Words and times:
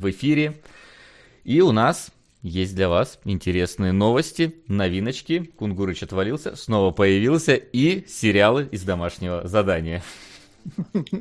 в 0.00 0.10
эфире. 0.10 0.60
И 1.44 1.60
у 1.60 1.72
нас 1.72 2.10
есть 2.42 2.74
для 2.74 2.88
вас 2.88 3.20
интересные 3.24 3.92
новости, 3.92 4.54
новиночки. 4.66 5.50
Кунгурыч 5.56 6.02
отвалился, 6.02 6.56
снова 6.56 6.90
появился 6.90 7.54
и 7.54 8.06
сериалы 8.08 8.68
из 8.70 8.82
домашнего 8.82 9.46
задания. 9.46 10.02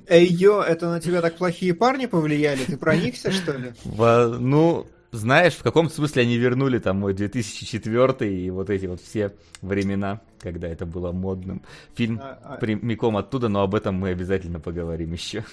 Эй, 0.08 0.26
ё, 0.28 0.62
это 0.62 0.90
на 0.90 1.00
тебя 1.00 1.22
так 1.22 1.38
плохие 1.38 1.74
парни 1.74 2.06
повлияли? 2.06 2.64
Ты 2.64 2.78
проникся, 2.78 3.32
что 3.32 3.54
ли? 3.54 3.74
Во, 3.84 4.28
ну, 4.28 4.88
знаешь, 5.12 5.54
в 5.54 5.64
каком 5.64 5.90
смысле 5.90 6.24
они 6.24 6.38
вернули 6.38 6.78
там 6.80 7.00
мой 7.00 7.14
2004 7.14 8.34
и 8.34 8.50
вот 8.50 8.70
эти 8.70 8.86
вот 8.86 9.02
все 9.02 9.34
времена, 9.62 10.22
когда 10.40 10.68
это 10.68 10.86
было 10.86 11.12
модным. 11.12 11.64
Фильм 11.96 12.20
а, 12.22 12.40
а... 12.44 12.58
прямиком 12.58 13.18
оттуда, 13.18 13.50
но 13.50 13.62
об 13.62 13.76
этом 13.76 13.96
мы 13.96 14.10
обязательно 14.10 14.60
поговорим 14.60 15.14
еще. 15.14 15.44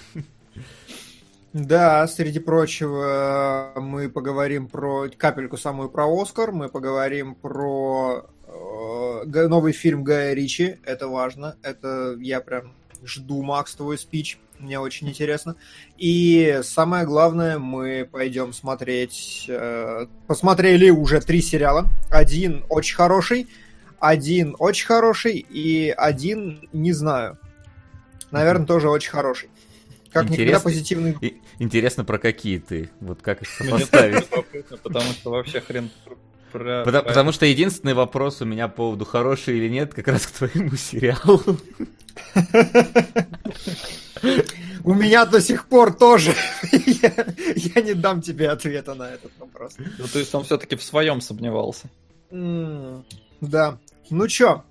Да, 1.59 2.07
среди 2.07 2.37
прочего, 2.37 3.73
мы 3.77 4.09
поговорим 4.09 4.67
про 4.67 5.09
капельку 5.09 5.57
самую 5.57 5.89
про 5.89 6.05
Оскар, 6.05 6.51
мы 6.51 6.69
поговорим 6.69 7.33
про 7.33 8.27
э, 8.45 9.47
новый 9.47 9.73
фильм 9.73 10.03
Гая 10.03 10.35
Ричи, 10.35 10.77
это 10.85 11.07
важно, 11.07 11.55
это 11.63 12.15
я 12.19 12.41
прям 12.41 12.73
жду, 13.03 13.41
Макс, 13.41 13.73
твой 13.73 13.97
спич, 13.97 14.37
мне 14.59 14.79
очень 14.79 15.09
интересно. 15.09 15.55
И 15.97 16.59
самое 16.61 17.07
главное, 17.07 17.57
мы 17.57 18.07
пойдем 18.11 18.53
смотреть, 18.53 19.47
э, 19.49 20.05
посмотрели 20.27 20.91
уже 20.91 21.21
три 21.21 21.41
сериала, 21.41 21.87
один 22.11 22.65
очень 22.69 22.95
хороший, 22.95 23.47
один 23.99 24.55
очень 24.59 24.85
хороший 24.85 25.37
и 25.39 25.89
один 25.89 26.69
не 26.71 26.93
знаю. 26.93 27.39
Наверное, 28.29 28.67
тоже 28.67 28.89
очень 28.89 29.09
хороший. 29.09 29.49
Как 30.21 30.31
интересно, 30.31 30.43
никогда 30.43 30.59
позитивный. 30.63 31.17
Интересно, 31.59 32.05
про 32.05 32.17
какие 32.17 32.59
ты? 32.59 32.89
Вот 32.99 33.21
как 33.21 33.41
их 33.41 33.49
сопоставить? 33.49 34.27
Потому 34.83 35.11
что 35.11 35.31
вообще 35.31 35.61
хрен 35.61 35.89
про... 36.51 36.83
Потому, 36.83 37.03
потому 37.03 37.31
что 37.31 37.45
единственный 37.45 37.93
вопрос 37.93 38.41
у 38.41 38.45
меня 38.45 38.67
по 38.67 38.77
поводу 38.77 39.05
хороший 39.05 39.57
или 39.57 39.69
нет, 39.69 39.93
как 39.93 40.07
раз 40.07 40.27
к 40.27 40.31
твоему 40.31 40.75
сериалу. 40.75 41.41
У 44.83 44.93
меня 44.93 45.25
до 45.25 45.41
сих 45.41 45.67
пор 45.67 45.93
тоже. 45.93 46.33
Я 46.71 47.81
не 47.81 47.93
дам 47.93 48.21
тебе 48.21 48.49
ответа 48.49 48.95
на 48.95 49.09
этот 49.09 49.31
вопрос. 49.37 49.75
Ну, 49.77 50.07
то 50.07 50.19
есть 50.19 50.33
он 50.33 50.43
все-таки 50.45 50.75
в 50.75 50.83
своем 50.83 51.21
сомневался. 51.21 51.89
Да. 52.31 53.77
Ну 54.09 54.27
чё, 54.27 54.63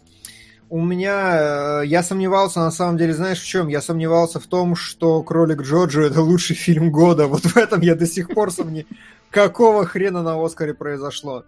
у 0.69 0.81
меня... 0.81 1.81
Э, 1.83 1.87
я 1.87 2.03
сомневался, 2.03 2.61
на 2.61 2.71
самом 2.71 2.97
деле, 2.97 3.15
знаешь, 3.15 3.41
в 3.41 3.47
чем? 3.47 3.69
Я 3.69 3.81
сомневался 3.81 4.41
в 4.41 4.47
том, 4.47 4.75
что 4.75 5.23
«Кролик 5.23 5.63
Джоджо»— 5.63 6.03
это 6.03 6.23
лучший 6.23 6.57
фильм 6.57 6.91
года. 6.91 7.27
Вот 7.27 7.43
в 7.43 7.57
этом 7.57 7.81
я 7.81 7.95
до 7.95 8.07
сих 8.07 8.29
пор 8.29 8.51
сомневаюсь. 8.51 8.87
Какого 9.31 9.85
хрена 9.85 10.23
на 10.23 10.43
Оскаре 10.43 10.75
произошло? 10.75 11.45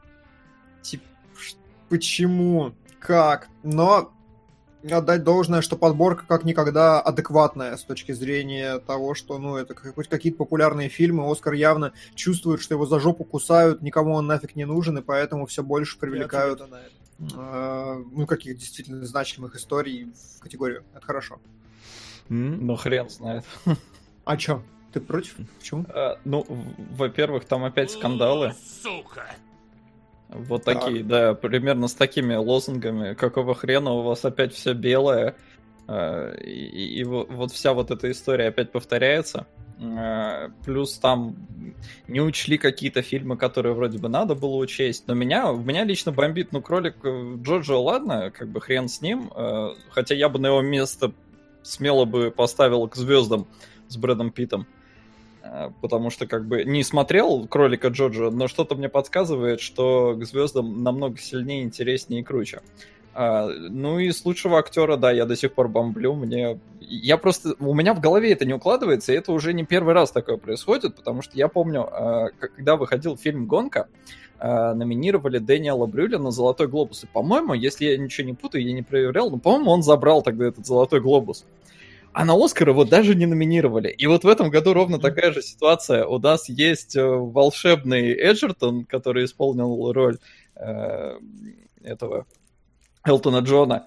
Типа, 0.83 1.05
почему? 1.89 2.73
Как? 3.01 3.49
Но 3.63 4.13
отдать 4.89 5.25
должное, 5.25 5.61
что 5.61 5.77
подборка 5.77 6.25
как 6.27 6.45
никогда 6.45 7.01
адекватная 7.01 7.77
с 7.77 7.83
точки 7.83 8.13
зрения 8.13 8.79
того, 8.79 9.15
что, 9.15 9.39
ну, 9.39 9.57
это 9.57 9.75
хоть 9.75 10.09
какие-то 10.09 10.39
популярные 10.39 10.89
фильмы. 10.89 11.31
Оскар 11.31 11.55
явно 11.55 11.93
чувствует, 12.15 12.61
что 12.61 12.75
его 12.75 12.87
за 12.87 13.01
жопу 13.01 13.25
кусают, 13.25 13.83
никому 13.83 14.15
он 14.15 14.27
нафиг 14.27 14.55
не 14.55 14.65
нужен, 14.65 14.99
и 14.99 15.03
поэтому 15.03 15.47
все 15.47 15.63
больше 15.63 15.99
привлекают 15.99 16.61
э, 16.61 16.67
ну, 17.19 18.27
каких 18.27 18.57
действительно 18.59 19.05
значимых 19.05 19.57
историй 19.57 20.13
в 20.37 20.41
категорию. 20.41 20.85
Это 20.95 21.05
хорошо. 21.05 21.41
Ну, 22.29 22.77
хрен 22.77 23.09
знает. 23.09 23.45
А 24.25 24.37
чё? 24.37 24.63
Ты 24.93 25.01
против? 25.01 25.37
Почему? 25.59 25.87
А, 25.89 26.19
ну, 26.27 26.45
во-первых, 26.91 27.47
там 27.47 27.65
опять 27.65 27.91
скандалы. 27.91 28.55
Сука! 28.83 29.25
Вот 30.29 30.65
так. 30.65 30.83
такие, 30.83 31.03
да, 31.03 31.33
примерно 31.33 31.89
с 31.89 31.95
такими 31.95 32.35
лозунгами. 32.35 33.15
Какого 33.15 33.55
хрена 33.55 33.93
у 33.93 34.03
вас 34.03 34.27
опять 34.27 34.53
все 34.53 34.75
белое? 34.75 35.35
А, 35.87 36.35
и, 36.35 37.01
и 37.01 37.05
вот 37.05 37.53
вся 37.53 37.73
вот 37.73 37.91
эта 37.91 38.11
история 38.11 38.49
опять 38.49 38.71
повторяется. 38.71 39.47
А, 39.81 40.51
плюс 40.65 40.99
там 40.99 41.37
не 42.09 42.21
учли 42.21 42.59
какие-то 42.59 43.03
фильмы, 43.03 43.37
которые 43.37 43.75
вроде 43.75 43.99
бы 43.99 44.09
надо 44.09 44.35
было 44.35 44.57
учесть. 44.57 45.05
Но 45.07 45.15
меня, 45.15 45.53
меня 45.53 45.85
лично 45.85 46.11
бомбит, 46.13 46.53
ну, 46.53 46.61
кролик 46.61 46.97
э, 47.05 47.37
Джоджо, 47.43 47.77
ладно, 47.77 48.33
как 48.37 48.49
бы 48.49 48.61
хрен 48.61 48.89
с 48.89 49.01
ним. 49.01 49.31
А, 49.35 49.75
хотя 49.91 50.15
я 50.15 50.29
бы 50.29 50.39
на 50.39 50.49
его 50.49 50.63
место 50.63 51.13
смело 51.63 52.05
бы 52.05 52.31
поставил 52.31 52.89
к 52.89 52.97
звездам 52.97 53.47
с 53.89 53.97
Брэдом 53.97 54.31
Питом. 54.33 54.67
Э, 55.43 55.71
потому 55.81 56.11
что 56.11 56.27
как 56.27 56.47
бы 56.47 56.65
не 56.65 56.83
смотрел 56.83 57.47
кролика 57.47 57.89
Джоджо, 57.89 58.31
но 58.31 58.49
что-то 58.49 58.75
мне 58.75 58.89
подсказывает, 58.89 59.61
что 59.61 60.17
к 60.17 60.25
звездам 60.25 60.83
намного 60.83 61.19
сильнее, 61.19 61.63
интереснее 61.63 62.23
и 62.23 62.25
круче. 62.25 62.63
Ну 63.15 63.99
и 63.99 64.13
с 64.13 64.25
лучшего 64.25 64.61
актера, 64.61 64.97
да, 64.97 65.11
я 65.11 65.27
до 65.27 65.35
сих 65.35 65.53
пор 65.53 65.67
бомблю. 65.67 66.15
Мне. 66.15 66.61
Я 66.89 67.19
просто. 67.19 67.55
У 67.59 67.75
меня 67.75 67.95
в 67.95 68.01
голове 68.01 68.33
это 68.33 68.45
не 68.45 68.55
укладывается, 68.55 69.13
и 69.13 69.17
это 69.17 69.33
уже 69.33 69.53
не 69.53 69.65
первый 69.65 69.95
раз 69.95 70.11
такое 70.11 70.39
происходит, 70.39 70.97
потому 70.97 71.23
что 71.23 71.37
я 71.37 71.49
помню, 71.49 71.87
а, 71.91 72.31
когда 72.39 72.77
выходил 72.77 73.17
фильм 73.17 73.47
Гонка, 73.47 73.89
а, 74.39 74.75
номинировали 74.75 75.39
Дэниела 75.39 75.87
Брюля 75.87 76.19
на 76.19 76.31
Золотой 76.31 76.69
глобус. 76.69 77.05
И, 77.05 77.07
по-моему, 77.07 77.55
если 77.55 77.87
я 77.87 77.99
ничего 77.99 78.27
не 78.27 78.35
путаю, 78.35 78.65
я 78.65 78.73
не 78.73 78.83
проверял, 78.83 79.31
но, 79.31 79.39
по-моему, 79.39 79.71
он 79.71 79.83
забрал 79.83 80.23
тогда 80.23 80.47
этот 80.47 80.67
Золотой 80.67 81.01
глобус. 81.01 81.45
А 82.13 82.25
на 82.25 82.35
Оскар 82.35 82.71
его 82.71 82.85
даже 82.85 83.15
не 83.15 83.27
номинировали. 83.27 83.91
И 83.91 84.07
вот 84.07 84.25
в 84.25 84.29
этом 84.29 84.51
году 84.51 84.73
ровно 84.73 84.99
такая 84.99 85.33
же 85.33 85.43
ситуация. 85.43 86.07
У 86.07 86.19
нас 86.19 86.49
есть 86.49 86.97
э, 86.97 87.05
волшебный 87.05 88.13
Эджертон, 88.13 88.85
который 88.85 89.25
исполнил 89.25 89.93
роль 89.93 90.19
э, 90.57 91.19
этого 91.85 92.27
Элтона 93.05 93.39
Джона. 93.39 93.87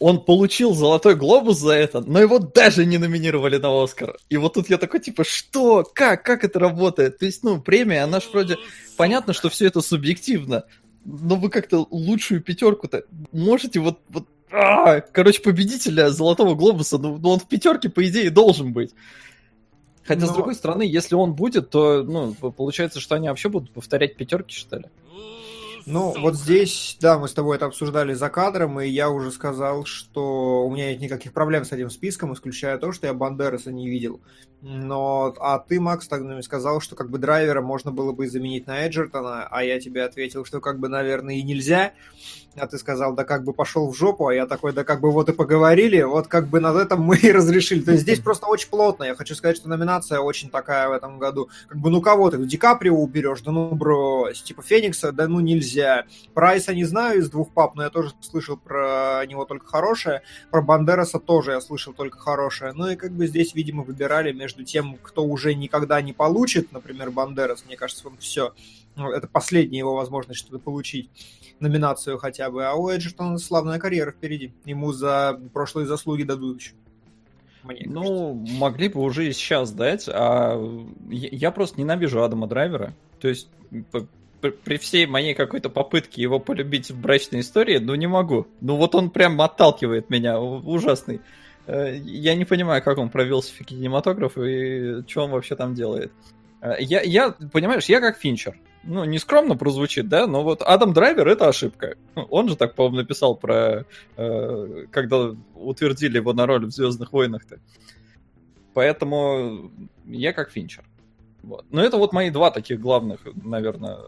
Он 0.00 0.24
получил 0.24 0.74
золотой 0.74 1.16
глобус 1.16 1.58
за 1.58 1.72
это, 1.72 2.00
но 2.00 2.20
его 2.20 2.38
даже 2.38 2.86
не 2.86 2.98
номинировали 2.98 3.56
на 3.56 3.82
Оскар. 3.82 4.16
И 4.28 4.36
вот 4.36 4.54
тут 4.54 4.70
я 4.70 4.78
такой, 4.78 5.00
типа, 5.00 5.24
что? 5.24 5.82
Как? 5.82 6.24
Как 6.24 6.44
это 6.44 6.60
работает? 6.60 7.18
То 7.18 7.26
есть, 7.26 7.42
ну, 7.42 7.60
премия, 7.60 8.04
она 8.04 8.20
же 8.20 8.28
вроде... 8.32 8.56
Понятно, 8.96 9.32
что 9.32 9.48
все 9.48 9.66
это 9.66 9.80
субъективно, 9.80 10.64
но 11.04 11.36
вы 11.36 11.50
как-то 11.50 11.86
лучшую 11.90 12.42
пятерку-то 12.42 13.04
можете 13.32 13.80
вот, 13.80 13.98
вот 14.08 14.26
а, 14.50 15.00
короче, 15.00 15.42
победителя 15.42 16.10
Золотого 16.10 16.54
Глобуса, 16.54 16.98
ну, 16.98 17.18
ну, 17.18 17.30
он 17.30 17.38
в 17.38 17.48
пятерке, 17.48 17.88
по 17.88 18.06
идее, 18.06 18.30
должен 18.30 18.72
быть. 18.72 18.94
Хотя, 20.04 20.22
Но... 20.22 20.26
с 20.26 20.34
другой 20.34 20.54
стороны, 20.54 20.82
если 20.82 21.14
он 21.14 21.34
будет, 21.34 21.70
то, 21.70 22.02
ну, 22.02 22.32
получается, 22.32 22.98
что 22.98 23.14
они 23.14 23.28
вообще 23.28 23.48
будут 23.48 23.70
повторять 23.72 24.16
пятерки, 24.16 24.54
что 24.56 24.78
ли? 24.78 24.84
Ну, 25.86 26.14
вот 26.20 26.36
здесь, 26.36 26.96
да, 27.00 27.18
мы 27.18 27.28
с 27.28 27.34
тобой 27.34 27.56
это 27.56 27.66
обсуждали 27.66 28.14
за 28.14 28.28
кадром, 28.28 28.80
и 28.80 28.88
я 28.88 29.10
уже 29.10 29.30
сказал, 29.30 29.84
что 29.84 30.66
у 30.66 30.70
меня 30.70 30.90
нет 30.90 31.00
никаких 31.00 31.32
проблем 31.32 31.64
с 31.64 31.72
этим 31.72 31.90
списком, 31.90 32.32
исключая 32.32 32.78
то, 32.78 32.92
что 32.92 33.06
я 33.06 33.14
Бандераса 33.14 33.72
не 33.72 33.88
видел. 33.88 34.20
Но, 34.60 35.34
а 35.38 35.60
ты, 35.60 35.80
Макс, 35.80 36.08
тогда 36.08 36.40
сказал, 36.42 36.80
что 36.80 36.96
как 36.96 37.10
бы 37.10 37.18
драйвера 37.18 37.62
можно 37.62 37.92
было 37.92 38.12
бы 38.12 38.28
заменить 38.28 38.66
на 38.66 38.86
Эджертона, 38.86 39.46
а 39.48 39.62
я 39.62 39.78
тебе 39.78 40.02
ответил, 40.02 40.44
что 40.44 40.60
как 40.60 40.80
бы, 40.80 40.88
наверное, 40.88 41.36
и 41.36 41.42
нельзя. 41.42 41.92
А 42.56 42.66
ты 42.66 42.76
сказал, 42.78 43.14
да 43.14 43.22
как 43.22 43.44
бы 43.44 43.52
пошел 43.52 43.88
в 43.88 43.96
жопу, 43.96 44.26
а 44.26 44.34
я 44.34 44.46
такой, 44.46 44.72
да 44.72 44.82
как 44.82 45.00
бы 45.00 45.12
вот 45.12 45.28
и 45.28 45.32
поговорили, 45.32 46.02
вот 46.02 46.26
как 46.26 46.48
бы 46.48 46.58
над 46.58 46.76
этом 46.76 47.00
мы 47.02 47.16
и 47.16 47.30
разрешили. 47.30 47.82
То 47.82 47.92
есть 47.92 48.02
здесь 48.02 48.18
просто 48.18 48.46
очень 48.46 48.68
плотно. 48.68 49.04
Я 49.04 49.14
хочу 49.14 49.36
сказать, 49.36 49.56
что 49.56 49.68
номинация 49.68 50.18
очень 50.18 50.50
такая 50.50 50.88
в 50.88 50.92
этом 50.92 51.18
году. 51.18 51.50
Как 51.68 51.78
бы 51.78 51.90
ну 51.90 52.00
кого 52.00 52.30
ты, 52.30 52.38
Ди 52.38 52.56
Каприо 52.56 52.96
уберешь, 52.96 53.42
да 53.42 53.52
ну 53.52 53.72
брось. 53.74 54.42
Типа 54.42 54.62
Феникса, 54.62 55.12
да 55.12 55.28
ну 55.28 55.38
нельзя. 55.38 56.06
Прайса 56.34 56.74
не 56.74 56.84
знаю 56.84 57.20
из 57.20 57.30
двух 57.30 57.52
пап, 57.52 57.76
но 57.76 57.84
я 57.84 57.90
тоже 57.90 58.12
слышал 58.20 58.56
про 58.56 59.24
него 59.26 59.44
только 59.44 59.66
хорошее. 59.66 60.22
Про 60.50 60.62
Бандераса 60.62 61.20
тоже 61.20 61.52
я 61.52 61.60
слышал 61.60 61.92
только 61.92 62.18
хорошее. 62.18 62.72
Ну 62.74 62.88
и 62.88 62.96
как 62.96 63.12
бы 63.12 63.28
здесь, 63.28 63.54
видимо, 63.54 63.84
выбирали 63.84 64.32
между 64.32 64.47
тем, 64.54 64.96
кто 65.02 65.24
уже 65.24 65.54
никогда 65.54 66.00
не 66.02 66.12
получит, 66.12 66.72
например, 66.72 67.10
Бандерас, 67.10 67.64
мне 67.66 67.76
кажется, 67.76 68.08
он 68.08 68.16
все 68.18 68.52
ну, 68.98 69.12
это 69.12 69.28
последняя 69.28 69.78
его 69.78 69.94
возможность 69.94 70.40
что-то 70.40 70.58
получить 70.58 71.08
номинацию 71.60 72.18
хотя 72.18 72.50
бы. 72.50 72.66
А 72.66 72.74
у 72.74 72.88
Эджертона 72.88 73.38
славная 73.38 73.78
карьера 73.78 74.10
впереди. 74.10 74.52
Ему 74.64 74.92
за 74.92 75.40
прошлые 75.52 75.86
заслуги 75.86 76.24
дадут 76.24 76.60
еще. 76.60 76.72
Мне 77.62 77.84
ну, 77.86 78.34
кажется. 78.34 78.58
могли 78.58 78.88
бы 78.88 79.00
уже 79.00 79.28
и 79.28 79.32
сейчас 79.32 79.70
дать. 79.72 80.08
А 80.08 80.60
я 81.10 81.50
просто 81.52 81.80
ненавижу 81.80 82.22
Адама 82.22 82.46
Драйвера. 82.46 82.94
То 83.20 83.28
есть 83.28 83.48
при 84.40 84.78
всей 84.78 85.06
моей 85.06 85.34
какой-то 85.34 85.68
попытке 85.68 86.22
его 86.22 86.38
полюбить 86.38 86.90
в 86.90 87.00
брачной 87.00 87.40
истории, 87.40 87.78
ну 87.78 87.94
не 87.94 88.06
могу. 88.06 88.46
Ну 88.60 88.76
вот 88.76 88.94
он 88.94 89.10
прям 89.10 89.40
отталкивает 89.40 90.10
меня, 90.10 90.40
ужасный. 90.40 91.20
Э, 91.68 91.96
я 91.96 92.34
не 92.34 92.44
понимаю, 92.44 92.82
как 92.82 92.98
он 92.98 93.10
провелся 93.10 93.52
в 93.54 93.64
кинематограф 93.64 94.36
и 94.38 95.04
что 95.06 95.24
он 95.24 95.30
вообще 95.30 95.54
там 95.54 95.74
делает. 95.74 96.10
Э, 96.60 96.74
я, 96.80 97.02
я, 97.02 97.30
понимаешь, 97.52 97.84
я 97.84 98.00
как 98.00 98.18
Финчер 98.18 98.58
ну, 98.88 99.04
не 99.04 99.18
скромно 99.18 99.56
прозвучит, 99.56 100.08
да, 100.08 100.26
но 100.26 100.42
вот 100.42 100.62
Адам 100.62 100.92
Драйвер— 100.92 101.28
это 101.28 101.48
ошибка. 101.48 101.96
Он 102.30 102.48
же 102.48 102.56
так, 102.56 102.74
по-моему, 102.74 102.96
написал 102.96 103.36
про... 103.36 103.84
Э, 104.16 104.86
когда 104.90 105.34
утвердили 105.54 106.16
его 106.16 106.32
на 106.32 106.46
роль 106.46 106.66
в 106.66 106.70
«Звездных 106.70 107.12
войнах»-то. 107.12 107.58
Поэтому 108.72 109.70
я 110.06 110.32
как 110.32 110.50
Финчер. 110.50 110.84
Вот. 111.42 111.66
Но 111.70 111.82
это 111.82 111.98
вот 111.98 112.12
мои 112.12 112.30
два 112.30 112.50
таких 112.50 112.80
главных, 112.80 113.20
наверное, 113.44 113.98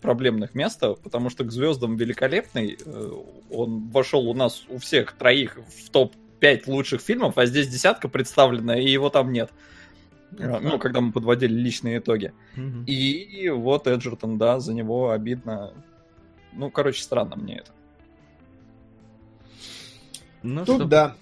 проблемных 0.00 0.54
места, 0.54 0.94
потому 0.94 1.30
что 1.30 1.44
к 1.44 1.50
звездам 1.50 1.96
великолепный. 1.96 2.78
Э, 2.84 3.10
он 3.50 3.88
вошел 3.88 4.28
у 4.28 4.34
нас 4.34 4.64
у 4.68 4.78
всех 4.78 5.12
троих 5.12 5.58
в 5.68 5.90
топ-5 6.38 6.62
лучших 6.66 7.00
фильмов, 7.00 7.38
а 7.38 7.46
здесь 7.46 7.68
десятка 7.68 8.08
представлена, 8.08 8.78
и 8.78 8.88
его 8.88 9.10
там 9.10 9.32
нет. 9.32 9.50
Э, 10.38 10.58
ну, 10.60 10.78
когда 10.78 11.00
мы 11.00 11.12
подводили 11.12 11.52
личные 11.52 11.98
итоги. 11.98 12.32
И 12.86 13.48
вот 13.50 13.86
Эджертон, 13.86 14.38
да, 14.38 14.60
за 14.60 14.74
него 14.74 15.10
обидно. 15.10 15.72
Ну, 16.52 16.70
короче, 16.70 17.02
странно 17.02 17.36
мне 17.36 17.58
это. 17.58 17.70
Ну, 20.42 20.64
Тут 20.64 20.76
что, 20.76 20.84
да. 20.84 21.16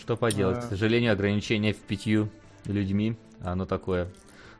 Что 0.00 0.16
поделать? 0.16 0.58
А... 0.58 0.60
К 0.62 0.64
сожалению, 0.64 1.12
ограничение 1.12 1.74
в 1.74 1.78
пятью 1.78 2.30
людьми, 2.64 3.16
оно 3.42 3.66
такое 3.66 4.08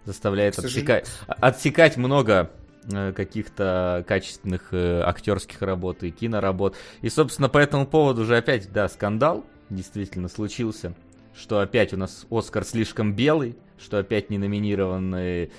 заставляет 0.04 0.58
отсекать, 0.58 1.08
отсекать 1.26 1.96
много 1.96 2.50
каких-то 2.88 4.04
качественных 4.06 4.68
э, 4.72 5.02
актерских 5.02 5.62
работ 5.62 6.02
и 6.02 6.10
киноработ. 6.10 6.76
И, 7.02 7.08
собственно, 7.08 7.48
по 7.48 7.58
этому 7.58 7.86
поводу 7.86 8.22
уже 8.22 8.36
опять, 8.36 8.72
да, 8.72 8.88
скандал 8.88 9.44
действительно 9.70 10.28
случился, 10.28 10.94
что 11.34 11.60
опять 11.60 11.92
у 11.92 11.96
нас 11.96 12.26
Оскар 12.30 12.64
слишком 12.64 13.14
белый, 13.14 13.56
что 13.78 13.98
опять 13.98 14.30
не 14.30 14.38
номинированы 14.38 15.50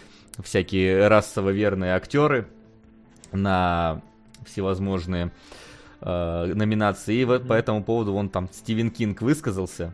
всякие 0.41 1.07
расово 1.07 1.49
верные 1.49 1.93
актеры 1.93 2.47
на 3.31 4.01
всевозможные 4.45 5.31
э, 6.01 6.45
номинации. 6.53 7.15
И 7.15 7.25
вот 7.25 7.41
mm-hmm. 7.41 7.47
по 7.47 7.53
этому 7.53 7.83
поводу 7.83 8.13
он 8.13 8.29
там 8.29 8.49
Стивен 8.51 8.91
Кинг 8.91 9.21
высказался, 9.21 9.93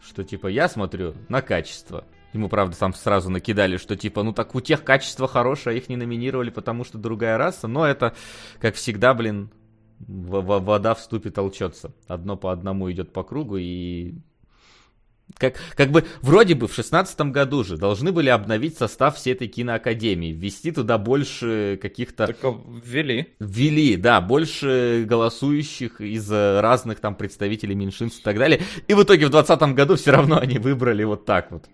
что 0.00 0.24
типа 0.24 0.48
я 0.48 0.68
смотрю 0.68 1.14
на 1.28 1.42
качество. 1.42 2.04
Ему, 2.36 2.50
правда, 2.50 2.76
там 2.76 2.92
сразу 2.92 3.30
накидали, 3.30 3.78
что 3.78 3.96
типа, 3.96 4.22
ну 4.22 4.32
так 4.32 4.54
у 4.54 4.60
тех 4.60 4.84
качество 4.84 5.26
хорошее, 5.26 5.74
а 5.74 5.78
их 5.78 5.88
не 5.88 5.96
номинировали, 5.96 6.50
потому 6.50 6.84
что 6.84 6.98
другая 6.98 7.38
раса. 7.38 7.66
Но 7.66 7.86
это, 7.86 8.14
как 8.60 8.74
всегда, 8.74 9.14
блин, 9.14 9.50
вода 9.98 10.94
в 10.94 11.00
ступе 11.00 11.30
толчется. 11.30 11.94
Одно 12.06 12.36
по 12.36 12.52
одному 12.52 12.92
идет 12.92 13.12
по 13.12 13.22
кругу, 13.22 13.56
и 13.56 14.16
как, 15.38 15.56
как 15.76 15.90
бы 15.90 16.04
вроде 16.20 16.54
бы 16.54 16.68
в 16.68 16.74
шестнадцатом 16.74 17.32
году 17.32 17.64
же 17.64 17.76
должны 17.78 18.12
были 18.12 18.28
обновить 18.28 18.76
состав 18.76 19.16
всей 19.16 19.32
этой 19.32 19.48
киноакадемии, 19.48 20.32
ввести 20.32 20.70
туда 20.70 20.98
больше 20.98 21.78
каких-то... 21.80 22.26
Так 22.26 22.36
ввели. 22.84 23.34
Ввели, 23.40 23.96
да, 23.96 24.20
больше 24.20 25.04
голосующих 25.08 26.00
из 26.00 26.30
разных 26.30 27.00
там 27.00 27.14
представителей 27.14 27.74
меньшинств 27.74 28.20
и 28.20 28.22
так 28.22 28.38
далее. 28.38 28.60
И 28.88 28.94
в 28.94 29.02
итоге 29.02 29.26
в 29.26 29.30
двадцатом 29.30 29.74
году 29.74 29.96
все 29.96 30.12
равно 30.12 30.38
они 30.38 30.58
выбрали 30.58 31.02
вот 31.04 31.24
так 31.24 31.50
вот. 31.50 31.64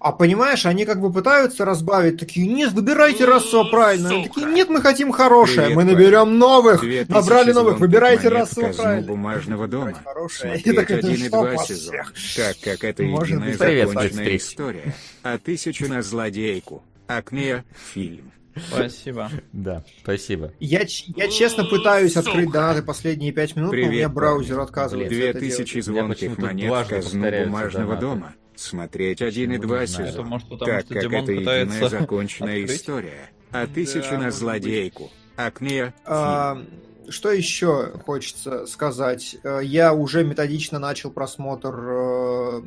А 0.00 0.12
понимаешь, 0.12 0.64
они 0.64 0.84
как 0.84 1.00
бы 1.00 1.12
пытаются 1.12 1.64
разбавить, 1.64 2.20
такие, 2.20 2.46
нет, 2.46 2.72
выбирайте 2.72 3.24
расово 3.24 3.68
правильно. 3.68 4.10
Они 4.10 4.28
такие, 4.28 4.46
нет, 4.46 4.68
мы 4.68 4.80
хотим 4.80 5.10
хорошее, 5.10 5.66
Привет, 5.66 5.76
мы 5.76 5.84
наберем 5.84 6.38
новых, 6.38 6.82
набрали 7.08 7.50
новых, 7.52 7.80
выбирайте 7.80 8.28
расово 8.28 8.72
правильно. 8.72 9.06
бумажного 9.06 9.66
дома. 9.66 9.94
Так 9.94 10.90
один 10.90 11.24
и 11.24 11.28
два 11.28 11.56
сезон. 11.56 11.96
Так 12.36 12.56
как 12.62 12.84
это 12.84 13.02
единая 13.02 13.56
законченная 13.56 14.36
история. 14.36 14.94
А 15.22 15.38
тысячу 15.38 15.88
на 15.88 16.02
злодейку. 16.02 16.84
Акне 17.08 17.64
фильм. 17.92 18.30
Спасибо. 18.70 19.30
Да, 19.52 19.84
спасибо. 20.02 20.52
Я, 20.60 20.82
я 21.16 21.28
честно 21.28 21.64
пытаюсь 21.64 22.16
открыть 22.16 22.50
донаты 22.50 22.82
последние 22.82 23.32
пять 23.32 23.56
минут, 23.56 23.70
Привет, 23.70 23.86
но 23.86 23.92
у 23.92 23.96
меня 23.96 24.08
браузер 24.08 24.60
отказывает. 24.60 25.08
Две 25.08 25.32
тысячи 25.32 25.80
звонких 25.80 26.38
монет 26.38 26.88
казну 26.88 27.30
бумажного 27.44 27.96
дома. 27.96 28.34
Смотреть 28.58 29.22
один 29.22 29.52
и 29.52 29.58
два 29.58 29.86
сезона, 29.86 30.22
может, 30.24 30.48
потому, 30.48 30.72
так 30.72 30.88
как 30.88 30.96
это 30.96 31.32
единая 31.32 31.88
законченная 31.88 32.60
открыть? 32.62 32.80
история. 32.80 33.30
А 33.52 33.68
тысячу 33.68 34.10
да, 34.10 34.18
на 34.18 34.30
злодейку. 34.32 35.12
Акне 35.36 35.94
а, 36.04 36.60
Что 37.08 37.30
еще 37.30 37.92
хочется 38.04 38.66
сказать? 38.66 39.36
Э, 39.44 39.60
я 39.62 39.94
уже 39.94 40.24
методично 40.24 40.80
начал 40.80 41.12
просмотр 41.12 41.72
э, 41.72 42.62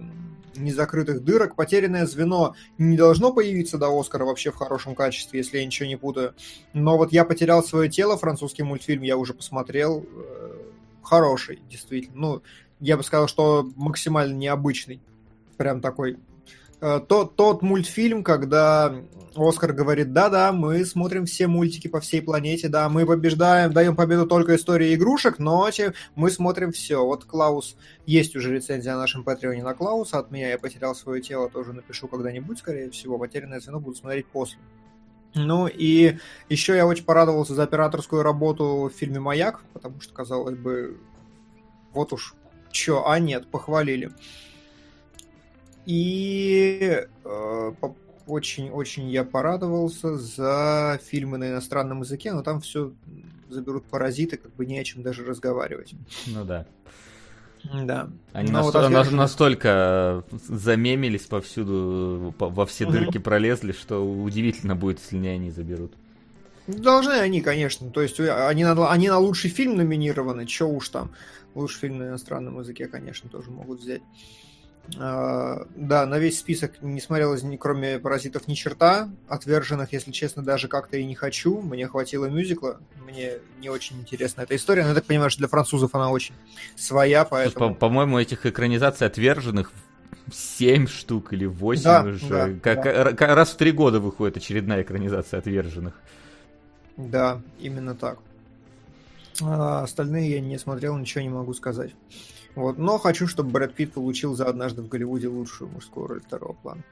незакрытых 0.55 1.25
дырок. 1.25 1.57
Потерянное 1.57 2.05
звено 2.05 2.55
не 2.77 2.95
должно 2.95 3.33
появиться 3.33 3.77
до 3.77 3.89
Оскара 3.89 4.23
вообще 4.23 4.51
в 4.51 4.55
хорошем 4.55 4.95
качестве, 4.95 5.39
если 5.39 5.57
я 5.57 5.65
ничего 5.65 5.89
не 5.89 5.97
путаю. 5.97 6.35
Но 6.71 6.95
вот 6.97 7.11
я 7.11 7.25
потерял 7.25 7.61
свое 7.65 7.89
тело, 7.89 8.17
французский 8.17 8.63
мультфильм 8.63 9.01
я 9.01 9.17
уже 9.17 9.33
посмотрел. 9.33 10.05
Э, 10.09 10.57
хороший, 11.03 11.59
действительно. 11.69 12.17
Ну, 12.17 12.41
я 12.79 12.95
бы 12.95 13.03
сказал, 13.03 13.27
что 13.27 13.69
максимально 13.75 14.35
необычный 14.35 15.01
прям 15.61 15.79
такой 15.79 16.17
э, 16.81 16.99
тот, 17.07 17.35
тот 17.35 17.61
мультфильм, 17.61 18.23
когда 18.23 18.95
Оскар 19.35 19.73
говорит, 19.73 20.11
да-да, 20.11 20.51
мы 20.51 20.83
смотрим 20.85 21.27
все 21.27 21.45
мультики 21.45 21.87
по 21.87 21.99
всей 21.99 22.19
планете, 22.19 22.67
да, 22.67 22.89
мы 22.89 23.05
побеждаем, 23.05 23.71
даем 23.71 23.95
победу 23.95 24.25
только 24.25 24.55
истории 24.55 24.95
игрушек, 24.95 25.37
но 25.37 25.69
мы 26.15 26.31
смотрим 26.31 26.71
все. 26.71 27.05
Вот 27.05 27.25
Клаус, 27.25 27.77
есть 28.07 28.35
уже 28.35 28.55
рецензия 28.55 28.93
на 28.93 29.01
нашем 29.01 29.23
Патреоне 29.23 29.61
на 29.61 29.75
Клауса, 29.75 30.17
от 30.17 30.31
меня 30.31 30.49
я 30.49 30.57
потерял 30.57 30.95
свое 30.95 31.21
тело, 31.21 31.47
тоже 31.47 31.73
напишу 31.73 32.07
когда-нибудь, 32.07 32.57
скорее 32.57 32.89
всего, 32.89 33.19
потерянное 33.19 33.59
звено 33.59 33.79
буду 33.79 33.95
смотреть 33.95 34.25
после. 34.25 34.57
Ну 35.35 35.67
и 35.67 36.17
еще 36.49 36.75
я 36.75 36.87
очень 36.87 37.05
порадовался 37.05 37.53
за 37.53 37.63
операторскую 37.63 38.23
работу 38.23 38.89
в 38.91 38.97
фильме 38.97 39.19
«Маяк», 39.19 39.61
потому 39.73 40.01
что, 40.01 40.11
казалось 40.11 40.57
бы, 40.57 40.99
вот 41.93 42.13
уж 42.13 42.33
чё, 42.71 43.05
а 43.07 43.19
нет, 43.19 43.47
похвалили. 43.47 44.11
И 45.85 47.05
очень-очень 48.27 49.09
э, 49.09 49.11
я 49.11 49.23
порадовался 49.23 50.17
за 50.17 50.99
фильмы 51.03 51.37
на 51.37 51.49
иностранном 51.49 52.01
языке, 52.01 52.33
но 52.33 52.43
там 52.43 52.61
все 52.61 52.93
заберут 53.49 53.85
паразиты, 53.85 54.37
как 54.37 54.53
бы 54.55 54.65
не 54.65 54.79
о 54.79 54.83
чем 54.83 55.03
даже 55.03 55.23
разговаривать. 55.23 55.93
Ну 56.27 56.45
да. 56.45 56.65
Да. 57.63 58.09
Они 58.33 58.51
но 58.51 58.59
наст... 58.59 58.73
вот 58.73 58.83
отвержен... 58.83 59.15
настолько 59.15 60.23
замемились 60.31 61.21
повсюду, 61.21 62.33
во 62.39 62.65
все 62.65 62.85
дырки 62.85 63.17
угу. 63.17 63.23
пролезли, 63.23 63.71
что 63.71 63.99
удивительно 63.99 64.75
будет, 64.75 64.99
если 64.99 65.17
не 65.17 65.27
они 65.27 65.51
заберут. 65.51 65.93
Должны 66.67 67.13
они, 67.13 67.41
конечно. 67.41 67.89
То 67.89 68.01
есть 68.01 68.19
они 68.19 68.63
на, 68.63 68.91
они 68.91 69.09
на 69.09 69.19
лучший 69.19 69.49
фильм 69.49 69.75
номинированы, 69.75 70.47
что 70.47 70.67
уж 70.67 70.89
там. 70.89 71.11
Лучший 71.53 71.81
фильм 71.81 71.97
на 71.97 72.03
иностранном 72.07 72.59
языке, 72.59 72.87
конечно, 72.87 73.29
тоже 73.29 73.51
могут 73.51 73.81
взять. 73.81 74.01
Uh, 74.89 75.67
да, 75.75 76.05
на 76.05 76.19
весь 76.19 76.39
список 76.39 76.81
не 76.81 76.99
смотрелось, 76.99 77.43
ни, 77.43 77.55
кроме 77.55 77.97
«Паразитов» 77.97 78.47
ни 78.47 78.55
черта. 78.55 79.09
Отверженных, 79.29 79.93
если 79.93 80.11
честно, 80.11 80.43
даже 80.43 80.67
как-то 80.67 80.97
и 80.97 81.05
не 81.05 81.15
хочу. 81.15 81.61
Мне 81.61 81.87
хватило 81.87 82.25
мюзикла. 82.25 82.81
Мне 83.05 83.35
не 83.59 83.69
очень 83.69 83.99
интересна 83.99 84.41
эта 84.41 84.55
история. 84.55 84.83
Но 84.83 84.89
я 84.89 84.95
так 84.95 85.05
понимаю, 85.05 85.29
что 85.29 85.39
для 85.39 85.47
французов 85.47 85.95
она 85.95 86.09
очень 86.09 86.35
своя, 86.75 87.23
поэтому... 87.23 87.73
По-моему, 87.75 88.19
этих 88.19 88.45
экранизаций 88.45 89.07
«Отверженных» 89.07 89.71
7 90.31 90.87
штук 90.87 91.33
или 91.33 91.45
8 91.45 91.83
да, 91.83 92.03
уже. 92.03 92.27
Да, 92.27 92.49
как, 92.61 93.15
да. 93.17 93.35
Раз 93.35 93.51
в 93.51 93.57
три 93.57 93.71
года 93.71 93.99
выходит 93.99 94.37
очередная 94.37 94.81
экранизация 94.81 95.39
«Отверженных». 95.39 95.93
Да, 96.97 97.41
именно 97.59 97.95
так. 97.95 98.19
А 99.41 99.83
остальные 99.83 100.31
я 100.31 100.41
не 100.41 100.57
смотрел, 100.57 100.97
ничего 100.97 101.21
не 101.21 101.29
могу 101.29 101.53
сказать. 101.53 101.91
Вот. 102.55 102.77
Но 102.77 102.97
хочу, 102.97 103.27
чтобы 103.27 103.51
Брэд 103.51 103.73
Питт 103.73 103.93
получил 103.93 104.35
за 104.35 104.47
однажды 104.47 104.81
в 104.81 104.87
Голливуде 104.87 105.27
лучшую 105.27 105.69
мужскую 105.71 106.07
роль 106.07 106.21
второго 106.21 106.53
плана. 106.53 106.83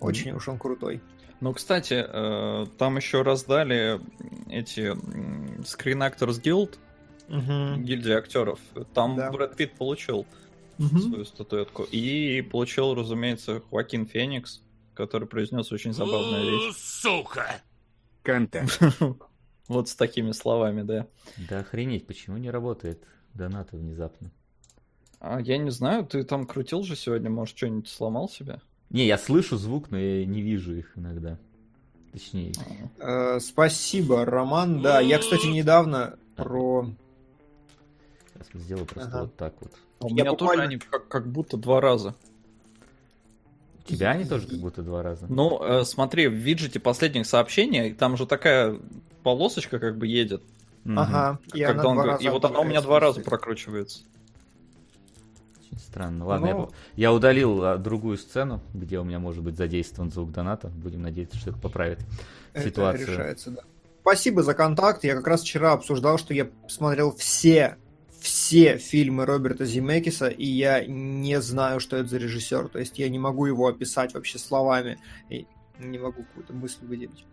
Очень 0.00 0.32
mm. 0.32 0.36
уж 0.36 0.48
он 0.48 0.58
крутой. 0.58 1.00
Ну, 1.40 1.52
кстати, 1.52 2.04
э, 2.06 2.66
там 2.78 2.96
еще 2.96 3.22
раздали 3.22 4.00
эти 4.48 4.92
Screen 5.62 6.08
Actors 6.08 6.42
Guild, 6.42 6.78
угу. 7.28 7.80
гильдия 7.80 8.18
актеров. 8.18 8.58
Там 8.92 9.14
да. 9.14 9.30
Брэд 9.30 9.54
Питт 9.54 9.72
получил 9.74 10.26
угу. 10.78 10.98
свою 10.98 11.24
статуэтку. 11.24 11.84
И 11.84 12.42
получил, 12.42 12.94
разумеется, 12.94 13.62
Хоакин 13.70 14.06
Феникс, 14.06 14.62
который 14.94 15.28
произнес 15.28 15.70
очень 15.70 15.92
забавную 15.92 16.44
речь. 16.44 16.76
Сука! 16.76 17.60
Контент. 18.22 18.78
Вот 19.68 19.90
с 19.90 19.94
такими 19.94 20.32
словами, 20.32 20.80
да. 20.80 21.06
Да 21.36 21.58
охренеть, 21.58 22.06
почему 22.06 22.38
не 22.38 22.50
работает? 22.50 23.04
Донаты 23.38 23.76
внезапно. 23.76 24.30
А 25.20 25.40
я 25.40 25.56
не 25.56 25.70
знаю, 25.70 26.04
ты 26.04 26.22
там 26.24 26.46
крутил 26.46 26.82
же 26.82 26.94
сегодня, 26.94 27.30
может, 27.30 27.56
что-нибудь 27.56 27.88
сломал 27.88 28.28
себя? 28.28 28.60
Не, 28.90 29.06
я 29.06 29.18
слышу 29.18 29.56
звук, 29.56 29.90
но 29.90 29.98
я 29.98 30.26
не 30.26 30.42
вижу 30.42 30.74
их 30.74 30.92
иногда. 30.96 31.38
Точнее. 32.12 32.52
Э, 32.98 33.38
спасибо, 33.40 34.24
Роман. 34.24 34.80
Да, 34.80 35.00
я, 35.00 35.18
кстати, 35.18 35.46
недавно 35.46 36.18
про... 36.36 36.90
Сейчас 38.32 38.62
сделаю 38.62 38.86
просто 38.86 39.10
ага. 39.10 39.22
вот 39.22 39.36
так 39.36 39.54
вот. 39.60 39.72
А 40.00 40.06
у 40.06 40.10
меня 40.10 40.24
я 40.24 40.30
буквально... 40.30 40.62
тоже 40.62 40.68
они 40.68 40.78
как, 40.78 41.08
как 41.08 41.30
будто 41.30 41.56
два 41.56 41.80
раза. 41.80 42.14
У 43.80 43.88
тебя 43.90 44.10
они 44.10 44.24
тоже 44.24 44.46
как 44.46 44.58
будто 44.58 44.82
два 44.82 45.02
раза? 45.02 45.26
Ну, 45.28 45.62
э, 45.62 45.84
смотри, 45.84 46.28
в 46.28 46.34
виджете 46.34 46.78
последних 46.78 47.26
сообщений, 47.26 47.92
там 47.92 48.16
же 48.16 48.26
такая 48.26 48.78
полосочка 49.22 49.78
как 49.78 49.98
бы 49.98 50.06
едет. 50.06 50.42
Ага. 50.84 51.38
И, 51.52 51.62
Когда 51.62 51.88
он... 51.88 52.16
и 52.16 52.28
вот 52.28 52.44
она 52.44 52.60
у 52.60 52.64
меня 52.64 52.80
два 52.80 53.00
раза 53.00 53.20
прокручивается. 53.20 54.00
Странно. 55.76 56.26
Ладно, 56.26 56.46
Но... 56.46 56.70
я, 56.96 57.08
я 57.08 57.12
удалил 57.12 57.64
а, 57.64 57.76
другую 57.76 58.18
сцену, 58.18 58.62
где 58.74 58.98
у 58.98 59.04
меня 59.04 59.18
может 59.18 59.42
быть 59.42 59.56
задействован 59.56 60.10
звук 60.10 60.32
доната. 60.32 60.68
Будем 60.68 61.02
надеяться, 61.02 61.38
что 61.38 61.50
это 61.50 61.58
поправит 61.58 62.00
это 62.52 62.68
ситуацию. 62.68 63.06
решается, 63.06 63.50
да. 63.50 63.62
Спасибо 64.00 64.42
за 64.42 64.54
контакт. 64.54 65.04
Я 65.04 65.14
как 65.14 65.26
раз 65.26 65.42
вчера 65.42 65.72
обсуждал, 65.72 66.18
что 66.18 66.32
я 66.34 66.48
смотрел 66.68 67.14
все 67.14 67.76
все 68.20 68.78
фильмы 68.78 69.26
Роберта 69.26 69.64
Зимекиса, 69.64 70.28
и 70.28 70.44
я 70.44 70.84
не 70.84 71.40
знаю, 71.40 71.80
что 71.80 71.96
это 71.96 72.08
за 72.08 72.18
режиссер. 72.18 72.68
То 72.68 72.78
есть 72.78 72.98
я 72.98 73.08
не 73.08 73.18
могу 73.18 73.46
его 73.46 73.68
описать 73.68 74.14
вообще 74.14 74.38
словами. 74.38 74.98
И 75.28 75.46
не 75.78 75.98
могу 75.98 76.24
какую-то 76.24 76.52
мысль 76.52 76.84
выделить. 76.84 77.24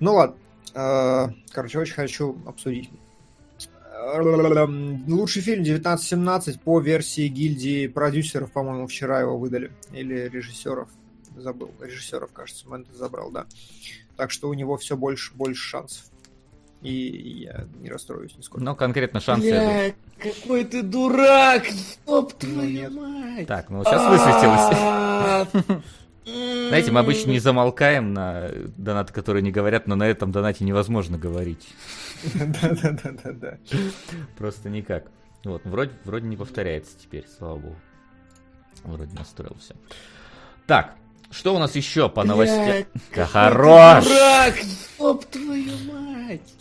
Ну 0.00 0.14
ладно. 0.14 0.36
Э, 0.74 1.28
короче, 1.52 1.78
очень 1.78 1.94
хочу 1.94 2.36
обсудить. 2.46 2.90
Лучший 5.06 5.42
фильм 5.42 5.62
1917 5.62 6.60
по 6.60 6.80
версии 6.80 7.28
гильдии 7.28 7.86
продюсеров, 7.86 8.52
по-моему, 8.52 8.86
вчера 8.86 9.20
его 9.20 9.38
выдали. 9.38 9.72
Или 9.92 10.28
режиссеров. 10.28 10.88
Забыл. 11.36 11.70
Режиссеров, 11.80 12.32
кажется, 12.32 12.68
Мэнтес 12.68 12.94
забрал, 12.94 13.30
да. 13.30 13.46
Так 14.16 14.30
что 14.30 14.48
у 14.48 14.54
него 14.54 14.76
все 14.76 14.96
больше, 14.96 15.34
больше 15.34 15.62
шансов. 15.62 16.04
И 16.82 17.44
я 17.44 17.66
не 17.80 17.90
расстроюсь 17.90 18.36
нисколько. 18.36 18.64
Ну, 18.64 18.76
конкретно 18.76 19.20
шансы... 19.20 19.48
Бля, 19.48 19.92
какой 20.18 20.64
ты 20.64 20.82
дурак! 20.82 21.64
Ёб 22.06 22.32
ну, 22.32 22.38
твою 22.38 22.90
мать! 22.90 23.46
Так, 23.46 23.70
ну 23.70 23.82
сейчас 23.82 24.08
высветилось. 24.08 25.82
Знаете, 26.26 26.90
мы 26.90 26.98
обычно 27.00 27.30
не 27.30 27.38
замолкаем 27.38 28.12
на 28.12 28.50
донаты, 28.76 29.12
которые 29.12 29.42
не 29.42 29.52
говорят, 29.52 29.86
но 29.86 29.94
на 29.94 30.08
этом 30.08 30.32
донате 30.32 30.64
невозможно 30.64 31.16
говорить. 31.16 31.68
Да-да-да-да-да. 32.34 33.58
Просто 34.36 34.68
никак. 34.68 35.04
Вот, 35.44 35.62
вроде, 35.64 35.92
вроде 36.04 36.26
не 36.26 36.36
повторяется 36.36 36.98
теперь, 36.98 37.24
слава 37.38 37.58
богу. 37.58 37.76
Вроде 38.82 39.14
настроил 39.16 39.56
все. 39.60 39.74
Так, 40.66 40.96
что 41.30 41.54
у 41.54 41.60
нас 41.60 41.76
еще 41.76 42.08
по 42.08 42.24
новостям? 42.24 42.84
Да 43.14 43.26
хорош! 43.26 44.04
Дурак, 44.04 44.54
ёб 44.98 45.24
твою 45.26 45.72
мать! 45.86 46.54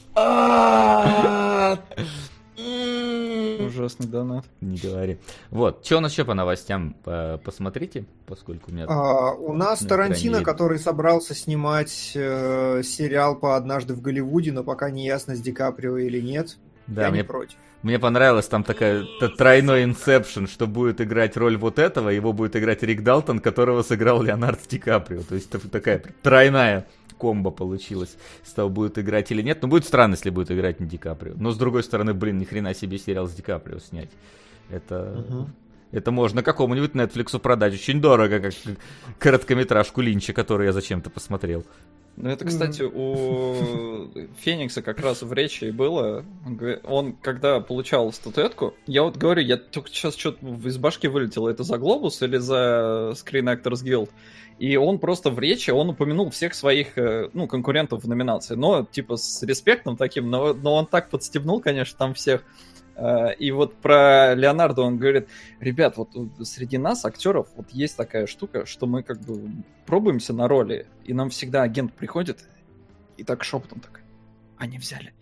Ужасный 2.58 4.08
донат. 4.08 4.46
Не 4.62 4.78
говори. 4.78 5.18
Вот, 5.50 5.86
что 5.86 5.98
у 5.98 6.00
нас 6.00 6.12
еще 6.12 6.26
по 6.26 6.34
новостям? 6.34 6.96
Посмотрите, 7.44 8.06
поскольку 8.26 8.72
у 8.72 8.74
меня... 8.74 8.86
А, 8.88 9.34
у 9.34 9.54
нас 9.54 9.80
Тарантино, 9.80 10.42
который 10.42 10.80
собрался 10.80 11.36
снимать 11.36 12.12
э, 12.16 12.82
сериал 12.84 13.36
по 13.36 13.56
«Однажды 13.56 13.94
в 13.94 14.02
Голливуде», 14.02 14.52
но 14.52 14.64
пока 14.64 14.90
не 14.90 15.06
ясно, 15.06 15.36
с 15.36 15.42
Ди 15.42 15.52
Каприо 15.52 15.98
или 15.98 16.22
нет. 16.22 16.58
Да, 16.88 17.04
Я 17.04 17.10
мне, 17.10 17.20
не 17.20 17.24
против. 17.24 17.58
Мне 17.82 18.00
понравилось 18.00 18.48
там 18.48 18.64
такая 18.64 19.06
тройной 19.38 19.84
инсепшн, 19.84 20.48
что 20.48 20.68
будет 20.68 21.02
играть 21.02 21.38
роль 21.38 21.58
вот 21.58 21.80
этого, 21.80 22.10
его 22.10 22.34
будет 22.34 22.56
играть 22.56 22.84
Рик 22.84 23.04
Далтон, 23.04 23.40
которого 23.40 23.84
сыграл 23.84 24.22
Леонард 24.22 24.60
Ди 24.68 24.80
Каприо. 24.80 25.22
То 25.22 25.36
есть 25.36 25.50
такая 25.72 26.02
тройная 26.22 26.88
комбо 27.18 27.52
получилось, 27.52 28.18
с 28.44 28.54
того 28.54 28.70
будет 28.70 28.98
играть 28.98 29.32
или 29.32 29.42
нет. 29.42 29.62
Но 29.62 29.68
будет 29.68 29.86
странно, 29.86 30.14
если 30.14 30.30
будет 30.30 30.52
играть 30.52 30.80
не 30.80 30.88
Ди 30.88 30.98
Каприо. 30.98 31.34
Но 31.36 31.52
с 31.52 31.58
другой 31.58 31.84
стороны, 31.84 32.14
блин, 32.14 32.38
ни 32.38 32.46
хрена 32.46 32.74
себе 32.74 32.98
сериал 32.98 33.28
с 33.28 33.34
Ди 33.34 33.42
Каприо 33.42 33.80
снять. 33.80 34.10
Это... 34.70 35.24
Угу. 35.28 35.50
Это 35.92 36.12
можно 36.12 36.44
какому-нибудь 36.44 36.92
Netflix 36.92 37.40
продать 37.40 37.74
очень 37.74 38.02
дорого, 38.02 38.40
как 38.40 38.54
короткометражку 39.18 40.02
Линча, 40.02 40.34
которую 40.34 40.68
я 40.68 40.74
зачем-то 40.74 41.10
посмотрел. 41.10 41.64
Ну, 42.18 42.30
это, 42.30 42.46
кстати, 42.46 42.82
у 42.82 44.10
Феникса 44.40 44.82
как 44.82 45.02
раз 45.02 45.22
в 45.22 45.34
речи 45.34 45.72
было. 45.72 46.24
Он, 46.84 47.14
когда 47.14 47.60
получал 47.60 48.12
статуэтку, 48.14 48.74
я 48.88 49.04
вот 49.04 49.18
говорю, 49.18 49.42
я 49.42 49.58
только 49.58 49.90
сейчас 49.90 50.16
что-то 50.16 50.46
из 50.48 50.78
башки 50.78 51.08
вылетело, 51.10 51.50
это 51.50 51.64
за 51.64 51.78
Глобус 51.78 52.22
или 52.22 52.38
за 52.38 53.14
Screen 53.16 53.54
Actors 53.54 53.84
Guild? 53.84 54.10
И 54.58 54.78
он 54.78 55.00
просто 55.00 55.30
в 55.30 55.40
речи, 55.40 55.72
он 55.72 55.90
упомянул 55.90 56.30
всех 56.30 56.54
своих, 56.54 56.98
э, 56.98 57.30
ну, 57.34 57.46
конкурентов 57.48 58.04
в 58.04 58.08
номинации. 58.08 58.56
Но, 58.56 58.86
типа, 58.90 59.18
с 59.18 59.44
респектом 59.44 59.98
таким, 59.98 60.30
но, 60.30 60.54
но 60.54 60.76
он 60.76 60.86
так 60.86 61.10
подстебнул, 61.10 61.60
конечно, 61.60 61.98
там 61.98 62.14
всех. 62.14 62.44
Э, 62.96 63.34
и 63.36 63.52
вот 63.52 63.76
про 63.76 64.34
Леонардо 64.36 64.82
он 64.82 64.98
говорит, 64.98 65.28
ребят, 65.60 65.98
вот 65.98 66.10
среди 66.44 66.78
нас, 66.78 67.06
актеров, 67.06 67.48
вот 67.56 67.70
есть 67.72 67.98
такая 67.98 68.28
штука, 68.28 68.66
что 68.66 68.88
мы 68.88 69.04
как 69.04 69.22
бы 69.22 69.52
пробуемся 69.86 70.34
на 70.34 70.48
роли, 70.48 70.88
и 71.04 71.14
нам 71.14 71.30
всегда 71.30 71.64
агент 71.64 71.94
приходит 71.94 72.46
и 73.18 73.24
так 73.24 73.44
шепотом 73.44 73.80
так, 73.80 74.02
они 74.58 74.78
взяли 74.78 75.14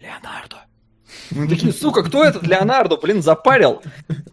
Леонардо. 0.00 0.66
Мы 1.30 1.48
такие, 1.48 1.72
сука, 1.72 2.02
кто 2.02 2.24
этот 2.24 2.44
Леонардо, 2.44 2.96
блин, 2.96 3.22
запарил? 3.22 3.82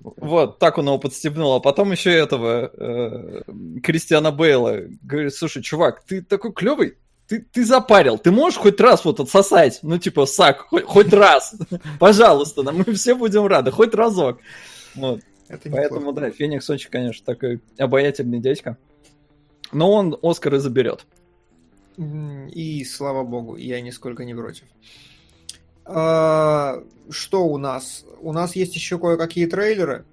Вот, 0.01 0.59
так 0.59 0.77
он 0.77 0.85
его 0.85 0.97
подстебнул. 0.97 1.53
А 1.53 1.59
потом 1.59 1.91
еще 1.91 2.11
этого 2.11 2.71
э, 2.73 3.41
Кристиана 3.83 4.31
Бейла. 4.31 4.81
Говорит, 5.01 5.33
слушай, 5.33 5.61
чувак, 5.61 6.03
ты 6.05 6.21
такой 6.21 6.53
клевый, 6.53 6.97
ты, 7.29 7.41
ты 7.41 7.63
запарил, 7.63 8.17
ты 8.17 8.31
можешь 8.31 8.59
хоть 8.59 8.81
раз 8.81 9.05
вот 9.05 9.19
отсосать? 9.19 9.79
Ну, 9.83 9.99
типа, 9.99 10.25
сак, 10.25 10.61
хоть, 10.61 10.83
хоть 10.83 11.13
раз. 11.13 11.53
Пожалуйста, 11.99 12.63
да, 12.63 12.71
мы 12.71 12.83
все 12.95 13.13
будем 13.13 13.45
рады, 13.45 13.71
хоть 13.71 13.93
разок. 13.93 14.39
Вот. 14.95 15.21
Это 15.47 15.69
Поэтому, 15.69 16.11
да, 16.11 16.31
Феникс 16.31 16.69
очень, 16.69 16.89
конечно, 16.89 17.23
такой 17.23 17.61
обаятельный 17.77 18.39
дядька. 18.39 18.77
Но 19.71 19.91
он 19.91 20.17
Оскар 20.23 20.55
и 20.55 20.57
заберет. 20.57 21.05
И 21.97 22.83
слава 22.83 23.23
богу, 23.23 23.55
я 23.57 23.79
нисколько 23.81 24.25
не 24.25 24.33
против. 24.33 24.65
А, 25.85 26.83
что 27.11 27.45
у 27.45 27.57
нас? 27.57 28.05
У 28.21 28.33
нас 28.33 28.55
есть 28.55 28.73
еще 28.73 28.97
кое-какие 28.97 29.45
трейлеры. 29.45 30.05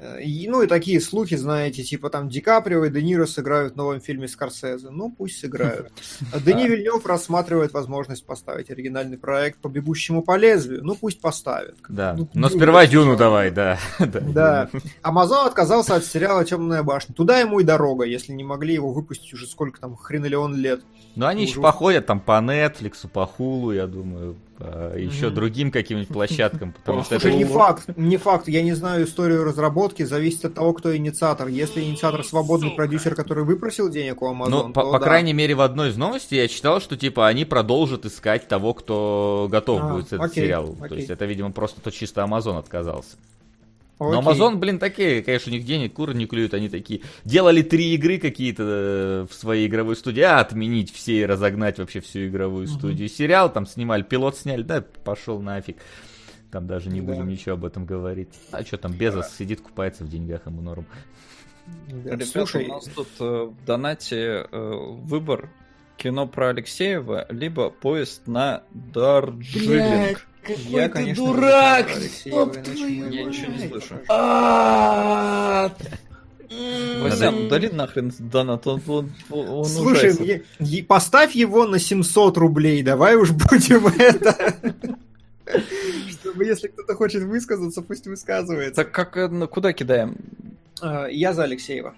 Э, 0.00 0.20
ну 0.46 0.62
и 0.62 0.66
такие 0.66 1.00
слухи, 1.00 1.34
знаете, 1.36 1.82
типа 1.82 2.08
там 2.08 2.28
Ди 2.28 2.40
Каприо 2.40 2.84
и 2.84 2.90
Де 2.90 3.02
Ниро 3.02 3.26
сыграют 3.26 3.74
в 3.74 3.76
новом 3.76 4.00
фильме 4.00 4.28
Скорсезе. 4.28 4.90
Ну, 4.90 5.10
пусть 5.10 5.40
сыграют. 5.40 5.90
Дени 6.44 6.68
Вильнев 6.68 7.04
рассматривает 7.04 7.72
возможность 7.72 8.24
поставить 8.24 8.70
оригинальный 8.70 9.18
проект 9.18 9.58
по 9.58 9.68
бегущему 9.68 10.22
по 10.22 10.36
лезвию. 10.36 10.84
Ну, 10.84 10.94
пусть 10.94 11.20
поставят. 11.20 11.76
Да, 11.88 12.14
ну, 12.16 12.28
но 12.34 12.48
сперва 12.48 12.86
Дюну 12.86 13.16
давай, 13.16 13.50
да. 13.50 13.78
Да. 13.98 14.70
Амазон 15.02 15.46
отказался 15.46 15.96
от 15.96 16.04
сериала 16.04 16.44
«Темная 16.44 16.82
башня». 16.82 17.14
Туда 17.14 17.40
ему 17.40 17.60
и 17.60 17.64
дорога, 17.64 18.04
если 18.04 18.32
не 18.32 18.44
могли 18.44 18.74
его 18.74 18.92
выпустить 18.92 19.32
уже 19.34 19.46
сколько 19.46 19.80
там, 19.80 19.96
хренолеон 19.96 20.54
лет. 20.56 20.80
Ну, 21.16 21.26
они 21.26 21.44
еще 21.44 21.60
походят 21.60 22.06
там 22.06 22.20
по 22.20 22.40
Netflix, 22.40 23.08
по 23.12 23.28
Hulu, 23.38 23.74
я 23.74 23.88
думаю, 23.88 24.36
еще 24.60 25.26
mm-hmm. 25.26 25.30
другим 25.30 25.70
каким-нибудь 25.70 26.08
площадкам, 26.08 26.72
потому 26.72 27.04
что 27.04 27.20
Слушай, 27.20 27.36
это... 27.36 27.38
не 27.38 27.44
факт, 27.44 27.88
не 27.96 28.16
факт, 28.16 28.48
я 28.48 28.62
не 28.62 28.72
знаю 28.74 29.04
историю 29.04 29.44
разработки, 29.44 30.02
зависит 30.02 30.44
от 30.46 30.54
того, 30.54 30.72
кто 30.72 30.96
инициатор. 30.96 31.48
Если 31.48 31.82
инициатор 31.82 32.24
свободный 32.24 32.70
продюсер, 32.72 33.14
который 33.14 33.44
выпросил 33.44 33.88
денег 33.88 34.22
у 34.22 34.26
Amazon, 34.26 34.48
Ну, 34.48 34.72
по, 34.72 34.82
по 34.82 34.98
да. 34.98 35.04
крайней 35.04 35.32
мере, 35.32 35.54
в 35.54 35.60
одной 35.60 35.90
из 35.90 35.96
новостей 35.96 36.40
я 36.40 36.48
читал, 36.48 36.80
что, 36.80 36.96
типа, 36.96 37.28
они 37.28 37.44
продолжат 37.44 38.04
искать 38.04 38.48
того, 38.48 38.74
кто 38.74 39.48
готов 39.50 39.80
а, 39.82 39.92
будет 39.94 40.08
с 40.08 40.12
этим 40.12 40.30
сериалом. 40.30 40.76
То 40.76 40.94
есть 40.94 41.10
это, 41.10 41.24
видимо, 41.24 41.52
просто 41.52 41.80
то 41.80 41.90
чисто 41.90 42.22
Amazon 42.22 42.58
отказался. 42.58 43.16
Окей. 43.98 44.12
Но 44.12 44.20
Amazon, 44.20 44.56
блин, 44.56 44.78
такие, 44.78 45.22
конечно, 45.22 45.50
у 45.50 45.54
них 45.54 45.64
денег 45.64 45.92
куры 45.94 46.14
не 46.14 46.26
клюют, 46.26 46.54
они 46.54 46.68
такие. 46.68 47.02
Делали 47.24 47.62
три 47.62 47.94
игры 47.94 48.18
какие-то 48.18 48.62
э, 48.62 49.26
в 49.28 49.34
своей 49.34 49.66
игровой 49.66 49.96
студии, 49.96 50.20
а 50.22 50.38
отменить 50.38 50.92
все 50.92 51.20
и 51.20 51.26
разогнать 51.26 51.78
вообще 51.78 52.00
всю 52.00 52.26
игровую 52.26 52.66
угу. 52.66 52.74
студию. 52.74 53.08
Сериал 53.08 53.52
там 53.52 53.66
снимали, 53.66 54.02
пилот 54.02 54.36
сняли, 54.36 54.62
да, 54.62 54.82
пошел 54.82 55.40
нафиг. 55.40 55.78
Там 56.52 56.66
даже 56.66 56.90
не 56.90 57.00
да. 57.00 57.12
будем 57.12 57.28
ничего 57.28 57.54
об 57.54 57.64
этом 57.64 57.84
говорить. 57.84 58.30
А 58.52 58.62
что 58.62 58.78
там, 58.78 58.92
Безос 58.92 59.26
да. 59.26 59.36
сидит, 59.36 59.60
купается 59.60 60.04
в 60.04 60.08
деньгах, 60.08 60.46
ему 60.46 60.62
норм. 60.62 60.86
Да, 61.88 62.12
Ребята, 62.12 62.26
Слушай, 62.26 62.66
у 62.66 62.68
нас 62.68 62.84
тут 62.84 63.08
э, 63.20 63.24
в 63.24 63.64
донате 63.66 64.46
э, 64.50 64.74
выбор 64.92 65.50
кино 65.96 66.26
про 66.26 66.50
Алексеева, 66.50 67.26
либо 67.30 67.68
поезд 67.70 68.26
на 68.26 68.62
Дарджилинг. 68.72 70.26
Какой 70.48 70.64
я, 70.64 70.88
ты 70.88 70.94
конечно, 70.94 71.26
дурак! 71.26 71.90
Стоп, 71.90 72.56
я 72.56 73.24
ничего 73.24 73.52
не 73.52 73.68
слышу. 73.68 73.94
А! 74.08 75.70
Васян, 77.02 77.46
удали 77.46 77.68
нахрен 77.68 78.10
донат, 78.18 78.66
он, 78.66 78.80
он, 78.88 79.10
он 79.28 79.64
Слушай, 79.66 80.42
мне, 80.58 80.82
поставь 80.82 81.34
его 81.34 81.66
на 81.66 81.78
700 81.78 82.38
рублей, 82.38 82.82
давай 82.82 83.16
уж 83.16 83.32
будем 83.32 83.86
это... 83.98 84.56
Чтобы 86.10 86.46
если 86.46 86.68
кто-то 86.68 86.94
хочет 86.94 87.22
высказаться, 87.24 87.82
пусть 87.82 88.06
высказывается. 88.06 88.82
Так 88.82 88.92
как, 88.92 89.16
э, 89.18 89.28
ну, 89.28 89.46
куда 89.46 89.74
кидаем? 89.74 90.16
А, 90.80 91.06
я 91.06 91.34
за 91.34 91.44
Алексеева. 91.44 91.94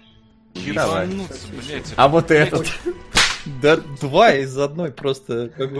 Давай. 0.73 1.09
А 1.95 2.07
вот 2.07 2.31
этот. 2.31 2.67
Да 3.59 3.77
два 3.99 4.35
из 4.35 4.55
одной 4.55 4.91
просто 4.91 5.49
как 5.57 5.71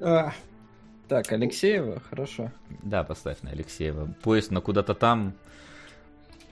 а. 0.00 0.32
Так, 1.08 1.30
Алексеева, 1.30 2.00
хорошо. 2.10 2.50
Да, 2.82 3.04
поставь 3.04 3.40
на 3.42 3.50
Алексеева. 3.50 4.12
Поезд 4.22 4.50
на 4.50 4.60
куда-то 4.60 4.94
там. 4.94 5.34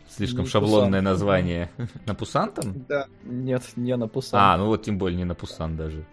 Слишком 0.09 0.45
не 0.45 0.51
шаблонное 0.51 1.01
Пусан. 1.01 1.05
название. 1.05 1.71
на 2.07 2.15
Пусан 2.15 2.53
там? 2.53 2.85
Да. 2.89 3.07
Нет, 3.25 3.63
не 3.75 3.97
на 3.97 4.07
Пусан. 4.07 4.39
А, 4.41 4.57
ну 4.57 4.67
вот 4.67 4.85
тем 4.85 4.97
более 4.97 5.17
не 5.17 5.25
на 5.25 5.35
Пусан 5.35 5.77
даже. 5.77 6.05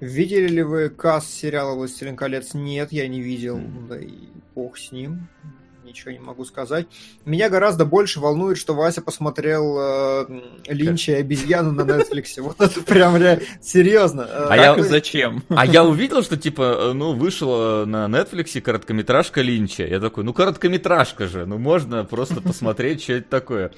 Видели 0.00 0.48
ли 0.48 0.62
вы 0.62 0.88
касс 0.88 1.26
сериала 1.26 1.74
«Властелин 1.74 2.16
колец»? 2.16 2.54
Нет, 2.54 2.90
я 2.92 3.06
не 3.06 3.20
видел. 3.20 3.60
Да 3.88 3.98
и 3.98 4.28
бог 4.54 4.78
с 4.78 4.90
ним 4.90 5.28
ничего 5.84 6.12
не 6.12 6.18
могу 6.18 6.44
сказать. 6.44 6.86
Меня 7.24 7.48
гораздо 7.48 7.84
больше 7.84 8.20
волнует, 8.20 8.58
что 8.58 8.74
Вася 8.74 9.02
посмотрел 9.02 9.76
э, 9.78 10.40
Линча 10.68 11.12
и 11.12 11.14
обезьяну 11.16 11.72
на 11.72 11.82
Netflix. 11.82 12.40
Вот 12.40 12.60
это 12.60 12.80
прям 12.82 13.16
реально 13.16 13.42
серьезно. 13.60 14.26
А 14.48 14.56
я 14.56 14.82
зачем? 14.82 15.42
А 15.48 15.66
я 15.66 15.84
увидел, 15.84 16.22
что 16.22 16.36
типа, 16.36 16.92
ну, 16.94 17.12
вышла 17.12 17.84
на 17.86 18.06
Netflix 18.06 18.60
короткометражка 18.60 19.42
Линча. 19.42 19.86
Я 19.86 20.00
такой, 20.00 20.24
ну, 20.24 20.32
короткометражка 20.32 21.28
же, 21.28 21.46
ну, 21.46 21.58
можно 21.58 22.04
просто 22.04 22.40
посмотреть, 22.40 23.02
что 23.02 23.14
это 23.14 23.28
такое. 23.28 23.72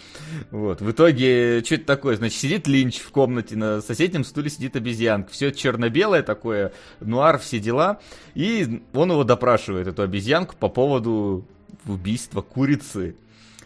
Вот. 0.51 0.81
В 0.81 0.91
итоге, 0.91 1.63
что 1.65 1.75
это 1.77 1.85
такое? 1.85 2.17
Значит, 2.17 2.39
сидит 2.39 2.67
Линч 2.67 2.99
в 2.99 3.11
комнате, 3.11 3.57
на 3.57 3.81
соседнем 3.81 4.25
стуле 4.25 4.51
сидит 4.51 4.77
обезьянка. 4.77 5.33
Все 5.33 5.51
черно-белое 5.51 6.23
такое, 6.23 6.73
нуар, 7.01 7.39
все 7.39 7.59
дела. 7.59 8.01
И 8.35 8.83
он 8.93 9.11
его 9.11 9.25
допрашивает, 9.25 9.87
эту 9.87 10.03
обезьянку, 10.03 10.55
по 10.57 10.69
поводу 10.69 11.47
убийство 11.87 12.43
курицы. 12.43 13.16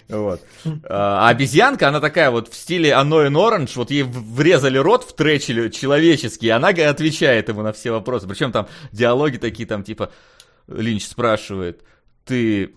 Вот. 0.08 0.42
А 0.88 1.28
обезьянка, 1.28 1.88
она 1.88 2.00
такая 2.00 2.30
вот 2.30 2.52
в 2.52 2.54
стиле 2.56 2.90
Annoying 2.90 3.32
Orange, 3.32 3.72
вот 3.76 3.90
ей 3.90 4.02
врезали 4.02 4.76
рот, 4.76 5.04
втречили 5.04 5.68
человеческий, 5.68 6.48
и 6.48 6.50
она 6.50 6.68
отвечает 6.68 7.48
ему 7.48 7.62
на 7.62 7.72
все 7.72 7.92
вопросы. 7.92 8.26
Причем 8.26 8.50
там 8.50 8.66
диалоги 8.92 9.36
такие, 9.36 9.66
там 9.68 9.84
типа, 9.84 10.10
Линч 10.66 11.06
спрашивает, 11.06 11.82
ты 12.24 12.74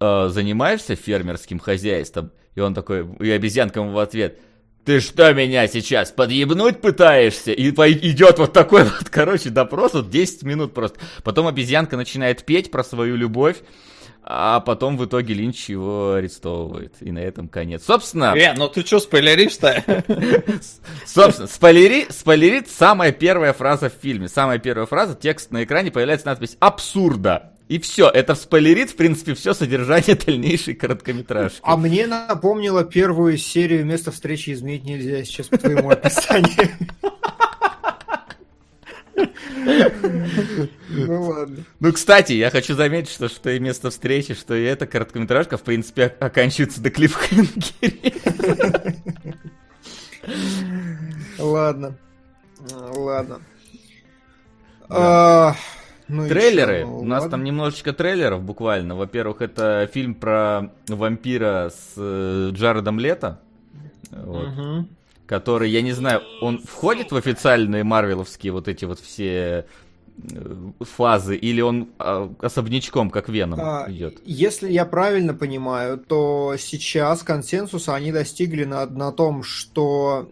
э, 0.00 0.28
занимаешься 0.28 0.94
фермерским 0.94 1.58
хозяйством? 1.58 2.30
И 2.54 2.60
он 2.60 2.74
такой, 2.74 3.06
и 3.20 3.30
обезьянка 3.30 3.80
ему 3.80 3.92
в 3.92 3.98
ответ, 3.98 4.38
ты 4.84 5.00
что 5.00 5.34
меня 5.34 5.68
сейчас 5.68 6.10
подъебнуть 6.10 6.80
пытаешься? 6.80 7.52
И 7.52 7.68
идет 7.70 8.38
вот 8.38 8.52
такой 8.52 8.84
вот, 8.84 9.08
короче, 9.10 9.50
допрос, 9.50 9.94
вот 9.94 10.10
10 10.10 10.44
минут 10.44 10.74
просто. 10.74 10.98
Потом 11.24 11.46
обезьянка 11.46 11.96
начинает 11.96 12.44
петь 12.44 12.70
про 12.70 12.82
свою 12.82 13.16
любовь, 13.16 13.58
а 14.22 14.60
потом 14.60 14.96
в 14.96 15.04
итоге 15.04 15.34
Линч 15.34 15.68
его 15.68 16.14
арестовывает. 16.14 16.94
И 17.00 17.10
на 17.10 17.20
этом 17.20 17.48
конец. 17.48 17.84
Собственно... 17.84 18.34
Э, 18.36 18.54
ну 18.54 18.68
ты 18.68 18.84
что, 18.84 19.00
спойлеришь-то? 19.00 20.04
Собственно, 21.06 21.48
спойлери, 21.48 22.06
спойлерит 22.10 22.68
самая 22.68 23.12
первая 23.12 23.52
фраза 23.52 23.88
в 23.88 23.94
фильме. 23.94 24.28
Самая 24.28 24.58
первая 24.58 24.86
фраза, 24.86 25.14
текст 25.14 25.50
на 25.50 25.64
экране, 25.64 25.90
появляется 25.90 26.26
надпись 26.26 26.56
«Абсурда». 26.60 27.52
И 27.68 27.78
все, 27.78 28.08
это 28.08 28.34
спойлерит, 28.34 28.90
в 28.90 28.96
принципе, 28.96 29.34
все 29.34 29.52
содержание 29.52 30.16
дальнейшей 30.26 30.74
короткометражки. 30.74 31.60
А 31.62 31.76
мне 31.76 32.06
напомнило 32.06 32.84
первую 32.84 33.36
серию 33.36 33.84
«Место 33.84 34.10
встречи 34.10 34.50
изменить 34.50 34.84
нельзя» 34.84 35.22
сейчас 35.24 35.48
по 35.48 35.58
твоему 35.58 35.90
описанию. 35.90 36.70
Ну 40.88 41.22
ладно. 41.22 41.64
Ну, 41.80 41.92
кстати, 41.92 42.32
я 42.32 42.50
хочу 42.50 42.74
заметить, 42.74 43.10
что, 43.10 43.28
что 43.28 43.50
и 43.50 43.58
место 43.58 43.90
встречи, 43.90 44.34
что 44.34 44.54
и 44.54 44.64
эта 44.64 44.86
короткометражка, 44.86 45.56
в 45.56 45.62
принципе, 45.62 46.06
оканчивается 46.20 46.80
до 46.80 46.90
клиффхенгере. 46.90 48.14
Ладно. 51.38 51.96
Ладно. 52.70 53.40
А, 54.88 55.54
ну 56.08 56.26
Трейлеры. 56.28 56.84
У 56.84 57.04
нас 57.04 57.28
там 57.28 57.44
немножечко 57.44 57.92
трейлеров 57.92 58.42
буквально. 58.42 58.96
Во-первых, 58.96 59.42
это 59.42 59.88
фильм 59.92 60.14
про 60.14 60.72
вампира 60.88 61.70
с 61.70 61.94
э, 61.96 62.50
Джаредом 62.52 62.98
Лето. 62.98 63.40
Вот 64.10 64.86
который, 65.28 65.70
я 65.70 65.82
не 65.82 65.92
знаю, 65.92 66.22
он 66.40 66.58
входит 66.58 67.12
в 67.12 67.16
официальные 67.16 67.84
марвеловские 67.84 68.50
вот 68.50 68.66
эти 68.66 68.86
вот 68.86 68.98
все 68.98 69.66
э, 70.32 70.56
фазы, 70.80 71.36
или 71.36 71.60
он 71.60 71.90
а, 71.98 72.32
особнячком, 72.40 73.10
как 73.10 73.28
Веном, 73.28 73.60
а, 73.62 73.86
идет? 73.88 74.18
Если 74.24 74.72
я 74.72 74.86
правильно 74.86 75.34
понимаю, 75.34 75.98
то 75.98 76.56
сейчас 76.58 77.22
консенсуса 77.22 77.94
они 77.94 78.10
достигли 78.10 78.64
на, 78.64 78.86
на 78.86 79.12
том, 79.12 79.42
что 79.42 80.28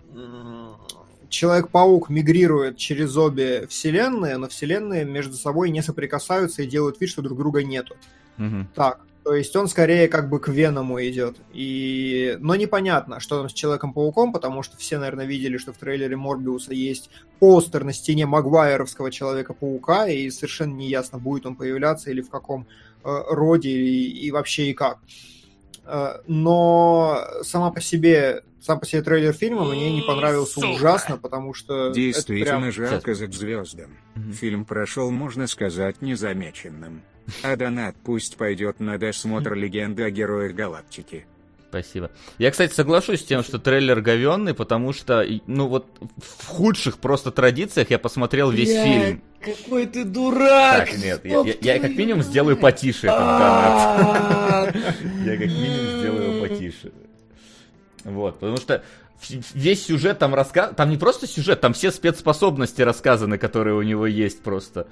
Человек-паук 1.28 2.08
мигрирует 2.08 2.78
через 2.78 3.16
обе 3.16 3.66
вселенные, 3.66 4.38
но 4.38 4.48
вселенные 4.48 5.04
между 5.04 5.34
собой 5.34 5.70
не 5.70 5.82
соприкасаются 5.82 6.62
и 6.62 6.66
делают 6.66 7.00
вид, 7.00 7.10
что 7.10 7.20
друг 7.20 7.36
друга 7.36 7.62
нету. 7.64 7.96
Угу. 8.38 8.68
Так, 8.74 9.00
то 9.26 9.34
есть 9.34 9.56
он 9.56 9.66
скорее 9.66 10.06
как 10.06 10.28
бы 10.28 10.38
к 10.38 10.46
Веному 10.46 11.02
идет. 11.02 11.38
И... 11.52 12.36
Но 12.38 12.54
непонятно, 12.54 13.18
что 13.18 13.40
там 13.40 13.48
с 13.48 13.52
Человеком-пауком, 13.52 14.32
потому 14.32 14.62
что 14.62 14.76
все, 14.76 14.98
наверное, 14.98 15.26
видели, 15.26 15.56
что 15.56 15.72
в 15.72 15.78
трейлере 15.78 16.14
Морбиуса 16.14 16.72
есть 16.72 17.10
постер 17.40 17.82
на 17.82 17.92
стене 17.92 18.24
Магуайровского 18.24 19.10
Человека-паука, 19.10 20.06
и 20.06 20.30
совершенно 20.30 20.74
неясно, 20.74 21.18
будет 21.18 21.44
он 21.44 21.56
появляться 21.56 22.08
или 22.12 22.20
в 22.20 22.30
каком 22.30 22.68
э, 23.02 23.22
роде, 23.30 23.70
и, 23.70 24.26
и 24.26 24.30
вообще 24.30 24.70
и 24.70 24.74
как. 24.74 25.00
Э, 25.86 26.18
но 26.28 27.20
сама 27.42 27.72
по 27.72 27.80
себе 27.80 28.44
сам 28.60 28.78
по 28.78 28.86
себе 28.86 29.02
трейлер 29.02 29.32
фильма 29.32 29.64
мне 29.64 29.92
не 29.92 30.02
понравился 30.02 30.60
Сука. 30.60 30.66
ужасно, 30.66 31.16
потому 31.18 31.52
что... 31.52 31.90
Действительно 31.90 32.60
прям... 32.60 32.72
жарко 32.72 33.12
за 33.16 33.26
к 33.26 33.32
звездам. 33.32 33.90
Mm-hmm. 34.14 34.32
Фильм 34.34 34.64
прошел, 34.64 35.10
можно 35.10 35.48
сказать, 35.48 36.00
незамеченным. 36.00 37.02
А 37.42 37.56
донат 37.56 37.96
пусть 38.04 38.36
пойдет 38.36 38.80
на 38.80 38.98
досмотр 38.98 39.54
легенды 39.54 40.04
о 40.04 40.10
героях 40.10 40.54
галактики. 40.54 41.26
Спасибо. 41.68 42.10
Я, 42.38 42.50
кстати, 42.50 42.72
соглашусь 42.72 43.20
с 43.20 43.24
тем, 43.24 43.42
что 43.42 43.58
трейлер 43.58 44.00
говенный, 44.00 44.54
потому 44.54 44.92
что, 44.92 45.26
ну 45.46 45.66
вот, 45.66 45.86
в 46.16 46.46
худших 46.46 46.98
просто 46.98 47.30
традициях 47.30 47.90
я 47.90 47.98
посмотрел 47.98 48.50
весь 48.50 48.70
Бля, 48.70 48.84
фильм. 48.84 49.22
Какой 49.40 49.86
ты 49.86 50.04
дурак! 50.04 50.88
Так, 50.88 50.98
нет, 50.98 51.24
я, 51.24 51.40
я, 51.42 51.54
я 51.60 51.78
как 51.80 51.90
минимум 51.90 52.22
сделаю 52.22 52.56
потише 52.56 53.08
этот 53.08 53.18
донат. 53.18 54.74
Я 55.24 55.36
как 55.36 55.48
минимум 55.48 55.98
сделаю 55.98 56.30
его 56.30 56.46
потише. 56.46 56.92
Вот, 58.04 58.38
потому 58.38 58.56
что 58.56 58.82
весь 59.54 59.86
сюжет 59.86 60.18
там 60.18 60.34
рассказ... 60.34 60.72
Там 60.76 60.90
не 60.90 60.96
просто 60.96 61.26
сюжет, 61.26 61.60
там 61.60 61.72
все 61.72 61.90
спецспособности 61.90 62.82
рассказаны, 62.82 63.38
которые 63.38 63.74
у 63.74 63.82
него 63.82 64.06
есть 64.06 64.42
просто 64.42 64.86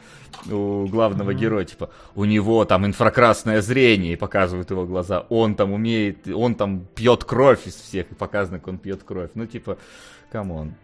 у 0.51 0.87
главного 0.87 1.31
mm-hmm. 1.31 1.35
героя. 1.35 1.65
Типа, 1.65 1.91
у 2.15 2.25
него 2.25 2.65
там 2.65 2.87
инфракрасное 2.87 3.61
зрение, 3.61 4.15
и 4.15 4.17
показывают 4.17 4.71
его 4.71 4.87
глаза. 4.87 5.27
Он 5.29 5.55
там 5.55 5.73
умеет, 5.73 6.27
он 6.29 6.55
там 6.55 6.87
пьет 6.95 7.25
кровь 7.25 7.67
из 7.67 7.75
всех, 7.75 8.11
и 8.11 8.15
показано, 8.15 8.59
как 8.59 8.69
он 8.69 8.79
пьет 8.79 9.03
кровь. 9.03 9.31
Ну, 9.35 9.47
типа, 9.47 9.79
come 10.31 10.56
on. 10.56 10.75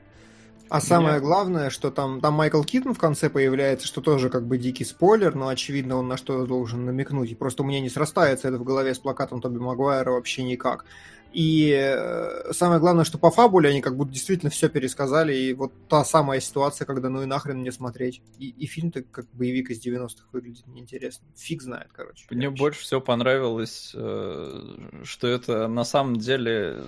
А 0.70 0.80
самое 0.80 1.18
главное, 1.18 1.68
что 1.68 1.90
там, 1.90 2.20
там 2.20 2.34
Майкл 2.34 2.62
Китон 2.62 2.94
в 2.94 2.98
конце 2.98 3.28
появляется, 3.28 3.88
что 3.88 4.00
тоже 4.00 4.30
как 4.30 4.46
бы 4.46 4.56
дикий 4.56 4.84
спойлер, 4.84 5.34
но 5.34 5.48
очевидно 5.48 5.96
он 5.96 6.06
на 6.06 6.16
что 6.16 6.46
должен 6.46 6.84
намекнуть. 6.84 7.32
И 7.32 7.34
просто 7.34 7.64
у 7.64 7.66
меня 7.66 7.80
не 7.80 7.90
срастается 7.90 8.46
это 8.46 8.58
в 8.58 8.62
голове 8.62 8.94
с 8.94 9.00
плакатом 9.00 9.40
Тоби 9.40 9.58
Магуайра 9.58 10.12
вообще 10.12 10.44
никак. 10.44 10.84
И 11.32 11.70
э, 11.72 12.52
самое 12.52 12.80
главное, 12.80 13.04
что 13.04 13.18
по 13.18 13.30
фабуле 13.30 13.70
они 13.70 13.80
как 13.80 13.96
будто 13.96 14.12
действительно 14.12 14.50
все 14.50 14.68
пересказали, 14.68 15.34
и 15.34 15.52
вот 15.52 15.72
та 15.88 16.04
самая 16.04 16.40
ситуация, 16.40 16.86
когда 16.86 17.08
ну 17.08 17.22
и 17.22 17.26
нахрен 17.26 17.58
мне 17.58 17.70
смотреть. 17.70 18.20
И, 18.38 18.48
и 18.50 18.66
фильм-то 18.66 19.02
как 19.02 19.26
боевик 19.32 19.70
из 19.70 19.84
90-х 19.84 20.26
выглядит 20.32 20.66
неинтересно. 20.66 21.26
Фиг 21.36 21.62
знает, 21.62 21.88
короче. 21.92 22.26
Мне 22.30 22.48
вообще. 22.48 22.62
больше 22.62 22.82
всего 22.82 23.00
понравилось, 23.00 23.92
э, 23.94 25.02
что 25.04 25.28
это 25.28 25.68
на 25.68 25.84
самом 25.84 26.16
деле 26.16 26.82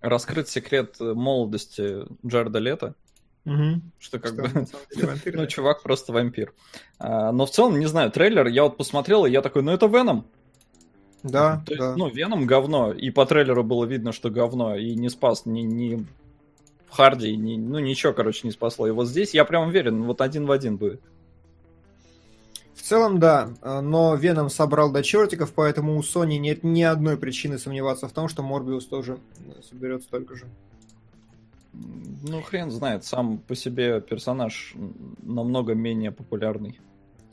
раскрыт 0.00 0.48
секрет 0.48 0.96
молодости 0.98 2.04
Джарда 2.26 2.58
Лето. 2.58 2.94
Угу. 3.44 3.80
Что 3.98 4.18
как 4.18 4.32
что, 4.32 4.42
бы, 4.42 4.66
вампир, 5.06 5.36
ну, 5.36 5.46
чувак 5.46 5.82
просто 5.82 6.12
вампир. 6.12 6.52
А, 6.98 7.32
но 7.32 7.46
в 7.46 7.50
целом, 7.50 7.78
не 7.78 7.86
знаю, 7.86 8.10
трейлер 8.10 8.46
я 8.48 8.64
вот 8.64 8.76
посмотрел, 8.76 9.24
и 9.24 9.30
я 9.30 9.42
такой, 9.42 9.62
ну 9.62 9.72
это 9.72 9.86
Веном. 9.86 10.26
Да, 11.22 11.62
То 11.66 11.76
да. 11.76 11.84
Есть, 11.86 11.96
ну, 11.98 12.08
Веном 12.08 12.46
говно, 12.46 12.92
и 12.92 13.10
по 13.10 13.26
трейлеру 13.26 13.62
было 13.62 13.84
видно, 13.84 14.12
что 14.12 14.30
говно, 14.30 14.76
и 14.76 14.94
не 14.94 15.10
спас 15.10 15.44
ни, 15.44 15.60
ни 15.60 16.06
Харди, 16.90 17.36
ни, 17.36 17.56
ну 17.56 17.78
ничего, 17.78 18.12
короче, 18.12 18.40
не 18.44 18.52
спасло. 18.52 18.86
И 18.86 18.90
вот 18.90 19.06
здесь 19.06 19.34
я 19.34 19.44
прям 19.44 19.68
уверен, 19.68 20.02
вот 20.02 20.20
один 20.20 20.46
в 20.46 20.50
один 20.50 20.76
будет. 20.76 21.00
В 22.74 22.82
целом, 22.82 23.20
да, 23.20 23.50
но 23.62 24.16
Веном 24.16 24.48
собрал 24.48 24.90
до 24.90 25.02
чертиков, 25.02 25.52
поэтому 25.52 25.96
у 25.96 26.00
Sony 26.00 26.38
нет 26.38 26.64
ни 26.64 26.82
одной 26.82 27.16
причины 27.16 27.58
сомневаться 27.58 28.08
в 28.08 28.12
том, 28.12 28.26
что 28.26 28.42
Морбиус 28.42 28.86
тоже 28.86 29.18
соберет 29.68 30.02
столько 30.02 30.34
же. 30.34 30.46
Ну, 31.72 32.42
хрен 32.42 32.70
знает, 32.70 33.04
сам 33.04 33.38
по 33.38 33.54
себе 33.54 34.00
персонаж 34.00 34.74
намного 35.22 35.74
менее 35.74 36.10
популярный. 36.10 36.80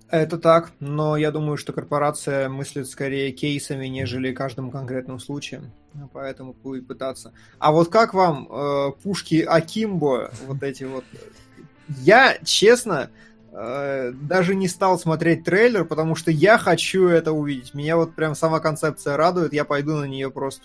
Это 0.09 0.37
так, 0.37 0.71
но 0.79 1.17
я 1.17 1.31
думаю, 1.31 1.57
что 1.57 1.73
корпорация 1.73 2.47
мыслит 2.47 2.87
скорее 2.87 3.31
кейсами, 3.31 3.87
нежели 3.87 4.33
каждым 4.33 4.71
конкретным 4.71 5.19
случаем. 5.19 5.71
Поэтому 6.13 6.53
будет 6.53 6.87
пытаться. 6.87 7.33
А 7.59 7.71
вот 7.71 7.89
как 7.89 8.13
вам 8.13 8.47
э, 8.49 8.91
пушки 9.03 9.41
Акимбо, 9.41 10.31
вот 10.45 10.63
эти 10.63 10.85
вот... 10.85 11.03
Я, 11.89 12.37
честно, 12.43 13.09
э, 13.51 14.13
даже 14.13 14.55
не 14.55 14.69
стал 14.69 14.97
смотреть 14.97 15.43
трейлер, 15.43 15.83
потому 15.83 16.15
что 16.15 16.31
я 16.31 16.57
хочу 16.57 17.07
это 17.07 17.33
увидеть. 17.33 17.73
Меня 17.73 17.97
вот 17.97 18.15
прям 18.15 18.33
сама 18.33 18.61
концепция 18.61 19.17
радует, 19.17 19.51
я 19.51 19.65
пойду 19.65 19.95
на 19.97 20.05
нее 20.05 20.31
просто 20.31 20.63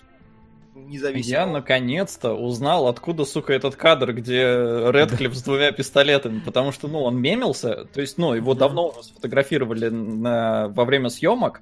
независимо. 0.83 1.39
Я 1.39 1.45
наконец-то 1.45 2.33
узнал, 2.33 2.87
откуда, 2.87 3.25
сука, 3.25 3.53
этот 3.53 3.75
кадр, 3.75 4.13
где 4.13 4.41
Редклифф 4.41 5.33
с 5.35 5.43
двумя 5.43 5.71
пистолетами, 5.71 6.39
потому 6.39 6.71
что, 6.71 6.87
ну, 6.87 7.01
он 7.03 7.19
мемился, 7.19 7.85
то 7.85 8.01
есть, 8.01 8.17
ну, 8.17 8.33
его 8.33 8.53
давно 8.53 8.89
уже 8.89 9.03
сфотографировали 9.03 9.89
на... 9.89 10.67
во 10.69 10.85
время 10.85 11.09
съемок, 11.09 11.61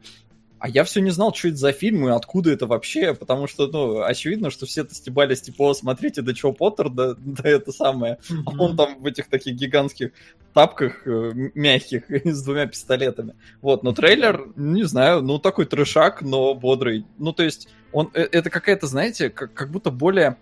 а 0.61 0.69
я 0.69 0.83
все 0.83 1.01
не 1.01 1.09
знал, 1.09 1.33
что 1.33 1.47
это 1.47 1.57
за 1.57 1.71
фильм 1.71 2.07
и 2.07 2.11
откуда 2.11 2.51
это 2.51 2.67
вообще, 2.67 3.15
потому 3.15 3.47
что, 3.47 3.65
ну, 3.65 4.03
очевидно, 4.03 4.51
что 4.51 4.67
все 4.67 4.81
это 4.81 4.93
стебались, 4.93 5.41
типа, 5.41 5.73
смотрите, 5.73 6.21
да 6.21 6.35
что, 6.35 6.53
Поттер, 6.53 6.89
да, 6.89 7.15
да 7.17 7.49
это 7.49 7.71
самое. 7.71 8.19
Mm-hmm. 8.29 8.43
А 8.45 8.61
он 8.61 8.77
там 8.77 9.01
в 9.01 9.07
этих 9.07 9.27
таких 9.27 9.55
гигантских 9.55 10.11
тапках 10.53 11.07
э, 11.07 11.31
мягких 11.55 12.03
с 12.09 12.43
двумя 12.43 12.67
пистолетами. 12.67 13.33
Вот, 13.63 13.81
но 13.81 13.91
трейлер, 13.91 14.49
не 14.55 14.83
знаю, 14.83 15.23
ну, 15.23 15.39
такой 15.39 15.65
трешак, 15.65 16.21
но 16.21 16.53
бодрый. 16.53 17.07
Ну, 17.17 17.33
то 17.33 17.41
есть, 17.41 17.67
он, 17.91 18.11
э, 18.13 18.21
это 18.31 18.51
какая-то, 18.51 18.85
знаете, 18.85 19.31
как, 19.31 19.51
как 19.53 19.71
будто 19.71 19.89
более... 19.89 20.37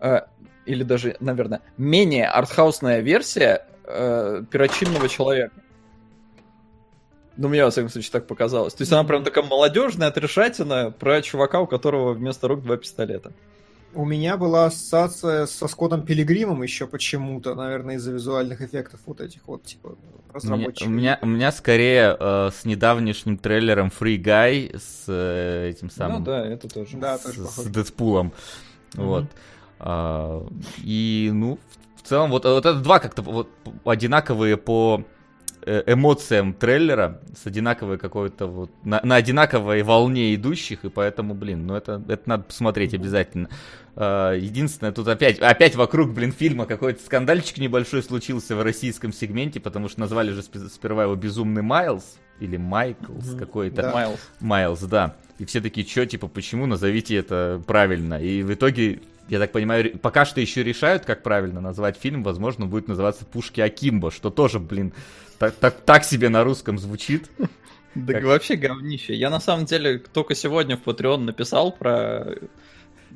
Э, 0.00 0.20
или 0.64 0.84
даже, 0.84 1.18
наверное, 1.20 1.60
менее 1.76 2.28
артхаусная 2.28 3.00
версия 3.00 3.66
э, 3.84 4.42
перочинного 4.50 5.10
человека. 5.10 5.52
Ну, 7.36 7.48
мне, 7.48 7.64
во 7.64 7.70
всяком 7.70 7.90
случае, 7.90 8.12
так 8.12 8.26
показалось. 8.26 8.74
То 8.74 8.82
есть 8.82 8.92
она 8.92 9.04
прям 9.04 9.24
такая 9.24 9.44
молодежная, 9.44 10.08
отрешательная 10.08 10.90
про 10.90 11.20
чувака, 11.22 11.60
у 11.60 11.66
которого 11.66 12.14
вместо 12.14 12.48
рук 12.48 12.62
два 12.62 12.76
пистолета. 12.76 13.32
У 13.94 14.04
меня 14.04 14.36
была 14.36 14.66
ассоциация 14.66 15.46
со 15.46 15.68
Скоттом 15.68 16.02
Пилигримом 16.02 16.62
еще 16.62 16.86
почему-то, 16.86 17.54
наверное, 17.54 17.96
из-за 17.96 18.12
визуальных 18.12 18.60
эффектов 18.60 19.00
вот 19.06 19.20
этих 19.20 19.46
вот, 19.46 19.64
типа, 19.64 19.96
разработчиков. 20.32 20.88
У 20.88 20.90
меня, 20.90 21.18
у 21.22 21.26
меня 21.26 21.50
скорее 21.50 22.16
э, 22.18 22.50
с 22.54 22.64
недавнешним 22.64 23.38
трейлером 23.38 23.88
Free 23.88 24.18
Guy 24.18 24.76
с 24.78 25.04
э, 25.08 25.70
этим 25.70 25.88
самым... 25.88 26.18
Ну 26.18 26.24
да, 26.24 26.46
это 26.46 26.68
тоже. 26.68 26.98
Да, 26.98 27.16
тоже 27.16 27.46
с, 27.46 27.56
с 27.56 27.64
Дэдпулом. 27.64 28.32
Mm-hmm. 28.92 29.04
Вот. 29.04 29.24
А, 29.78 30.46
и, 30.84 31.30
ну, 31.32 31.58
в 31.96 32.08
целом, 32.08 32.30
вот, 32.30 32.44
вот 32.44 32.66
это 32.66 32.78
два 32.80 32.98
как-то 32.98 33.22
вот 33.22 33.48
одинаковые 33.84 34.58
по 34.58 35.04
эмоциям 35.66 36.54
трейлера 36.54 37.20
с 37.34 37.46
одинаковой 37.46 37.98
какой-то 37.98 38.46
вот 38.46 38.70
на, 38.84 39.00
на 39.02 39.16
одинаковой 39.16 39.82
волне 39.82 40.34
идущих 40.34 40.84
и 40.84 40.88
поэтому 40.88 41.34
блин 41.34 41.66
ну 41.66 41.74
это 41.74 42.02
это 42.08 42.22
надо 42.28 42.44
посмотреть 42.44 42.94
обязательно. 42.94 43.48
Uh, 43.96 44.38
единственное 44.38 44.92
тут 44.92 45.08
опять 45.08 45.38
опять 45.38 45.74
вокруг 45.74 46.12
блин 46.12 46.30
фильма 46.30 46.66
какой-то 46.66 47.02
скандальчик 47.02 47.56
небольшой 47.56 48.02
случился 48.02 48.54
в 48.54 48.62
российском 48.62 49.10
сегменте 49.10 49.58
потому 49.58 49.88
что 49.88 50.00
назвали 50.00 50.32
же 50.32 50.42
сперва 50.42 51.04
его 51.04 51.14
безумный 51.14 51.62
Майлз 51.62 52.04
или 52.38 52.58
Майклс 52.58 53.24
mm-hmm. 53.24 53.38
какой-то. 53.38 53.82
Да. 53.82 53.92
Майлз. 53.92 54.20
Майлз 54.40 54.80
да. 54.82 55.16
И 55.38 55.46
все 55.46 55.62
такие 55.62 55.86
что 55.86 56.04
типа 56.04 56.28
почему? 56.28 56.66
Назовите 56.66 57.16
это 57.16 57.62
правильно 57.66 58.22
и 58.22 58.42
в 58.42 58.52
итоге 58.52 59.00
я 59.28 59.38
так 59.40 59.52
понимаю, 59.52 59.98
пока 59.98 60.24
что 60.24 60.40
еще 60.40 60.62
решают, 60.62 61.04
как 61.04 61.22
правильно 61.22 61.60
назвать 61.60 61.96
фильм. 61.96 62.22
Возможно, 62.22 62.66
будет 62.66 62.86
называться 62.86 63.24
«Пушки 63.24 63.60
Акимбо», 63.60 64.10
что 64.10 64.30
тоже, 64.30 64.60
блин, 64.60 64.92
так, 65.38 65.54
так, 65.54 65.80
так 65.80 66.04
себе 66.04 66.28
на 66.28 66.44
русском 66.44 66.78
звучит. 66.78 67.30
Да 67.94 68.12
как... 68.12 68.24
вообще 68.24 68.56
говнище. 68.56 69.14
Я 69.14 69.30
на 69.30 69.40
самом 69.40 69.64
деле 69.64 69.98
только 69.98 70.34
сегодня 70.34 70.76
в 70.76 70.82
Patreon 70.84 71.18
написал 71.18 71.72
про 71.72 72.26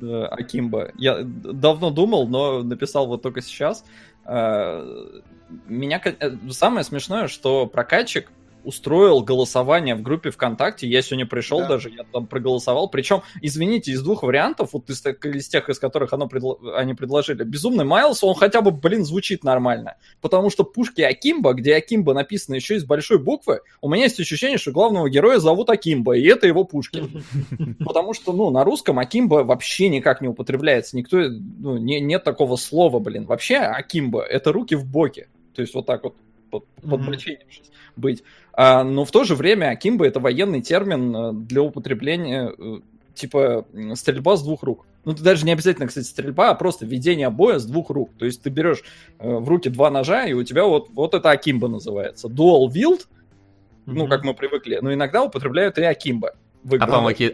э, 0.01 0.23
Акимба. 0.23 0.91
Я 0.97 1.19
давно 1.23 1.91
думал, 1.91 2.27
но 2.27 2.63
написал 2.63 3.05
вот 3.05 3.21
только 3.21 3.41
сейчас. 3.41 3.85
Э, 4.25 5.21
меня 5.67 6.01
э, 6.03 6.31
самое 6.49 6.83
смешное, 6.83 7.27
что 7.27 7.67
прокатчик 7.67 8.31
устроил 8.63 9.21
голосование 9.21 9.95
в 9.95 10.01
группе 10.01 10.31
ВКонтакте. 10.31 10.87
Я 10.87 11.01
сегодня 11.01 11.25
пришел 11.25 11.59
да. 11.59 11.69
даже, 11.69 11.89
я 11.89 12.03
там 12.03 12.27
проголосовал. 12.27 12.89
Причем, 12.89 13.21
извините, 13.41 13.91
из 13.91 14.01
двух 14.01 14.23
вариантов, 14.23 14.69
вот 14.73 14.89
из, 14.89 15.03
из 15.05 15.47
тех, 15.47 15.69
из 15.69 15.79
которых 15.79 16.13
оно 16.13 16.27
предло... 16.27 16.57
они 16.77 16.93
предложили, 16.93 17.43
Безумный 17.43 17.85
Майлз, 17.85 18.23
он 18.23 18.35
хотя 18.35 18.61
бы, 18.61 18.71
блин, 18.71 19.03
звучит 19.03 19.43
нормально. 19.43 19.95
Потому 20.21 20.49
что 20.49 20.63
пушки 20.63 21.01
Акимба, 21.01 21.53
где 21.53 21.75
Акимба 21.75 22.13
написано 22.13 22.55
еще 22.55 22.75
из 22.75 22.85
большой 22.85 23.19
буквы, 23.19 23.61
у 23.81 23.89
меня 23.89 24.03
есть 24.03 24.19
ощущение, 24.19 24.57
что 24.57 24.71
главного 24.71 25.09
героя 25.09 25.39
зовут 25.39 25.69
Акимба, 25.69 26.17
и 26.17 26.23
это 26.25 26.47
его 26.47 26.63
пушки. 26.63 27.03
Потому 27.83 28.13
что, 28.13 28.33
ну, 28.33 28.49
на 28.49 28.63
русском 28.63 28.99
Акимба 28.99 29.43
вообще 29.43 29.89
никак 29.89 30.21
не 30.21 30.27
употребляется. 30.27 30.97
Никто, 30.97 31.17
ну, 31.17 31.77
не, 31.77 31.99
нет 31.99 32.23
такого 32.23 32.55
слова, 32.55 32.99
блин. 32.99 33.25
Вообще 33.25 33.57
Акимба— 33.57 34.21
это 34.29 34.51
руки 34.51 34.75
в 34.75 34.85
боке. 34.85 35.27
То 35.55 35.61
есть 35.61 35.73
вот 35.73 35.85
так 35.85 36.03
вот 36.03 36.15
под, 36.51 36.65
подбоченившись 36.81 37.71
быть. 37.95 38.23
А, 38.53 38.83
но 38.83 39.05
в 39.05 39.11
то 39.11 39.23
же 39.23 39.35
время 39.35 39.69
Акимба 39.69 40.05
это 40.05 40.19
военный 40.19 40.61
термин 40.61 41.15
э, 41.15 41.33
для 41.33 41.61
употребления 41.61 42.53
э, 42.57 42.79
типа 43.15 43.65
стрельба 43.95 44.35
с 44.35 44.43
двух 44.43 44.63
рук. 44.63 44.85
Ну, 45.03 45.13
это 45.13 45.23
даже 45.23 45.45
не 45.45 45.51
обязательно, 45.51 45.87
кстати, 45.87 46.05
стрельба, 46.05 46.51
а 46.51 46.55
просто 46.55 46.85
ведение 46.85 47.29
боя 47.29 47.57
с 47.57 47.65
двух 47.65 47.89
рук. 47.89 48.11
То 48.19 48.25
есть 48.25 48.43
ты 48.43 48.49
берешь 48.49 48.83
э, 49.19 49.27
в 49.27 49.47
руки 49.47 49.69
два 49.69 49.89
ножа, 49.89 50.25
и 50.25 50.33
у 50.33 50.43
тебя 50.43 50.65
вот, 50.65 50.89
вот 50.91 51.13
это 51.13 51.31
Акимба 51.31 51.67
называется. 51.67 52.27
Dual 52.27 52.67
wield, 52.67 53.01
mm-hmm. 53.01 53.93
ну, 53.93 54.07
как 54.07 54.23
мы 54.23 54.33
привыкли, 54.33 54.79
но 54.81 54.93
иногда 54.93 55.23
употребляют 55.23 55.77
и 55.77 55.83
Акимба. 55.83 56.33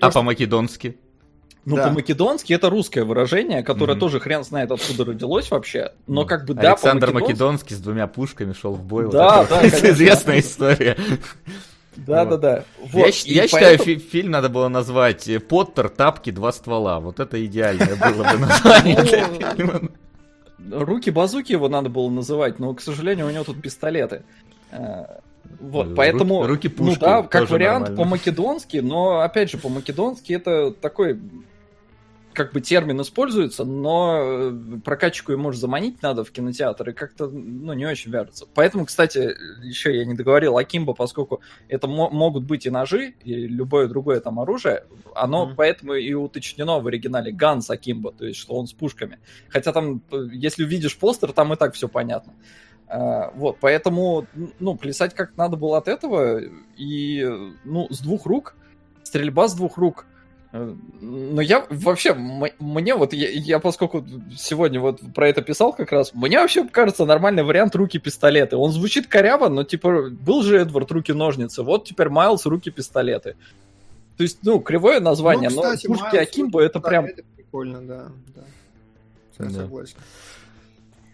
А, 0.02 0.08
а 0.08 0.12
по-македонски? 0.12 0.98
Ну, 1.70 1.76
да. 1.76 1.90
по-македонски 1.90 2.54
это 2.54 2.70
русское 2.70 3.04
выражение, 3.04 3.62
которое 3.62 3.98
mm-hmm. 3.98 4.00
тоже 4.00 4.22
хрен 4.22 4.46
знает, 4.46 4.72
откуда 4.72 5.04
родилось 5.04 5.52
вообще. 5.52 5.92
Но 6.08 6.24
как 6.24 6.46
бы 6.46 6.54
да, 6.54 6.70
Александр 6.72 7.12
Македонский 7.12 7.76
с 7.76 7.80
двумя 7.80 8.08
пушками 8.08 8.54
шел 8.54 8.72
в 8.72 8.82
бой. 8.82 9.12
Да, 9.12 9.42
вот 9.42 9.50
да, 9.50 9.62
это 9.64 9.92
известная 9.92 10.40
история. 10.40 10.96
Да, 11.98 12.24
да, 12.24 12.38
да. 12.38 12.64
Вот. 12.80 13.14
Я, 13.26 13.42
я 13.42 13.48
считаю, 13.50 13.78
поэтому... 13.80 14.00
фильм 14.00 14.32
надо 14.32 14.48
было 14.48 14.70
назвать 14.70 15.30
Поттер, 15.50 15.90
тапки, 15.90 16.30
два 16.30 16.54
ствола. 16.54 17.02
Вот 17.02 17.20
это 17.20 17.46
идеальное 17.46 17.96
было 18.14 18.24
бы 18.24 18.38
название 18.38 19.02
для 19.02 19.26
фильма. 19.26 19.82
Руки-базуки 20.72 21.52
его 21.52 21.68
надо 21.68 21.90
было 21.90 22.10
называть, 22.10 22.60
но, 22.60 22.74
к 22.76 22.80
сожалению, 22.80 23.28
у 23.28 23.30
него 23.30 23.44
тут 23.44 23.62
пистолеты. 23.62 24.24
Э, 24.72 25.04
вот, 25.60 25.96
поэтому, 25.96 26.48
руки, 26.48 26.70
руки 26.70 26.76
ну 26.80 26.96
да, 26.98 27.24
как 27.24 27.50
вариант 27.50 27.94
по-македонски, 27.94 28.78
но, 28.78 29.20
опять 29.20 29.52
же, 29.52 29.58
по-македонски 29.58 30.32
это 30.32 30.72
такой 30.72 31.20
как 32.38 32.54
бы 32.54 32.62
термин 32.62 33.02
используется, 33.02 33.66
но 33.66 34.20
э, 34.22 34.52
прокатчику 34.86 35.32
его 35.32 35.42
может 35.42 35.60
заманить 35.60 36.04
надо 36.04 36.24
в 36.24 36.30
кинотеатр, 36.30 36.92
и 36.92 36.94
как-то, 36.94 37.28
ну, 37.28 37.74
не 37.74 37.88
очень 37.88 38.12
вяжется. 38.12 38.46
Поэтому, 38.54 38.86
кстати, 38.86 39.34
еще 39.66 39.98
я 39.98 40.06
не 40.06 40.14
договорил 40.14 40.56
Акимбо, 40.56 40.94
поскольку 40.94 41.42
это 41.68 41.88
могут 41.88 42.44
быть 42.44 42.68
и 42.68 42.70
ножи, 42.70 43.16
и 43.24 43.48
любое 43.48 43.88
другое 43.88 44.20
там 44.20 44.40
оружие, 44.40 44.84
оно 45.16 45.50
mm-hmm. 45.50 45.56
поэтому 45.58 45.94
и 45.96 46.14
уточнено 46.14 46.78
в 46.78 46.86
оригинале 46.86 47.32
Ганс 47.32 47.72
Акимбо, 47.72 48.12
то 48.12 48.24
есть, 48.24 48.40
что 48.40 48.54
он 48.54 48.68
с 48.68 48.74
пушками. 48.74 49.18
Хотя 49.50 49.74
там, 49.74 50.04
э, 50.12 50.28
если 50.32 50.64
увидишь 50.64 50.96
постер, 50.96 51.34
там 51.34 51.52
и 51.54 51.56
так 51.56 51.74
все 51.74 51.88
понятно. 51.90 52.34
Uh, 52.88 53.32
вот, 53.36 53.58
поэтому, 53.60 54.28
ну, 54.60 54.78
плясать 54.78 55.14
как 55.14 55.36
надо 55.36 55.58
было 55.58 55.80
от 55.80 55.90
этого, 55.90 56.40
и, 56.78 57.28
ну, 57.66 57.88
с 57.90 58.00
двух 58.00 58.28
рук, 58.28 58.56
стрельба 59.04 59.50
с 59.50 59.56
двух 59.56 59.78
рук— 59.78 60.06
но 61.02 61.42
я 61.42 61.66
вообще, 61.70 62.14
мне 62.14 62.96
вот, 62.96 63.14
я, 63.14 63.30
я 63.30 63.60
поскольку 63.60 64.06
сегодня 64.38 64.80
вот 64.80 65.00
про 65.14 65.30
это 65.30 65.42
писал 65.42 65.74
как 65.74 65.92
раз, 65.92 66.14
мне 66.14 66.40
вообще 66.40 66.68
кажется 66.68 67.06
нормальный 67.06 67.44
вариант 67.44 67.76
руки-пистолеты. 67.76 68.58
Он 68.58 68.72
звучит 68.72 69.08
коряво, 69.08 69.50
но 69.50 69.64
типа 69.64 70.10
был 70.10 70.44
же 70.44 70.58
Эдвард 70.58 70.92
руки-ножницы, 70.92 71.64
вот 71.64 71.86
теперь 71.86 72.10
Майлз 72.10 72.46
руки-пистолеты. 72.46 73.36
То 74.18 74.24
есть, 74.24 74.40
ну, 74.42 74.60
кривое 74.60 75.00
название, 75.00 75.50
ну, 75.50 75.62
кстати, 75.62 75.88
но 75.88 75.94
пушки 75.94 76.16
Акимбо 76.16 76.62
это 76.62 76.80
прям... 76.80 77.06
Это 77.06 77.24
прикольно, 77.36 77.82
да, 77.82 78.08
да. 78.36 78.42
Я 79.40 79.46
да. 79.46 79.62
согласен. 79.62 79.98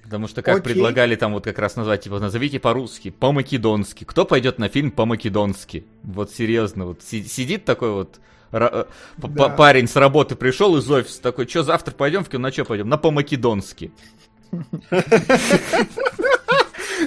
Потому 0.03 0.27
что 0.27 0.41
как 0.41 0.59
Окей. 0.59 0.73
предлагали 0.73 1.15
там 1.15 1.33
вот 1.33 1.43
как 1.43 1.59
раз 1.59 1.75
назвать, 1.75 2.01
типа, 2.01 2.19
назовите 2.19 2.59
по-русски, 2.59 3.09
по-македонски. 3.09 4.03
Кто 4.03 4.25
пойдет 4.25 4.59
на 4.59 4.69
фильм 4.69 4.91
по-македонски? 4.91 5.85
Вот 6.03 6.31
серьезно, 6.31 6.85
вот 6.85 7.01
сидит 7.01 7.65
такой 7.65 7.91
вот 7.91 8.19
да. 8.53 9.49
парень 9.49 9.87
с 9.87 9.95
работы 9.95 10.35
пришел 10.35 10.77
из 10.77 10.89
офиса 10.89 11.21
такой, 11.21 11.47
что 11.47 11.63
завтра 11.63 11.91
пойдем 11.93 12.23
в 12.23 12.29
кино, 12.29 12.43
на 12.43 12.51
что 12.51 12.65
пойдем? 12.65 12.87
На 12.87 12.97
по-македонски. 12.97 13.91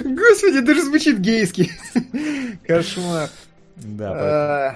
Господи, 0.03 0.59
даже 0.59 0.83
звучит 0.83 1.19
гейски. 1.19 1.71
Кошмар. 2.67 3.29
Да. 3.77 4.11
А, 4.11 4.75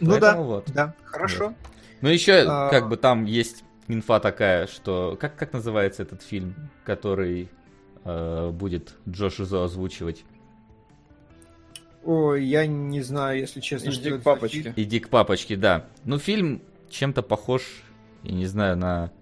ну 0.00 0.18
да, 0.18 0.62
да, 0.74 0.94
хорошо. 1.04 1.54
Ну 2.00 2.08
еще 2.08 2.44
а, 2.46 2.68
как 2.70 2.88
бы 2.88 2.96
там 2.96 3.24
есть 3.24 3.64
инфа 3.88 4.20
такая, 4.20 4.66
что 4.66 5.16
как 5.20 5.36
как 5.36 5.52
называется 5.52 6.02
этот 6.02 6.22
фильм, 6.22 6.54
который 6.84 7.48
э, 8.04 8.50
будет 8.50 8.94
Джош 9.08 9.40
Изо 9.40 9.64
озвучивать? 9.64 10.24
Ой, 12.06 12.44
я 12.44 12.66
не 12.66 13.02
знаю, 13.02 13.40
если 13.40 13.60
честно. 13.60 13.90
Иди 13.90 14.10
к 14.12 14.22
папочке. 14.22 14.72
Иди 14.76 15.00
к 15.00 15.08
папочке, 15.08 15.56
да. 15.56 15.86
Ну, 16.04 16.18
фильм 16.18 16.62
чем-то 16.88 17.22
похож, 17.22 17.62
я 18.22 18.32
не 18.32 18.46
знаю, 18.46 18.76
на... 18.76 19.12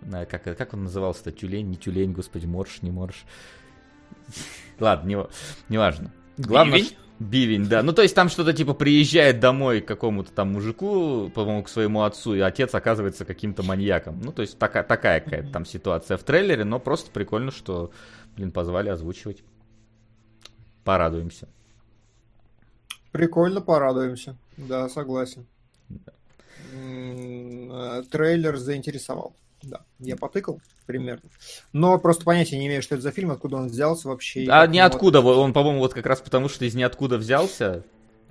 на 0.00 0.24
как, 0.24 0.44
как 0.44 0.72
он 0.72 0.84
назывался-то? 0.84 1.32
Тюлень, 1.32 1.68
не 1.68 1.76
тюлень, 1.76 2.12
господи, 2.12 2.46
морж, 2.46 2.80
не 2.80 2.90
морж. 2.90 3.26
Ладно, 4.80 5.06
не, 5.06 5.18
не 5.68 5.76
важно. 5.76 6.12
Главное, 6.38 6.82
Бивень, 7.18 7.68
да. 7.68 7.82
Ну, 7.82 7.92
то 7.92 8.00
есть 8.00 8.14
там 8.14 8.30
что-то 8.30 8.54
типа 8.54 8.72
приезжает 8.72 9.40
домой 9.40 9.82
к 9.82 9.86
какому-то 9.86 10.32
там 10.32 10.54
мужику, 10.54 11.30
по-моему, 11.34 11.62
к 11.62 11.68
своему 11.68 12.04
отцу, 12.04 12.34
и 12.34 12.40
отец 12.40 12.74
оказывается 12.74 13.26
каким-то 13.26 13.62
маньяком. 13.62 14.18
Ну, 14.22 14.32
то 14.32 14.40
есть 14.40 14.58
така, 14.58 14.82
такая 14.82 15.20
какая-то 15.20 15.52
там 15.52 15.66
ситуация 15.66 16.16
в 16.16 16.22
трейлере, 16.22 16.64
но 16.64 16.80
просто 16.80 17.10
прикольно, 17.10 17.50
что, 17.50 17.90
блин, 18.36 18.50
позвали 18.50 18.88
озвучивать. 18.88 19.44
Порадуемся. 20.84 21.48
Прикольно, 23.12 23.60
порадуемся. 23.60 24.36
Да, 24.56 24.88
согласен. 24.88 25.46
Да. 25.88 26.12
Э, 26.72 28.02
трейлер 28.10 28.56
заинтересовал. 28.56 29.34
Да, 29.62 29.80
я 29.98 30.16
потыкал 30.16 30.60
примерно. 30.86 31.28
Но 31.72 31.98
просто 31.98 32.24
понятия 32.24 32.58
не 32.58 32.66
имею, 32.66 32.82
что 32.82 32.94
это 32.94 33.02
за 33.02 33.12
фильм, 33.12 33.30
откуда 33.30 33.56
он 33.56 33.68
взялся 33.68 34.08
вообще. 34.08 34.46
А 34.48 34.66
ниоткуда, 34.66 35.20
вот... 35.20 35.36
он, 35.36 35.52
по-моему, 35.52 35.80
вот 35.80 35.94
как 35.94 36.06
раз 36.06 36.20
потому, 36.20 36.48
что 36.48 36.64
из 36.64 36.74
ниоткуда 36.74 37.18
взялся, 37.18 37.84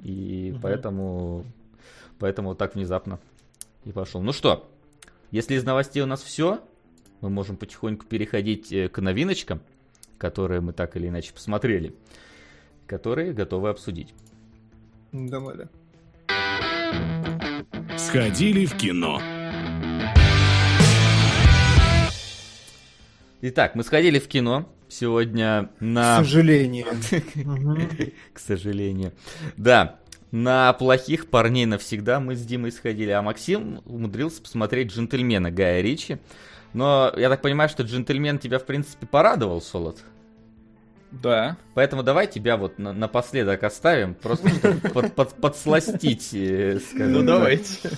и 0.03 0.51
угу. 0.53 0.61
поэтому, 0.61 1.45
поэтому 2.17 2.55
так 2.55 2.75
внезапно 2.75 3.19
и 3.85 3.91
пошел. 3.91 4.21
Ну 4.21 4.33
что, 4.33 4.69
если 5.31 5.55
из 5.55 5.63
новостей 5.63 6.01
у 6.01 6.05
нас 6.05 6.21
все, 6.21 6.61
мы 7.21 7.29
можем 7.29 7.55
потихоньку 7.55 8.05
переходить 8.05 8.71
э, 8.71 8.89
к 8.89 8.99
новиночкам, 8.99 9.61
которые 10.17 10.61
мы 10.61 10.73
так 10.73 10.97
или 10.97 11.07
иначе 11.07 11.33
посмотрели, 11.33 11.95
которые 12.89 13.33
готовы 13.33 13.69
обсудить. 13.69 14.13
Давай, 15.11 15.55
да. 15.57 15.69
Сходили 17.97 18.65
в 18.65 18.75
кино. 18.75 19.21
Итак, 23.41 23.75
мы 23.75 23.83
сходили 23.83 24.19
в 24.19 24.27
кино 24.27 24.67
сегодня 24.89 25.69
на... 25.79 26.17
К 26.17 26.25
сожалению. 26.25 26.87
К 28.33 28.39
сожалению. 28.39 29.13
Да, 29.55 29.99
на 30.31 30.73
плохих 30.73 31.29
парней 31.29 31.65
навсегда 31.65 32.19
мы 32.19 32.35
с 32.35 32.43
Димой 32.43 32.71
сходили, 32.71 33.11
а 33.11 33.21
Максим 33.21 33.81
умудрился 33.85 34.41
посмотреть 34.41 34.91
«Джентльмена» 34.91 35.51
Гая 35.51 35.81
Ричи. 35.81 36.17
Но 36.73 37.13
я 37.15 37.29
так 37.29 37.41
понимаю, 37.41 37.69
что 37.69 37.83
«Джентльмен» 37.83 38.39
тебя, 38.39 38.59
в 38.59 38.65
принципе, 38.65 39.05
порадовал, 39.07 39.61
Солод? 39.61 40.03
Да. 41.11 41.57
Поэтому 41.73 42.03
давай 42.03 42.27
тебя 42.27 42.57
вот 42.57 42.77
на, 42.77 42.93
напоследок 42.93 43.63
оставим, 43.63 44.13
просто 44.13 44.49
подсластить, 45.41 46.33
э, 46.33 46.79
скажем 46.79 47.13
Ну 47.13 47.23
давайте. 47.23 47.89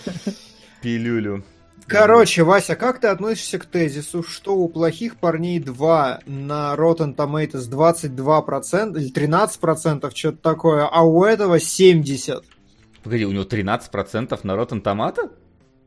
Пилюлю. 0.81 1.43
Короче, 1.87 2.43
Вася, 2.43 2.75
как 2.75 3.01
ты 3.01 3.07
относишься 3.07 3.59
к 3.59 3.65
тезису, 3.65 4.23
что 4.23 4.55
у 4.55 4.69
плохих 4.69 5.17
парней 5.17 5.59
2 5.59 6.21
на 6.25 6.73
Rotten 6.77 7.15
Tomatoes 7.15 7.69
22% 7.69 8.97
или 8.97 9.11
13%, 9.11 10.15
что-то 10.15 10.37
такое, 10.37 10.87
а 10.87 11.01
у 11.01 11.23
этого 11.25 11.57
70%? 11.57 12.43
Погоди, 13.03 13.25
у 13.25 13.31
него 13.31 13.43
13% 13.43 14.39
на 14.43 14.51
Rotten 14.51 14.81
Tomato? 14.81 15.31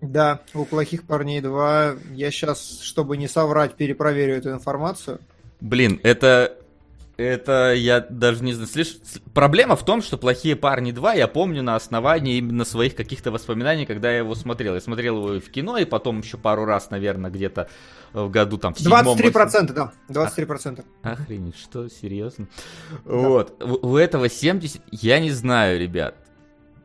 Да, 0.02 0.40
у 0.52 0.64
плохих 0.64 1.04
парней 1.04 1.40
2. 1.40 1.94
Я 2.12 2.30
сейчас, 2.30 2.80
чтобы 2.82 3.16
не 3.16 3.28
соврать, 3.28 3.74
перепроверю 3.74 4.36
эту 4.36 4.50
информацию. 4.50 5.20
Блин, 5.60 6.00
это 6.02 6.58
это 7.16 7.72
я 7.74 8.00
даже 8.00 8.42
не 8.42 8.52
знаю. 8.52 8.68
Слиш... 8.68 8.96
Проблема 9.32 9.76
в 9.76 9.84
том, 9.84 10.02
что 10.02 10.18
«Плохие 10.18 10.56
парни 10.56 10.92
2» 10.92 11.16
я 11.16 11.28
помню 11.28 11.62
на 11.62 11.76
основании 11.76 12.36
именно 12.36 12.64
своих 12.64 12.94
каких-то 12.94 13.30
воспоминаний, 13.30 13.86
когда 13.86 14.10
я 14.10 14.18
его 14.18 14.34
смотрел. 14.34 14.74
Я 14.74 14.80
смотрел 14.80 15.18
его 15.18 15.34
и 15.34 15.40
в 15.40 15.50
кино, 15.50 15.78
и 15.78 15.84
потом 15.84 16.20
еще 16.20 16.38
пару 16.38 16.64
раз, 16.64 16.90
наверное, 16.90 17.30
где-то 17.30 17.68
в 18.12 18.30
году 18.30 18.58
там 18.58 18.74
в 18.74 18.80
23%, 18.80 19.72
да, 19.72 19.92
23%. 20.08 20.84
А, 21.02 21.12
охренеть, 21.12 21.56
что, 21.56 21.88
серьезно? 21.88 22.48
Да. 22.90 22.98
Вот, 23.04 23.62
у, 23.62 23.92
у 23.92 23.96
этого 23.96 24.28
70, 24.28 24.82
я 24.90 25.20
не 25.20 25.30
знаю, 25.30 25.80
ребят. 25.80 26.16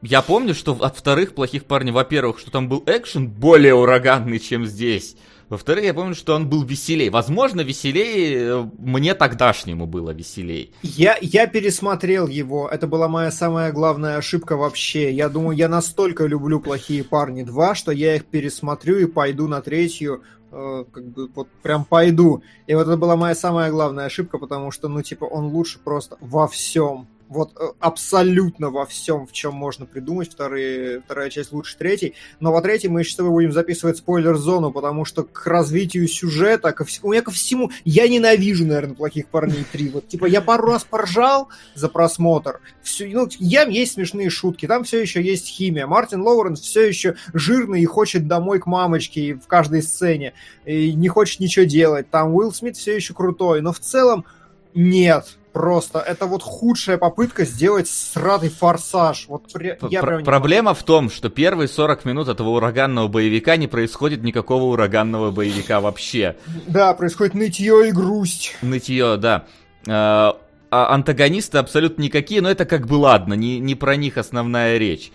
Я 0.02 0.22
помню, 0.22 0.54
что 0.54 0.74
от 0.74 0.96
вторых 0.96 1.34
«Плохих 1.34 1.66
парней», 1.66 1.92
во-первых, 1.92 2.40
что 2.40 2.52
там 2.52 2.70
был 2.70 2.84
экшен 2.86 3.28
более 3.28 3.74
ураганный, 3.74 4.40
чем 4.40 4.66
здесь. 4.66 5.18
Во-вторых, 5.50 5.84
я 5.86 5.94
помню, 5.96 6.14
что 6.14 6.36
он 6.36 6.48
был 6.48 6.64
веселее. 6.64 7.10
Возможно, 7.10 7.62
веселее 7.62 8.38
э, 8.38 8.70
мне 8.78 9.16
тогдашнему 9.16 9.88
было 9.88 10.12
веселее. 10.12 10.70
Я, 10.84 11.18
я 11.22 11.48
пересмотрел 11.48 12.28
его. 12.28 12.70
Это 12.70 12.86
была 12.86 13.08
моя 13.08 13.32
самая 13.32 13.72
главная 13.72 14.18
ошибка 14.18 14.56
вообще. 14.56 15.12
Я 15.12 15.28
думаю, 15.28 15.58
я 15.58 15.68
настолько 15.68 16.28
люблю 16.28 16.60
«Плохие 16.60 17.04
парни 17.04 17.44
2», 17.44 17.74
что 17.74 17.92
я 17.92 18.16
их 18.16 18.26
пересмотрю 18.26 19.00
и 19.00 19.06
пойду 19.06 19.48
на 19.48 19.62
третью 19.62 20.22
э, 20.52 20.86
как 20.92 21.06
бы 21.06 21.28
вот 21.34 21.48
прям 21.64 21.84
пойду. 21.84 22.44
И 22.68 22.76
вот 22.76 22.84
это 22.84 22.98
была 22.98 23.16
моя 23.16 23.34
самая 23.34 23.72
главная 23.72 24.06
ошибка, 24.06 24.38
потому 24.38 24.70
что, 24.70 24.88
ну, 24.88 25.02
типа, 25.02 25.26
он 25.26 25.46
лучше 25.48 25.80
просто 25.80 26.16
во 26.22 26.48
всем 26.48 27.08
вот 27.30 27.52
э, 27.56 27.68
абсолютно 27.80 28.72
во 28.72 28.86
всем, 28.86 29.28
в 29.28 29.32
чем 29.32 29.54
можно 29.54 29.86
придумать. 29.86 30.32
Вторые, 30.32 31.02
вторая 31.02 31.30
часть 31.30 31.52
лучше 31.52 31.78
третьей. 31.78 32.16
Но 32.40 32.52
во 32.52 32.62
третьей 32.62 32.90
мы 32.90 33.02
еще 33.02 33.12
с 33.12 33.16
тобой 33.16 33.32
будем 33.32 33.52
записывать 33.52 33.98
спойлер-зону, 33.98 34.72
потому 34.72 35.06
что 35.06 35.24
к 35.24 35.46
развитию 35.46 36.08
сюжета, 36.08 36.74
ко 36.74 36.84
вс... 36.84 37.00
у 37.04 37.12
меня 37.12 37.22
ко 37.22 37.32
всему... 37.32 37.72
Я 37.86 38.08
ненавижу, 38.08 38.66
наверное, 38.66 38.96
«Плохих 38.96 39.28
парней 39.28 39.64
3». 39.72 39.92
Вот, 39.92 40.08
типа, 40.08 40.26
я 40.26 40.42
пару 40.42 40.68
раз 40.68 40.84
поржал 40.84 41.50
за 41.76 41.88
просмотр. 41.88 42.62
Все, 42.82 43.08
ну, 43.08 43.30
я 43.38 43.64
есть 43.64 43.94
смешные 43.94 44.32
шутки, 44.32 44.68
там 44.68 44.84
все 44.84 45.00
еще 45.00 45.22
есть 45.22 45.48
химия. 45.48 45.86
Мартин 45.86 46.22
Лоуренс 46.22 46.62
все 46.62 46.88
еще 46.88 47.16
жирный 47.34 47.82
и 47.82 47.86
хочет 47.86 48.28
домой 48.28 48.60
к 48.60 48.66
мамочке 48.66 49.36
в 49.36 49.46
каждой 49.46 49.84
сцене. 49.84 50.34
И 50.66 50.94
не 50.94 51.08
хочет 51.08 51.40
ничего 51.40 51.66
делать. 51.66 52.10
Там 52.10 52.34
Уилл 52.34 52.52
Смит 52.52 52.76
все 52.76 52.96
еще 52.96 53.14
крутой. 53.14 53.62
Но 53.62 53.72
в 53.72 53.80
целом 53.80 54.26
нет 54.74 55.39
Просто 55.54 56.00
это 56.00 56.28
вот 56.28 56.44
худшая 56.44 56.98
попытка 56.98 57.44
сделать 57.44 57.88
сратый 57.88 58.50
форсаж. 58.50 59.26
Вот 59.28 59.46
я 59.90 60.02
прям 60.02 60.24
Проблема 60.24 60.74
в 60.74 60.84
том, 60.84 61.10
что 61.10 61.30
первые 61.30 61.68
40 61.68 62.06
минут 62.06 62.28
этого 62.28 62.50
ураганного 62.50 63.08
боевика 63.08 63.58
не 63.58 63.68
происходит 63.68 64.24
никакого 64.24 64.66
ураганного 64.66 65.32
боевика 65.32 65.82
вообще. 65.82 66.36
Да, 66.68 66.94
происходит 66.94 67.34
нытье 67.34 67.90
и 67.90 67.92
грусть. 67.92 68.56
Нытье, 68.62 69.18
да. 69.18 69.46
А, 69.88 70.38
а 70.70 70.94
антагонисты 70.94 71.58
абсолютно 71.58 72.04
никакие, 72.04 72.42
но 72.42 72.50
это 72.50 72.66
как 72.66 72.86
бы 72.86 72.96
ладно, 72.96 73.34
не, 73.34 73.60
не 73.60 73.74
про 73.74 73.96
них 73.96 74.18
основная 74.18 74.78
речь. 74.78 75.12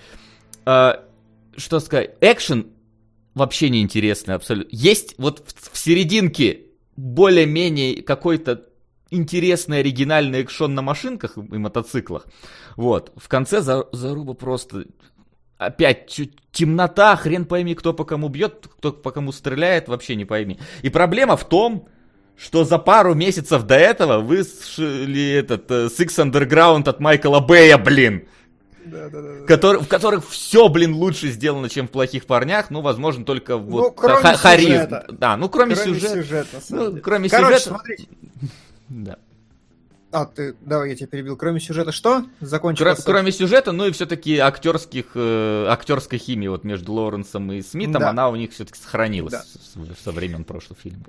А, 0.67 1.05
что 1.57 1.79
сказать? 1.79 2.11
Экшен 2.21 2.67
вообще 3.35 3.69
неинтересный 3.69 4.35
абсолютно. 4.35 4.75
Есть 4.75 5.15
вот 5.19 5.45
в, 5.47 5.73
в 5.73 5.79
серединке 5.79 6.63
более-менее 6.97 8.03
какой-то 8.03 8.65
интересный 9.11 9.81
оригинальный 9.81 10.43
экшон 10.43 10.75
на 10.75 10.83
машинках 10.83 11.37
и 11.37 11.59
мотоциклах. 11.59 12.27
Вот. 12.77 13.13
В 13.17 13.29
конце 13.29 13.61
за, 13.61 13.87
заруба 13.93 14.35
просто 14.35 14.85
опять 15.59 16.21
темнота, 16.53 17.17
хрен 17.17 17.45
пойми, 17.45 17.75
кто 17.75 17.93
по 17.93 18.05
кому 18.05 18.29
бьет, 18.29 18.69
кто 18.79 18.93
по 18.93 19.11
кому 19.11 19.33
стреляет, 19.33 19.89
вообще 19.89 20.17
не 20.17 20.25
пойми. 20.25 20.59
И 20.83 20.89
проблема 20.89 21.37
в 21.37 21.49
том, 21.49 21.89
что 22.37 22.65
за 22.65 22.79
пару 22.79 23.15
месяцев 23.15 23.63
до 23.63 23.77
этого 23.77 24.21
вышли 24.21 25.33
этот 25.33 25.71
uh, 25.71 25.87
Six 25.87 26.31
Underground 26.31 26.89
от 26.89 27.01
Майкла 27.01 27.41
Бэя, 27.41 27.79
блин. 27.79 28.27
Да, 28.85 29.09
да, 29.09 29.23
да, 29.23 29.47
который, 29.47 29.81
в 29.81 29.89
которых 29.89 30.29
все, 30.29 30.69
блин, 30.69 30.95
лучше 30.95 31.29
сделано, 31.29 31.71
чем 31.71 31.89
в 31.89 31.91
плохих 31.91 32.27
парнях. 32.27 32.71
Ну, 32.71 32.83
возможно, 32.83 33.25
только 33.25 33.55
ну, 33.55 33.61
вот 33.61 33.95
кроме 33.97 34.21
ха- 34.21 34.37
харизм. 34.37 34.91
Да, 35.11 35.39
ну 35.39 35.49
кроме, 35.49 35.75
кроме 35.75 35.95
сюжета. 35.95 36.23
сюжета 36.23 36.61
ну, 36.69 36.97
кроме 36.99 37.29
Короче, 37.31 37.61
сюжета. 37.61 37.69
Смотрите. 37.71 38.09
Да. 38.89 39.19
А, 40.13 40.27
ты, 40.27 40.55
давай 40.61 40.91
я 40.91 40.97
тебя 40.97 41.09
перебил. 41.09 41.37
Кроме 41.37 41.59
сюжета 41.59 41.91
что? 41.91 42.25
Закончил. 42.41 42.87
Кро- 42.87 43.03
кроме 43.05 43.33
сюжета, 43.33 43.73
ну 43.73 43.87
и 43.87 43.91
все-таки 43.91 44.39
актерских, 44.39 45.07
э, 45.15 45.67
актерской 45.69 46.19
химии 46.19 46.47
вот 46.47 46.63
между 46.63 46.93
Лоуренсом 46.93 47.51
и 47.51 47.63
Смитом, 47.63 48.01
да. 48.03 48.11
она 48.11 48.29
у 48.29 48.37
них 48.37 48.53
все-таки 48.53 48.79
сохранилась 48.79 49.33
да. 49.33 49.43
со 50.05 50.13
времен 50.13 50.45
прошлого 50.45 50.79
фильма. 50.81 51.05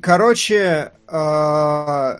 Короче, 0.00 0.92
э, 1.06 2.18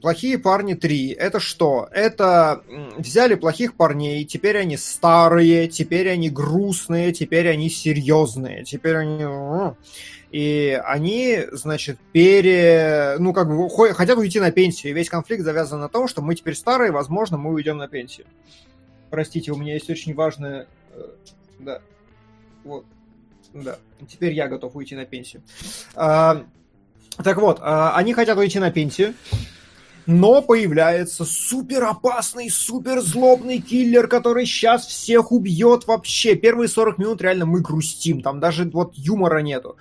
Плохие 0.00 0.38
парни 0.38 0.74
3. 0.74 1.10
Это 1.10 1.40
что? 1.40 1.88
Это 1.90 2.62
взяли 2.96 3.34
плохих 3.34 3.74
парней, 3.74 4.24
теперь 4.24 4.58
они 4.58 4.76
старые, 4.76 5.66
теперь 5.68 6.08
они 6.10 6.30
грустные, 6.30 7.12
теперь 7.12 7.48
они 7.48 7.68
серьезные, 7.68 8.64
теперь 8.64 8.96
они 8.96 9.74
и 10.30 10.80
они, 10.84 11.44
значит, 11.52 11.98
пере... 12.12 13.16
ну, 13.18 13.32
как 13.32 13.48
бы 13.48 13.68
хотят 13.94 14.18
уйти 14.18 14.40
на 14.40 14.50
пенсию. 14.50 14.92
И 14.92 14.94
весь 14.94 15.08
конфликт 15.08 15.42
завязан 15.42 15.80
на 15.80 15.88
том, 15.88 16.06
что 16.06 16.20
мы 16.20 16.34
теперь 16.34 16.54
старые, 16.54 16.92
возможно, 16.92 17.38
мы 17.38 17.52
уйдем 17.52 17.78
на 17.78 17.88
пенсию. 17.88 18.26
Простите, 19.10 19.52
у 19.52 19.56
меня 19.56 19.74
есть 19.74 19.88
очень 19.88 20.14
важное... 20.14 20.66
Э, 20.92 21.02
да. 21.58 21.80
Вот. 22.64 22.84
Да. 23.54 23.78
Теперь 24.06 24.34
я 24.34 24.48
готов 24.48 24.76
уйти 24.76 24.94
на 24.94 25.06
пенсию. 25.06 25.42
А, 25.94 26.44
так 27.24 27.38
вот, 27.38 27.58
а, 27.62 27.96
они 27.96 28.12
хотят 28.12 28.36
уйти 28.36 28.58
на 28.58 28.70
пенсию. 28.70 29.14
но 30.06 30.40
появляется 30.40 31.26
супер 31.26 31.84
опасный, 31.84 32.48
супер 32.48 33.00
злобный 33.00 33.60
киллер, 33.60 34.08
который 34.08 34.46
сейчас 34.46 34.86
всех 34.86 35.32
убьет 35.32 35.86
вообще. 35.86 36.34
Первые 36.34 36.68
40 36.68 36.98
минут 36.98 37.20
реально 37.20 37.44
мы 37.44 37.60
грустим, 37.60 38.22
там 38.22 38.40
даже 38.40 38.64
вот 38.70 38.94
юмора 38.94 39.40
нету 39.40 39.76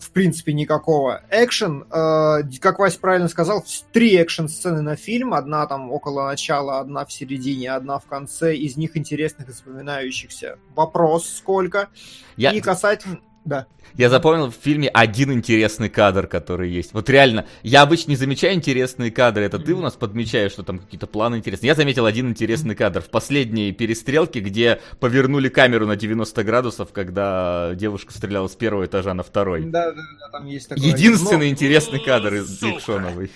в 0.00 0.10
принципе, 0.10 0.52
никакого. 0.52 1.22
Экшен, 1.30 1.84
э, 1.90 2.58
как 2.60 2.78
Вась 2.78 2.96
правильно 2.96 3.28
сказал, 3.28 3.64
три 3.92 4.16
экшен-сцены 4.22 4.82
на 4.82 4.96
фильм. 4.96 5.34
Одна 5.34 5.66
там 5.66 5.90
около 5.90 6.26
начала, 6.26 6.80
одна 6.80 7.04
в 7.04 7.12
середине, 7.12 7.72
одна 7.72 7.98
в 7.98 8.06
конце. 8.06 8.54
Из 8.56 8.76
них 8.76 8.96
интересных 8.96 9.48
и 9.48 9.52
запоминающихся. 9.52 10.58
Вопрос 10.74 11.28
сколько. 11.28 11.88
Я... 12.36 12.52
И 12.52 12.60
касательно... 12.60 13.20
Да. 13.44 13.66
Я 13.94 14.10
запомнил 14.10 14.50
в 14.50 14.54
фильме 14.54 14.88
один 14.88 15.32
интересный 15.32 15.88
кадр, 15.88 16.26
который 16.26 16.70
есть. 16.70 16.92
Вот 16.92 17.08
реально, 17.08 17.46
я 17.62 17.82
обычно 17.82 18.10
не 18.10 18.16
замечаю 18.16 18.54
интересные 18.54 19.10
кадры. 19.10 19.44
Это 19.44 19.58
ты 19.58 19.72
у 19.74 19.80
нас 19.80 19.94
подмечаешь, 19.94 20.52
что 20.52 20.62
там 20.62 20.78
какие-то 20.78 21.06
планы 21.06 21.36
интересные. 21.36 21.68
Я 21.68 21.74
заметил 21.74 22.04
один 22.04 22.28
интересный 22.28 22.74
кадр 22.74 23.00
в 23.00 23.08
последней 23.08 23.72
перестрелке, 23.72 24.40
где 24.40 24.80
повернули 25.00 25.48
камеру 25.48 25.86
на 25.86 25.96
90 25.96 26.44
градусов, 26.44 26.92
когда 26.92 27.72
девушка 27.74 28.12
стреляла 28.12 28.48
с 28.48 28.54
первого 28.54 28.84
этажа 28.86 29.14
на 29.14 29.22
второй. 29.22 29.64
Да, 29.64 29.92
да, 29.92 30.02
да, 30.20 30.28
там 30.30 30.46
есть 30.46 30.68
такой. 30.68 30.84
Единственный 30.84 31.46
Но... 31.46 31.52
интересный 31.52 32.04
кадр 32.04 32.34
из 32.34 32.58
Дикшоновой. 32.58 33.30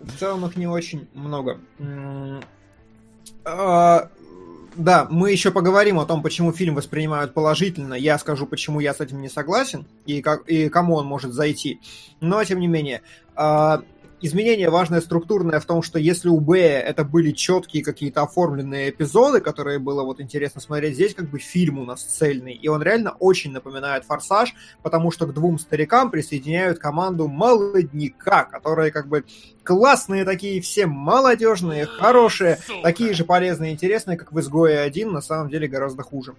В 0.00 0.18
целом 0.18 0.44
их 0.46 0.56
не 0.56 0.66
очень 0.66 1.08
много. 1.14 1.58
А, 3.44 4.10
да, 4.76 5.06
мы 5.10 5.30
еще 5.30 5.50
поговорим 5.50 5.98
о 5.98 6.06
том, 6.06 6.22
почему 6.22 6.52
фильм 6.52 6.74
воспринимают 6.74 7.34
положительно. 7.34 7.94
Я 7.94 8.18
скажу, 8.18 8.46
почему 8.46 8.80
я 8.80 8.94
с 8.94 9.00
этим 9.00 9.20
не 9.20 9.28
согласен 9.28 9.86
и, 10.06 10.22
как, 10.22 10.48
и 10.48 10.68
кому 10.68 10.94
он 10.96 11.06
может 11.06 11.32
зайти. 11.32 11.80
Но, 12.20 12.42
тем 12.44 12.60
не 12.60 12.66
менее, 12.66 13.02
а, 13.36 13.82
изменение 14.24 14.70
важное 14.70 15.02
структурное 15.02 15.60
в 15.60 15.66
том, 15.66 15.82
что 15.82 15.98
если 15.98 16.28
у 16.28 16.40
Б 16.40 16.58
это 16.58 17.04
были 17.04 17.32
четкие 17.32 17.84
какие-то 17.84 18.22
оформленные 18.22 18.88
эпизоды, 18.88 19.40
которые 19.40 19.78
было 19.78 20.02
вот 20.02 20.18
интересно 20.18 20.62
смотреть, 20.62 20.94
здесь 20.94 21.14
как 21.14 21.28
бы 21.28 21.38
фильм 21.38 21.78
у 21.78 21.84
нас 21.84 22.02
цельный, 22.02 22.54
и 22.54 22.68
он 22.68 22.82
реально 22.82 23.12
очень 23.18 23.52
напоминает 23.52 24.04
«Форсаж», 24.04 24.54
потому 24.82 25.10
что 25.10 25.26
к 25.26 25.34
двум 25.34 25.58
старикам 25.58 26.10
присоединяют 26.10 26.78
команду 26.78 27.28
молодняка, 27.28 28.44
которые 28.44 28.90
как 28.90 29.08
бы 29.08 29.24
классные 29.62 30.24
такие, 30.24 30.62
все 30.62 30.86
молодежные, 30.86 31.84
хорошие, 31.84 32.58
такие 32.82 33.12
же 33.12 33.24
полезные 33.24 33.72
и 33.72 33.74
интересные, 33.74 34.16
как 34.16 34.32
в 34.32 34.40
«Изгое 34.40 34.88
1», 34.88 35.10
на 35.10 35.20
самом 35.20 35.50
деле 35.50 35.68
гораздо 35.68 36.02
хуже 36.02 36.34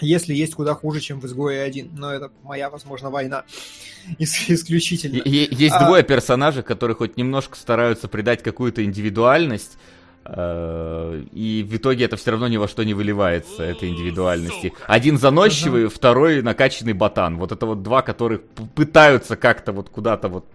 если 0.00 0.34
есть 0.34 0.54
куда 0.54 0.74
хуже, 0.74 1.00
чем 1.00 1.20
в 1.20 1.26
«Изгое 1.26 1.64
один». 1.64 1.90
Но 1.96 2.12
это 2.12 2.30
моя, 2.42 2.70
возможно, 2.70 3.10
война 3.10 3.44
исключительно. 4.18 5.22
Есть 5.24 5.74
а... 5.74 5.86
двое 5.86 6.02
персонажей, 6.02 6.62
которые 6.62 6.96
хоть 6.96 7.16
немножко 7.16 7.56
стараются 7.56 8.08
придать 8.08 8.42
какую-то 8.42 8.84
индивидуальность, 8.84 9.78
э, 10.24 11.22
и 11.32 11.66
в 11.68 11.76
итоге 11.76 12.04
это 12.04 12.16
все 12.16 12.32
равно 12.32 12.48
ни 12.48 12.56
во 12.56 12.68
что 12.68 12.84
не 12.84 12.94
выливается, 12.94 13.62
этой 13.62 13.88
индивидуальности. 13.88 14.72
Один 14.86 15.18
заносчивый, 15.18 15.88
второй 15.88 16.42
накачанный 16.42 16.92
ботан. 16.92 17.36
Вот 17.36 17.52
это 17.52 17.66
вот 17.66 17.82
два, 17.82 18.02
которых 18.02 18.42
пытаются 18.74 19.36
как-то 19.36 19.72
вот 19.72 19.88
куда-то 19.88 20.28
вот 20.28 20.46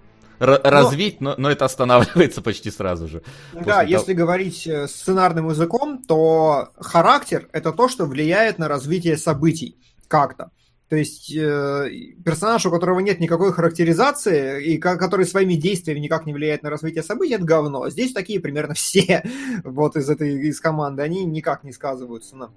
но... 0.47 0.59
развить, 0.63 1.21
но, 1.21 1.35
но 1.37 1.49
это 1.49 1.65
останавливается 1.65 2.41
почти 2.41 2.71
сразу 2.71 3.07
же. 3.07 3.23
Да, 3.53 3.79
того... 3.79 3.89
если 3.89 4.13
говорить 4.13 4.67
э, 4.67 4.87
сценарным 4.87 5.49
языком, 5.49 6.01
то 6.03 6.69
характер— 6.77 7.47
это 7.53 7.71
то, 7.71 7.87
что 7.87 8.05
влияет 8.05 8.57
на 8.57 8.67
развитие 8.67 9.17
событий 9.17 9.77
как-то. 10.07 10.51
То 10.89 10.97
есть 10.97 11.33
э, 11.33 11.89
персонаж, 12.25 12.65
у 12.65 12.71
которого 12.71 12.99
нет 12.99 13.21
никакой 13.21 13.53
характеризации, 13.53 14.73
и 14.73 14.77
который 14.77 15.25
своими 15.25 15.53
действиями 15.53 15.99
никак 15.99 16.25
не 16.25 16.33
влияет 16.33 16.63
на 16.63 16.69
развитие 16.69 17.01
событий, 17.01 17.35
это 17.35 17.45
говно. 17.45 17.89
Здесь 17.89 18.11
такие 18.11 18.41
примерно 18.41 18.73
все 18.75 19.23
вот 19.63 19.95
из 19.95 20.09
этой 20.09 20.49
из 20.49 20.59
команды, 20.59 21.01
они 21.01 21.23
никак 21.23 21.63
не 21.63 21.71
сказываются 21.71 22.35
на 22.35 22.51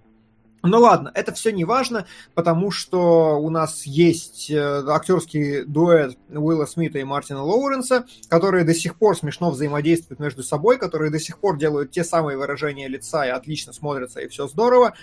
ну 0.68 0.80
ладно, 0.80 1.10
это 1.14 1.32
все 1.32 1.52
не 1.52 1.64
важно, 1.64 2.06
потому 2.34 2.70
что 2.70 3.38
у 3.38 3.50
нас 3.50 3.84
есть 3.84 4.50
э, 4.50 4.84
актерский 4.88 5.64
дуэт 5.64 6.16
Уилла 6.28 6.66
Смита 6.66 6.98
и 6.98 7.04
Мартина 7.04 7.42
Лоуренса, 7.42 8.06
которые 8.28 8.64
до 8.64 8.74
сих 8.74 8.96
пор 8.96 9.16
смешно 9.16 9.50
взаимодействуют 9.50 10.20
между 10.20 10.42
собой, 10.42 10.78
которые 10.78 11.10
до 11.10 11.20
сих 11.20 11.38
пор 11.38 11.58
делают 11.58 11.90
те 11.90 12.02
самые 12.02 12.38
выражения 12.38 12.88
лица 12.88 13.26
и 13.26 13.30
отлично 13.30 13.72
смотрятся, 13.72 14.20
и 14.20 14.28
все 14.28 14.48
здорово. 14.48 14.94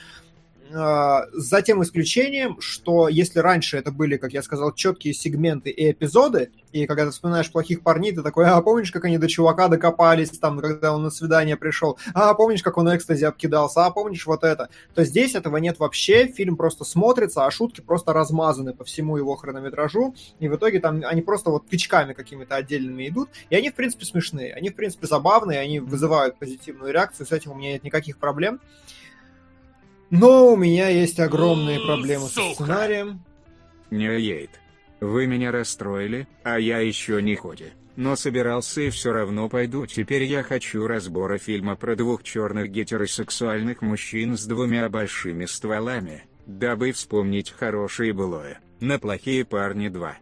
А, 0.74 1.26
за 1.34 1.62
тем 1.62 1.84
исключением, 1.84 2.60
что 2.62 3.10
если 3.10 3.40
раньше 3.40 3.78
это 3.78 3.92
были, 3.92 4.18
как 4.18 4.34
я 4.34 4.42
сказал, 4.42 4.74
четкие 4.74 5.14
сегменты 5.14 5.70
и 5.70 5.92
эпизоды, 5.92 6.52
и 6.72 6.86
когда 6.86 7.06
ты 7.06 7.12
вспоминаешь 7.12 7.52
плохих 7.52 7.82
парней, 7.82 8.14
ты 8.14 8.22
такой, 8.22 8.46
а 8.46 8.62
помнишь, 8.62 8.92
как 8.92 9.06
они 9.06 9.18
до 9.18 9.28
чувака 9.28 9.68
докопались, 9.68 10.30
там, 10.30 10.60
когда 10.60 10.94
он 10.94 11.04
на 11.04 11.10
свидание 11.10 11.58
пришел, 11.58 11.98
а 12.14 12.34
помнишь, 12.34 12.64
как 12.64 12.78
он 12.78 12.96
экстази 12.96 13.26
обкидался, 13.26 13.86
а 13.86 13.92
помнишь 13.92 14.26
вот 14.26 14.44
это, 14.44 14.70
то 14.94 15.04
здесь 15.04 15.36
этого 15.36 15.58
нет 15.58 15.80
вообще, 15.80 16.28
фильм 16.28 16.56
просто 16.56 16.86
смотрится, 16.86 17.46
а 17.46 17.52
шутки 17.52 17.82
просто 17.82 18.14
размазаны 18.14 18.74
по 18.74 18.86
всему 18.86 19.18
его 19.18 19.36
хронометражу, 19.36 20.16
и 20.40 20.48
в 20.48 20.56
итоге 20.56 20.80
там 20.80 21.02
они 21.06 21.22
просто 21.22 21.50
вот 21.50 21.68
тычками 21.68 22.14
какими-то 22.14 22.56
отдельными 22.56 23.10
идут, 23.10 23.30
и 23.50 23.56
они, 23.56 23.70
в 23.70 23.74
принципе, 23.74 24.06
смешные, 24.06 24.54
они, 24.54 24.70
в 24.70 24.76
принципе, 24.76 25.08
забавные, 25.08 25.60
они 25.60 25.80
вызывают 25.80 26.38
позитивную 26.38 26.94
реакцию, 26.94 27.28
с 27.28 27.32
этим 27.32 27.52
у 27.52 27.56
меня 27.56 27.74
нет 27.74 27.84
никаких 27.84 28.18
проблем. 28.18 28.60
Но 30.12 30.52
у 30.52 30.58
меня 30.58 30.90
есть 30.90 31.20
огромные 31.22 31.80
проблемы 31.80 32.28
со 32.28 32.42
сценарием. 32.54 33.24
Не 33.90 34.20
Ейт. 34.20 34.60
Вы 35.00 35.26
меня 35.26 35.52
расстроили, 35.52 36.28
а 36.44 36.60
я 36.60 36.80
еще 36.80 37.22
не 37.22 37.36
ходе. 37.36 37.74
Но 37.96 38.16
собирался 38.16 38.82
и 38.82 38.90
все 38.90 39.14
равно 39.14 39.48
пойду. 39.48 39.86
Теперь 39.86 40.24
я 40.24 40.44
хочу 40.44 40.86
разбора 40.86 41.38
фильма 41.38 41.76
про 41.76 41.96
двух 41.96 42.24
черных 42.24 42.70
гетеросексуальных 42.72 43.82
мужчин 43.82 44.38
с 44.38 44.46
двумя 44.46 44.90
большими 44.90 45.46
стволами, 45.46 46.26
дабы 46.46 46.92
вспомнить 46.92 47.52
хорошие 47.52 48.12
былое. 48.14 48.60
На 48.82 49.00
плохие 49.00 49.46
парни 49.46 49.88
2. 49.88 50.18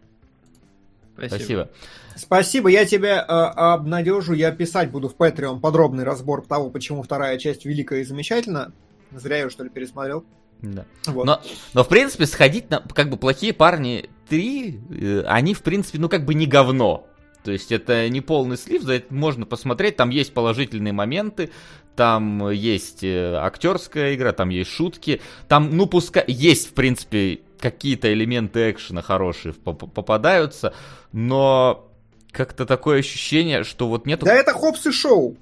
Спасибо. 1.16 1.68
Спасибо, 2.16 2.68
я 2.68 2.84
тебя 2.84 3.18
э, 3.20 3.32
обнадежу, 3.32 4.34
я 4.34 4.52
писать 4.52 4.90
буду 4.90 5.08
в 5.08 5.16
Patreon 5.16 5.60
подробный 5.60 6.04
разбор 6.04 6.46
того, 6.46 6.70
почему 6.70 7.02
вторая 7.02 7.38
часть 7.38 7.64
великая 7.64 8.00
и 8.00 8.04
замечательна. 8.04 8.72
Зря 9.12 9.38
я 9.38 9.50
что 9.50 9.64
ли, 9.64 9.70
пересмотрел. 9.70 10.24
Да. 10.62 10.84
Вот. 11.06 11.24
Но, 11.24 11.40
но, 11.74 11.84
в 11.84 11.88
принципе, 11.88 12.26
сходить 12.26 12.70
на, 12.70 12.80
как 12.80 13.10
бы, 13.10 13.16
плохие 13.16 13.52
парни 13.52 14.10
3, 14.28 14.80
э, 14.90 15.22
они, 15.26 15.54
в 15.54 15.62
принципе, 15.62 15.98
ну, 15.98 16.08
как 16.08 16.24
бы 16.24 16.34
не 16.34 16.46
говно. 16.46 17.06
То 17.42 17.50
есть 17.50 17.72
это 17.72 18.08
не 18.10 18.20
полный 18.20 18.58
слив, 18.58 18.82
за 18.82 18.94
это 18.94 19.14
можно 19.14 19.46
посмотреть, 19.46 19.96
там 19.96 20.10
есть 20.10 20.34
положительные 20.34 20.92
моменты, 20.92 21.50
там 21.96 22.50
есть 22.50 23.02
э, 23.02 23.34
актерская 23.36 24.14
игра, 24.14 24.32
там 24.32 24.50
есть 24.50 24.70
шутки, 24.70 25.22
там, 25.48 25.74
ну, 25.74 25.86
пускай 25.86 26.24
есть, 26.28 26.70
в 26.70 26.74
принципе, 26.74 27.40
какие-то 27.58 28.12
элементы 28.12 28.70
экшена 28.70 29.00
хорошие 29.00 29.54
попадаются, 29.54 30.74
но 31.12 31.90
как-то 32.30 32.66
такое 32.66 33.00
ощущение, 33.00 33.64
что 33.64 33.88
вот 33.88 34.06
нету... 34.06 34.26
Да 34.26 34.34
это 34.34 34.52
Хопс 34.52 34.86
и 34.86 34.92
Шоу! 34.92 35.36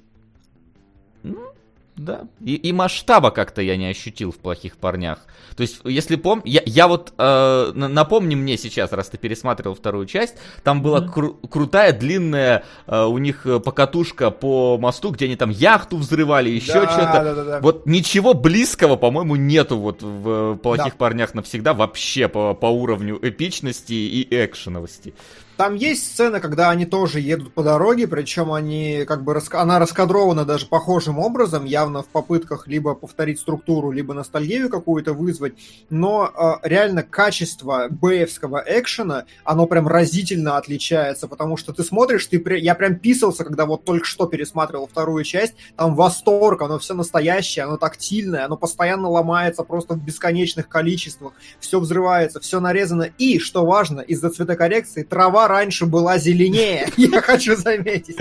Да. 1.99 2.21
И, 2.45 2.55
и 2.55 2.71
масштаба 2.71 3.29
как-то 3.29 3.61
я 3.61 3.75
не 3.75 3.87
ощутил 3.87 4.31
в 4.31 4.37
плохих 4.37 4.77
парнях. 4.77 5.19
То 5.57 5.63
есть, 5.63 5.81
если 5.83 6.15
пом... 6.15 6.41
Я, 6.45 6.61
я 6.65 6.87
вот... 6.87 7.13
Э, 7.17 7.73
напомни 7.73 8.35
мне 8.35 8.57
сейчас, 8.57 8.93
раз 8.93 9.09
ты 9.09 9.17
пересматривал 9.17 9.75
вторую 9.75 10.05
часть, 10.05 10.35
там 10.63 10.81
была 10.81 11.01
mm-hmm. 11.01 11.13
кру- 11.13 11.47
крутая, 11.49 11.91
длинная 11.91 12.63
э, 12.87 13.03
у 13.03 13.17
них 13.17 13.45
э, 13.45 13.59
покатушка 13.59 14.31
по 14.31 14.77
мосту, 14.77 15.11
где 15.11 15.25
они 15.25 15.35
там 15.35 15.49
яхту 15.49 15.97
взрывали, 15.97 16.49
еще 16.49 16.85
да, 16.85 16.89
что-то. 16.89 17.23
Да, 17.23 17.35
да, 17.35 17.43
да. 17.43 17.59
Вот 17.59 17.85
ничего 17.85 18.33
близкого, 18.33 18.95
по-моему, 18.95 19.35
нету 19.35 19.77
вот 19.77 20.01
в 20.01 20.55
плохих 20.55 20.93
да. 20.93 20.97
парнях 20.97 21.33
навсегда 21.33 21.73
вообще 21.73 22.29
по, 22.29 22.53
по 22.53 22.67
уровню 22.67 23.19
эпичности 23.21 23.91
и 23.91 24.25
экшеновости. 24.31 25.13
Там 25.59 25.75
есть 25.75 26.13
сцена, 26.13 26.39
когда 26.39 26.69
они 26.69 26.85
тоже 26.85 27.19
едут 27.19 27.53
по 27.53 27.63
дороге, 27.63 28.07
причем 28.07 28.53
они 28.53 29.03
как 29.05 29.25
бы 29.25 29.37
она 29.51 29.77
раскадрована 29.77 30.45
даже 30.45 30.67
похожим 30.67 31.19
образом, 31.19 31.65
явно 31.65 32.01
в 32.01 32.07
попытках 32.07 32.65
либо 32.65 32.95
повторить 32.95 33.41
структуру, 33.41 33.91
либо 33.91 34.13
ностальгию 34.13 34.69
какую-то 34.69 35.11
вызвать. 35.11 35.55
Но 35.89 36.31
э, 36.33 36.65
реально 36.65 37.03
качество 37.03 37.87
бэевского 37.89 38.63
экшена, 38.65 39.25
оно 39.43 39.67
прям 39.67 39.89
разительно 39.89 40.55
отличается, 40.55 41.27
потому 41.27 41.57
что 41.57 41.73
ты 41.73 41.83
смотришь, 41.83 42.25
ты 42.27 42.41
я 42.59 42.73
прям 42.73 42.95
писался, 42.95 43.43
когда 43.43 43.65
вот 43.65 43.83
только 43.83 44.05
что 44.05 44.27
пересматривал 44.27 44.87
вторую 44.87 45.25
часть, 45.25 45.55
там 45.75 45.93
восторг, 45.93 46.61
оно 46.61 46.79
все 46.79 46.93
настоящее, 46.93 47.65
оно 47.65 47.75
тактильное, 47.75 48.45
оно 48.45 48.55
постоянно 48.55 49.09
ломается 49.09 49.63
просто 49.63 49.95
в 49.95 50.01
бесконечных 50.01 50.69
количествах, 50.69 51.33
все 51.59 51.81
взрывается, 51.81 52.39
все 52.39 52.61
нарезано, 52.61 53.09
и, 53.17 53.39
что 53.39 53.65
важно, 53.65 53.99
из-за 53.99 54.29
цветокоррекции 54.29 55.03
трава 55.03 55.48
раньше 55.49 55.85
была 55.85 56.17
зеленее, 56.17 56.87
я 56.97 57.21
хочу 57.21 57.55
заметить. 57.55 58.17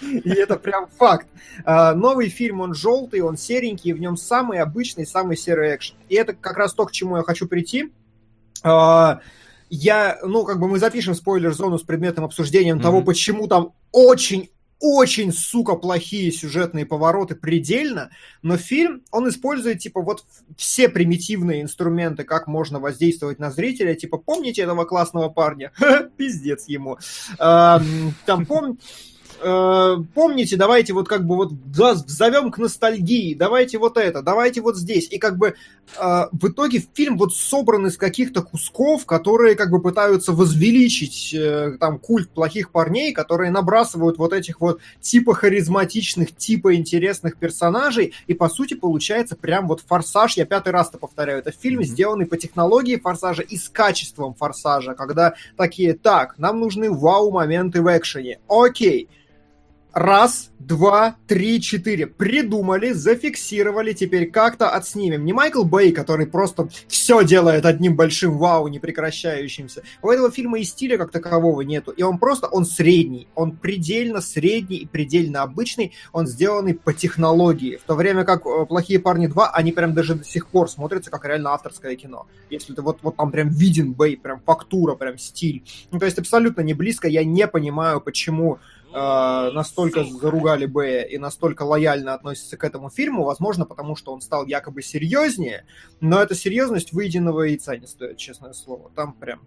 И 0.00 0.30
это 0.30 0.56
прям 0.56 0.88
факт. 0.96 1.26
А, 1.64 1.94
новый 1.94 2.28
фильм, 2.30 2.60
он 2.60 2.74
желтый, 2.74 3.20
он 3.20 3.36
серенький, 3.36 3.92
в 3.92 4.00
нем 4.00 4.16
самый 4.16 4.58
обычный, 4.58 5.06
самый 5.06 5.36
серый 5.36 5.76
экшен. 5.76 5.96
И 6.08 6.14
это 6.14 6.32
как 6.32 6.56
раз 6.56 6.72
то, 6.72 6.86
к 6.86 6.92
чему 6.92 7.18
я 7.18 7.22
хочу 7.22 7.46
прийти. 7.46 7.92
А, 8.62 9.20
я, 9.68 10.18
ну, 10.22 10.44
как 10.44 10.58
бы 10.58 10.68
мы 10.68 10.78
запишем 10.78 11.14
спойлер-зону 11.14 11.78
с 11.78 11.82
предметным 11.82 12.24
обсуждением 12.24 12.78
mm-hmm. 12.78 12.82
того, 12.82 13.02
почему 13.02 13.46
там 13.46 13.72
очень 13.92 14.50
очень, 14.80 15.32
сука, 15.32 15.76
плохие 15.76 16.32
сюжетные 16.32 16.86
повороты 16.86 17.34
предельно, 17.34 18.10
но 18.42 18.56
фильм, 18.56 19.02
он 19.10 19.28
использует, 19.28 19.78
типа, 19.80 20.00
вот 20.00 20.24
все 20.56 20.88
примитивные 20.88 21.62
инструменты, 21.62 22.24
как 22.24 22.46
можно 22.46 22.80
воздействовать 22.80 23.38
на 23.38 23.50
зрителя, 23.50 23.94
типа, 23.94 24.16
помните 24.16 24.62
этого 24.62 24.84
классного 24.84 25.28
парня? 25.28 25.72
Пиздец 26.16 26.66
ему. 26.66 26.98
Там, 27.38 28.46
помните 28.46 28.80
э, 29.42 29.96
помните, 30.14 30.56
давайте 30.56 30.92
вот 30.92 31.08
как 31.08 31.26
бы 31.26 31.36
вот 31.36 31.52
зовем 32.06 32.50
к 32.50 32.58
ностальгии, 32.58 33.34
давайте 33.34 33.78
вот 33.78 33.96
это, 33.96 34.22
давайте 34.22 34.60
вот 34.60 34.76
здесь. 34.76 35.08
И 35.10 35.18
как 35.18 35.36
бы 35.36 35.54
э, 35.98 36.26
в 36.32 36.48
итоге 36.48 36.84
фильм 36.94 37.16
вот 37.18 37.34
собран 37.34 37.86
из 37.86 37.96
каких-то 37.96 38.42
кусков, 38.42 39.06
которые 39.06 39.54
как 39.54 39.70
бы 39.70 39.80
пытаются 39.80 40.32
возвеличить 40.32 41.34
э, 41.34 41.76
там 41.78 41.98
культ 41.98 42.30
плохих 42.30 42.70
парней, 42.70 43.12
которые 43.12 43.50
набрасывают 43.50 44.18
вот 44.18 44.32
этих 44.32 44.60
вот 44.60 44.80
типа 45.00 45.34
харизматичных, 45.34 46.36
типа 46.36 46.74
интересных 46.74 47.36
персонажей, 47.36 48.14
и 48.26 48.34
по 48.34 48.48
сути 48.48 48.74
получается 48.74 49.36
прям 49.36 49.68
вот 49.68 49.80
форсаж, 49.80 50.36
я 50.36 50.44
пятый 50.44 50.72
раз-то 50.72 50.98
повторяю, 50.98 51.38
это 51.38 51.52
фильм, 51.52 51.80
mm-hmm. 51.80 51.84
сделанный 51.84 52.26
по 52.26 52.36
технологии 52.36 52.96
форсажа 52.96 53.42
и 53.42 53.56
с 53.56 53.68
качеством 53.68 54.34
форсажа, 54.34 54.94
когда 54.94 55.34
такие, 55.56 55.94
так, 55.94 56.38
нам 56.38 56.60
нужны 56.60 56.90
вау-моменты 56.90 57.82
в 57.82 57.96
экшене, 57.96 58.38
окей, 58.48 59.08
Раз, 59.92 60.52
два, 60.60 61.16
три, 61.26 61.60
четыре. 61.60 62.06
Придумали, 62.06 62.92
зафиксировали, 62.92 63.92
теперь 63.92 64.30
как-то 64.30 64.70
отснимем. 64.70 65.24
Не 65.24 65.32
Майкл 65.32 65.64
Бэй, 65.64 65.90
который 65.90 66.26
просто 66.28 66.68
все 66.86 67.24
делает 67.24 67.66
одним 67.66 67.96
большим 67.96 68.38
вау, 68.38 68.68
непрекращающимся. 68.68 69.82
У 70.00 70.08
этого 70.08 70.30
фильма 70.30 70.60
и 70.60 70.64
стиля 70.64 70.96
как 70.96 71.10
такового 71.10 71.62
нету. 71.62 71.90
И 71.90 72.02
он 72.04 72.18
просто, 72.18 72.46
он 72.46 72.66
средний. 72.66 73.26
Он 73.34 73.56
предельно 73.56 74.20
средний 74.20 74.76
и 74.76 74.86
предельно 74.86 75.42
обычный. 75.42 75.92
Он 76.12 76.28
сделанный 76.28 76.74
по 76.74 76.92
технологии. 76.92 77.76
В 77.76 77.82
то 77.82 77.96
время 77.96 78.24
как 78.24 78.46
э, 78.46 78.66
«Плохие 78.66 79.00
парни 79.00 79.28
2», 79.28 79.50
они 79.52 79.72
прям 79.72 79.92
даже 79.92 80.14
до 80.14 80.24
сих 80.24 80.46
пор 80.46 80.70
смотрятся 80.70 81.10
как 81.10 81.24
реально 81.24 81.50
авторское 81.50 81.96
кино. 81.96 82.28
Если 82.48 82.74
ты 82.74 82.82
вот, 82.82 82.98
вот 83.02 83.16
там 83.16 83.32
прям 83.32 83.48
виден 83.48 83.92
Бэй, 83.92 84.16
прям 84.16 84.40
фактура, 84.46 84.94
прям 84.94 85.18
стиль. 85.18 85.64
Ну, 85.90 85.98
то 85.98 86.06
есть 86.06 86.18
абсолютно 86.18 86.60
не 86.60 86.74
близко. 86.74 87.08
Я 87.08 87.24
не 87.24 87.48
понимаю, 87.48 88.00
почему 88.00 88.60
э, 88.92 89.50
настолько 89.52 90.04
заругали 90.04 90.66
Бэя 90.66 91.02
и 91.02 91.18
настолько 91.18 91.62
лояльно 91.62 92.14
относятся 92.14 92.56
к 92.56 92.64
этому 92.64 92.90
фильму, 92.90 93.24
возможно, 93.24 93.64
потому 93.64 93.96
что 93.96 94.12
он 94.12 94.20
стал 94.20 94.46
якобы 94.46 94.82
серьезнее, 94.82 95.64
но 96.00 96.20
эта 96.20 96.34
серьезность 96.34 96.92
выеденного 96.92 97.42
яйца 97.42 97.76
не 97.76 97.86
стоит, 97.86 98.16
честное 98.16 98.52
слово. 98.52 98.90
Там 98.94 99.12
прям 99.12 99.40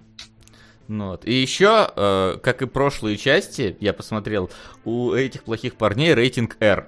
ну, 0.88 1.12
вот. 1.12 1.26
И 1.26 1.34
еще, 1.34 1.89
э, 1.96 2.38
как 2.41 2.62
и 2.62 2.66
прошлые 2.66 3.18
части, 3.18 3.78
я 3.80 3.94
посмотрел, 3.94 4.50
у 4.84 5.14
этих 5.14 5.44
плохих 5.44 5.76
парней 5.76 6.14
рейтинг 6.14 6.58
R. 6.60 6.88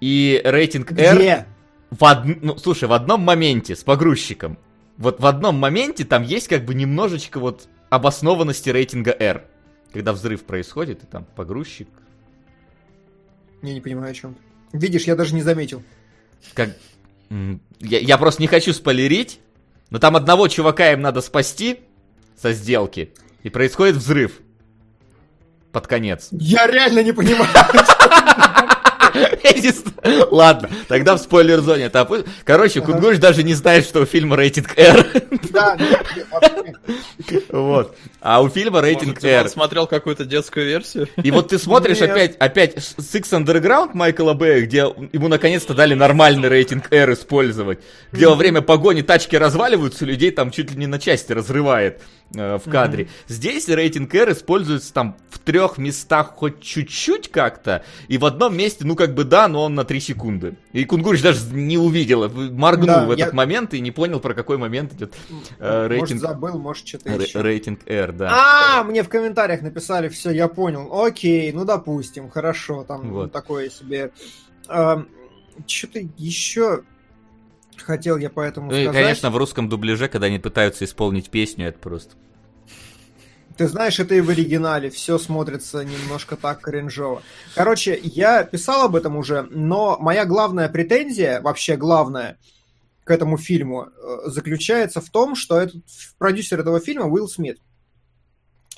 И 0.00 0.40
рейтинг 0.42 0.92
R... 0.92 1.16
Где? 1.16 1.46
В 1.90 2.02
од... 2.02 2.24
ну, 2.42 2.56
слушай, 2.56 2.88
в 2.88 2.92
одном 2.92 3.20
моменте 3.20 3.76
с 3.76 3.84
погрузчиком. 3.84 4.58
Вот 4.96 5.20
в 5.20 5.26
одном 5.26 5.56
моменте 5.56 6.04
там 6.04 6.22
есть 6.22 6.48
как 6.48 6.64
бы 6.64 6.74
немножечко 6.74 7.40
вот 7.40 7.68
обоснованности 7.90 8.70
рейтинга 8.70 9.14
R. 9.18 9.44
Когда 9.92 10.12
взрыв 10.12 10.44
происходит, 10.44 11.02
и 11.02 11.06
там 11.06 11.26
погрузчик. 11.36 11.88
Я 13.62 13.74
не 13.74 13.80
понимаю, 13.80 14.10
о 14.10 14.14
чем. 14.14 14.36
Видишь, 14.72 15.04
я 15.04 15.16
даже 15.16 15.34
не 15.34 15.42
заметил. 15.42 15.82
Как... 16.54 16.70
Я, 17.80 17.98
я 17.98 18.18
просто 18.18 18.42
не 18.42 18.48
хочу 18.48 18.72
спойлерить, 18.72 19.40
но 19.90 19.98
там 19.98 20.16
одного 20.16 20.48
чувака 20.48 20.92
им 20.92 21.00
надо 21.00 21.20
спасти 21.20 21.80
со 22.36 22.52
сделки, 22.52 23.14
и 23.42 23.50
происходит 23.50 23.96
взрыв. 23.96 24.40
Под 25.70 25.86
конец. 25.86 26.28
Я 26.32 26.66
реально 26.66 27.02
не 27.02 27.12
понимаю. 27.12 27.48
Ладно, 30.30 30.68
тогда 30.88 31.16
в 31.16 31.18
спойлер-зоне 31.18 31.84
это 31.84 32.06
Короче, 32.44 32.80
Кунгуш 32.80 33.18
даже 33.18 33.42
не 33.42 33.54
знает, 33.54 33.84
что 33.84 34.00
у 34.00 34.06
фильма 34.06 34.36
рейтинг 34.36 34.76
R. 34.76 35.06
Да, 35.50 35.76
Вот. 37.50 37.96
А 38.20 38.42
у 38.42 38.48
фильма 38.48 38.80
рейтинг 38.80 39.22
R. 39.22 39.48
смотрел 39.48 39.86
какую-то 39.86 40.24
детскую 40.24 40.66
версию? 40.66 41.08
И 41.22 41.30
вот 41.30 41.48
ты 41.48 41.58
смотришь 41.58 42.00
опять, 42.00 42.36
опять 42.36 42.76
Six 42.76 43.30
Underground 43.32 43.90
Майкла 43.94 44.34
Бэя, 44.34 44.62
где 44.62 44.78
ему 45.12 45.28
наконец-то 45.28 45.74
дали 45.74 45.94
нормальный 45.94 46.48
рейтинг 46.48 46.92
R 46.92 47.12
использовать, 47.12 47.80
где 48.10 48.26
во 48.26 48.34
время 48.34 48.60
погони 48.62 49.02
тачки 49.02 49.36
разваливаются, 49.36 50.04
людей 50.04 50.30
там 50.30 50.50
чуть 50.50 50.70
ли 50.70 50.76
не 50.76 50.86
на 50.86 50.98
части 50.98 51.32
разрывает 51.32 52.00
э, 52.34 52.58
в 52.58 52.70
кадре. 52.70 53.08
Здесь 53.28 53.68
рейтинг 53.68 54.14
R 54.14 54.32
используется 54.32 54.92
там 54.92 55.16
в 55.30 55.38
трех 55.38 55.78
местах 55.78 56.32
хоть 56.36 56.60
чуть-чуть 56.60 57.30
как-то, 57.30 57.84
и 58.08 58.18
в 58.18 58.24
одном 58.24 58.56
месте, 58.56 58.84
ну 58.84 58.96
как 58.96 59.14
бы 59.14 59.24
да, 59.24 59.48
но 59.48 59.64
он 59.64 59.74
на 59.74 59.84
3 59.84 60.00
секунды. 60.00 60.56
И 60.72 60.84
Кунгурич 60.84 61.22
даже 61.22 61.54
не 61.54 61.78
увидел, 61.78 62.28
моргнул 62.30 62.86
да, 62.86 63.06
в 63.06 63.10
этот 63.10 63.28
я... 63.28 63.32
момент 63.32 63.74
и 63.74 63.80
не 63.80 63.90
понял, 63.90 64.20
про 64.20 64.34
какой 64.34 64.58
момент 64.58 64.92
идет 64.94 65.14
э, 65.58 65.86
рейтинг. 65.86 66.10
Может 66.10 66.20
забыл, 66.20 66.58
может 66.58 66.86
что-то 66.86 67.10
еще. 67.10 67.42
Рейтинг 67.42 67.80
R, 67.86 68.12
да. 68.12 68.78
А, 68.78 68.84
мне 68.84 69.02
в 69.02 69.08
комментариях 69.08 69.62
написали, 69.62 70.08
все, 70.08 70.30
я 70.30 70.48
понял. 70.48 70.88
Окей, 70.92 71.52
ну 71.52 71.64
допустим, 71.64 72.30
хорошо, 72.30 72.84
там 72.84 73.10
вот. 73.10 73.32
такое 73.32 73.70
себе. 73.70 74.12
А, 74.68 75.04
что-то 75.66 76.00
еще 76.16 76.82
хотел 77.76 78.16
я 78.16 78.30
поэтому 78.30 78.70
ну, 78.70 78.72
сказать. 78.72 78.94
И, 78.94 79.02
конечно, 79.02 79.30
в 79.30 79.36
русском 79.36 79.68
дубляже, 79.68 80.08
когда 80.08 80.26
они 80.26 80.38
пытаются 80.38 80.84
исполнить 80.84 81.30
песню, 81.30 81.68
это 81.68 81.78
просто... 81.78 82.14
Ты 83.56 83.68
знаешь, 83.68 84.00
это 84.00 84.14
и 84.14 84.20
в 84.20 84.30
оригинале, 84.30 84.88
все 84.88 85.18
смотрится 85.18 85.84
немножко 85.84 86.36
так 86.36 86.62
кринжово. 86.62 87.22
Короче, 87.54 88.00
я 88.02 88.44
писал 88.44 88.86
об 88.86 88.96
этом 88.96 89.16
уже, 89.16 89.42
но 89.50 89.98
моя 90.00 90.24
главная 90.24 90.68
претензия, 90.70 91.40
вообще 91.42 91.76
главная, 91.76 92.38
к 93.04 93.10
этому 93.10 93.36
фильму 93.36 93.86
э, 93.86 94.18
заключается 94.26 95.00
в 95.00 95.10
том, 95.10 95.34
что 95.34 95.60
этот 95.60 95.82
продюсер 96.18 96.60
этого 96.60 96.80
фильма 96.80 97.06
Уилл 97.06 97.28
Смит. 97.28 97.58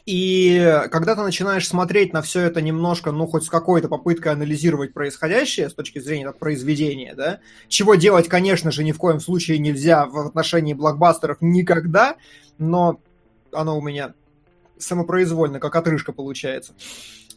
И 0.06 0.82
когда 0.90 1.14
ты 1.14 1.22
начинаешь 1.22 1.66
смотреть 1.66 2.12
на 2.12 2.20
все 2.20 2.42
это 2.42 2.60
немножко, 2.60 3.10
ну, 3.10 3.26
хоть 3.26 3.44
с 3.44 3.48
какой-то 3.48 3.88
попыткой 3.88 4.32
анализировать 4.32 4.92
происходящее 4.92 5.70
с 5.70 5.74
точки 5.74 5.98
зрения 5.98 6.26
так, 6.26 6.38
произведения, 6.38 7.14
да, 7.14 7.40
чего 7.68 7.94
делать, 7.94 8.28
конечно 8.28 8.70
же, 8.70 8.84
ни 8.84 8.92
в 8.92 8.98
коем 8.98 9.18
случае 9.18 9.58
нельзя 9.58 10.04
в 10.04 10.18
отношении 10.18 10.74
блокбастеров 10.74 11.38
никогда, 11.40 12.16
но 12.58 13.00
оно 13.50 13.78
у 13.78 13.80
меня 13.80 14.12
самопроизвольно, 14.78 15.58
как 15.58 15.74
отрыжка 15.74 16.12
получается. 16.12 16.74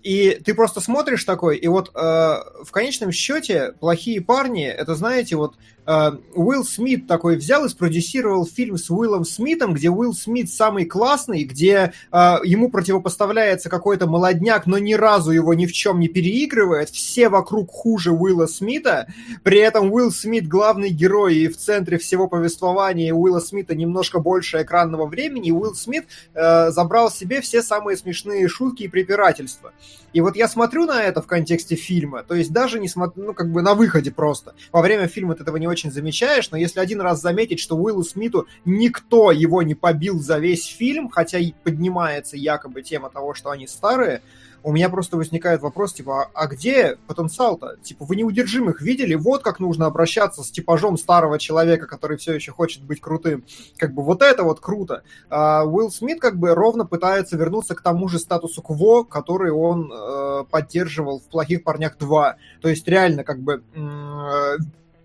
И 0.04 0.42
ты 0.44 0.54
просто 0.54 0.82
смотришь 0.82 1.24
такой, 1.24 1.58
и 1.58 1.68
вот 1.68 1.92
э, 1.94 2.00
в 2.00 2.72
конечном 2.72 3.12
счете 3.14 3.74
плохие 3.80 4.22
парни, 4.22 4.66
это 4.66 4.96
знаете, 4.96 5.38
вот 5.38 5.56
Уилл 5.88 6.66
Смит 6.66 7.08
такой 7.08 7.38
взял 7.38 7.66
и 7.66 7.70
спродюсировал 7.70 8.46
фильм 8.46 8.78
с 8.78 8.90
Уиллом 8.90 9.24
Смитом, 9.24 9.74
где 9.74 9.90
Уилл 9.90 10.14
Смит 10.14 10.52
самый 10.52 10.86
классный, 10.86 11.44
где 11.44 11.94
э, 12.12 12.18
ему 12.44 12.70
противопоставляется 12.70 13.70
какой-то 13.70 14.06
молодняк, 14.06 14.68
но 14.68 14.78
ни 14.78 14.94
разу 14.94 15.32
его 15.32 15.54
ни 15.54 15.66
в 15.66 15.72
чем 15.72 16.00
не 16.00 16.10
переигрывает, 16.10 16.90
все 16.90 17.30
вокруг 17.30 17.72
хуже 17.72 18.12
Уилла 18.12 18.48
Смита, 18.48 19.08
при 19.44 19.60
этом 19.60 19.92
Уилл 19.94 20.12
Смит 20.12 20.48
главный 20.48 20.90
герой, 20.90 21.38
и 21.38 21.48
в 21.48 21.58
центре 21.58 21.98
всего 21.98 22.28
повествования 22.28 23.14
Уилла 23.14 23.40
Смита 23.40 23.74
немножко 23.74 24.20
больше 24.20 24.62
экранного 24.62 25.06
времени, 25.06 25.50
и 25.50 25.52
Уилл 25.52 25.76
Смит 25.76 26.06
э, 26.34 26.72
забрал 26.72 27.10
себе 27.10 27.40
все 27.40 27.62
самые 27.62 27.96
смешные 27.96 28.48
шутки 28.50 28.84
и 28.84 28.88
препирательства. 28.88 29.72
И 30.18 30.20
вот 30.20 30.36
я 30.36 30.48
смотрю 30.48 30.88
на 30.88 31.04
это 31.04 31.22
в 31.22 31.28
контексте 31.28 31.76
фильма, 31.76 32.24
то 32.24 32.34
есть 32.34 32.52
даже 32.52 32.80
не 32.80 32.88
смотрю, 32.88 33.24
ну, 33.24 33.34
как 33.36 33.52
бы 33.52 33.62
на 33.62 33.76
выходе 33.76 34.10
просто. 34.10 34.56
Во 34.72 34.82
время 34.82 35.08
фильма 35.08 35.36
ты 35.36 35.44
этого 35.44 35.58
не 35.58 35.68
очень 35.68 35.92
замечаешь, 35.92 36.50
но 36.50 36.58
если 36.58 36.80
один 36.80 37.02
раз 37.02 37.22
заметить, 37.22 37.60
что 37.60 37.78
Уиллу 37.78 38.02
Смиту 38.02 38.48
никто 38.66 39.32
его 39.32 39.62
не 39.62 39.76
побил 39.76 40.20
за 40.20 40.40
весь 40.40 40.66
фильм, 40.66 41.08
хотя 41.08 41.38
и 41.38 41.54
поднимается 41.64 42.36
якобы 42.36 42.82
тема 42.82 43.12
того, 43.12 43.36
что 43.36 43.52
они 43.52 43.68
старые, 43.68 44.24
у 44.68 44.74
меня 44.74 44.90
просто 44.90 45.16
возникает 45.16 45.62
вопрос, 45.62 45.94
типа, 45.94 46.24
а, 46.24 46.30
а 46.34 46.48
где 46.48 46.98
потенциал-то? 47.08 47.78
Типа, 47.84 48.04
вы 48.04 48.18
неудержимых 48.18 48.82
видели? 48.82 49.16
Вот 49.16 49.42
как 49.42 49.62
нужно 49.62 49.86
обращаться 49.86 50.44
с 50.44 50.52
типажом 50.52 50.98
старого 50.98 51.40
человека, 51.40 51.88
который 51.88 52.18
все 52.18 52.34
еще 52.34 52.52
хочет 52.52 52.84
быть 52.84 53.00
крутым. 53.00 53.46
Как 53.78 53.94
бы 53.94 54.04
вот 54.04 54.22
это 54.22 54.44
вот 54.44 54.60
круто. 54.60 55.04
А 55.30 55.64
Уилл 55.64 55.90
Смит 55.90 56.20
как 56.20 56.38
бы 56.38 56.54
ровно 56.54 56.86
пытается 56.86 57.38
вернуться 57.38 57.76
к 57.76 57.82
тому 57.82 58.10
же 58.10 58.20
статусу 58.20 58.62
кво, 58.62 59.06
который 59.06 59.52
он 59.52 59.90
э, 59.90 60.44
поддерживал 60.52 61.22
в 61.22 61.30
«Плохих 61.30 61.64
парнях 61.64 61.96
2». 61.98 62.34
То 62.62 62.68
есть 62.68 62.86
реально 62.90 63.24
как 63.24 63.40
бы 63.40 63.64
э, 63.74 64.58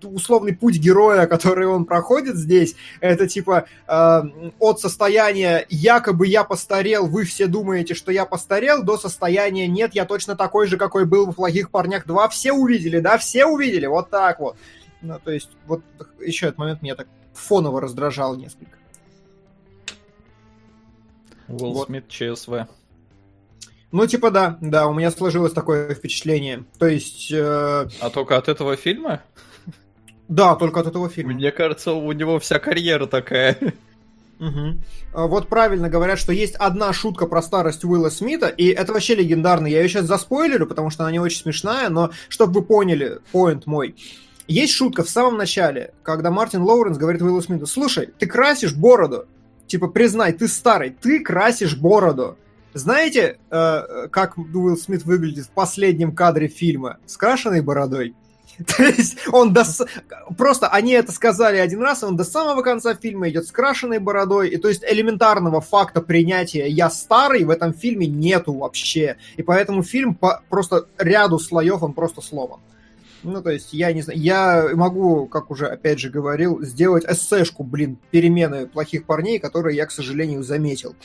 условный 0.04 0.54
путь 0.54 0.76
героя, 0.76 1.26
который 1.26 1.66
он 1.66 1.84
проходит 1.84 2.36
здесь, 2.36 2.74
это 3.00 3.26
типа 3.26 3.66
э, 3.86 4.22
от 4.58 4.80
состояния 4.80 5.66
якобы 5.68 6.26
я 6.26 6.44
постарел, 6.44 7.06
вы 7.06 7.24
все 7.24 7.46
думаете, 7.46 7.94
что 7.94 8.12
я 8.12 8.26
постарел, 8.26 8.82
до 8.82 8.98
состояния 8.98 9.66
нет, 9.66 9.94
я 9.94 10.04
точно 10.04 10.36
такой 10.36 10.66
же, 10.66 10.76
какой 10.76 11.04
был 11.04 11.26
в 11.26 11.34
«Плохих 11.34 11.70
парнях 11.70 12.06
2». 12.06 12.28
Все 12.30 12.52
увидели, 12.52 12.98
да? 13.00 13.18
Все 13.18 13.46
увидели, 13.46 13.86
вот 13.86 14.10
так 14.10 14.40
вот. 14.40 14.56
Ну, 15.00 15.18
то 15.22 15.32
есть, 15.32 15.50
вот 15.66 15.82
еще 16.20 16.46
этот 16.46 16.58
момент 16.58 16.82
меня 16.82 16.94
так 16.94 17.08
фоново 17.34 17.80
раздражал 17.80 18.36
несколько. 18.36 18.78
Уилл 21.48 21.72
вот. 21.72 21.86
Смит, 21.86 22.08
ЧСВ. 22.08 22.66
Ну, 23.90 24.06
типа, 24.06 24.30
да, 24.30 24.56
да, 24.62 24.86
у 24.86 24.94
меня 24.94 25.10
сложилось 25.10 25.52
такое 25.52 25.94
впечатление. 25.94 26.64
То 26.78 26.86
есть... 26.86 27.30
Э... 27.30 27.88
А 28.00 28.10
только 28.10 28.38
от 28.38 28.48
этого 28.48 28.76
фильма? 28.76 29.22
Да, 30.28 30.54
только 30.54 30.80
от 30.80 30.86
этого 30.86 31.08
фильма. 31.08 31.34
Мне 31.34 31.50
кажется, 31.50 31.92
у 31.92 32.12
него 32.12 32.38
вся 32.38 32.58
карьера 32.58 33.06
такая. 33.06 33.58
Угу. 34.40 35.28
Вот 35.28 35.48
правильно 35.48 35.88
говорят, 35.88 36.18
что 36.18 36.32
есть 36.32 36.56
одна 36.56 36.92
шутка 36.92 37.26
про 37.26 37.42
старость 37.42 37.84
Уилла 37.84 38.08
Смита, 38.08 38.48
и 38.48 38.68
это 38.68 38.92
вообще 38.92 39.14
легендарно. 39.14 39.68
Я 39.68 39.82
ее 39.82 39.88
сейчас 39.88 40.06
заспойлерю, 40.06 40.66
потому 40.66 40.90
что 40.90 41.04
она 41.04 41.12
не 41.12 41.20
очень 41.20 41.38
смешная, 41.38 41.88
но 41.90 42.10
чтобы 42.28 42.60
вы 42.60 42.62
поняли, 42.66 43.20
поинт 43.30 43.66
мой. 43.66 43.94
Есть 44.48 44.72
шутка 44.72 45.04
в 45.04 45.08
самом 45.08 45.36
начале, 45.36 45.94
когда 46.02 46.30
Мартин 46.30 46.62
Лоуренс 46.62 46.98
говорит 46.98 47.22
Уиллу 47.22 47.40
Смиту, 47.40 47.66
слушай, 47.66 48.08
ты 48.18 48.26
красишь 48.26 48.74
бороду. 48.74 49.26
Типа, 49.68 49.86
признай, 49.86 50.32
ты 50.32 50.48
старый, 50.48 50.90
ты 50.90 51.20
красишь 51.20 51.76
бороду. 51.76 52.36
Знаете, 52.74 53.38
э, 53.50 54.08
как 54.10 54.36
Уилл 54.38 54.76
Смит 54.76 55.04
выглядит 55.04 55.46
в 55.46 55.50
последнем 55.50 56.14
кадре 56.14 56.48
фильма? 56.48 56.98
С 57.06 57.16
крашенной 57.16 57.60
бородой. 57.60 58.14
То 58.76 58.82
есть 58.82 59.16
он 59.32 59.52
до... 59.52 59.64
Просто 60.36 60.68
они 60.68 60.92
это 60.92 61.12
сказали 61.12 61.56
один 61.56 61.82
раз, 61.82 62.02
и 62.02 62.06
он 62.06 62.16
до 62.16 62.24
самого 62.24 62.62
конца 62.62 62.94
фильма 62.94 63.28
идет 63.28 63.46
с 63.46 63.52
крашенной 63.52 63.98
бородой, 63.98 64.50
и 64.50 64.56
то 64.56 64.68
есть 64.68 64.84
элементарного 64.84 65.60
факта 65.60 66.00
принятия 66.00 66.68
«я 66.68 66.90
старый» 66.90 67.44
в 67.44 67.50
этом 67.50 67.72
фильме 67.72 68.06
нету 68.06 68.52
вообще. 68.52 69.16
И 69.36 69.42
поэтому 69.42 69.82
фильм 69.82 70.14
по 70.14 70.42
просто 70.48 70.86
ряду 70.98 71.38
слоев 71.38 71.82
он 71.82 71.92
просто 71.94 72.20
сломан. 72.20 72.60
Ну, 73.22 73.40
то 73.40 73.50
есть, 73.50 73.72
я 73.72 73.92
не 73.92 74.02
знаю, 74.02 74.18
я 74.18 74.70
могу, 74.74 75.26
как 75.26 75.50
уже 75.50 75.68
опять 75.68 76.00
же 76.00 76.10
говорил, 76.10 76.60
сделать 76.62 77.04
эссешку, 77.04 77.62
блин, 77.62 77.96
перемены 78.10 78.66
плохих 78.66 79.04
парней, 79.06 79.38
которые 79.38 79.76
я, 79.76 79.86
к 79.86 79.92
сожалению, 79.92 80.42
заметил. 80.42 80.96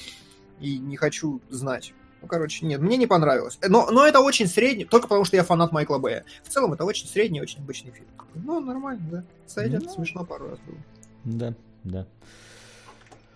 И 0.59 0.79
не 0.79 0.97
хочу 0.97 1.41
знать. 1.49 1.93
Ну, 2.21 2.27
короче, 2.27 2.65
нет, 2.65 2.81
мне 2.81 2.97
не 2.97 3.07
понравилось. 3.07 3.59
Но, 3.67 3.89
но 3.91 4.05
это 4.05 4.19
очень 4.19 4.47
средний, 4.47 4.85
только 4.85 5.07
потому 5.07 5.25
что 5.25 5.35
я 5.35 5.43
фанат 5.43 5.71
Майкла 5.71 5.97
Бэя. 5.97 6.25
В 6.43 6.49
целом, 6.49 6.73
это 6.73 6.83
очень 6.83 7.07
средний, 7.07 7.41
очень 7.41 7.59
обычный 7.59 7.91
фильм. 7.91 8.07
Ну, 8.35 8.59
нормально, 8.59 9.03
да. 9.11 9.23
Сойдет, 9.45 9.83
ну, 9.83 9.89
смешно 9.89 10.25
пару 10.25 10.49
раз 10.49 10.59
было. 10.65 10.77
Да, 11.23 11.53
да. 11.83 12.07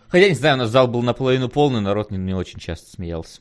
Хотя, 0.09 0.27
не 0.27 0.36
знаю, 0.36 0.55
у 0.55 0.59
нас 0.59 0.69
зал 0.69 0.88
был 0.88 1.01
наполовину 1.01 1.47
полный, 1.47 1.82
народ 1.82 2.11
не, 2.11 2.17
не 2.17 2.34
очень 2.34 2.59
часто 2.59 2.89
смеялся. 2.89 3.39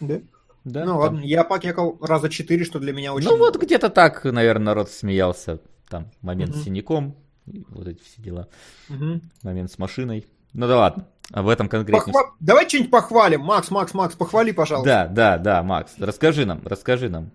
Да? 0.00 0.20
Да. 0.64 0.84
Ну 0.84 0.92
там. 0.92 0.98
ладно, 0.98 1.20
я 1.20 1.44
покекал 1.44 1.96
раза 2.00 2.28
четыре, 2.28 2.64
что 2.64 2.80
для 2.80 2.92
меня 2.92 3.14
очень... 3.14 3.28
Ну 3.28 3.36
вот 3.36 3.56
где-то 3.56 3.88
так, 3.88 4.24
наверное, 4.24 4.66
народ 4.66 4.90
смеялся. 4.90 5.60
Там 5.88 6.10
момент 6.22 6.56
угу. 6.56 6.60
с 6.60 6.64
синяком, 6.64 7.16
вот 7.46 7.86
эти 7.86 8.02
все 8.02 8.20
дела. 8.20 8.48
Угу. 8.90 9.20
Момент 9.42 9.70
с 9.70 9.78
машиной. 9.78 10.26
Ну 10.52 10.66
да 10.66 10.76
ладно. 10.76 11.06
Об 11.32 11.48
этом 11.48 11.68
конкретно. 11.68 12.12
Похва... 12.12 12.34
Давай 12.40 12.68
что-нибудь 12.68 12.90
похвалим. 12.90 13.40
Макс, 13.40 13.70
Макс, 13.70 13.94
Макс, 13.94 14.14
похвали, 14.14 14.52
пожалуйста. 14.52 14.88
Да, 14.88 15.36
да, 15.36 15.38
да, 15.38 15.62
Макс. 15.62 15.94
Расскажи 15.98 16.46
нам, 16.46 16.60
расскажи 16.64 17.08
нам. 17.08 17.30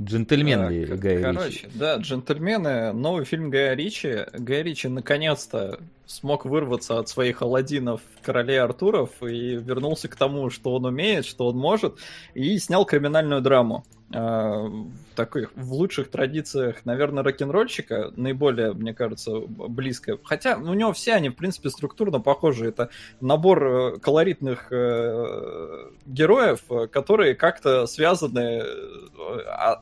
Джентльмен 0.00 0.68
ли 0.68 0.84
Гая 0.84 1.20
Короче, 1.20 1.48
Ричи? 1.48 1.68
да, 1.74 1.96
джентльмены, 1.96 2.92
новый 2.92 3.24
фильм 3.24 3.50
Гая 3.50 3.74
Ричи. 3.74 4.26
Гая 4.32 4.62
Ричи 4.62 4.86
наконец-то 4.86 5.80
смог 6.06 6.44
вырваться 6.44 6.98
от 6.98 7.08
своих 7.08 7.42
Аладдинов 7.42 8.00
королей 8.22 8.60
Артуров 8.60 9.10
и 9.22 9.56
вернулся 9.56 10.08
к 10.08 10.14
тому, 10.14 10.50
что 10.50 10.74
он 10.74 10.84
умеет, 10.84 11.26
что 11.26 11.48
он 11.48 11.56
может, 11.56 11.98
и 12.34 12.56
снял 12.58 12.84
криминальную 12.84 13.42
драму. 13.42 13.84
Э, 14.10 14.70
таких 15.14 15.50
в 15.54 15.74
лучших 15.74 16.10
традициях, 16.10 16.86
наверное, 16.86 17.22
рок-н-ролльщика, 17.22 18.10
наиболее, 18.16 18.72
мне 18.72 18.94
кажется, 18.94 19.40
близко. 19.40 20.18
Хотя 20.24 20.56
у 20.56 20.72
него 20.72 20.94
все 20.94 21.12
они, 21.12 21.28
в 21.28 21.34
принципе, 21.36 21.68
структурно 21.68 22.18
похожи. 22.18 22.68
Это 22.68 22.88
набор 23.20 23.66
э, 23.66 23.98
колоритных 23.98 24.68
э, 24.70 25.90
героев, 26.06 26.62
которые 26.90 27.34
как-то 27.34 27.86
связаны 27.86 28.62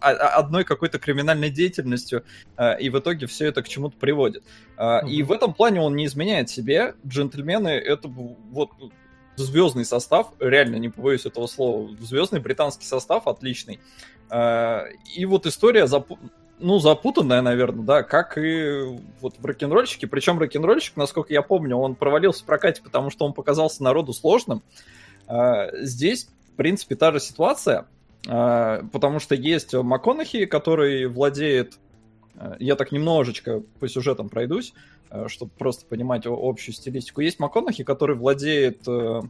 одной 0.00 0.64
какой-то 0.64 0.98
криминальной 0.98 1.50
деятельностью, 1.50 2.24
и 2.80 2.90
в 2.90 2.98
итоге 2.98 3.26
все 3.26 3.46
это 3.46 3.62
к 3.62 3.68
чему-то 3.68 3.96
приводит. 3.96 4.42
Mm-hmm. 4.76 5.08
И 5.08 5.22
в 5.22 5.30
этом 5.30 5.54
плане 5.54 5.80
он 5.80 5.94
не 5.94 6.06
изменяет 6.06 6.48
себе. 6.48 6.94
Джентльмены— 7.06 7.68
это 7.68 8.08
вот 8.08 8.70
звездный 9.36 9.84
состав, 9.84 10.32
реально 10.40 10.76
не 10.76 10.88
побоюсь 10.88 11.26
этого 11.26 11.46
слова, 11.46 11.88
звездный 12.00 12.40
британский 12.40 12.86
состав 12.86 13.26
отличный. 13.26 13.80
А, 14.30 14.84
и 15.14 15.24
вот 15.24 15.46
история 15.46 15.86
запу... 15.86 16.18
ну, 16.58 16.78
запутанная, 16.78 17.42
наверное, 17.42 17.84
да, 17.84 18.02
как 18.02 18.38
и 18.38 18.98
вот 19.20 19.34
в 19.38 19.44
рок-н-ролльщике. 19.44 20.06
Причем 20.06 20.38
рок-н-ролльщик, 20.38 20.96
насколько 20.96 21.32
я 21.32 21.42
помню, 21.42 21.76
он 21.76 21.94
провалился 21.94 22.42
в 22.42 22.46
прокате, 22.46 22.82
потому 22.82 23.10
что 23.10 23.24
он 23.24 23.32
показался 23.32 23.82
народу 23.82 24.12
сложным. 24.12 24.62
А, 25.26 25.68
здесь, 25.82 26.28
в 26.52 26.56
принципе, 26.56 26.96
та 26.96 27.12
же 27.12 27.20
ситуация, 27.20 27.86
а, 28.28 28.82
потому 28.92 29.20
что 29.20 29.34
есть 29.34 29.74
МакКонахи, 29.74 30.46
который 30.46 31.06
владеет 31.06 31.78
я 32.58 32.76
так 32.76 32.92
немножечко 32.92 33.62
по 33.80 33.88
сюжетам 33.88 34.28
пройдусь, 34.28 34.74
чтобы 35.28 35.50
просто 35.56 35.86
понимать 35.86 36.24
общую 36.26 36.74
стилистику. 36.74 37.22
Есть 37.22 37.38
МакКонахи, 37.38 37.82
который 37.82 38.14
владеет, 38.14 38.86
э, 38.86 39.22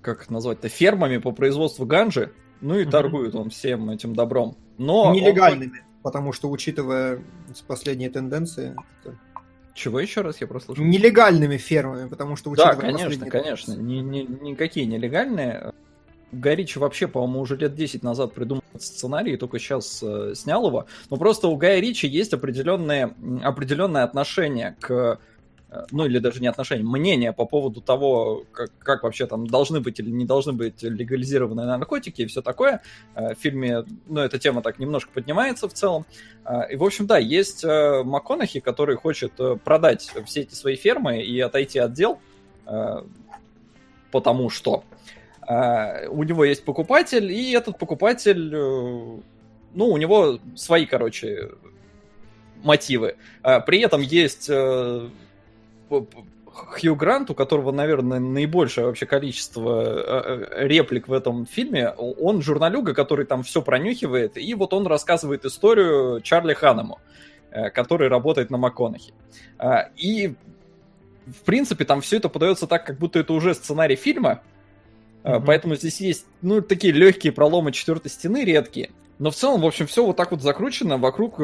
как 0.00 0.30
назвать-то, 0.30 0.68
фермами 0.68 1.18
по 1.18 1.32
производству 1.32 1.84
ганжи, 1.84 2.32
ну 2.60 2.78
и 2.78 2.84
угу. 2.84 2.90
торгует 2.90 3.34
он 3.34 3.50
всем 3.50 3.90
этим 3.90 4.14
добром. 4.14 4.56
Но 4.78 5.12
Нелегальными, 5.14 5.78
он... 5.78 6.02
потому 6.02 6.32
что, 6.32 6.50
учитывая 6.50 7.22
последние 7.66 8.10
тенденции... 8.10 8.76
Чего 9.74 10.00
еще 10.00 10.22
раз 10.22 10.40
я 10.40 10.48
прослушал? 10.48 10.84
Нелегальными 10.84 11.56
фермами, 11.56 12.08
потому 12.08 12.34
что 12.34 12.50
учитывая 12.50 12.74
Да, 12.74 12.80
конечно, 12.80 13.26
конечно. 13.30 13.72
Ни, 13.74 13.98
ни, 13.98 14.22
никакие 14.42 14.86
нелегальные. 14.86 15.72
Горич 16.32 16.76
вообще, 16.76 17.06
по-моему, 17.06 17.40
уже 17.40 17.56
лет 17.56 17.76
10 17.76 18.02
назад 18.02 18.34
придумал 18.34 18.64
сценарий, 18.76 19.34
и 19.34 19.36
только 19.36 19.60
сейчас 19.60 20.02
э, 20.02 20.34
снял 20.34 20.66
его. 20.66 20.86
Но 21.10 21.16
просто 21.16 21.46
у 21.46 21.56
Гая 21.56 21.80
Ричи 21.80 22.08
есть 22.08 22.32
определенное, 22.34 23.14
определенное 23.42 24.02
отношение 24.02 24.76
к 24.80 25.20
ну 25.90 26.06
или 26.06 26.18
даже 26.18 26.40
не 26.40 26.46
отношения, 26.46 26.82
мнение 26.82 27.32
по 27.32 27.44
поводу 27.44 27.80
того, 27.82 28.44
как, 28.52 28.70
как 28.78 29.02
вообще 29.02 29.26
там 29.26 29.46
должны 29.46 29.80
быть 29.80 30.00
или 30.00 30.10
не 30.10 30.24
должны 30.24 30.54
быть 30.54 30.82
легализированные 30.82 31.66
наркотики 31.66 32.22
и 32.22 32.26
все 32.26 32.40
такое. 32.40 32.80
Э, 33.14 33.34
в 33.34 33.38
фильме, 33.38 33.84
ну, 34.06 34.20
эта 34.20 34.38
тема 34.38 34.62
так 34.62 34.78
немножко 34.78 35.10
поднимается 35.12 35.68
в 35.68 35.74
целом. 35.74 36.06
Э, 36.46 36.72
и, 36.72 36.76
в 36.76 36.84
общем, 36.84 37.06
да, 37.06 37.18
есть 37.18 37.64
МакКонахи, 37.64 38.60
который 38.60 38.96
хочет 38.96 39.32
продать 39.62 40.10
все 40.24 40.40
эти 40.40 40.54
свои 40.54 40.76
фермы 40.76 41.22
и 41.22 41.38
отойти 41.40 41.78
от 41.78 41.92
дел, 41.92 42.18
потому 44.10 44.50
что 44.50 44.84
у 45.46 46.24
него 46.24 46.44
есть 46.44 46.64
покупатель, 46.64 47.30
и 47.32 47.52
этот 47.52 47.78
покупатель, 47.78 48.50
ну, 48.50 49.22
у 49.74 49.96
него 49.96 50.38
свои, 50.56 50.84
короче, 50.84 51.50
мотивы. 52.62 53.16
При 53.66 53.80
этом 53.80 54.02
есть 54.02 54.50
Хью 56.58 56.96
Грант, 56.96 57.30
у 57.30 57.34
которого, 57.34 57.72
наверное, 57.72 58.18
наибольшее 58.18 58.86
вообще 58.86 59.06
количество 59.06 59.82
э, 59.82 60.46
э, 60.60 60.66
реплик 60.66 61.08
в 61.08 61.12
этом 61.12 61.46
фильме, 61.46 61.90
он 61.90 62.42
журналюга, 62.42 62.94
который 62.94 63.26
там 63.26 63.42
все 63.42 63.62
пронюхивает, 63.62 64.36
и 64.36 64.54
вот 64.54 64.72
он 64.72 64.86
рассказывает 64.86 65.44
историю 65.44 66.20
Чарли 66.20 66.54
Ханнему, 66.54 66.98
э, 67.50 67.70
который 67.70 68.08
работает 68.08 68.50
на 68.50 68.58
МакКонахи. 68.58 69.12
И, 69.96 70.34
в 71.26 71.44
принципе, 71.44 71.84
там 71.84 72.00
все 72.00 72.16
это 72.16 72.28
подается 72.28 72.66
так, 72.66 72.86
как 72.86 72.98
будто 72.98 73.18
это 73.18 73.32
уже 73.32 73.54
сценарий 73.54 73.96
фильма, 73.96 74.42
mm-hmm. 75.22 75.42
поэтому 75.44 75.76
здесь 75.76 76.00
есть, 76.00 76.26
ну, 76.42 76.60
такие 76.62 76.92
легкие 76.92 77.32
проломы 77.32 77.72
четвертой 77.72 78.10
стены, 78.10 78.44
редкие. 78.44 78.90
Но 79.18 79.32
в 79.32 79.34
целом, 79.34 79.62
в 79.62 79.66
общем, 79.66 79.88
все 79.88 80.04
вот 80.06 80.16
так 80.16 80.30
вот 80.30 80.42
закручено 80.42 80.96
вокруг 80.96 81.40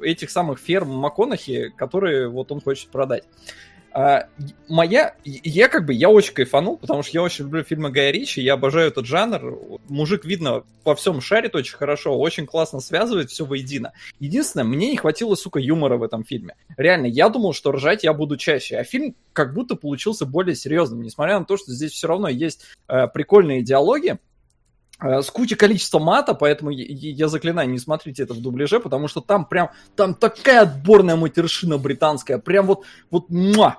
этих 0.00 0.30
самых 0.30 0.58
ферм 0.58 0.88
МакКонахи, 0.88 1.68
которые 1.76 2.30
вот 2.30 2.50
он 2.50 2.62
хочет 2.62 2.88
продать. 2.88 3.24
А, 3.92 4.26
моя, 4.68 5.14
я 5.24 5.68
как 5.68 5.86
бы, 5.86 5.92
я 5.92 6.08
очень 6.08 6.34
кайфанул, 6.34 6.78
потому 6.78 7.02
что 7.02 7.12
я 7.12 7.22
очень 7.22 7.44
люблю 7.44 7.64
фильмы 7.64 7.90
Гая 7.90 8.10
Ричи, 8.10 8.40
я 8.40 8.54
обожаю 8.54 8.88
этот 8.88 9.06
жанр. 9.06 9.58
Мужик, 9.88 10.24
видно, 10.24 10.62
по 10.84 10.94
всем 10.94 11.20
шарит 11.20 11.54
очень 11.56 11.76
хорошо, 11.76 12.16
очень 12.18 12.46
классно 12.46 12.80
связывает 12.80 13.30
все 13.30 13.44
воедино. 13.44 13.92
Единственное, 14.20 14.64
мне 14.64 14.90
не 14.90 14.96
хватило, 14.96 15.34
сука, 15.34 15.58
юмора 15.58 15.96
в 15.96 16.02
этом 16.02 16.24
фильме. 16.24 16.54
Реально, 16.76 17.06
я 17.06 17.28
думал, 17.28 17.52
что 17.52 17.72
ржать 17.72 18.04
я 18.04 18.12
буду 18.12 18.36
чаще, 18.36 18.76
а 18.76 18.84
фильм 18.84 19.16
как 19.32 19.54
будто 19.54 19.74
получился 19.74 20.24
более 20.24 20.54
серьезным, 20.54 21.02
несмотря 21.02 21.38
на 21.38 21.44
то, 21.44 21.56
что 21.56 21.72
здесь 21.72 21.92
все 21.92 22.06
равно 22.06 22.28
есть 22.28 22.66
э, 22.88 23.08
прикольные 23.08 23.62
диалоги, 23.62 24.18
с 25.00 25.30
кучей 25.30 25.56
количества 25.56 25.98
мата, 25.98 26.34
поэтому 26.34 26.70
я, 26.70 26.84
я 26.88 27.28
заклинаю, 27.28 27.68
не 27.70 27.78
смотрите 27.78 28.22
это 28.22 28.34
в 28.34 28.40
дубляже, 28.40 28.80
потому 28.80 29.08
что 29.08 29.20
там 29.20 29.44
прям, 29.44 29.70
там 29.96 30.14
такая 30.14 30.62
отборная 30.62 31.16
матершина 31.16 31.78
британская, 31.78 32.38
прям 32.38 32.66
вот, 32.66 32.84
вот, 33.10 33.28
муа! 33.30 33.78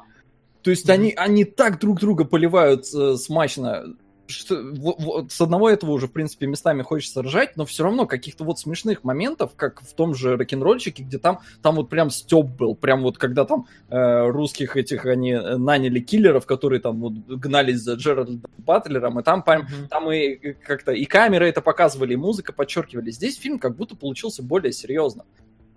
То 0.64 0.70
есть 0.70 0.90
они, 0.90 1.14
они 1.16 1.44
так 1.44 1.80
друг 1.80 2.00
друга 2.00 2.24
поливают 2.24 2.86
э, 2.94 3.16
смачно, 3.16 3.96
что, 4.32 4.62
вот, 4.74 5.32
с 5.32 5.42
одного 5.42 5.70
этого 5.70 5.92
уже, 5.92 6.08
в 6.08 6.12
принципе, 6.12 6.48
местами 6.48 6.82
хочется 6.82 7.22
ржать, 7.22 7.58
но 7.58 7.66
все 7.66 7.84
равно 7.84 8.06
каких-то 8.06 8.44
вот 8.44 8.60
смешных 8.60 9.04
моментов, 9.04 9.52
как 9.56 9.82
в 9.82 9.94
том 9.94 10.14
же 10.14 10.36
рок-н-ролльчике, 10.36 11.04
где 11.04 11.18
там, 11.18 11.40
там 11.62 11.76
вот 11.76 11.90
прям 11.90 12.10
стёб 12.10 12.48
был, 12.48 12.76
прям 12.76 13.04
вот 13.04 13.18
когда 13.18 13.46
там 13.46 13.68
э, 13.90 14.28
русских 14.28 14.78
этих 14.78 15.06
они 15.06 15.32
э, 15.32 15.58
наняли 15.58 16.00
киллеров, 16.00 16.46
которые 16.46 16.82
там 16.82 17.00
вот 17.00 17.14
гнались 17.14 17.80
за 17.80 17.94
Джеральдом 17.94 18.44
Батлером, 18.58 19.20
и 19.20 19.24
там, 19.24 19.44
mm-hmm. 19.46 19.88
там 19.90 20.12
и 20.12 20.54
как-то 20.54 20.92
и 20.92 21.06
камеры 21.06 21.48
это 21.48 21.62
показывали, 21.62 22.14
и 22.14 22.18
музыка 22.18 22.54
подчеркивали. 22.54 23.12
Здесь 23.12 23.38
фильм 23.38 23.60
как 23.60 23.76
будто 23.76 23.96
получился 23.96 24.44
более 24.44 24.74
серьезным. 24.74 25.26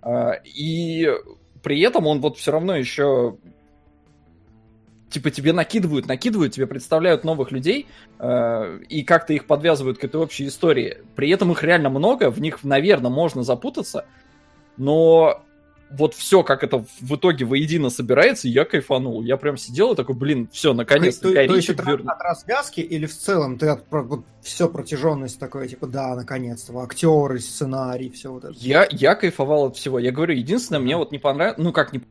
Э, 0.02 0.32
и 0.44 1.10
при 1.62 1.80
этом 1.80 2.06
он 2.06 2.20
вот 2.20 2.36
все 2.36 2.52
равно 2.52 2.76
еще 2.76 3.38
типа 5.14 5.30
тебе 5.30 5.52
накидывают, 5.52 6.06
накидывают, 6.06 6.52
тебе 6.52 6.66
представляют 6.66 7.22
новых 7.22 7.52
людей 7.52 7.86
э, 8.18 8.80
и 8.88 9.04
как-то 9.04 9.32
их 9.32 9.46
подвязывают 9.46 9.98
к 9.98 10.04
этой 10.04 10.20
общей 10.20 10.48
истории. 10.48 10.98
При 11.14 11.30
этом 11.30 11.52
их 11.52 11.62
реально 11.62 11.88
много, 11.88 12.30
в 12.30 12.40
них, 12.40 12.64
наверное, 12.64 13.12
можно 13.12 13.44
запутаться, 13.44 14.06
но 14.76 15.40
вот 15.90 16.14
все, 16.14 16.42
как 16.42 16.64
это 16.64 16.84
в 17.00 17.14
итоге 17.14 17.44
воедино 17.44 17.90
собирается, 17.90 18.48
я 18.48 18.64
кайфанул. 18.64 19.22
Я 19.22 19.36
прям 19.36 19.56
сидел 19.56 19.92
и 19.92 19.96
такой, 19.96 20.16
блин, 20.16 20.48
все, 20.50 20.72
наконец-то. 20.72 21.28
То, 21.28 21.34
то, 21.34 21.46
то 21.46 21.54
есть 21.54 21.68
это 21.68 21.82
вер... 21.84 22.02
от 22.04 22.20
развязки 22.20 22.80
или 22.80 23.06
в 23.06 23.16
целом 23.16 23.56
ты 23.56 23.68
от, 23.68 23.84
вот, 23.90 24.24
все 24.42 24.68
протяженность 24.68 25.38
такой, 25.38 25.68
типа, 25.68 25.86
да, 25.86 26.16
наконец-то, 26.16 26.76
актеры, 26.80 27.38
сценарий, 27.38 28.10
все 28.10 28.32
вот 28.32 28.44
это. 28.44 28.54
Я, 28.56 28.88
я 28.90 29.14
кайфовал 29.14 29.66
от 29.66 29.76
всего. 29.76 30.00
Я 30.00 30.10
говорю, 30.10 30.34
единственное, 30.34 30.80
мне 30.80 30.96
вот 30.96 31.12
не 31.12 31.18
понравилось, 31.18 31.58
ну 31.58 31.72
как 31.72 31.92
не 31.92 32.02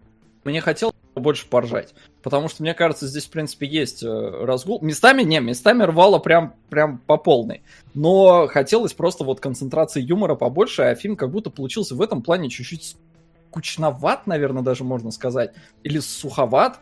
мне 0.46 0.62
хотелось 0.62 0.96
больше 1.22 1.48
поржать. 1.48 1.94
Потому 2.22 2.48
что, 2.48 2.64
мне 2.64 2.74
кажется, 2.74 3.08
здесь, 3.08 3.26
в 3.26 3.30
принципе, 3.30 3.68
есть 3.68 4.04
э, 4.04 4.08
разгул. 4.08 4.80
Местами, 4.82 5.24
не, 5.24 5.40
местами 5.40 5.84
рвало 5.84 6.20
прям, 6.20 6.56
прям 6.70 7.00
по 7.00 7.18
полной. 7.18 7.64
Но 7.94 8.48
хотелось 8.48 8.94
просто 8.94 9.24
вот 9.24 9.40
концентрации 9.40 10.02
юмора 10.02 10.36
побольше, 10.36 10.84
а 10.84 10.96
фильм 10.96 11.16
как 11.16 11.32
будто 11.32 11.50
получился 11.50 11.96
в 11.96 12.02
этом 12.02 12.22
плане 12.22 12.50
чуть-чуть 12.50 12.96
скучноват, 13.50 14.26
наверное, 14.26 14.64
даже 14.64 14.84
можно 14.84 15.12
сказать. 15.12 15.54
Или 15.84 16.00
суховат. 16.00 16.80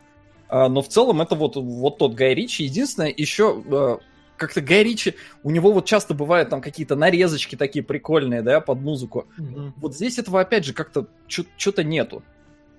А, 0.48 0.70
но 0.70 0.82
в 0.82 0.88
целом 0.88 1.22
это 1.22 1.36
вот, 1.36 1.56
вот 1.56 1.98
тот 1.98 2.14
Гай 2.14 2.34
Ричи. 2.34 2.64
Единственное, 2.64 3.14
еще 3.16 3.62
э, 3.66 3.98
как-то 4.38 4.62
Гай 4.62 4.84
Ричи, 4.84 5.16
у 5.44 5.52
него 5.52 5.72
вот 5.72 5.86
часто 5.86 6.14
бывают 6.14 6.50
там 6.50 6.62
какие-то 6.62 6.96
нарезочки 6.96 7.56
такие 7.56 7.84
прикольные, 7.84 8.42
да, 8.42 8.62
под 8.62 8.80
музыку. 8.80 9.28
Mm-hmm. 9.38 9.72
Вот 9.78 9.96
здесь 9.96 10.18
этого, 10.18 10.42
опять 10.42 10.66
же, 10.66 10.74
как-то 10.74 11.08
что-то 11.28 11.84
нету 11.84 12.24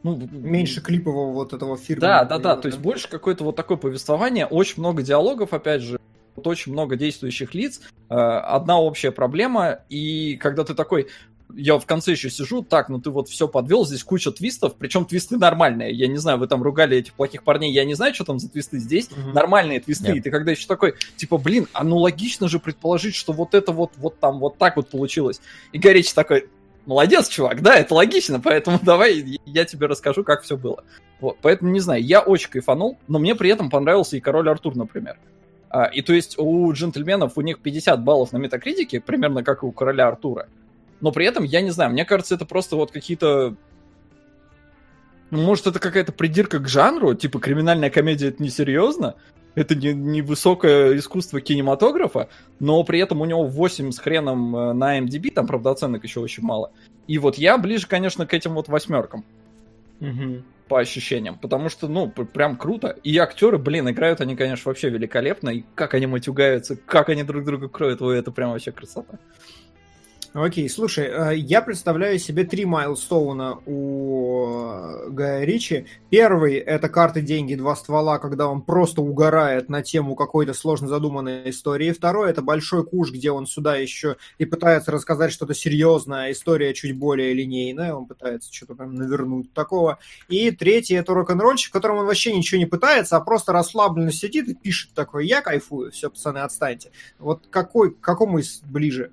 ну, 0.03 0.29
меньше 0.31 0.81
клипового 0.81 1.33
вот 1.33 1.53
этого 1.53 1.77
фильма. 1.77 2.01
Да, 2.01 2.25
да, 2.25 2.39
да, 2.39 2.57
то 2.57 2.67
есть 2.67 2.79
больше 2.79 3.09
какое-то 3.09 3.45
вот 3.45 3.57
такое 3.57 3.77
повествование, 3.77 4.47
очень 4.47 4.75
много 4.79 5.03
диалогов, 5.03 5.53
опять 5.53 5.83
же, 5.83 5.99
вот 6.35 6.47
очень 6.47 6.73
много 6.73 6.97
действующих 6.97 7.55
лиц, 7.55 7.81
э, 8.09 8.15
одна 8.15 8.81
общая 8.81 9.11
проблема, 9.11 9.81
и 9.89 10.37
когда 10.37 10.65
ты 10.65 10.75
такой, 10.75 11.09
я 11.55 11.79
в 11.79 11.87
конце 11.87 12.13
еще 12.13 12.31
сижу, 12.31 12.63
так, 12.63 12.89
ну 12.89 13.01
ты 13.01 13.11
вот 13.11 13.29
все 13.29 13.49
подвел, 13.49 13.85
здесь 13.87 14.03
куча 14.03 14.33
твистов, 14.33 14.75
причем 14.77 15.05
твисты 15.05 15.37
нормальные. 15.37 15.93
Я 15.93 16.09
не 16.09 16.17
знаю, 16.17 16.39
вы 16.39 16.47
там 16.47 16.63
ругали 16.63 16.97
этих 16.97 17.13
плохих 17.15 17.45
парней, 17.45 17.73
я 17.73 17.85
не 17.85 17.95
знаю, 17.95 18.15
что 18.15 18.25
там 18.25 18.39
за 18.39 18.49
твисты 18.49 18.79
здесь. 18.79 19.09
Mm-hmm. 19.09 19.33
Нормальные 19.33 19.81
твисты. 19.81 20.13
Yeah. 20.13 20.17
И 20.17 20.21
ты 20.21 20.31
когда 20.31 20.53
еще 20.53 20.67
такой, 20.67 20.95
типа, 21.17 21.39
блин, 21.39 21.69
а 21.73 21.85
ну 21.85 21.99
логично 21.99 22.49
же 22.49 22.59
предположить, 22.59 23.15
что 23.15 23.33
вот 23.33 23.55
это 23.55 23.73
вот, 23.73 23.93
вот 23.97 24.19
там 24.19 24.39
вот 24.39 24.59
так 24.59 24.77
вот 24.77 24.89
получилось. 24.89 25.41
И 25.73 25.79
Горечь 25.79 26.13
такой, 26.13 26.49
молодец, 26.87 27.29
чувак, 27.29 27.63
да, 27.63 27.77
это 27.77 27.95
логично, 27.95 28.41
поэтому 28.41 28.79
давай 28.83 29.39
я 29.45 29.65
тебе 29.65 29.87
расскажу, 29.87 30.25
как 30.25 30.43
все 30.43 30.57
было. 30.57 30.85
Вот, 31.21 31.39
поэтому, 31.41 31.71
не 31.71 31.81
знаю, 31.81 32.03
я 32.03 32.21
очень 32.21 32.51
кайфанул, 32.51 32.99
но 33.09 33.19
мне 33.19 33.35
при 33.35 33.51
этом 33.51 33.71
понравился 33.71 34.17
и 34.17 34.21
Король 34.21 34.49
Артур, 34.49 34.77
например. 34.77 35.19
А, 35.71 35.85
и 35.85 36.03
то 36.03 36.13
есть 36.13 36.39
у 36.39 36.71
джентльменов 36.73 37.39
у 37.39 37.41
них 37.41 37.61
50 37.61 38.05
баллов 38.05 38.33
на 38.33 38.37
метакритике, 38.39 39.01
примерно 39.01 39.43
как 39.43 39.63
и 39.63 39.67
у 39.67 39.73
Короля 39.73 40.09
Артура. 40.09 40.49
Но 41.01 41.13
при 41.13 41.27
этом, 41.27 41.45
я 41.45 41.63
не 41.63 41.71
знаю, 41.71 41.91
мне 41.93 42.05
кажется, 42.05 42.35
это 42.35 42.45
просто 42.45 42.77
вот 42.77 42.93
какие-то... 42.93 43.57
Ну, 45.31 45.43
может, 45.43 45.67
это 45.67 45.79
какая-то 45.79 46.13
придирка 46.13 46.59
к 46.59 46.69
жанру, 46.69 47.15
типа 47.15 47.41
криминальная 47.41 47.89
комедия 47.89 48.29
это 48.29 48.43
несерьезно, 48.43 49.15
это 49.55 49.75
не, 49.75 49.93
не 49.93 50.23
высокое 50.23 50.97
искусство 50.97 51.41
кинематографа, 51.41 52.29
но 52.59 52.83
при 52.85 53.01
этом 53.01 53.21
у 53.21 53.25
него 53.25 53.45
8 53.45 53.91
с 53.91 53.99
хреном 53.99 54.57
э, 54.57 54.73
на 54.73 54.99
MDB, 54.99 55.33
там, 55.33 55.47
правда, 55.47 55.71
оценок 55.71 56.05
еще 56.05 56.21
очень 56.21 56.43
мало. 56.43 56.73
И 57.07 57.19
вот 57.19 57.37
я 57.37 57.59
ближе, 57.59 57.87
конечно, 57.87 58.27
к 58.27 58.35
этим 58.35 58.55
вот 58.55 58.69
восьмеркам. 58.69 59.25
Угу. 60.01 60.43
По 60.69 60.81
ощущениям. 60.81 61.39
Потому 61.39 61.69
что, 61.69 61.89
ну, 61.89 62.09
прям 62.09 62.57
круто. 62.57 62.97
И 63.03 63.17
актеры, 63.19 63.59
блин, 63.59 63.91
играют 63.91 64.21
они, 64.21 64.37
конечно, 64.37 64.69
вообще 64.69 64.89
великолепно. 64.89 65.51
И 65.51 65.65
как 65.75 65.95
они 65.95 66.07
матюгаются, 66.07 66.77
как 66.77 67.09
они 67.09 67.23
друг 67.25 67.45
друга 67.45 67.69
кроют, 67.69 68.01
ой, 68.01 68.19
это 68.19 68.31
прям 68.31 68.51
вообще 68.51 68.73
красота. 68.73 69.19
Окей, 70.35 70.67
слушай, 70.71 71.09
э, 71.09 71.37
я 71.37 71.61
представляю 71.61 72.19
себе 72.19 72.45
три 72.45 72.65
майлстоуна 72.65 73.59
у 73.67 74.47
э, 74.47 75.11
Гая 75.11 75.45
Ричи. 75.45 75.85
Первый— 76.09 76.55
это 76.57 76.89
карты, 76.89 77.21
деньги, 77.21 77.55
два 77.55 77.77
ствола, 77.77 78.19
когда 78.19 78.47
он 78.47 78.63
просто 78.63 79.03
угорает 79.03 79.69
на 79.69 79.83
тему 79.83 80.15
какой-то 80.15 80.55
сложно 80.55 80.89
задуманной 80.89 81.51
истории. 81.51 81.91
Второй— 81.91 82.31
это 82.31 82.41
большой 82.41 82.87
куш, 82.87 83.13
где 83.13 83.31
он 83.31 83.47
сюда 83.47 83.77
еще 83.77 84.17
и 84.39 84.47
пытается 84.47 84.91
рассказать 84.91 85.33
что-то 85.33 85.53
серьезное, 85.53 86.29
а 86.29 86.33
история 86.33 86.73
чуть 86.73 86.97
более 86.97 87.35
линейная, 87.35 87.93
он 87.93 88.07
пытается 88.07 88.51
что-то 88.55 88.75
прям 88.75 88.95
навернуть 88.95 89.53
такого. 89.53 89.99
И 90.31 90.51
третий— 90.51 90.95
это 90.97 91.13
рок-н-ролльщик, 91.13 91.69
в 91.69 91.73
котором 91.75 91.99
он 91.99 92.07
вообще 92.07 92.35
ничего 92.35 92.59
не 92.59 92.67
пытается, 92.67 93.19
а 93.19 93.21
просто 93.21 93.53
расслабленно 93.53 94.13
сидит 94.13 94.49
и 94.49 94.55
пишет 94.55 94.95
такой, 94.95 95.27
я 95.27 95.43
кайфую, 95.43 95.91
все, 95.93 96.09
пацаны, 96.09 96.39
отстаньте. 96.39 96.91
Вот 97.19 97.49
какой, 97.51 97.95
какому 97.95 98.39
из 98.39 98.63
ближе? 98.63 99.13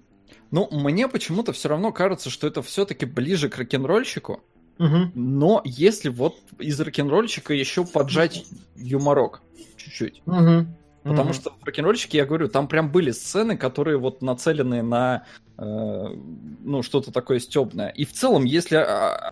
Ну, 0.52 0.68
мне 0.72 1.08
почему-то 1.08 1.54
все 1.54 1.70
равно 1.70 1.92
кажется, 1.92 2.30
что 2.30 2.48
это 2.48 2.62
все-таки 2.62 3.06
ближе 3.06 3.50
к 3.50 3.58
рок-н-ролльщику. 3.58 4.44
Угу. 4.80 5.12
Но 5.14 5.62
если 5.66 6.10
вот 6.10 6.38
из 6.58 6.80
рок-н-ролльщика 6.80 7.54
еще 7.54 7.86
поджать 7.86 8.46
юморок 8.76 9.42
чуть-чуть. 9.78 10.22
Угу. 10.26 10.68
Потому 11.04 11.30
mm 11.30 11.34
что 11.34 11.52
в 11.52 11.64
рок-н-ролльщике, 11.64 12.18
я 12.18 12.26
говорю, 12.26 12.50
там 12.50 12.68
прям 12.68 12.92
были 12.92 13.12
сцены, 13.12 13.58
которые 13.58 13.98
вот 13.98 14.22
нацелены 14.22 14.82
на 14.82 15.26
э, 15.58 15.64
ну, 15.64 16.84
что-то 16.84 17.12
такое 17.12 17.40
стебное. 17.40 17.90
И 17.90 18.06
в 18.06 18.14
целом, 18.14 18.44
если 18.44 18.78
э, 18.78 19.32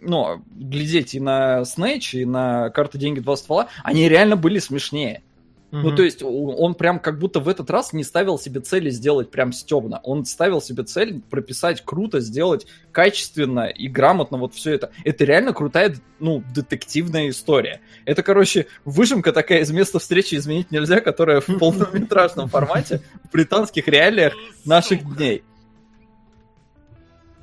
ну, 0.00 0.42
глядеть 0.50 1.14
и 1.14 1.20
на 1.20 1.64
Снэч, 1.64 2.14
и 2.14 2.24
на 2.24 2.70
карты 2.70 2.98
деньги 2.98 3.20
два 3.20 3.36
ствола, 3.36 3.68
они 3.84 4.08
реально 4.08 4.36
были 4.36 4.58
смешнее. 4.58 5.22
Mm-hmm. 5.70 5.82
Ну, 5.82 5.94
то 5.94 6.02
есть 6.02 6.22
он 6.24 6.74
прям 6.74 6.98
как 6.98 7.18
будто 7.20 7.38
в 7.38 7.48
этот 7.48 7.70
раз 7.70 7.92
не 7.92 8.02
ставил 8.02 8.38
себе 8.38 8.60
цели 8.60 8.90
сделать 8.90 9.30
прям 9.30 9.52
стебно. 9.52 10.00
Он 10.02 10.24
ставил 10.24 10.60
себе 10.60 10.82
цель 10.82 11.20
прописать 11.30 11.82
круто, 11.84 12.18
сделать 12.18 12.66
качественно 12.90 13.66
и 13.66 13.86
грамотно 13.86 14.38
вот 14.38 14.54
все 14.54 14.74
это. 14.74 14.90
Это 15.04 15.24
реально 15.24 15.52
крутая, 15.52 15.94
ну, 16.18 16.42
детективная 16.52 17.28
история. 17.28 17.80
Это, 18.04 18.24
короче, 18.24 18.66
выжимка 18.84 19.32
такая 19.32 19.60
из 19.60 19.70
места 19.70 20.00
встречи 20.00 20.34
изменить 20.34 20.72
нельзя, 20.72 21.00
которая 21.00 21.40
в 21.40 21.46
полнометражном 21.46 22.48
формате 22.48 23.00
в 23.24 23.32
британских 23.32 23.86
реалиях 23.86 24.34
наших 24.64 25.04
дней. 25.16 25.44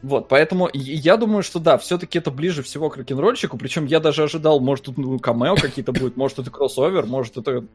Вот, 0.04 0.28
поэтому 0.28 0.70
я 0.74 1.18
думаю, 1.18 1.44
что 1.44 1.60
да, 1.60 1.78
все-таки 1.78 2.20
это 2.20 2.30
ближе 2.30 2.62
всего 2.62 2.90
к 2.90 2.98
рок-н-ролльщику, 2.98 3.58
причем 3.58 3.86
я 3.86 4.00
даже 4.00 4.24
ожидал, 4.24 4.60
может, 4.60 4.86
тут 4.86 4.98
ну, 4.98 5.18
камео 5.18 5.56
какие-то 5.56 5.92
будет, 5.92 6.18
может, 6.18 6.38
это 6.40 6.52
кроссовер, 6.52 7.08
может, 7.08 7.38
это 7.38 7.66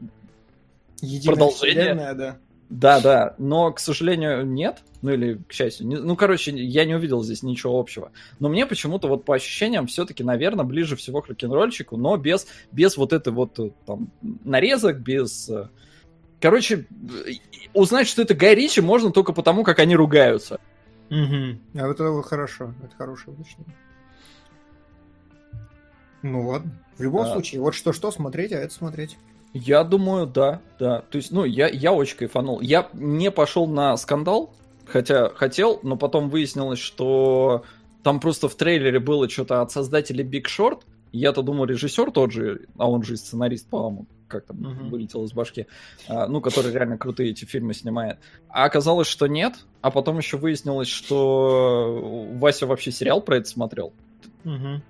Единая 1.03 1.35
продолжение. 1.35 2.13
да. 2.13 2.37
Да, 2.69 2.99
да, 3.01 3.35
но, 3.37 3.71
к 3.71 3.79
сожалению, 3.79 4.47
нет. 4.47 4.79
Ну 5.03 5.11
или, 5.11 5.39
к 5.47 5.53
счастью. 5.53 5.85
Не, 5.85 5.97
ну, 5.97 6.15
короче, 6.15 6.51
я 6.51 6.85
не 6.85 6.95
увидел 6.95 7.21
здесь 7.21 7.43
ничего 7.43 7.79
общего. 7.79 8.11
Но 8.39 8.49
мне 8.49 8.65
почему-то 8.65 9.07
вот 9.07 9.25
по 9.25 9.35
ощущениям 9.35 9.85
все-таки, 9.85 10.23
наверное, 10.23 10.65
ближе 10.65 10.95
всего 10.95 11.21
к 11.21 11.27
рок-н-ролльчику, 11.27 11.97
но 11.97 12.17
без, 12.17 12.47
без 12.71 12.97
вот 12.97 13.13
этой 13.13 13.31
вот 13.31 13.59
э, 13.59 13.69
там 13.85 14.09
нарезок, 14.21 15.01
без... 15.01 15.49
Э, 15.49 15.67
короче, 16.41 16.87
узнать, 17.75 18.07
что 18.07 18.23
это 18.23 18.33
Гай 18.33 18.55
Ричи, 18.55 18.81
можно 18.81 19.11
только 19.11 19.33
потому, 19.33 19.63
как 19.63 19.77
они 19.77 19.95
ругаются. 19.95 20.59
Угу. 21.11 21.79
А 21.79 21.87
вот 21.87 21.99
это 21.99 22.21
хорошо. 22.23 22.73
Это 22.81 22.95
хорошее 22.95 23.35
уточнение. 23.35 23.75
Ну 26.23 26.47
ладно. 26.47 26.71
В 26.97 27.03
любом 27.03 27.27
а... 27.27 27.33
случае, 27.33 27.61
вот 27.61 27.75
что-что 27.75 28.09
смотреть, 28.09 28.51
а 28.51 28.57
это 28.57 28.73
смотреть. 28.73 29.17
Я 29.53 29.83
думаю, 29.83 30.25
да, 30.25 30.61
да. 30.79 31.01
То 31.09 31.17
есть, 31.17 31.31
ну, 31.31 31.45
я, 31.45 31.67
я 31.67 31.93
очень 31.93 32.17
кайфанул. 32.17 32.59
Я 32.59 32.89
не 32.93 33.29
пошел 33.29 33.67
на 33.67 33.95
скандал, 33.97 34.53
хотя 34.85 35.29
хотел, 35.29 35.79
но 35.83 35.95
потом 35.95 36.29
выяснилось, 36.29 36.79
что 36.79 37.63
там 38.01 38.19
просто 38.19 38.49
в 38.49 38.55
трейлере 38.55 38.99
было 38.99 39.29
что-то 39.29 39.61
от 39.61 39.71
создателей 39.71 40.25
Big 40.25 40.45
Short. 40.45 40.81
Я-то 41.11 41.43
думал, 41.43 41.65
режиссер 41.65 42.11
тот 42.11 42.31
же, 42.31 42.65
а 42.77 42.89
он 42.89 43.03
же 43.03 43.15
сценарист, 43.15 43.69
по-моему, 43.69 44.07
как 44.27 44.45
там 44.45 44.57
uh-huh. 44.57 44.89
вылетел 44.89 45.23
из 45.25 45.31
башки, 45.31 45.67
а, 46.07 46.27
ну, 46.27 46.41
который 46.41 46.71
реально 46.71 46.97
крутые 46.97 47.29
эти 47.29 47.45
фильмы 47.45 47.75
снимает. 47.75 48.17
А 48.49 48.65
оказалось, 48.65 49.07
что 49.07 49.27
нет, 49.27 49.53
а 49.81 49.91
потом 49.91 50.17
еще 50.17 50.37
выяснилось, 50.37 50.87
что 50.87 52.27
Вася 52.33 52.65
вообще 52.65 52.91
сериал 52.91 53.21
про 53.21 53.37
это 53.37 53.47
смотрел. 53.47 53.93
Uh-huh. 54.43 54.81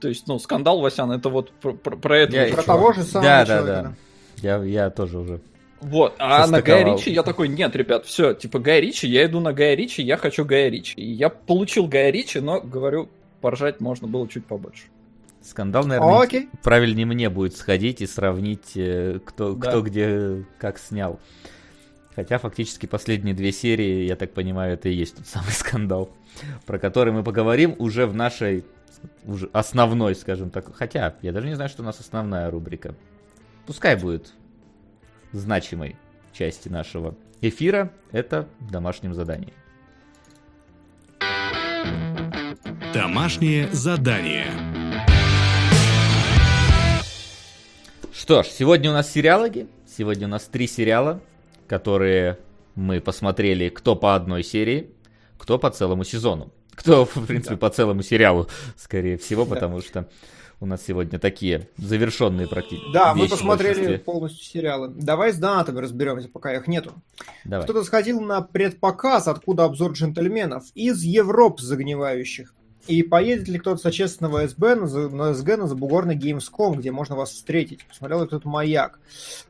То 0.00 0.08
есть, 0.08 0.28
ну, 0.28 0.38
скандал 0.38 0.80
Васян, 0.80 1.10
это 1.10 1.28
вот 1.28 1.50
про, 1.50 1.72
про, 1.72 1.96
про 1.96 2.18
это. 2.18 2.36
Я, 2.36 2.54
про 2.54 2.62
того 2.62 2.92
же 2.92 3.02
самого 3.02 3.28
да, 3.28 3.44
человека. 3.46 3.66
Да, 3.66 3.82
да. 3.82 3.94
Я, 4.42 4.62
я 4.64 4.90
тоже 4.90 5.18
уже 5.18 5.40
Вот, 5.80 6.14
а 6.18 6.46
на 6.46 6.60
Гая 6.60 6.84
Ричи 6.84 7.10
я 7.10 7.22
такой, 7.22 7.48
нет, 7.48 7.74
ребят, 7.76 8.04
все, 8.06 8.34
типа 8.34 8.58
Гая 8.58 8.80
Ричи, 8.80 9.06
я 9.06 9.24
иду 9.26 9.40
на 9.40 9.52
Гая 9.52 9.74
Ричи, 9.74 10.02
я 10.02 10.16
хочу 10.16 10.44
Гая 10.44 10.68
Ричи. 10.68 10.94
И 11.00 11.12
я 11.12 11.28
получил 11.28 11.86
Гая 11.86 12.10
Ричи, 12.10 12.40
но, 12.40 12.60
говорю, 12.60 13.08
поржать 13.40 13.80
можно 13.80 14.08
было 14.08 14.28
чуть 14.28 14.44
побольше. 14.44 14.84
Скандал, 15.40 15.84
наверное, 15.84 16.20
Окей. 16.20 16.48
правильнее 16.62 17.06
мне 17.06 17.28
будет 17.28 17.56
сходить 17.56 18.00
и 18.00 18.06
сравнить, 18.06 18.76
э, 18.76 19.18
кто, 19.24 19.54
да. 19.54 19.68
кто 19.70 19.82
где 19.82 20.44
как 20.58 20.78
снял. 20.78 21.18
Хотя 22.14 22.38
фактически 22.38 22.86
последние 22.86 23.34
две 23.34 23.52
серии, 23.52 24.06
я 24.06 24.16
так 24.16 24.32
понимаю, 24.32 24.74
это 24.74 24.88
и 24.88 24.94
есть 24.94 25.16
тот 25.16 25.26
самый 25.26 25.50
скандал, 25.52 26.10
про 26.66 26.78
который 26.78 27.12
мы 27.12 27.24
поговорим 27.24 27.74
уже 27.78 28.06
в 28.06 28.14
нашей 28.14 28.64
уже 29.24 29.48
основной, 29.52 30.14
скажем 30.14 30.50
так. 30.50 30.74
Хотя, 30.76 31.16
я 31.22 31.32
даже 31.32 31.48
не 31.48 31.54
знаю, 31.54 31.70
что 31.70 31.82
у 31.82 31.84
нас 31.84 31.98
основная 31.98 32.50
рубрика. 32.50 32.94
Пускай 33.66 33.96
будет 33.96 34.32
значимой 35.32 35.96
части 36.32 36.68
нашего 36.68 37.14
эфира. 37.40 37.92
Это 38.10 38.48
домашнее 38.58 39.14
задание. 39.14 39.52
Домашнее 42.92 43.68
задание. 43.72 44.46
Что 48.12 48.42
ж, 48.42 48.46
сегодня 48.46 48.90
у 48.90 48.92
нас 48.92 49.10
сериалоги. 49.10 49.68
Сегодня 49.86 50.26
у 50.26 50.30
нас 50.30 50.44
три 50.44 50.66
сериала, 50.66 51.20
которые 51.68 52.38
мы 52.74 53.00
посмотрели 53.00 53.68
кто 53.68 53.94
по 53.94 54.14
одной 54.16 54.42
серии, 54.42 54.90
кто 55.38 55.58
по 55.58 55.70
целому 55.70 56.02
сезону. 56.04 56.52
Кто, 56.74 57.04
в 57.04 57.26
принципе, 57.26 57.54
да. 57.54 57.58
по 57.58 57.70
целому 57.70 58.02
сериалу, 58.02 58.48
скорее 58.76 59.18
всего, 59.18 59.44
потому 59.46 59.76
да. 59.76 59.86
что 59.86 60.08
у 60.62 60.66
нас 60.66 60.80
сегодня 60.86 61.18
такие 61.18 61.68
завершенные 61.76 62.46
практически. 62.46 62.92
Да, 62.92 63.14
мы 63.14 63.28
посмотрели 63.28 63.96
полностью 63.96 64.44
сериалы. 64.44 64.88
Давай 64.88 65.32
с 65.32 65.36
донатами 65.36 65.80
разберемся, 65.80 66.28
пока 66.28 66.54
их 66.54 66.68
нету. 66.68 66.92
Давай. 67.44 67.64
Кто-то 67.64 67.82
сходил 67.82 68.20
на 68.20 68.42
предпоказ, 68.42 69.26
откуда 69.26 69.64
обзор 69.64 69.92
джентльменов, 69.92 70.64
из 70.76 71.02
Европ 71.02 71.58
загнивающих. 71.58 72.54
И 72.86 73.02
поедет 73.02 73.48
ли 73.48 73.58
кто-то 73.58 73.80
с 73.80 73.86
отечественного 73.86 74.46
СБ 74.46 74.76
на, 74.76 75.08
на 75.08 75.34
СГ 75.34 75.56
на 75.56 75.66
забугорный 75.66 76.16
Gamescom, 76.16 76.76
где 76.76 76.92
можно 76.92 77.16
вас 77.16 77.30
встретить? 77.30 77.84
Посмотрел 77.86 78.22
ли 78.22 78.26
кто-то 78.28 78.48
«Маяк». 78.48 79.00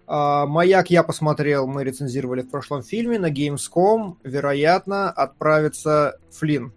А, 0.07 0.47
«Маяк» 0.47 0.91
я 0.91 1.03
посмотрел, 1.03 1.67
мы 1.67 1.85
рецензировали 1.85 2.41
в 2.41 2.51
прошлом 2.51 2.83
фильме. 2.83 3.19
На 3.19 3.31
Gamescom, 3.31 4.17
вероятно, 4.23 5.11
отправится 5.11 6.19
Флинн. 6.31 6.73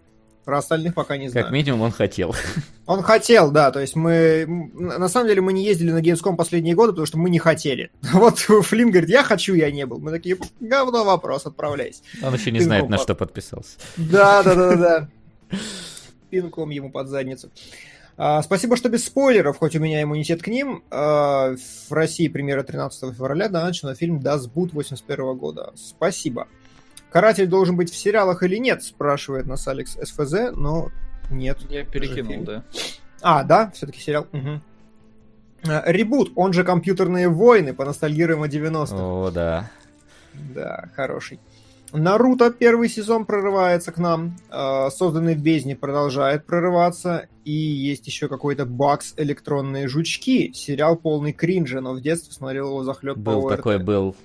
Про 0.46 0.58
остальных 0.58 0.94
пока 0.94 1.16
не 1.16 1.28
знаю. 1.28 1.46
Как 1.46 1.52
минимум 1.52 1.82
он 1.82 1.90
хотел. 1.90 2.32
Он 2.86 3.02
хотел, 3.02 3.50
да. 3.50 3.72
То 3.72 3.80
есть 3.80 3.96
мы... 3.96 4.46
На 4.74 5.08
самом 5.08 5.26
деле 5.26 5.40
мы 5.40 5.52
не 5.52 5.64
ездили 5.64 5.90
на 5.90 6.00
Gamescom 6.00 6.36
последние 6.36 6.76
годы, 6.76 6.92
потому 6.92 7.04
что 7.04 7.18
мы 7.18 7.30
не 7.30 7.40
хотели. 7.40 7.90
Вот 8.12 8.38
Флинн 8.38 8.92
говорит, 8.92 9.10
я 9.10 9.24
хочу, 9.24 9.54
я 9.54 9.72
не 9.72 9.84
был. 9.86 9.98
Мы 9.98 10.12
такие, 10.12 10.38
говно 10.60 11.04
вопрос, 11.04 11.46
отправляйся. 11.46 12.00
Он 12.22 12.32
еще 12.32 12.52
не 12.52 12.60
знает, 12.60 12.88
на 12.88 12.96
что 12.96 13.16
подписался. 13.16 13.76
Да, 13.96 14.44
да, 14.44 14.54
да, 14.54 14.76
да. 14.76 15.08
Пинком 16.30 16.70
ему 16.70 16.92
под 16.92 17.08
задницу. 17.08 17.50
А, 18.16 18.40
спасибо, 18.42 18.76
что 18.76 18.88
без 18.88 19.04
спойлеров, 19.04 19.58
хоть 19.58 19.74
у 19.74 19.80
меня 19.80 20.00
иммунитет 20.00 20.44
к 20.44 20.46
ним. 20.46 20.84
А, 20.92 21.56
в 21.88 21.92
России 21.92 22.28
премьера 22.28 22.62
13 22.62 23.16
февраля, 23.16 23.48
да, 23.48 23.64
начал 23.64 23.92
фильм 23.96 24.20
Das 24.20 24.48
Boot 24.48 24.70
81 24.72 25.36
года. 25.36 25.72
Спасибо. 25.74 26.46
Каратель 27.10 27.46
должен 27.46 27.76
быть 27.76 27.90
в 27.90 27.96
сериалах 27.96 28.42
или 28.42 28.56
нет, 28.56 28.82
спрашивает 28.82 29.46
нас 29.46 29.66
Алекс 29.68 29.96
СФЗ, 30.02 30.52
но 30.54 30.90
нет. 31.30 31.58
Я 31.68 31.84
перекинул, 31.84 32.44
да. 32.44 32.64
А, 33.22 33.42
да, 33.42 33.70
все-таки 33.74 34.00
сериал. 34.00 34.26
Угу. 34.32 34.60
Ребут, 35.86 36.32
он 36.36 36.52
же 36.52 36.64
компьютерные 36.64 37.28
войны, 37.28 37.74
поностальгируем 37.74 38.42
о 38.42 38.48
90-х. 38.48 38.94
О, 38.96 39.30
да. 39.30 39.70
Да, 40.34 40.90
хороший. 40.94 41.40
Наруто 41.92 42.50
первый 42.50 42.88
сезон 42.88 43.24
прорывается 43.24 43.92
к 43.92 43.98
нам, 43.98 44.36
а, 44.50 44.90
созданный 44.90 45.34
в 45.34 45.42
бездне 45.42 45.76
продолжает 45.76 46.44
прорываться, 46.44 47.28
и 47.44 47.52
есть 47.52 48.06
еще 48.06 48.28
какой-то 48.28 48.66
бакс 48.66 49.14
электронные 49.16 49.88
жучки, 49.88 50.52
сериал 50.52 50.96
полный 50.96 51.32
кринжа, 51.32 51.80
но 51.80 51.94
в 51.94 52.00
детстве 52.00 52.32
смотрел 52.32 52.68
его 52.68 52.84
захлеб 52.84 53.16
Был 53.16 53.42
по 53.42 53.56
такой, 53.56 53.78
был. 53.78 54.16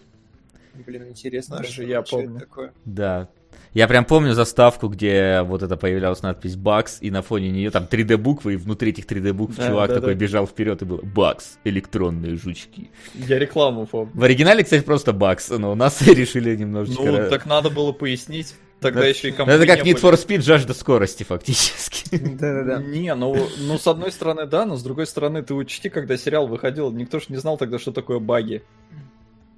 Блин, 0.73 1.09
интересно, 1.09 1.57
Даже 1.57 1.71
что, 1.71 1.83
я 1.83 2.01
помню. 2.01 2.39
такое. 2.39 2.73
Да. 2.85 3.29
Я 3.73 3.87
прям 3.87 4.03
помню 4.03 4.33
заставку, 4.33 4.87
где 4.87 5.41
вот 5.43 5.63
это 5.63 5.77
появлялась 5.77 6.21
надпись 6.21 6.55
«Бакс», 6.55 6.97
и 7.01 7.09
на 7.09 7.21
фоне 7.21 7.49
нее 7.49 7.69
там 7.71 7.87
3D-буквы, 7.89 8.53
и 8.53 8.55
внутри 8.57 8.91
этих 8.91 9.05
3D-букв 9.05 9.55
да, 9.55 9.67
чувак 9.67 9.89
да, 9.89 9.95
такой 9.95 10.13
да. 10.13 10.19
бежал 10.19 10.45
вперед, 10.45 10.81
и 10.81 10.85
было 10.85 11.01
«Бакс, 11.01 11.57
электронные 11.63 12.35
жучки». 12.35 12.89
Я 13.15 13.39
рекламу 13.39 13.85
помню. 13.85 14.11
В 14.13 14.23
оригинале, 14.23 14.63
кстати, 14.63 14.83
просто 14.83 15.13
«Бакс», 15.13 15.49
но 15.49 15.71
у 15.71 15.75
нас 15.75 16.01
решили 16.07 16.55
немножечко... 16.55 17.03
Ну, 17.03 17.29
так 17.29 17.45
надо 17.45 17.69
было 17.69 17.93
пояснить. 17.93 18.55
Тогда 18.81 19.01
да. 19.01 19.07
еще 19.07 19.29
и 19.29 19.31
Это 19.31 19.67
как 19.67 19.85
Need 19.85 20.01
for 20.01 20.13
Speed 20.13 20.41
жажда 20.41 20.73
скорости, 20.73 21.23
фактически. 21.23 22.17
Да-да-да. 22.17 22.81
Не, 22.81 23.13
ну, 23.13 23.47
ну, 23.59 23.77
с 23.77 23.85
одной 23.85 24.11
стороны, 24.11 24.47
да, 24.47 24.65
но 24.65 24.75
с 24.75 24.81
другой 24.81 25.05
стороны, 25.05 25.43
ты 25.43 25.53
учти, 25.53 25.89
когда 25.89 26.17
сериал 26.17 26.47
выходил, 26.47 26.91
никто 26.91 27.19
же 27.19 27.27
не 27.29 27.37
знал 27.37 27.57
тогда, 27.57 27.77
что 27.77 27.91
такое 27.91 28.17
баги. 28.17 28.63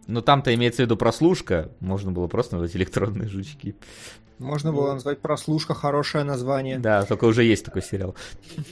Но 0.08 0.22
там-то 0.22 0.54
имеется 0.54 0.84
в 0.84 0.86
виду 0.86 0.98
прослушка, 0.98 1.72
можно 1.80 2.12
было 2.12 2.28
просто 2.28 2.56
назвать 2.56 2.76
электронные 2.76 3.30
жучки. 3.30 3.76
Можно 4.40 4.74
было 4.74 4.94
назвать 4.94 5.20
прослушка, 5.20 5.74
хорошее 5.74 6.24
название. 6.24 6.80
Да, 6.80 7.04
только 7.06 7.26
уже 7.26 7.44
есть 7.44 7.66
такой 7.66 7.82
сериал. 7.82 8.16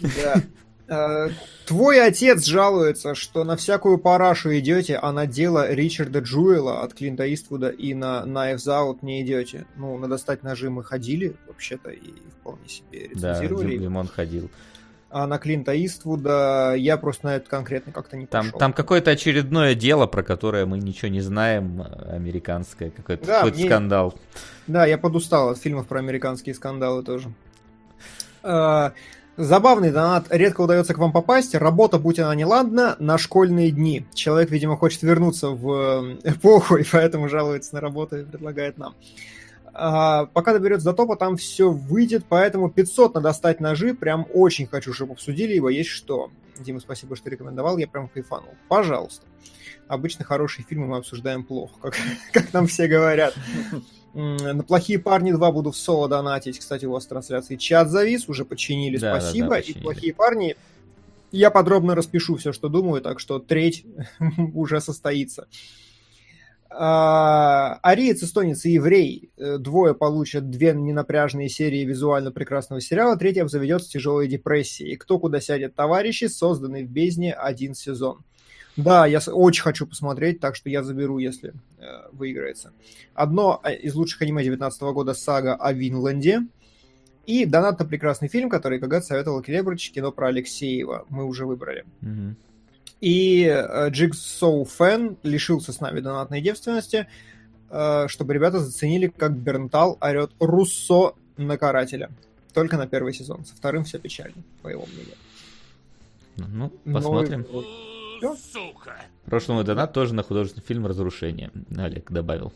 Да. 0.01 0.41
Э, 0.87 1.29
твой 1.67 2.05
отец 2.05 2.43
жалуется, 2.43 3.15
что 3.15 3.45
на 3.45 3.55
всякую 3.55 3.97
парашу 3.97 4.57
идете, 4.59 4.97
а 5.01 5.13
на 5.13 5.25
дело 5.25 5.71
Ричарда 5.71 6.19
Джуэла 6.19 6.81
от 6.81 6.93
Клинта 6.93 7.33
Иствуда 7.33 7.69
и 7.69 7.93
на 7.93 8.23
Knives 8.25 8.67
Out 8.67 8.97
не 9.01 9.21
идете. 9.21 9.65
Ну, 9.77 9.97
на 9.97 10.09
достать 10.09 10.43
ножи 10.43 10.69
мы 10.69 10.83
ходили, 10.83 11.37
вообще-то, 11.47 11.91
и 11.91 12.11
вполне 12.41 12.67
себе 12.67 13.07
рецензировали. 13.07 13.77
Да, 13.77 13.83
Лимон 13.83 14.07
ходил 14.07 14.49
а 15.11 15.27
на 15.27 15.37
Клинта 15.37 15.73
Иствуда 15.85 16.73
я 16.75 16.97
просто 16.97 17.27
на 17.27 17.35
это 17.35 17.49
конкретно 17.49 17.91
как-то 17.91 18.17
не 18.17 18.25
там, 18.25 18.45
пошел. 18.45 18.59
Там 18.59 18.73
какое-то 18.73 19.11
очередное 19.11 19.75
дело, 19.75 20.07
про 20.07 20.23
которое 20.23 20.65
мы 20.65 20.77
ничего 20.77 21.09
не 21.09 21.21
знаем, 21.21 21.83
американское, 22.09 22.89
какой-то, 22.91 23.25
да, 23.25 23.37
какой-то 23.37 23.57
мне... 23.57 23.65
скандал. 23.67 24.13
Да, 24.67 24.85
я 24.85 24.97
подустал 24.97 25.49
от 25.49 25.57
фильмов 25.57 25.87
про 25.87 25.99
американские 25.99 26.55
скандалы 26.55 27.03
тоже. 27.03 27.31
А, 28.43 28.93
забавный 29.37 29.91
донат. 29.91 30.27
Редко 30.29 30.61
удается 30.61 30.93
к 30.93 30.97
вам 30.97 31.11
попасть. 31.11 31.55
Работа, 31.55 31.99
будь 31.99 32.19
она 32.19 32.33
неладна, 32.35 32.95
на 32.99 33.17
школьные 33.17 33.71
дни. 33.71 34.05
Человек, 34.13 34.49
видимо, 34.51 34.77
хочет 34.77 35.01
вернуться 35.03 35.49
в 35.49 36.17
эпоху, 36.23 36.77
и 36.77 36.83
поэтому 36.89 37.29
жалуется 37.29 37.75
на 37.75 37.81
работу 37.81 38.17
и 38.17 38.23
предлагает 38.23 38.77
нам. 38.77 38.95
А, 39.73 40.25
пока 40.25 40.53
доберется 40.53 40.85
до 40.85 40.93
топа, 40.93 41.15
там 41.15 41.37
все 41.37 41.71
выйдет, 41.71 42.25
поэтому 42.27 42.69
500 42.69 43.15
надо 43.15 43.29
достать 43.29 43.59
ножи. 43.59 43.93
Прям 43.93 44.27
очень 44.33 44.67
хочу, 44.67 44.93
чтобы 44.93 45.13
обсудили 45.13 45.53
его. 45.53 45.69
Есть 45.69 45.89
что. 45.89 46.29
Дима, 46.59 46.79
спасибо, 46.79 47.15
что 47.15 47.29
рекомендовал. 47.29 47.77
Я 47.77 47.87
прям 47.87 48.07
кайфанул. 48.07 48.53
Пожалуйста. 48.67 49.25
Обычно 49.87 50.25
хорошие 50.25 50.65
фильмы 50.65 50.87
мы 50.87 50.97
обсуждаем 50.97 51.43
плохо, 51.43 51.73
как, 51.81 51.97
как 52.33 52.53
нам 52.53 52.67
все 52.67 52.87
говорят. 52.87 53.33
На 54.13 54.63
«Плохие 54.63 54.99
парни 54.99 55.33
2» 55.33 55.51
буду 55.53 55.71
в 55.71 55.77
соло 55.77 56.09
донатить. 56.09 56.59
Кстати, 56.59 56.85
у 56.85 56.91
вас 56.91 57.05
трансляции 57.05 57.55
чат 57.55 57.89
завис, 57.89 58.27
уже 58.27 58.43
починили, 58.43 58.97
да, 58.97 59.19
спасибо. 59.19 59.47
Да, 59.47 59.55
да, 59.55 59.61
починили. 59.61 59.79
И 59.79 59.81
«Плохие 59.81 60.13
парни» 60.13 60.55
я 61.31 61.49
подробно 61.49 61.95
распишу 61.95 62.35
все, 62.35 62.51
что 62.51 62.67
думаю, 62.67 63.01
так 63.01 63.19
что 63.21 63.39
треть 63.39 63.85
уже 64.53 64.81
состоится. 64.81 65.47
А, 66.73 67.79
ариец, 67.81 68.23
эстонец 68.23 68.63
и 68.63 68.71
еврей. 68.71 69.31
Э, 69.37 69.57
двое 69.57 69.93
получат 69.93 70.49
две 70.49 70.73
ненапряжные 70.73 71.49
серии 71.49 71.83
визуально 71.83 72.31
прекрасного 72.31 72.81
сериала, 72.81 73.17
третий 73.17 73.41
обзаведется 73.41 73.89
тяжелой 73.89 74.27
депрессией. 74.27 74.95
«Кто 74.95 75.19
куда 75.19 75.41
сядет, 75.41 75.75
товарищи», 75.75 76.25
созданный 76.25 76.85
в 76.85 76.89
бездне 76.89 77.33
один 77.33 77.75
сезон. 77.75 78.23
Да, 78.77 79.05
я 79.05 79.19
очень 79.27 79.63
хочу 79.63 79.85
посмотреть, 79.85 80.39
так 80.39 80.55
что 80.55 80.69
я 80.69 80.81
заберу, 80.81 81.17
если 81.17 81.53
э, 81.77 81.83
выиграется. 82.13 82.71
Одно 83.13 83.59
э, 83.63 83.75
из 83.75 83.93
лучших 83.93 84.21
аниме 84.21 84.41
19 84.43 84.81
года 84.81 85.13
сага 85.13 85.55
о 85.55 85.73
Винланде. 85.73 86.47
И 87.25 87.45
донат 87.45 87.79
на 87.79 87.85
прекрасный 87.85 88.29
фильм, 88.29 88.49
который 88.49 88.79
когда-то 88.79 89.05
советовал 89.05 89.41
Келебрыч, 89.41 89.91
кино 89.91 90.11
про 90.11 90.29
Алексеева. 90.29 91.05
Мы 91.09 91.25
уже 91.25 91.45
выбрали. 91.45 91.85
Mm-hmm. 92.01 92.35
И 93.01 93.45
Jigsaw 93.45 94.63
Fan 94.65 95.17
лишился 95.23 95.73
с 95.73 95.81
нами 95.81 95.99
донатной 95.99 96.39
девственности, 96.39 97.07
э, 97.69 98.07
чтобы 98.07 98.33
ребята 98.35 98.59
заценили, 98.59 99.07
как 99.07 99.35
Бернтал 99.35 99.97
орет 99.99 100.31
Руссо 100.39 101.15
на 101.35 101.57
карателя. 101.57 102.11
Только 102.53 102.77
на 102.77 102.85
первый 102.85 103.13
сезон. 103.13 103.43
Со 103.43 103.55
вторым 103.55 103.85
все 103.85 103.97
печально, 103.97 104.43
по 104.61 104.67
его 104.67 104.85
мнению. 104.85 105.15
Ну, 106.37 106.69
посмотрим. 106.93 107.45
Но... 108.21 108.35
Сука! 108.35 109.01
Прошлый 109.25 109.63
донат 109.63 109.93
тоже 109.93 110.13
на 110.13 110.21
художественный 110.21 110.63
фильм 110.63 110.85
«Разрушение». 110.85 111.49
Олег 111.75 112.11
добавил. 112.11 112.53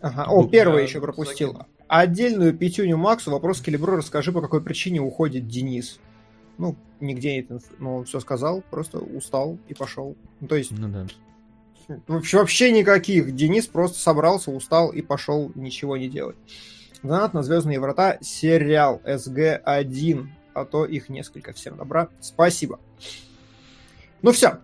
Ага. 0.00 0.26
О, 0.28 0.46
первый 0.46 0.84
еще 0.84 1.00
пропустил. 1.00 1.58
Отдельную 1.88 2.56
пятюню 2.56 2.96
Максу. 2.96 3.32
Вопрос 3.32 3.60
Келебро. 3.60 3.96
Расскажи, 3.96 4.30
по 4.30 4.40
какой 4.40 4.62
причине 4.62 5.00
уходит 5.00 5.48
Денис 5.48 5.98
ну, 6.58 6.76
нигде 7.00 7.40
это, 7.40 7.60
ну, 7.78 7.96
он 7.96 8.04
все 8.04 8.20
сказал, 8.20 8.62
просто 8.70 8.98
устал 8.98 9.58
и 9.68 9.74
пошел. 9.74 10.16
Ну, 10.40 10.48
то 10.48 10.56
есть, 10.56 10.70
ну, 10.70 10.88
да. 10.88 11.06
Вообще 12.06 12.70
никаких. 12.70 13.34
Денис 13.34 13.66
просто 13.66 13.98
собрался, 13.98 14.50
устал 14.50 14.90
и 14.90 15.02
пошел 15.02 15.50
ничего 15.54 15.96
не 15.96 16.08
делать. 16.08 16.36
Донат 17.02 17.34
на 17.34 17.42
Звездные 17.42 17.80
врата 17.80 18.18
сериал 18.20 19.00
СГ-1. 19.04 20.28
А 20.52 20.64
то 20.64 20.84
их 20.84 21.08
несколько. 21.08 21.52
Всем 21.52 21.76
добра. 21.76 22.08
Спасибо. 22.20 22.80
Ну 24.22 24.32
все. 24.32 24.58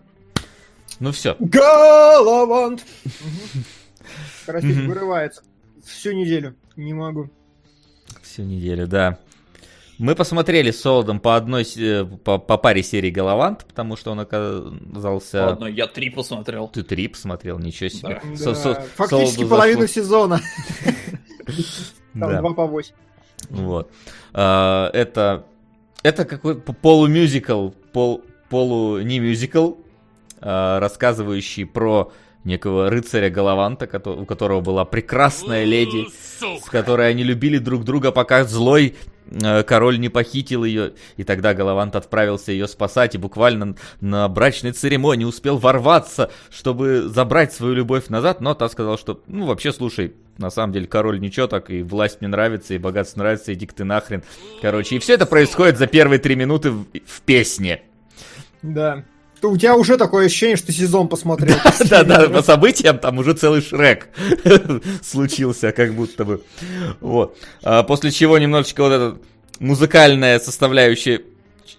Ну 0.99 1.11
все. 1.11 1.35
Галавант! 1.39 2.85
Карастик 4.45 4.87
вырывается. 4.87 5.43
Всю 5.85 6.11
неделю. 6.11 6.55
Не 6.75 6.93
могу. 6.93 7.29
Всю 8.21 8.43
неделю, 8.43 8.87
да. 8.87 9.19
Мы 9.99 10.15
посмотрели 10.15 10.71
с 10.71 10.81
Солодом 10.81 11.19
по 11.19 11.35
одной 11.35 11.65
э, 11.75 12.05
по, 12.05 12.37
по 12.37 12.57
паре 12.57 12.83
серий 12.83 13.09
Галавант, 13.09 13.65
потому 13.65 13.95
что 13.95 14.11
он 14.11 14.19
оказался. 14.19 15.47
Ладно, 15.47 15.65
я 15.65 15.87
три 15.87 16.09
посмотрел. 16.09 16.67
Ты 16.67 16.83
три 16.83 17.07
посмотрел, 17.07 17.57
ничего 17.57 17.89
себе. 17.89 18.21
Да. 18.23 18.37
Со, 18.37 18.53
со, 18.53 18.73
Фактически 18.95 19.45
половину 19.45 19.81
зашло. 19.81 20.03
сезона. 20.03 20.41
Там 22.19 22.37
два 22.37 22.53
по 22.53 22.67
восемь. 22.67 22.93
Вот. 23.49 23.91
А, 24.33 24.89
это 24.93 25.45
это 26.03 26.25
какой 26.25 26.55
полумюзикл, 26.59 27.69
пол, 27.91 28.23
полу 28.49 28.99
не 29.01 29.19
мюзикл, 29.19 29.73
а, 30.41 30.79
рассказывающий 30.79 31.65
про 31.65 32.11
некого 32.43 32.89
рыцаря 32.89 33.29
Галаванта, 33.29 33.89
у 34.09 34.25
которого 34.25 34.61
была 34.61 34.85
прекрасная 34.85 35.65
леди, 35.65 36.07
с 36.61 36.69
которой 36.69 37.09
они 37.09 37.23
любили 37.23 37.57
друг 37.57 37.83
друга, 37.83 38.11
пока 38.11 38.43
злой 38.45 38.95
король 39.65 39.99
не 39.99 40.09
похитил 40.09 40.63
ее, 40.63 40.93
и 41.15 41.23
тогда 41.23 41.53
Галавант 41.53 41.95
отправился 41.95 42.51
ее 42.51 42.67
спасать, 42.67 43.15
и 43.15 43.17
буквально 43.17 43.75
на 44.01 44.27
брачной 44.27 44.71
церемонии 44.71 45.25
успел 45.25 45.57
ворваться, 45.57 46.31
чтобы 46.49 47.03
забрать 47.07 47.53
свою 47.53 47.73
любовь 47.73 48.09
назад, 48.09 48.41
но 48.41 48.53
та 48.53 48.69
сказала, 48.69 48.97
что, 48.97 49.21
ну, 49.27 49.45
вообще, 49.45 49.71
слушай, 49.71 50.13
на 50.37 50.49
самом 50.49 50.73
деле 50.73 50.87
король 50.87 51.19
ничего 51.19 51.47
так, 51.47 51.69
и 51.69 51.83
власть 51.83 52.21
мне 52.21 52.27
нравится, 52.27 52.73
и 52.73 52.77
богатство 52.77 53.19
нравится, 53.19 53.53
иди 53.53 53.65
ты 53.65 53.83
нахрен. 53.83 54.23
Короче, 54.61 54.95
и 54.95 54.99
все 54.99 55.13
это 55.13 55.25
происходит 55.25 55.77
за 55.77 55.87
первые 55.87 56.19
три 56.19 56.35
минуты 56.35 56.71
в, 56.71 56.85
в 57.05 57.21
песне. 57.21 57.81
Да 58.61 59.03
у 59.41 59.57
тебя 59.57 59.75
уже 59.75 59.97
такое 59.97 60.25
ощущение, 60.25 60.57
что 60.57 60.71
сезон 60.71 61.07
посмотрел. 61.07 61.57
Да, 61.89 62.03
да, 62.03 62.29
по 62.29 62.41
событиям 62.41 62.99
там 62.99 63.17
уже 63.17 63.33
целый 63.33 63.61
Шрек 63.61 64.09
случился, 65.03 65.71
как 65.71 65.93
будто 65.93 66.25
бы. 66.25 66.43
Вот. 66.99 67.37
А 67.63 67.83
после 67.83 68.11
чего 68.11 68.37
немножечко 68.37 68.81
вот 68.83 68.91
эта 68.91 69.17
музыкальная 69.59 70.39
составляющая 70.39 71.21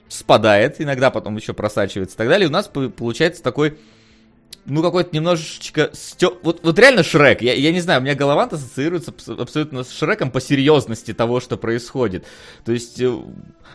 спадает, 0.08 0.80
иногда 0.80 1.10
потом 1.10 1.36
еще 1.36 1.52
просачивается 1.52 2.16
и 2.16 2.18
так 2.18 2.28
далее. 2.28 2.48
У 2.48 2.52
нас 2.52 2.68
получается 2.68 3.42
такой 3.42 3.78
ну, 4.68 4.82
какой-то 4.82 5.14
немножечко... 5.14 5.90
Стё... 5.94 6.38
Вот, 6.42 6.60
вот 6.62 6.78
реально 6.78 7.02
Шрек. 7.02 7.40
Я, 7.40 7.54
я 7.54 7.72
не 7.72 7.80
знаю, 7.80 8.00
у 8.00 8.04
меня 8.04 8.14
голова 8.14 8.44
ассоциируется 8.44 9.14
абсолютно 9.38 9.82
с 9.82 9.90
Шреком 9.90 10.30
по 10.30 10.40
серьезности 10.40 11.14
того, 11.14 11.40
что 11.40 11.56
происходит. 11.56 12.26
То 12.64 12.72
есть, 12.72 13.00
э, 13.00 13.18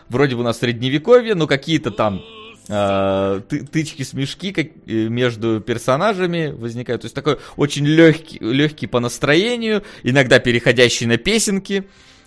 вроде 0.08 0.36
бы 0.36 0.42
у 0.42 0.44
нас 0.44 0.58
средневековье, 0.58 1.34
но 1.34 1.48
какие-то 1.48 1.90
там 1.90 2.22
э, 2.68 3.40
тычки-смешки 3.72 4.52
как, 4.52 4.66
э, 4.86 5.08
между 5.08 5.60
персонажами 5.60 6.50
возникают. 6.50 7.02
То 7.02 7.06
есть 7.06 7.14
такой 7.14 7.38
очень 7.56 7.86
легкий, 7.86 8.38
легкий 8.40 8.86
по 8.86 9.00
настроению, 9.00 9.82
иногда 10.02 10.38
переходящий 10.38 11.06
на 11.06 11.16
песенки. 11.16 11.84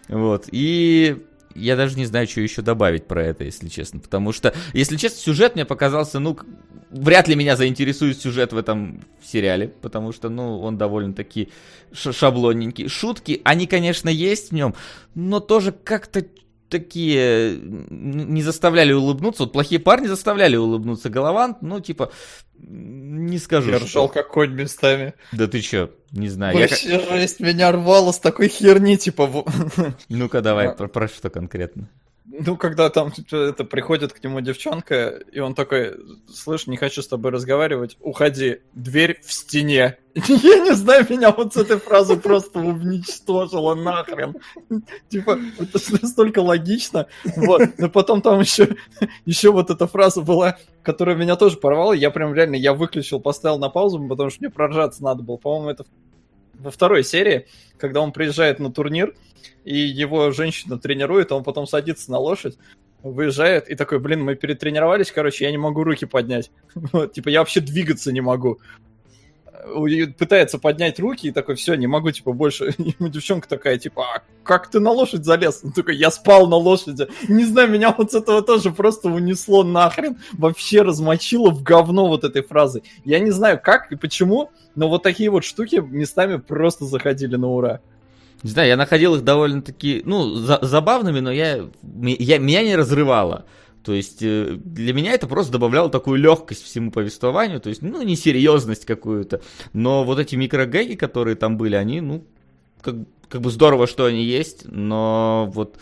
Вот. 0.07 0.47
И 0.51 1.17
я 1.57 1.75
даже 1.75 1.97
не 1.97 2.05
знаю, 2.05 2.27
что 2.27 2.41
еще 2.41 2.61
добавить 2.61 3.07
про 3.07 3.23
это, 3.23 3.43
если 3.43 3.67
честно. 3.67 3.99
Потому 3.99 4.31
что, 4.31 4.53
если 4.73 4.95
честно, 4.95 5.19
сюжет 5.19 5.55
мне 5.55 5.65
показался, 5.65 6.19
ну, 6.19 6.38
вряд 6.91 7.27
ли 7.27 7.35
меня 7.35 7.55
заинтересует 7.55 8.21
сюжет 8.21 8.53
в 8.53 8.57
этом 8.57 9.03
сериале, 9.23 9.67
потому 9.67 10.11
что, 10.13 10.29
ну, 10.29 10.59
он 10.59 10.77
довольно-таки 10.77 11.49
шаблонненький. 11.93 12.88
Шутки, 12.88 13.41
они, 13.43 13.65
конечно, 13.67 14.09
есть 14.09 14.51
в 14.51 14.53
нем, 14.53 14.75
но 15.15 15.39
тоже 15.39 15.71
как-то 15.71 16.25
такие 16.70 17.57
не 17.59 18.41
заставляли 18.41 18.93
улыбнуться. 18.93 19.43
Вот 19.43 19.53
плохие 19.53 19.80
парни 19.80 20.07
заставляли 20.07 20.55
улыбнуться. 20.55 21.09
Голован, 21.09 21.57
ну, 21.61 21.80
типа, 21.80 22.11
не 22.57 23.38
скажу. 23.39 23.72
Я 23.72 23.80
ржал 23.80 24.09
как 24.09 24.30
конь 24.30 24.51
местами. 24.51 25.13
Да 25.32 25.47
ты 25.47 25.61
чё, 25.61 25.91
не 26.11 26.30
знаю. 26.30 26.57
Вообще 26.57 26.89
я... 26.89 26.99
жесть, 26.99 27.39
меня 27.39 27.72
рвало 27.72 28.11
с 28.11 28.20
такой 28.20 28.47
херни, 28.47 28.97
типа... 28.97 29.45
Ну-ка 30.09 30.41
давай, 30.41 30.74
про, 30.74 30.88
про 30.88 31.07
что 31.07 31.30
конкретно? 31.30 31.89
Ну, 32.30 32.57
когда 32.57 32.89
там 32.89 33.13
это 33.32 33.63
приходит 33.63 34.13
к 34.13 34.23
нему 34.23 34.41
девчонка, 34.41 35.21
и 35.32 35.39
он 35.39 35.55
такой, 35.55 35.95
слышь, 36.28 36.67
не 36.67 36.78
хочу 36.78 37.01
с 37.01 37.07
тобой 37.07 37.32
разговаривать, 37.32 37.97
уходи, 38.01 38.59
дверь 38.73 39.19
в 39.23 39.32
стене. 39.32 39.97
Я 40.15 40.59
не 40.59 40.73
знаю, 40.73 41.05
меня 41.09 41.32
вот 41.32 41.53
с 41.53 41.57
этой 41.57 41.78
фразы 41.78 42.17
просто 42.17 42.59
уничтожило 42.59 43.75
нахрен. 43.75 44.36
Типа, 45.09 45.39
это 45.59 45.80
настолько 46.01 46.39
логично. 46.39 47.07
Вот. 47.36 47.61
Но 47.78 47.89
потом 47.89 48.21
там 48.21 48.41
еще, 48.41 48.75
еще 49.25 49.51
вот 49.51 49.69
эта 49.69 49.88
фраза 49.88 50.21
была, 50.21 50.57
которая 50.84 51.15
меня 51.15 51.38
тоже 51.38 51.57
порвала. 51.57 51.93
Я 51.93 52.11
прям 52.11 52.34
реально, 52.34 52.55
я 52.55 52.73
выключил, 52.73 53.21
поставил 53.21 53.57
на 53.57 53.69
паузу, 53.69 54.05
потому 54.07 54.30
что 54.32 54.41
мне 54.41 54.49
проржаться 54.49 55.03
надо 55.03 55.23
было. 55.23 55.38
По-моему, 55.38 55.69
это 55.69 55.86
во 56.60 56.72
второй 56.72 57.03
серии, 57.03 57.47
когда 57.78 58.01
он 58.01 58.12
приезжает 58.12 58.60
на 58.60 58.72
турнир, 58.72 59.14
и 59.64 59.78
его 59.78 60.32
женщина 60.32 60.78
тренирует, 60.78 61.32
а 61.32 61.36
он 61.36 61.43
потом 61.43 61.68
садится 61.68 62.12
на 62.12 62.20
лошадь, 62.20 62.58
выезжает 63.03 63.70
и 63.70 63.76
такой, 63.76 63.99
блин, 63.99 64.24
мы 64.24 64.36
перетренировались, 64.36 65.12
короче, 65.12 65.45
я 65.45 65.51
не 65.51 65.58
могу 65.58 65.84
руки 65.84 66.05
поднять. 66.05 66.51
Вот, 66.76 67.14
типа, 67.14 67.30
я 67.30 67.39
вообще 67.39 67.60
двигаться 67.60 68.12
не 68.12 68.22
могу. 68.22 68.60
Пытается 70.18 70.60
поднять 70.60 70.99
руки 70.99 71.28
и 71.28 71.32
такой, 71.32 71.55
все, 71.55 71.76
не 71.76 71.88
могу, 71.88 72.12
типа, 72.12 72.34
больше. 72.34 72.70
И 72.78 72.95
девчонка 72.99 73.47
такая, 73.47 73.78
типа, 73.78 74.03
а 74.16 74.22
как 74.43 74.70
ты 74.70 74.80
на 74.80 74.91
лошадь 74.91 75.26
залез? 75.26 75.62
Он 75.64 75.72
такой, 75.72 75.95
я 75.95 76.12
спал 76.12 76.47
на 76.47 76.55
лошади. 76.55 77.08
Не 77.28 77.45
знаю, 77.45 77.70
меня 77.70 77.93
вот 77.97 78.12
с 78.12 78.16
этого 78.16 78.41
тоже 78.41 78.72
просто 78.72 79.10
унесло 79.10 79.64
нахрен. 79.64 80.18
Вообще 80.34 80.82
размочило 80.82 81.51
в 81.51 81.64
говно 81.64 82.08
вот 82.08 82.24
этой 82.24 82.43
фразы. 82.43 82.84
Я 83.03 83.20
не 83.20 83.32
знаю, 83.32 83.60
как 83.62 83.91
и 83.91 83.95
почему, 83.95 84.51
но 84.76 84.89
вот 84.89 85.03
такие 85.03 85.30
вот 85.30 85.43
штуки 85.43 85.78
местами 85.78 86.38
просто 86.38 86.86
заходили 86.86 87.36
на 87.36 87.49
ура. 87.49 87.82
Не 88.43 88.51
знаю, 88.51 88.68
я 88.70 88.78
находил 88.78 89.16
их 89.16 89.24
довольно-таки, 89.24 90.03
ну, 90.05 90.36
за 90.36 90.60
забавными, 90.62 91.20
но 91.20 91.32
я, 91.32 91.68
я, 91.84 92.38
меня 92.38 92.64
не 92.64 92.76
разрывало. 92.76 93.45
То 93.88 93.93
есть 93.93 94.17
э, 94.19 94.57
для 94.65 94.91
меня 94.91 95.13
это 95.13 95.27
просто 95.27 95.53
добавляло 95.53 95.89
такую 95.89 96.19
легкость 96.19 96.61
всему 96.61 96.91
повествованию, 96.91 97.61
то 97.61 97.69
есть, 97.69 97.81
ну, 97.81 98.01
несерьезность 98.01 98.83
какую-то. 98.83 99.39
Но 99.71 100.03
вот 100.03 100.19
эти 100.19 100.35
микрогэги, 100.35 100.95
которые 100.95 101.38
там 101.38 101.55
были, 101.55 101.75
они, 101.75 102.01
ну, 102.01 102.25
как, 102.81 102.95
как 103.29 103.39
бы 103.39 103.49
здорово, 103.49 103.88
что 103.88 104.03
они 104.03 104.25
есть, 104.25 104.65
но 104.65 105.49
вот 105.53 105.77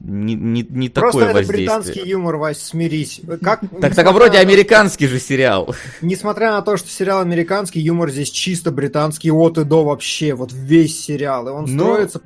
не, 0.00 0.34
не, 0.34 0.66
не 0.68 0.90
Просто 0.90 1.20
такое 1.20 1.24
это 1.30 1.34
воздействие. 1.38 1.66
британский 1.66 2.10
юмор, 2.10 2.36
Вась, 2.36 2.62
смирись. 2.62 3.22
Как, 3.42 3.62
так, 3.80 3.94
так 3.94 4.06
а 4.06 4.12
вроде 4.12 4.36
американский 4.36 5.06
же 5.06 5.18
сериал. 5.18 5.74
Несмотря 6.02 6.50
на 6.50 6.60
то, 6.60 6.76
что 6.76 6.90
сериал 6.90 7.20
американский, 7.20 7.80
юмор 7.80 8.10
здесь 8.10 8.30
чисто 8.30 8.70
британский 8.70 9.30
от 9.30 9.56
и 9.56 9.64
до 9.64 9.82
вообще, 9.82 10.34
вот 10.34 10.52
весь 10.52 11.02
сериал. 11.02 11.48
И 11.48 11.50
он 11.52 11.64
Но... 11.74 11.84
Ну, 11.84 11.92
строится 11.94 12.20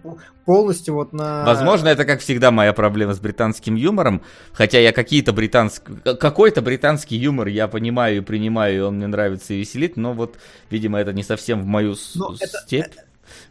полностью 0.50 0.94
вот 0.94 1.12
на... 1.12 1.44
Возможно, 1.44 1.86
это, 1.86 2.04
как 2.04 2.18
всегда, 2.18 2.50
моя 2.50 2.72
проблема 2.72 3.14
с 3.14 3.20
британским 3.20 3.76
юмором. 3.76 4.20
Хотя 4.52 4.80
я 4.80 4.90
какие-то 4.90 5.32
британские... 5.32 5.98
Какой-то 6.16 6.60
британский 6.60 7.14
юмор 7.14 7.46
я 7.46 7.68
понимаю 7.68 8.16
и 8.16 8.20
принимаю, 8.20 8.76
и 8.76 8.80
он 8.80 8.96
мне 8.96 9.06
нравится 9.06 9.54
и 9.54 9.60
веселит, 9.60 9.96
но 9.96 10.12
вот, 10.12 10.38
видимо, 10.68 10.98
это 10.98 11.12
не 11.12 11.22
совсем 11.22 11.62
в 11.62 11.66
мою 11.66 11.94
но 12.16 12.34
степь. 12.34 12.86
Это 12.86 13.04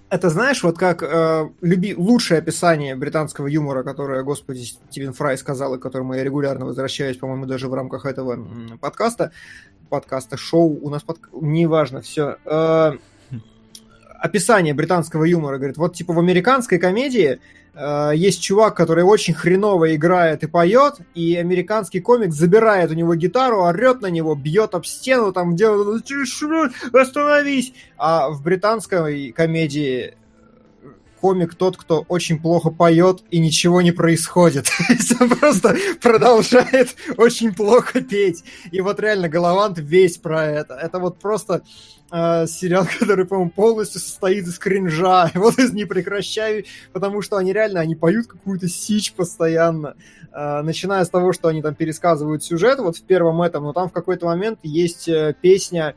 это 0.10 0.30
знаешь, 0.30 0.62
вот 0.62 0.78
как 0.78 1.02
э, 1.04 1.50
люби... 1.62 1.96
лучшее 1.96 2.40
описание 2.40 2.98
британского 2.98 3.48
юмора, 3.48 3.84
которое, 3.84 4.24
господи, 4.24 4.64
Стивен 4.64 5.14
Фрай 5.14 5.38
сказал, 5.38 5.76
и 5.76 5.80
к 5.80 5.82
которому 5.82 6.16
я 6.16 6.24
регулярно 6.26 6.66
возвращаюсь, 6.66 7.16
по-моему, 7.16 7.46
даже 7.46 7.70
в 7.70 7.74
рамках 7.74 8.06
этого 8.06 8.46
подкаста, 8.82 9.32
подкаста, 9.88 10.36
шоу, 10.36 10.78
у 10.82 10.90
нас 10.90 11.04
под... 11.04 11.20
неважно, 11.32 12.02
все. 12.02 12.38
Э, 12.44 12.98
описание 14.22 14.74
британского 14.74 15.24
юмора, 15.24 15.58
говорит, 15.58 15.78
вот 15.78 15.96
типа 15.96 16.14
в 16.14 16.20
американской 16.20 16.78
комедии 16.78 17.40
э, 17.74 18.12
есть 18.16 18.42
чувак, 18.42 18.76
который 18.76 19.04
очень 19.04 19.34
хреново 19.34 19.96
играет 19.96 20.44
и 20.44 20.48
поет, 20.48 20.96
и 21.16 21.36
американский 21.36 22.00
комик 22.00 22.34
забирает 22.34 22.92
у 22.92 22.94
него 22.94 23.16
гитару, 23.16 23.64
орет 23.64 24.02
на 24.02 24.08
него, 24.08 24.36
бьет 24.36 24.76
об 24.76 24.86
стену, 24.86 25.32
там 25.32 25.56
делает 25.56 26.06
«Остановись!» 26.94 27.74
А 27.98 28.30
в 28.30 28.44
британской 28.44 29.32
комедии 29.32 30.16
комик 31.20 31.56
тот, 31.56 31.78
кто 31.78 32.06
очень 32.08 32.40
плохо 32.40 32.70
поет 32.70 33.24
и 33.30 33.40
ничего 33.40 33.82
не 33.82 33.92
происходит. 33.92 34.68
Он 35.20 35.30
просто 35.30 35.76
продолжает 36.02 36.96
очень 37.18 37.54
плохо 37.54 38.02
петь. 38.02 38.44
И 38.72 38.82
вот 38.82 39.00
реально 39.00 39.30
Головант 39.30 39.78
весь 39.78 40.18
про 40.18 40.46
это. 40.46 40.76
Это 40.76 41.00
вот 41.00 41.20
просто 41.20 41.62
э, 42.12 42.48
сериал, 42.48 42.88
который, 43.00 43.26
по-моему, 43.26 43.52
полностью 43.52 44.02
состоит 44.02 44.48
из 44.48 44.58
кринжа. 44.58 45.32
Вот 45.36 45.58
из 45.60 45.74
не 45.74 45.86
прекращай, 45.86 46.66
потому 46.94 47.22
что 47.22 47.38
они 47.38 47.54
реально, 47.54 47.80
они 47.80 47.96
поют 47.96 48.28
какую-то 48.28 48.68
сич 48.68 49.14
постоянно. 49.14 49.96
Э, 50.32 50.62
начиная 50.62 51.04
с 51.04 51.10
того, 51.10 51.34
что 51.34 51.48
они 51.48 51.62
там 51.62 51.76
пересказывают 51.76 52.44
сюжет, 52.44 52.80
вот 52.80 52.98
в 52.98 53.04
первом 53.04 53.42
этом, 53.42 53.64
но 53.64 53.74
там 53.74 53.90
в 53.90 53.94
какой-то 53.94 54.26
момент 54.26 54.60
есть 54.64 55.08
э, 55.08 55.36
песня 55.42 55.96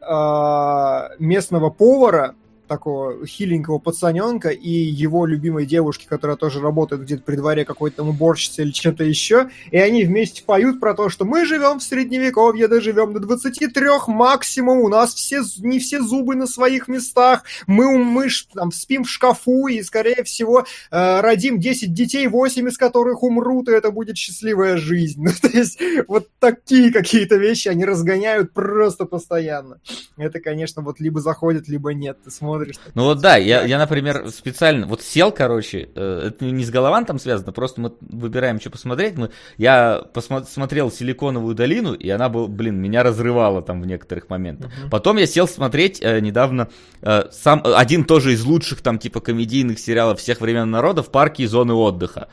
э, 0.00 1.00
местного 1.18 1.70
повара, 1.70 2.34
такого 2.70 3.26
хиленького 3.26 3.80
пацаненка 3.80 4.50
и 4.50 4.70
его 4.70 5.26
любимой 5.26 5.66
девушки, 5.66 6.06
которая 6.08 6.36
тоже 6.36 6.60
работает 6.60 7.02
где-то 7.02 7.24
при 7.24 7.34
дворе 7.34 7.64
какой-то 7.64 7.96
там 7.96 8.10
или 8.10 8.70
чем-то 8.70 9.02
еще, 9.02 9.50
и 9.72 9.76
они 9.76 10.04
вместе 10.04 10.44
поют 10.44 10.78
про 10.78 10.94
то, 10.94 11.08
что 11.08 11.24
мы 11.24 11.44
живем 11.46 11.80
в 11.80 11.82
средневековье, 11.82 12.68
доживем 12.68 13.12
до 13.12 13.18
23 13.18 13.70
максимум, 14.06 14.78
у 14.78 14.88
нас 14.88 15.14
все, 15.14 15.42
не 15.58 15.80
все 15.80 16.00
зубы 16.00 16.36
на 16.36 16.46
своих 16.46 16.86
местах, 16.86 17.42
мы, 17.66 17.98
мы 17.98 18.28
там, 18.54 18.70
спим 18.70 19.02
в 19.02 19.10
шкафу 19.10 19.66
и, 19.66 19.82
скорее 19.82 20.22
всего, 20.22 20.64
э, 20.92 21.20
родим 21.20 21.58
10 21.58 21.92
детей, 21.92 22.28
8 22.28 22.68
из 22.68 22.78
которых 22.78 23.24
умрут, 23.24 23.68
и 23.68 23.72
это 23.72 23.90
будет 23.90 24.16
счастливая 24.16 24.76
жизнь. 24.76 25.20
Ну, 25.30 25.48
то 25.48 25.56
есть 25.56 25.80
вот 26.08 26.28
такие 26.38 26.92
какие-то 26.92 27.36
вещи 27.36 27.68
они 27.68 27.84
разгоняют 27.84 28.52
просто 28.52 29.04
постоянно. 29.04 29.80
Это, 30.16 30.40
конечно, 30.40 30.82
вот 30.82 31.00
либо 31.00 31.20
заходит, 31.20 31.68
либо 31.68 31.94
нет. 31.94 32.18
Ты 32.24 32.30
смотришь 32.30 32.59
смотришь. 32.60 32.92
Ну 32.94 33.04
вот 33.04 33.20
да, 33.20 33.36
я, 33.36 33.62
я, 33.62 33.78
например, 33.78 34.30
специально 34.30 34.86
вот 34.86 35.02
сел, 35.02 35.32
короче, 35.32 35.88
э, 35.94 36.28
это 36.28 36.44
не 36.44 36.64
с 36.64 36.70
Голован 36.70 37.04
там 37.06 37.18
связано, 37.18 37.52
просто 37.52 37.80
мы 37.80 37.92
выбираем, 38.00 38.60
что 38.60 38.70
посмотреть. 38.70 39.16
Мы, 39.16 39.30
я 39.56 40.02
посмотрел 40.12 40.90
«Силиконовую 40.90 41.54
долину», 41.54 41.94
и 41.94 42.08
она, 42.10 42.28
был, 42.28 42.48
блин, 42.48 42.76
меня 42.76 43.02
разрывала 43.02 43.62
там 43.62 43.80
в 43.82 43.86
некоторых 43.86 44.28
моментах. 44.28 44.70
Угу. 44.82 44.90
Потом 44.90 45.16
я 45.16 45.26
сел 45.26 45.48
смотреть 45.48 46.00
э, 46.02 46.20
недавно 46.20 46.68
э, 47.02 47.24
сам, 47.32 47.62
один 47.64 48.04
тоже 48.04 48.32
из 48.32 48.44
лучших 48.44 48.82
там 48.82 48.98
типа 48.98 49.20
комедийных 49.20 49.78
сериалов 49.78 50.20
всех 50.20 50.40
времен 50.40 50.70
народа 50.70 51.02
в 51.02 51.10
парке 51.10 51.44
и 51.44 51.46
зоны 51.46 51.74
отдыха. 51.74 52.28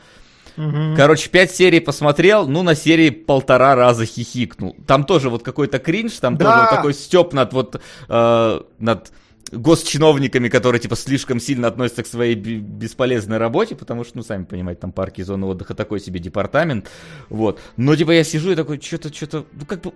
Угу. 0.56 0.96
Короче, 0.96 1.30
пять 1.30 1.52
серий 1.52 1.78
посмотрел, 1.78 2.48
ну, 2.48 2.62
на 2.64 2.74
серии 2.74 3.10
полтора 3.10 3.76
раза 3.76 4.04
хихикнул. 4.04 4.76
Там 4.86 5.04
тоже 5.04 5.30
вот 5.30 5.44
какой-то 5.44 5.78
кринж, 5.78 6.14
там 6.14 6.36
да. 6.36 6.44
тоже 6.44 6.60
вот 6.60 6.70
такой 6.70 6.94
степ 6.94 7.32
над 7.32 7.52
вот, 7.52 7.80
э, 8.08 8.60
над 8.78 9.12
госчиновниками, 9.52 10.48
которые, 10.48 10.80
типа, 10.80 10.96
слишком 10.96 11.40
сильно 11.40 11.68
относятся 11.68 12.02
к 12.02 12.06
своей 12.06 12.34
бесполезной 12.34 13.38
работе, 13.38 13.74
потому 13.74 14.04
что, 14.04 14.18
ну, 14.18 14.22
сами 14.22 14.44
понимаете, 14.44 14.80
там 14.80 14.92
парки 14.92 15.20
и 15.20 15.24
зоны 15.24 15.46
отдыха 15.46 15.74
такой 15.74 16.00
себе 16.00 16.20
департамент, 16.20 16.90
вот. 17.28 17.60
Но, 17.76 17.96
типа, 17.96 18.12
я 18.12 18.24
сижу 18.24 18.52
и 18.52 18.56
такой, 18.56 18.80
что-то, 18.80 19.12
что-то, 19.12 19.46
ну, 19.52 19.64
как 19.66 19.82
бы, 19.82 19.92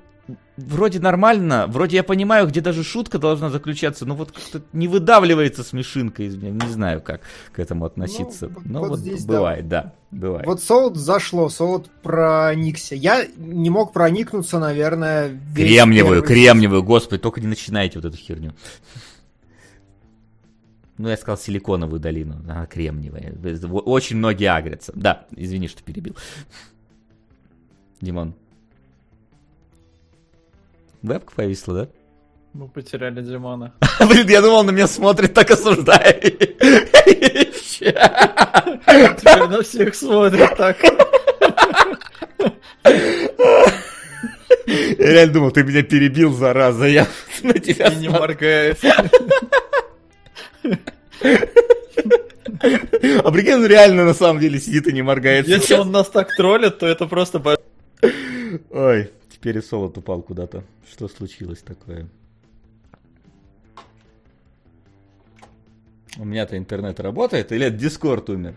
вроде 0.56 1.00
нормально, 1.00 1.66
вроде 1.68 1.96
я 1.96 2.02
понимаю, 2.02 2.46
где 2.46 2.60
даже 2.60 2.84
шутка 2.84 3.18
должна 3.18 3.50
заключаться, 3.50 4.06
но 4.06 4.14
вот 4.14 4.32
как-то 4.32 4.62
не 4.72 4.88
выдавливается 4.88 5.64
смешинка 5.64 6.22
из 6.22 6.36
меня, 6.36 6.50
не 6.50 6.72
знаю, 6.72 7.00
как 7.00 7.22
к 7.52 7.58
этому 7.58 7.84
относиться. 7.84 8.48
Ну, 8.48 8.60
но 8.64 8.80
вот, 8.80 8.90
вот 8.90 8.98
здесь, 9.00 9.24
бывает, 9.24 9.68
да. 9.68 9.94
да, 10.10 10.18
бывает. 10.18 10.46
Вот 10.46 10.62
Солод 10.62 10.96
зашло, 10.96 11.48
Солод 11.48 11.90
проникся. 12.02 12.94
Я 12.94 13.26
не 13.36 13.70
мог 13.70 13.92
проникнуться, 13.92 14.58
наверное, 14.58 15.40
Кремниевую, 15.54 16.22
кремниевую, 16.22 16.82
господи, 16.82 17.20
только 17.20 17.40
не 17.40 17.48
начинайте 17.48 17.98
вот 17.98 18.06
эту 18.06 18.16
херню. 18.16 18.54
Ну, 20.98 21.08
я 21.08 21.16
сказал 21.16 21.38
силиконовую 21.38 22.00
долину, 22.00 22.36
она 22.44 22.66
кремниевая. 22.66 23.34
Очень 23.70 24.16
многие 24.16 24.46
агрятся. 24.46 24.92
Да, 24.94 25.26
извини, 25.34 25.68
что 25.68 25.82
перебил. 25.82 26.16
Димон. 28.00 28.34
Вебка 31.02 31.32
повисла, 31.34 31.74
да? 31.74 31.88
Мы 32.52 32.68
потеряли 32.68 33.22
Димона. 33.22 33.72
Блин, 34.00 34.28
я 34.28 34.42
думал, 34.42 34.64
на 34.64 34.70
меня 34.70 34.86
смотрит, 34.86 35.32
так 35.32 35.50
осуждает. 35.50 36.38
Теперь 37.78 39.48
на 39.48 39.62
всех 39.62 39.94
смотрит 39.94 40.56
так. 40.56 40.76
Я 42.84 42.92
реально 45.12 45.32
думал, 45.32 45.50
ты 45.50 45.64
меня 45.64 45.82
перебил, 45.82 46.32
зараза. 46.32 46.86
Я 46.86 47.06
на 47.42 47.54
тебя 47.54 47.88
И 47.88 47.96
не 47.96 48.08
моргает. 48.08 48.78
А 53.22 53.28
он 53.28 53.66
реально 53.66 54.04
на 54.04 54.14
самом 54.14 54.40
деле 54.40 54.60
сидит 54.60 54.86
и 54.86 54.92
не 54.92 55.02
моргает. 55.02 55.48
Если 55.48 55.74
он 55.74 55.90
нас 55.90 56.08
так 56.08 56.34
троллит, 56.36 56.78
то 56.78 56.86
это 56.86 57.06
просто... 57.06 57.42
Ой, 58.70 59.10
теперь 59.30 59.58
и 59.58 59.62
солод 59.62 59.98
упал 59.98 60.22
куда-то. 60.22 60.64
Что 60.90 61.08
случилось 61.08 61.60
такое? 61.60 62.08
У 66.18 66.24
меня-то 66.24 66.58
интернет 66.58 67.00
работает 67.00 67.52
или 67.52 67.66
это 67.66 67.76
Дискорд 67.76 68.28
умер? 68.28 68.56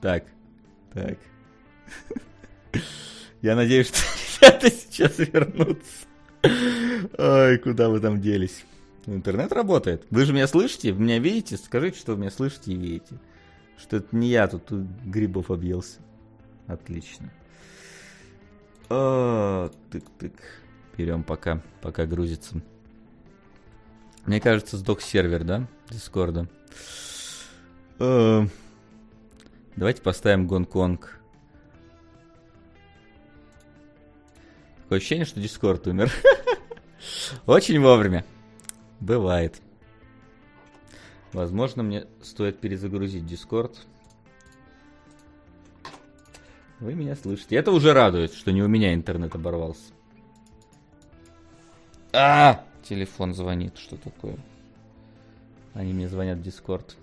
Так, 0.00 0.24
так. 0.92 1.16
Я 3.42 3.54
надеюсь, 3.54 3.88
что 3.88 3.98
ребята 4.40 4.70
сейчас 4.70 5.18
вернутся. 5.18 6.06
Ой, 7.16 7.58
куда 7.58 7.88
вы 7.88 8.00
там 8.00 8.20
делись? 8.20 8.64
Интернет 9.06 9.52
работает. 9.52 10.04
Вы 10.10 10.24
же 10.24 10.32
меня 10.32 10.48
слышите? 10.48 10.92
Вы 10.92 11.02
меня 11.02 11.18
видите? 11.18 11.56
Скажите, 11.56 11.98
что 11.98 12.12
вы 12.12 12.22
меня 12.22 12.30
слышите 12.30 12.72
и 12.72 12.76
видите. 12.76 13.18
Что 13.78 13.98
это 13.98 14.16
не 14.16 14.28
я 14.28 14.48
тут 14.48 14.70
грибов 14.70 15.50
объелся. 15.50 16.00
Отлично. 16.66 17.32
О, 18.88 19.70
тык-тык. 19.90 20.34
Берем 20.96 21.22
пока, 21.22 21.62
пока 21.82 22.06
грузится. 22.06 22.60
Мне 24.24 24.40
кажется, 24.40 24.76
сдох 24.76 25.00
сервер, 25.00 25.44
да? 25.44 25.68
Дискорда. 25.88 26.48
О, 28.00 28.46
давайте 29.76 30.02
поставим 30.02 30.48
Гонконг. 30.48 31.20
Такое 34.82 34.98
ощущение, 34.98 35.26
что 35.26 35.40
Дискорд 35.40 35.86
умер. 35.86 36.10
Очень 37.46 37.80
вовремя. 37.80 38.24
Бывает. 39.00 39.60
Возможно, 41.32 41.82
мне 41.82 42.06
стоит 42.22 42.60
перезагрузить 42.60 43.24
Discord. 43.24 43.76
Вы 46.80 46.94
меня 46.94 47.16
слышите. 47.16 47.56
Это 47.56 47.72
уже 47.72 47.92
радует, 47.92 48.32
что 48.32 48.52
не 48.52 48.62
у 48.62 48.68
меня 48.68 48.94
интернет 48.94 49.34
оборвался. 49.34 49.92
А, 52.12 52.64
телефон 52.82 53.34
звонит. 53.34 53.76
Что 53.76 53.96
такое? 53.96 54.36
Они 55.74 55.92
мне 55.92 56.08
звонят 56.08 56.38
в 56.38 56.42
Discord. 56.42 56.94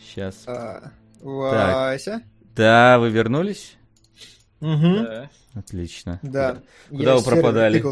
Сейчас. 0.00 0.46
А, 0.46 0.92
Вася? 1.20 2.18
Так. 2.18 2.22
Да, 2.54 2.98
вы 2.98 3.10
вернулись? 3.10 3.76
Угу. 4.60 5.02
Да. 5.02 5.30
Отлично. 5.54 6.20
Да. 6.22 6.62
Куда 6.88 7.12
Я 7.12 7.16
вы 7.16 7.24
пропадали? 7.24 7.84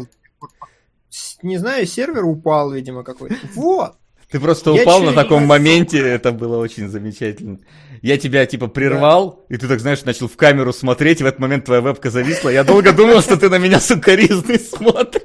Не 1.41 1.57
знаю, 1.57 1.85
сервер 1.85 2.25
упал, 2.25 2.71
видимо, 2.71 3.03
какой-то. 3.03 3.35
Вот! 3.55 3.93
Ты 4.29 4.39
просто 4.39 4.71
упал 4.71 5.01
на 5.03 5.11
таком 5.11 5.45
моменте, 5.45 5.99
это 5.99 6.31
было 6.31 6.57
очень 6.57 6.87
замечательно. 6.87 7.59
Я 8.01 8.17
тебя, 8.17 8.45
типа, 8.45 8.67
прервал, 8.67 9.45
да. 9.49 9.55
и 9.55 9.59
ты 9.59 9.67
так, 9.67 9.81
знаешь, 9.81 10.03
начал 10.05 10.27
в 10.29 10.37
камеру 10.37 10.71
смотреть, 10.71 11.19
и 11.19 11.23
в 11.23 11.27
этот 11.27 11.39
момент 11.39 11.65
твоя 11.65 11.81
вебка 11.81 12.09
зависла. 12.09 12.49
Я 12.49 12.63
долго 12.63 12.93
думал, 12.93 13.21
что 13.21 13.35
ты 13.35 13.49
на 13.49 13.57
меня 13.57 13.79
сукоризный 13.79 14.57
смотришь. 14.57 15.21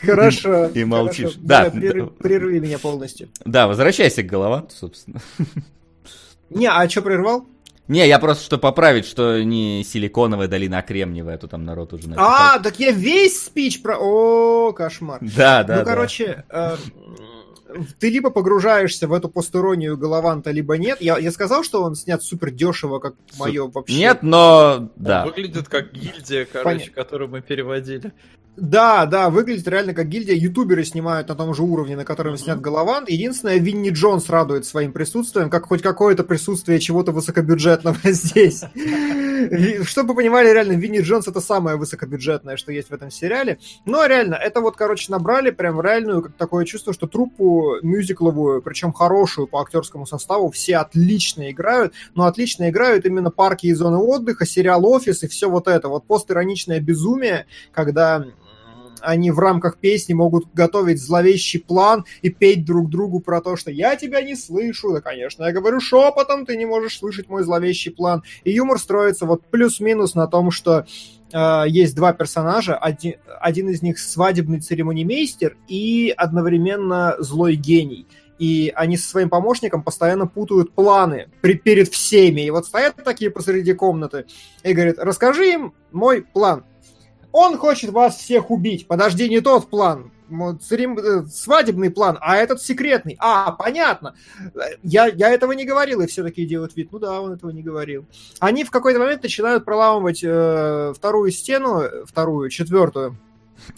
Хорошо. 0.00 0.66
И 0.66 0.84
молчишь. 0.84 1.34
Да. 1.36 1.70
Прерви 1.70 2.60
меня 2.60 2.78
полностью. 2.78 3.28
Да, 3.44 3.66
возвращайся 3.66 4.22
к 4.22 4.26
головам, 4.26 4.68
собственно. 4.70 5.20
Не, 6.50 6.66
а 6.70 6.88
что 6.88 7.02
прервал? 7.02 7.46
Не, 7.88 8.06
я 8.06 8.18
просто 8.18 8.44
что 8.44 8.58
поправить, 8.58 9.06
что 9.06 9.42
не 9.42 9.82
силиконовая 9.82 10.46
долина, 10.46 10.78
а 10.78 10.82
кремниевая, 10.82 11.36
а 11.36 11.38
то 11.38 11.48
там 11.48 11.64
народ 11.64 11.94
уже 11.94 12.08
написал. 12.08 12.28
А, 12.28 12.58
так 12.60 12.78
я 12.78 12.92
весь 12.92 13.42
спич 13.44 13.82
про... 13.82 13.96
О, 13.98 14.72
кошмар. 14.72 15.18
Да, 15.22 15.64
да, 15.64 15.78
Ну, 15.78 15.84
короче, 15.84 16.44
э, 16.50 16.76
ты 17.98 18.10
либо 18.10 18.30
погружаешься 18.30 19.08
в 19.08 19.12
эту 19.12 19.28
постиронию 19.28 19.96
Галаванта, 19.96 20.50
либо 20.50 20.76
нет. 20.76 21.00
Я, 21.00 21.18
я 21.18 21.30
сказал, 21.30 21.64
что 21.64 21.82
он 21.82 21.94
снят 21.94 22.22
супер 22.22 22.50
дешево, 22.50 22.98
как 22.98 23.14
мое 23.38 23.66
вообще. 23.68 23.96
Нет, 23.96 24.22
но 24.22 24.90
да. 24.96 25.22
Он 25.22 25.28
выглядит 25.28 25.68
как 25.68 25.92
гильдия, 25.92 26.46
короче, 26.50 26.64
Понятно. 26.64 26.94
которую 26.94 27.30
мы 27.30 27.40
переводили. 27.42 28.12
Да, 28.60 29.06
да, 29.06 29.30
выглядит 29.30 29.68
реально 29.68 29.94
как 29.94 30.08
гильдия. 30.08 30.34
Ютуберы 30.34 30.84
снимают 30.84 31.28
на 31.28 31.36
том 31.36 31.54
же 31.54 31.62
уровне, 31.62 31.96
на 31.96 32.04
котором 32.04 32.34
mm-hmm. 32.34 32.38
снят 32.38 32.60
Голован. 32.60 33.04
Единственное, 33.06 33.58
Винни 33.58 33.90
Джонс 33.90 34.28
радует 34.28 34.66
своим 34.66 34.92
присутствием, 34.92 35.48
как 35.48 35.66
хоть 35.66 35.80
какое-то 35.80 36.24
присутствие 36.24 36.80
чего-то 36.80 37.12
высокобюджетного 37.12 37.98
здесь. 38.04 38.64
Чтобы 39.84 40.08
вы 40.08 40.16
понимали, 40.16 40.52
реально, 40.52 40.72
Винни 40.72 41.00
Джонс 41.00 41.28
это 41.28 41.40
самое 41.40 41.76
высокобюджетное, 41.76 42.56
что 42.56 42.72
есть 42.72 42.90
в 42.90 42.92
этом 42.94 43.10
сериале. 43.10 43.58
Но 43.84 44.04
реально, 44.06 44.34
это 44.34 44.60
вот, 44.60 44.76
короче, 44.76 45.12
набрали 45.12 45.50
прям 45.50 45.80
реальную, 45.80 46.22
как 46.22 46.32
такое 46.34 46.64
чувство, 46.64 46.92
что 46.92 47.06
труппу 47.06 47.76
мюзикловую, 47.82 48.60
причем 48.62 48.92
хорошую 48.92 49.46
по 49.46 49.60
актерскому 49.60 50.04
составу, 50.06 50.50
все 50.50 50.78
отлично 50.78 51.50
играют, 51.50 51.94
но 52.14 52.24
отлично 52.24 52.68
играют 52.68 53.06
именно 53.06 53.30
парки 53.30 53.66
и 53.66 53.72
зоны 53.72 53.98
отдыха, 53.98 54.44
сериал 54.46 54.84
«Офис» 54.84 55.22
и 55.22 55.28
все 55.28 55.48
вот 55.48 55.68
это. 55.68 55.88
Вот 55.88 56.06
постироничное 56.06 56.80
безумие, 56.80 57.46
когда 57.72 58.24
они 59.02 59.30
в 59.30 59.38
рамках 59.38 59.78
песни 59.78 60.12
могут 60.12 60.52
готовить 60.52 61.00
зловещий 61.00 61.60
план 61.60 62.04
и 62.22 62.30
петь 62.30 62.64
друг 62.64 62.88
другу 62.88 63.20
про 63.20 63.40
то, 63.40 63.56
что 63.56 63.70
я 63.70 63.96
тебя 63.96 64.22
не 64.22 64.34
слышу. 64.34 64.92
Да, 64.92 65.00
конечно, 65.00 65.44
я 65.44 65.52
говорю 65.52 65.80
шепотом, 65.80 66.46
ты 66.46 66.56
не 66.56 66.66
можешь 66.66 66.98
слышать 66.98 67.28
мой 67.28 67.42
зловещий 67.42 67.90
план. 67.90 68.22
И 68.44 68.52
юмор 68.52 68.78
строится 68.78 69.26
вот 69.26 69.46
плюс-минус 69.46 70.14
на 70.14 70.26
том, 70.26 70.50
что 70.50 70.86
э, 71.32 71.64
есть 71.68 71.94
два 71.94 72.12
персонажа. 72.12 72.76
Один, 72.76 73.14
один 73.40 73.68
из 73.70 73.82
них 73.82 73.98
свадебный 73.98 74.60
церемонимейстер 74.60 75.56
и 75.68 76.12
одновременно 76.16 77.16
злой 77.18 77.56
гений 77.56 78.06
и 78.38 78.72
они 78.74 78.96
со 78.96 79.08
своим 79.08 79.28
помощником 79.28 79.82
постоянно 79.82 80.26
путают 80.26 80.72
планы 80.72 81.28
при, 81.40 81.54
перед 81.54 81.88
всеми. 81.88 82.42
И 82.42 82.50
вот 82.50 82.66
стоят 82.66 82.96
такие 83.04 83.30
посреди 83.30 83.74
комнаты 83.74 84.26
и 84.62 84.72
говорят, 84.72 84.98
расскажи 84.98 85.52
им 85.52 85.74
мой 85.90 86.22
план. 86.22 86.64
Он 87.32 87.58
хочет 87.58 87.90
вас 87.90 88.16
всех 88.16 88.50
убить. 88.50 88.86
Подожди, 88.86 89.28
не 89.28 89.40
тот 89.40 89.68
план. 89.68 90.10
Э, 90.30 91.24
свадебный 91.30 91.90
план, 91.90 92.18
а 92.20 92.36
этот 92.36 92.60
секретный. 92.62 93.16
А, 93.18 93.52
понятно. 93.52 94.14
Я, 94.82 95.06
я 95.06 95.30
этого 95.30 95.52
не 95.52 95.64
говорил, 95.64 96.00
и 96.00 96.06
все 96.06 96.22
такие 96.22 96.46
делают 96.46 96.76
вид. 96.76 96.88
Ну 96.92 96.98
да, 96.98 97.20
он 97.20 97.32
этого 97.32 97.50
не 97.50 97.62
говорил. 97.62 98.06
Они 98.38 98.64
в 98.64 98.70
какой-то 98.70 98.98
момент 98.98 99.22
начинают 99.22 99.64
проламывать 99.64 100.22
э, 100.22 100.92
вторую 100.94 101.30
стену, 101.30 101.82
вторую, 102.06 102.50
четвертую, 102.50 103.18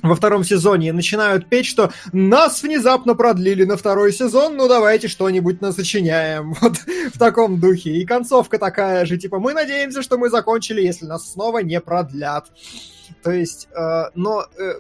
во 0.02 0.14
втором 0.14 0.44
сезоне 0.44 0.92
начинают 0.92 1.48
петь, 1.48 1.66
что 1.66 1.90
нас 2.12 2.62
внезапно 2.62 3.14
продлили 3.14 3.64
на 3.64 3.76
второй 3.76 4.12
сезон, 4.12 4.56
ну 4.56 4.68
давайте 4.68 5.08
что-нибудь 5.08 5.60
насочиняем. 5.60 6.54
Вот 6.60 6.76
в 7.14 7.18
таком 7.18 7.58
духе. 7.58 7.90
И 7.90 8.04
концовка 8.04 8.58
такая 8.58 9.06
же, 9.06 9.16
типа, 9.16 9.38
мы 9.38 9.54
надеемся, 9.54 10.02
что 10.02 10.18
мы 10.18 10.28
закончили, 10.28 10.82
если 10.82 11.06
нас 11.06 11.32
снова 11.32 11.58
не 11.58 11.80
продлят. 11.80 12.50
То 13.22 13.32
есть, 13.32 13.68
э, 13.72 14.10
но 14.14 14.46
э, 14.58 14.74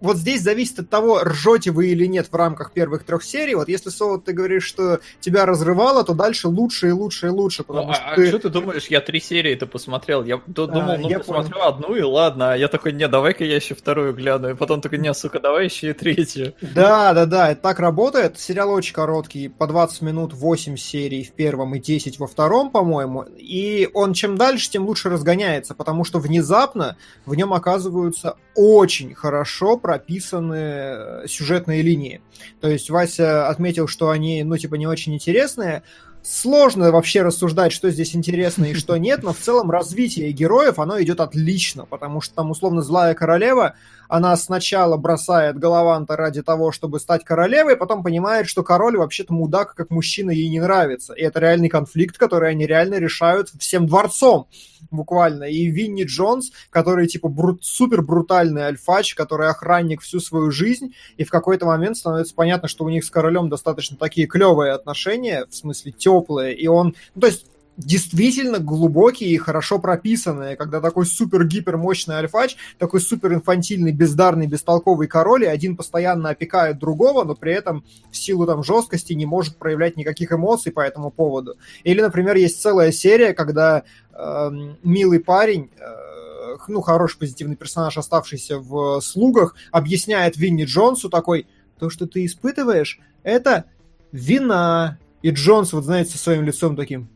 вот 0.00 0.16
здесь 0.16 0.42
зависит 0.42 0.78
от 0.80 0.90
того, 0.90 1.20
ржете 1.22 1.70
вы 1.70 1.88
или 1.88 2.06
нет 2.06 2.28
в 2.30 2.34
рамках 2.34 2.72
первых 2.72 3.04
трех 3.04 3.22
серий. 3.22 3.54
Вот 3.54 3.68
если, 3.68 3.90
Солод, 3.90 4.24
ты 4.24 4.32
говоришь, 4.32 4.64
что 4.64 5.00
тебя 5.20 5.46
разрывало, 5.46 6.04
то 6.04 6.14
дальше 6.14 6.48
лучше 6.48 6.88
и 6.88 6.90
лучше 6.90 7.26
и 7.26 7.30
лучше. 7.30 7.64
Потому 7.64 7.88
ну, 7.88 7.94
что 7.94 8.04
а, 8.04 8.14
ты... 8.14 8.24
а 8.24 8.28
что 8.28 8.38
ты 8.38 8.48
думаешь, 8.48 8.86
я 8.86 9.00
три 9.00 9.20
серии 9.20 9.52
это 9.52 9.66
посмотрел? 9.66 10.24
Я 10.24 10.40
думал, 10.46 10.80
а, 10.80 10.98
ну, 10.98 11.08
я 11.08 11.18
посмотрю 11.18 11.54
понял. 11.54 11.68
одну, 11.68 11.94
и 11.94 12.02
ладно. 12.02 12.52
А 12.52 12.56
я 12.56 12.68
такой, 12.68 12.92
не, 12.92 13.08
давай-ка 13.08 13.44
я 13.44 13.56
еще 13.56 13.74
вторую 13.74 14.14
гляну. 14.14 14.50
И 14.50 14.54
потом 14.54 14.80
такой, 14.80 14.98
не, 14.98 15.12
сука, 15.14 15.40
давай 15.40 15.64
еще 15.64 15.90
и 15.90 15.92
третью. 15.92 16.54
Да, 16.60 17.12
да, 17.12 17.26
да, 17.26 17.50
это 17.50 17.62
так 17.62 17.80
работает. 17.80 18.38
Сериал 18.38 18.70
очень 18.70 18.94
короткий, 18.94 19.48
по 19.48 19.66
20 19.66 20.02
минут, 20.02 20.32
8 20.32 20.76
серий 20.76 21.24
в 21.24 21.32
первом 21.32 21.74
и 21.74 21.80
10 21.80 22.18
во 22.18 22.26
втором, 22.26 22.70
по-моему. 22.70 23.24
И 23.36 23.88
он 23.94 24.12
чем 24.12 24.36
дальше, 24.36 24.70
тем 24.70 24.86
лучше 24.86 25.08
разгоняется, 25.08 25.74
потому 25.74 26.04
что 26.04 26.18
внезапно 26.18 26.96
в 27.26 27.34
нем 27.34 27.52
оказываются 27.52 28.36
очень 28.54 29.14
хорошо 29.14 29.76
прописаны 29.88 30.54
э, 30.54 31.24
сюжетные 31.28 31.80
линии. 31.80 32.20
То 32.60 32.68
есть 32.68 32.90
Вася 32.90 33.48
отметил, 33.48 33.88
что 33.88 34.10
они, 34.10 34.42
ну, 34.42 34.58
типа, 34.58 34.74
не 34.74 34.86
очень 34.86 35.14
интересные. 35.14 35.82
Сложно 36.22 36.92
вообще 36.92 37.22
рассуждать, 37.22 37.72
что 37.72 37.88
здесь 37.90 38.14
интересно 38.14 38.66
и 38.66 38.74
что 38.74 38.94
нет, 38.98 39.22
но 39.22 39.32
в 39.32 39.38
целом 39.38 39.70
развитие 39.70 40.30
героев, 40.32 40.78
оно 40.78 41.00
идет 41.00 41.20
отлично, 41.20 41.86
потому 41.86 42.20
что 42.20 42.34
там, 42.34 42.50
условно, 42.50 42.82
злая 42.82 43.14
королева, 43.14 43.76
она 44.08 44.36
сначала 44.36 44.96
бросает 44.96 45.58
Галаванта 45.58 46.16
ради 46.16 46.42
того, 46.42 46.72
чтобы 46.72 46.98
стать 46.98 47.24
королевой, 47.24 47.76
потом 47.76 48.02
понимает, 48.02 48.48
что 48.48 48.62
король 48.62 48.96
вообще-то 48.96 49.32
мудак, 49.32 49.74
как 49.74 49.90
мужчина, 49.90 50.30
ей 50.30 50.48
не 50.48 50.60
нравится. 50.60 51.12
И 51.12 51.22
это 51.22 51.40
реальный 51.40 51.68
конфликт, 51.68 52.16
который 52.16 52.50
они 52.50 52.66
реально 52.66 52.94
решают 52.94 53.50
всем 53.58 53.86
дворцом, 53.86 54.48
буквально. 54.90 55.44
И 55.44 55.66
Винни 55.66 56.04
Джонс, 56.04 56.50
который 56.70 57.06
типа 57.06 57.28
брут, 57.28 57.64
супер 57.64 58.02
брутальный 58.02 58.62
альфач, 58.62 59.14
который 59.14 59.48
охранник 59.48 60.00
всю 60.00 60.20
свою 60.20 60.50
жизнь, 60.50 60.94
и 61.16 61.24
в 61.24 61.30
какой-то 61.30 61.66
момент 61.66 61.98
становится 61.98 62.34
понятно, 62.34 62.68
что 62.68 62.84
у 62.84 62.88
них 62.88 63.04
с 63.04 63.10
королем 63.10 63.48
достаточно 63.48 63.96
такие 63.96 64.26
клевые 64.26 64.72
отношения, 64.72 65.46
в 65.48 65.54
смысле 65.54 65.92
теплые, 65.92 66.56
и 66.56 66.66
он, 66.66 66.94
ну, 67.14 67.20
то 67.20 67.26
есть 67.26 67.46
действительно 67.78 68.58
глубокие 68.58 69.30
и 69.30 69.38
хорошо 69.38 69.78
прописанные, 69.78 70.56
когда 70.56 70.80
такой 70.80 71.06
супер-гипер 71.06 71.76
мощный 71.76 72.16
альфач, 72.16 72.56
такой 72.76 73.00
супер 73.00 73.32
инфантильный, 73.32 73.92
бездарный, 73.92 74.48
бестолковый 74.48 75.06
король, 75.06 75.44
и 75.44 75.46
один 75.46 75.76
постоянно 75.76 76.30
опекает 76.30 76.78
другого, 76.78 77.24
но 77.24 77.34
при 77.36 77.52
этом 77.52 77.84
в 78.10 78.16
силу 78.16 78.46
там 78.46 78.64
жесткости 78.64 79.12
не 79.12 79.26
может 79.26 79.56
проявлять 79.56 79.96
никаких 79.96 80.32
эмоций 80.32 80.72
по 80.72 80.80
этому 80.80 81.10
поводу. 81.12 81.54
Или, 81.84 82.00
например, 82.00 82.36
есть 82.36 82.60
целая 82.60 82.90
серия, 82.90 83.32
когда 83.32 83.84
э, 84.12 84.50
милый 84.82 85.20
парень 85.20 85.70
э, 85.78 86.56
ну, 86.66 86.80
хороший 86.80 87.18
позитивный 87.18 87.56
персонаж, 87.56 87.96
оставшийся 87.96 88.58
в 88.58 89.00
«Слугах», 89.00 89.54
объясняет 89.70 90.36
Винни 90.36 90.64
Джонсу 90.64 91.08
такой, 91.08 91.46
то, 91.78 91.90
что 91.90 92.08
ты 92.08 92.24
испытываешь, 92.24 92.98
это 93.22 93.66
вина. 94.10 94.98
И 95.22 95.30
Джонс, 95.30 95.72
вот 95.72 95.84
знаете, 95.84 96.12
со 96.12 96.18
своим 96.18 96.42
лицом 96.42 96.74
таким, 96.74 97.08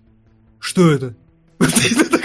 что 0.63 0.91
это? 0.93 1.15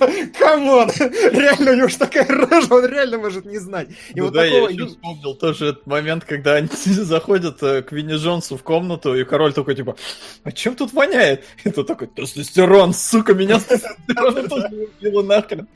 типа, 0.00 0.38
come 0.38 0.68
on, 0.68 0.90
реально 0.98 1.72
у 1.72 1.74
него 1.74 1.88
же 1.88 1.98
такая 1.98 2.26
рожа, 2.26 2.74
он 2.74 2.86
реально 2.86 3.18
может 3.18 3.44
не 3.44 3.58
знать. 3.58 3.88
И 4.14 4.18
ну 4.18 4.26
вот 4.26 4.34
да, 4.34 4.44
такого... 4.44 4.68
я 4.68 4.74
еще 4.74 4.86
вспомнил 4.86 5.34
тоже 5.34 5.66
этот 5.68 5.86
момент, 5.86 6.24
когда 6.24 6.54
они 6.54 6.68
заходят 6.84 7.62
э, 7.62 7.82
к 7.82 7.92
Винни 7.92 8.14
Джонсу 8.14 8.56
в 8.56 8.62
комнату, 8.62 9.14
и 9.14 9.24
король 9.24 9.52
такой, 9.52 9.74
типа, 9.74 9.96
а 10.44 10.52
чем 10.52 10.74
тут 10.76 10.92
воняет? 10.92 11.44
И 11.64 11.70
тот 11.70 11.86
такой, 11.86 12.08
тестостерон, 12.08 12.94
сука, 12.94 13.34
меня 13.34 13.60
с 13.60 13.64
тестостероном 13.64 14.88
убило 15.00 15.22
нахрен. 15.22 15.68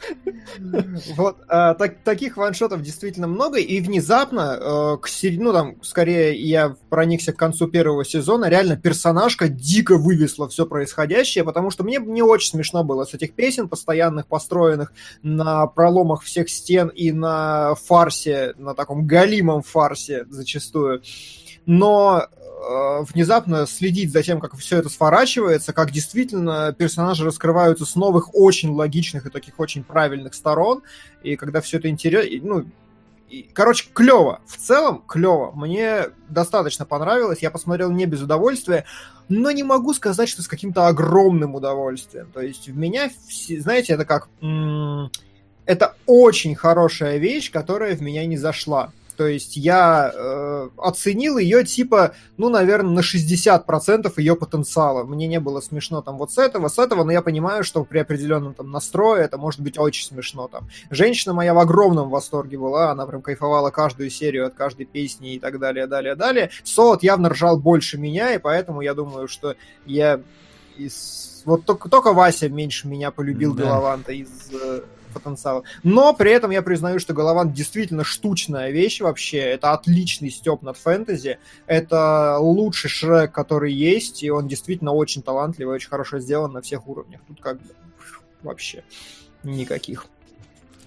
Вот, 1.16 1.36
а, 1.48 1.74
таких 1.74 2.36
one-shot 2.36 2.73
ов 2.73 2.82
действительно 2.82 3.26
много, 3.26 3.58
и 3.58 3.80
внезапно, 3.80 4.58
э, 4.60 4.96
к 5.00 5.08
ну 5.38 5.52
там, 5.52 5.82
скорее 5.82 6.34
я 6.34 6.76
проникся 6.88 7.32
к 7.32 7.36
концу 7.36 7.68
первого 7.68 8.04
сезона, 8.04 8.48
реально 8.48 8.76
персонажка 8.76 9.48
дико 9.48 9.96
вывесла 9.96 10.48
все 10.48 10.66
происходящее, 10.66 11.44
потому 11.44 11.70
что 11.70 11.84
мне 11.84 11.98
не 11.98 12.22
очень 12.22 12.50
смешно 12.50 12.84
было 12.84 13.04
с 13.04 13.14
этих 13.14 13.34
песен, 13.34 13.68
постоянных, 14.22 14.44
построенных 14.44 14.92
на 15.22 15.66
проломах 15.66 16.22
всех 16.22 16.48
стен 16.48 16.88
и 16.88 17.12
на 17.12 17.74
фарсе, 17.74 18.54
на 18.56 18.74
таком 18.74 19.06
галимом 19.06 19.62
фарсе 19.62 20.26
зачастую. 20.28 21.02
Но 21.66 22.26
э, 22.26 23.04
внезапно 23.12 23.66
следить 23.66 24.12
за 24.12 24.22
тем, 24.22 24.40
как 24.40 24.54
все 24.56 24.78
это 24.78 24.88
сворачивается, 24.88 25.72
как 25.72 25.90
действительно 25.90 26.74
персонажи 26.76 27.24
раскрываются 27.24 27.86
с 27.86 27.96
новых 27.96 28.34
очень 28.34 28.70
логичных 28.70 29.26
и 29.26 29.30
таких 29.30 29.58
очень 29.58 29.82
правильных 29.82 30.34
сторон, 30.34 30.82
и 31.22 31.36
когда 31.36 31.60
все 31.60 31.78
это 31.78 31.88
интересно, 31.88 32.30
ну, 32.42 32.64
короче, 33.52 33.88
клево. 33.92 34.40
В 34.46 34.56
целом, 34.56 35.02
клево. 35.06 35.52
Мне 35.54 36.06
достаточно 36.28 36.84
понравилось. 36.84 37.40
Я 37.40 37.50
посмотрел 37.50 37.90
не 37.90 38.06
без 38.06 38.22
удовольствия, 38.22 38.84
но 39.28 39.50
не 39.50 39.62
могу 39.62 39.94
сказать, 39.94 40.28
что 40.28 40.42
с 40.42 40.48
каким-то 40.48 40.86
огромным 40.86 41.54
удовольствием. 41.54 42.30
То 42.32 42.40
есть 42.40 42.68
в 42.68 42.76
меня, 42.76 43.10
знаете, 43.58 43.94
это 43.94 44.04
как... 44.04 44.28
Это 45.66 45.96
очень 46.06 46.54
хорошая 46.54 47.16
вещь, 47.16 47.50
которая 47.50 47.96
в 47.96 48.02
меня 48.02 48.26
не 48.26 48.36
зашла. 48.36 48.92
То 49.16 49.26
есть 49.26 49.56
я 49.56 50.12
э, 50.12 50.68
оценил 50.76 51.38
ее 51.38 51.64
типа, 51.64 52.14
ну, 52.36 52.48
наверное, 52.48 52.90
на 52.90 53.00
60% 53.00 54.12
ее 54.16 54.36
потенциала. 54.36 55.04
Мне 55.04 55.26
не 55.26 55.40
было 55.40 55.60
смешно 55.60 56.02
там 56.02 56.18
вот 56.18 56.32
с 56.32 56.38
этого, 56.38 56.68
с 56.68 56.78
этого, 56.78 57.04
но 57.04 57.12
я 57.12 57.22
понимаю, 57.22 57.64
что 57.64 57.84
при 57.84 57.98
определенном 57.98 58.54
там 58.54 58.70
настрое 58.70 59.24
это 59.24 59.38
может 59.38 59.60
быть 59.60 59.78
очень 59.78 60.06
смешно 60.06 60.48
там. 60.48 60.68
Женщина 60.90 61.34
моя 61.34 61.54
в 61.54 61.58
огромном 61.58 62.10
восторге 62.10 62.58
была, 62.58 62.90
она 62.90 63.06
прям 63.06 63.22
кайфовала 63.22 63.70
каждую 63.70 64.10
серию 64.10 64.46
от 64.46 64.54
каждой 64.54 64.86
песни 64.86 65.34
и 65.34 65.38
так 65.38 65.58
далее, 65.58 65.86
далее, 65.86 66.14
далее. 66.14 66.50
Солод 66.64 67.02
явно 67.02 67.28
ржал 67.28 67.58
больше 67.58 67.98
меня, 67.98 68.34
и 68.34 68.38
поэтому 68.38 68.80
я 68.80 68.94
думаю, 68.94 69.28
что 69.28 69.54
я 69.86 70.20
из... 70.76 71.42
Вот 71.44 71.64
только, 71.64 71.88
только 71.88 72.12
Вася 72.12 72.48
меньше 72.48 72.88
меня 72.88 73.10
полюбил 73.10 73.54
да. 73.54 73.64
Галаванта 73.64 74.12
из 74.12 74.50
э, 74.52 74.80
потенциала. 75.14 75.62
Но 75.82 76.12
при 76.12 76.30
этом 76.32 76.50
я 76.50 76.60
признаю, 76.60 76.98
что 76.98 77.14
Голован 77.14 77.52
действительно 77.52 78.04
штучная 78.04 78.70
вещь 78.70 79.00
вообще. 79.00 79.38
Это 79.38 79.72
отличный 79.72 80.30
степ 80.30 80.62
над 80.62 80.76
фэнтези. 80.76 81.38
Это 81.66 82.36
лучший 82.38 82.90
Шрек, 82.90 83.32
который 83.32 83.72
есть, 83.72 84.22
и 84.22 84.30
он 84.30 84.48
действительно 84.48 84.92
очень 84.92 85.22
талантливый, 85.22 85.76
очень 85.76 85.88
хорошо 85.88 86.18
сделан 86.18 86.52
на 86.52 86.60
всех 86.60 86.86
уровнях. 86.88 87.20
Тут 87.26 87.40
как 87.40 87.58
бы 87.60 87.68
вообще 88.42 88.84
никаких. 89.42 90.06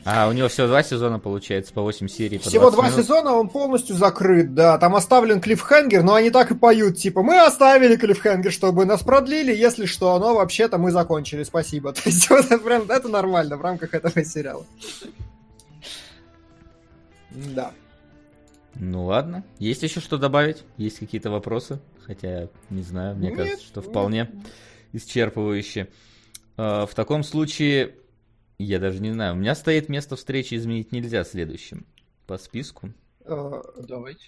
А 0.09 0.29
у 0.29 0.31
него 0.31 0.47
всего 0.47 0.67
два 0.67 0.83
сезона 0.83 1.19
получается, 1.19 1.73
по 1.73 1.81
8 1.81 2.07
серий. 2.07 2.37
По 2.37 2.49
всего 2.49 2.71
два 2.71 2.85
минут. 2.85 2.97
сезона, 2.97 3.33
он 3.33 3.49
полностью 3.49 3.93
закрыт, 3.93 4.53
да. 4.53 4.77
Там 4.77 4.95
оставлен 4.95 5.41
клиффхенгер, 5.41 6.01
но 6.01 6.13
они 6.13 6.29
так 6.29 6.49
и 6.49 6.55
поют, 6.55 6.95
типа, 6.95 7.23
мы 7.23 7.41
оставили 7.41 7.97
клиффхенгер, 7.97 8.53
чтобы 8.53 8.85
нас 8.85 9.03
продлили, 9.03 9.53
если 9.53 9.85
что, 9.85 10.17
но 10.17 10.35
вообще-то 10.35 10.77
мы 10.77 10.91
закончили, 10.91 11.43
спасибо. 11.43 11.91
То 11.93 12.03
есть 12.05 12.29
вот, 12.29 12.45
это, 12.45 12.57
прям, 12.59 12.89
это 12.89 13.09
нормально 13.09 13.57
в 13.57 13.61
рамках 13.61 13.93
этого 13.93 14.23
сериала. 14.23 14.65
Да. 17.31 17.73
Ну 18.75 19.05
ладно. 19.07 19.43
Есть 19.59 19.83
еще 19.83 19.99
что 19.99 20.17
добавить? 20.17 20.63
Есть 20.77 20.99
какие-то 20.99 21.29
вопросы? 21.31 21.81
Хотя, 22.05 22.47
не 22.69 22.83
знаю, 22.83 23.17
мне 23.17 23.27
нет, 23.27 23.37
кажется, 23.37 23.65
что 23.65 23.81
вполне 23.81 24.29
нет. 24.31 25.03
исчерпывающе. 25.03 25.89
А, 26.55 26.85
в 26.85 26.95
таком 26.95 27.23
случае 27.23 27.95
я 28.59 28.79
даже 28.79 29.01
не 29.01 29.11
знаю. 29.11 29.33
У 29.33 29.37
меня 29.37 29.55
стоит 29.55 29.87
место 29.89 30.15
встречи 30.15 30.55
изменить 30.55 30.91
нельзя 30.91 31.23
следующим. 31.23 31.85
По 32.25 32.37
списку. 32.37 32.91
А, 33.25 33.61
давайте. 33.77 34.25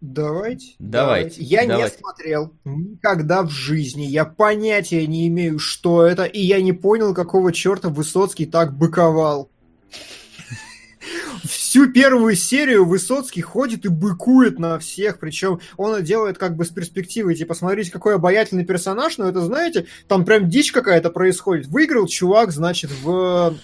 Давайте. 0.00 0.74
Давайте. 0.78 1.42
Я 1.42 1.66
давайте. 1.66 1.94
не 1.94 2.00
смотрел 2.00 2.52
никогда 2.64 3.42
в 3.42 3.50
жизни. 3.50 4.02
Я 4.02 4.24
понятия 4.24 5.06
не 5.06 5.28
имею, 5.28 5.58
что 5.58 6.04
это, 6.04 6.24
и 6.24 6.40
я 6.40 6.60
не 6.60 6.72
понял, 6.72 7.14
какого 7.14 7.52
черта 7.52 7.88
Высоцкий 7.88 8.44
так 8.44 8.76
быковал. 8.76 9.50
Всю 11.44 11.90
первую 11.90 12.34
серию 12.36 12.84
Высоцкий 12.84 13.40
ходит 13.42 13.84
и 13.84 13.88
быкует 13.88 14.58
на 14.58 14.78
всех, 14.78 15.18
причем 15.18 15.60
он 15.76 16.02
делает 16.02 16.38
как 16.38 16.56
бы 16.56 16.64
с 16.64 16.68
перспективой, 16.68 17.34
типа, 17.34 17.54
смотрите, 17.54 17.90
какой 17.90 18.14
обаятельный 18.14 18.64
персонаж, 18.64 19.18
но 19.18 19.28
это, 19.28 19.40
знаете, 19.40 19.86
там 20.08 20.24
прям 20.24 20.48
дичь 20.48 20.72
какая-то 20.72 21.10
происходит. 21.10 21.66
Выиграл 21.66 22.06
чувак, 22.06 22.50
значит, 22.50 22.90
в 23.02 23.54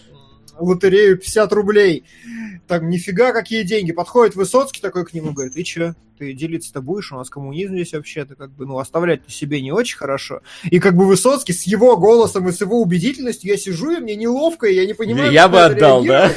лотерею 0.60 1.16
50 1.18 1.52
рублей. 1.52 2.04
Так, 2.66 2.82
нифига 2.82 3.32
какие 3.32 3.62
деньги. 3.62 3.92
Подходит 3.92 4.36
Высоцкий 4.36 4.80
такой 4.80 5.04
к 5.04 5.12
нему, 5.12 5.32
говорит, 5.32 5.56
и 5.56 5.64
чё, 5.64 5.94
ты 6.20 6.34
делиться-то 6.34 6.82
будешь? 6.82 7.12
У 7.12 7.16
нас 7.16 7.30
коммунизм 7.30 7.72
здесь 7.74 7.94
вообще-то, 7.94 8.36
как 8.36 8.50
бы, 8.50 8.66
ну, 8.66 8.78
оставлять 8.78 9.22
себе 9.28 9.62
не 9.62 9.72
очень 9.72 9.96
хорошо. 9.96 10.42
И 10.64 10.78
как 10.78 10.94
бы 10.94 11.06
Высоцкий 11.06 11.54
с 11.54 11.62
его 11.62 11.96
голосом 11.96 12.46
и 12.46 12.52
с 12.52 12.60
его 12.60 12.80
убедительностью, 12.80 13.50
я 13.50 13.56
сижу, 13.56 13.90
и 13.90 14.00
мне 14.00 14.16
неловко, 14.16 14.66
и 14.66 14.74
я 14.74 14.86
не 14.86 14.92
понимаю, 14.92 15.32
Я 15.32 15.48
бы 15.48 15.62
отдал, 15.62 16.04
да? 16.04 16.30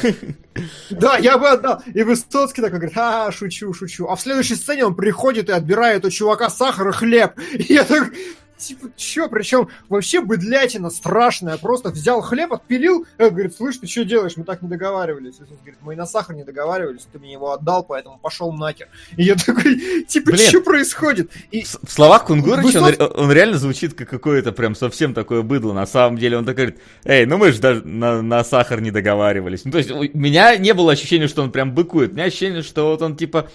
Да, 0.88 1.18
я 1.18 1.36
бы 1.36 1.48
отдал. 1.48 1.82
И 1.92 2.02
Высоцкий 2.02 2.62
такой 2.62 2.78
говорит, 2.78 2.96
а, 2.96 3.30
шучу, 3.32 3.72
шучу. 3.74 4.06
А 4.06 4.16
в 4.16 4.20
следующей 4.20 4.54
сцене 4.54 4.86
он 4.86 4.94
приходит 4.94 5.48
и 5.48 5.52
отбирает 5.52 6.04
у 6.04 6.10
чувака 6.10 6.48
сахар 6.48 6.88
и 6.88 6.92
хлеб. 6.92 7.32
И 7.52 7.74
я 7.74 7.84
так, 7.84 8.12
типа, 8.56 8.88
чё, 8.96 9.28
причем 9.28 9.68
вообще 9.88 10.20
быдлятина 10.20 10.90
страшная, 10.90 11.58
просто 11.58 11.90
взял 11.90 12.20
хлеб, 12.20 12.52
отпилил, 12.52 13.06
и 13.18 13.22
говорит, 13.22 13.56
слышь, 13.56 13.78
ты 13.78 13.86
что 13.86 14.04
делаешь, 14.04 14.36
мы 14.36 14.44
так 14.44 14.62
не 14.62 14.68
договаривались. 14.68 15.34
Иисус 15.36 15.58
говорит, 15.58 15.78
мы 15.82 15.94
и 15.94 15.96
на 15.96 16.06
сахар 16.06 16.34
не 16.36 16.44
договаривались, 16.44 17.06
ты 17.12 17.18
мне 17.18 17.32
его 17.32 17.52
отдал, 17.52 17.84
поэтому 17.84 18.18
пошел 18.18 18.52
нахер. 18.52 18.88
И 19.16 19.24
я 19.24 19.34
такой, 19.34 20.04
типа, 20.08 20.36
что 20.36 20.60
происходит? 20.60 21.30
И... 21.50 21.62
В 21.62 21.90
словах 21.90 22.26
Кунгурыча 22.26 22.78
он, 22.78 22.94
он 23.16 23.32
реально 23.32 23.58
звучит 23.58 23.94
как 23.94 24.08
какое-то 24.08 24.52
прям 24.52 24.74
совсем 24.74 25.14
такое 25.14 25.42
быдло, 25.42 25.72
на 25.72 25.86
самом 25.86 26.18
деле 26.18 26.38
он 26.38 26.44
так 26.44 26.56
говорит, 26.56 26.78
эй, 27.04 27.26
ну 27.26 27.38
мы 27.38 27.52
же 27.52 27.60
даже 27.60 27.82
на, 27.84 28.22
на 28.22 28.44
сахар 28.44 28.80
не 28.80 28.90
договаривались. 28.90 29.64
Ну, 29.64 29.70
то 29.70 29.78
есть 29.78 29.90
у 29.90 30.02
меня 30.18 30.56
не 30.56 30.74
было 30.74 30.92
ощущения, 30.92 31.28
что 31.28 31.42
он 31.42 31.50
прям 31.50 31.72
быкует, 31.74 32.12
у 32.12 32.14
меня 32.14 32.24
ощущение, 32.24 32.62
что 32.62 32.90
вот 32.90 33.02
он 33.02 33.16
типа 33.16 33.48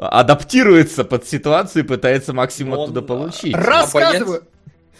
адаптируется 0.00 1.04
под 1.04 1.26
ситуацию 1.26 1.84
и 1.84 1.86
пытается 1.86 2.32
максимум 2.32 2.78
он 2.78 2.84
оттуда 2.84 3.02
получить. 3.02 3.54
Рассказываю! 3.54 4.44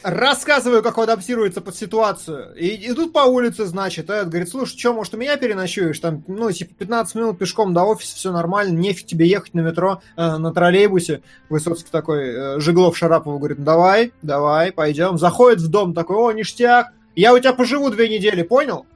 Рассказываю, 0.02 0.82
как 0.82 0.96
он 0.96 1.04
адаптируется 1.04 1.60
под 1.60 1.76
ситуацию. 1.76 2.54
И 2.56 2.90
идут 2.90 3.12
по 3.12 3.20
улице, 3.20 3.66
значит, 3.66 4.08
а 4.08 4.24
говорит, 4.24 4.48
слушай, 4.48 4.78
что, 4.78 4.94
может, 4.94 5.12
у 5.12 5.18
меня 5.18 5.36
переночуешь? 5.36 5.98
Там, 5.98 6.24
ну, 6.26 6.50
типа, 6.50 6.72
15 6.78 7.14
минут 7.16 7.38
пешком 7.38 7.74
до 7.74 7.82
офиса, 7.82 8.16
все 8.16 8.32
нормально, 8.32 8.78
нефиг 8.78 9.06
тебе 9.06 9.26
ехать 9.26 9.52
на 9.52 9.60
метро, 9.60 10.00
э, 10.16 10.36
на 10.38 10.54
троллейбусе. 10.54 11.20
Высоцкий 11.50 11.90
такой, 11.90 12.28
э, 12.30 12.60
Жиглов 12.60 12.96
Шарапову 12.96 13.38
говорит, 13.38 13.58
«Ну, 13.58 13.64
давай, 13.64 14.12
давай, 14.22 14.72
пойдем. 14.72 15.18
Заходит 15.18 15.60
в 15.60 15.68
дом, 15.68 15.92
такой, 15.92 16.16
о, 16.16 16.32
ништяк, 16.32 16.92
я 17.14 17.34
у 17.34 17.38
тебя 17.38 17.52
поживу 17.52 17.90
две 17.90 18.08
недели, 18.08 18.42
понял? 18.42 18.86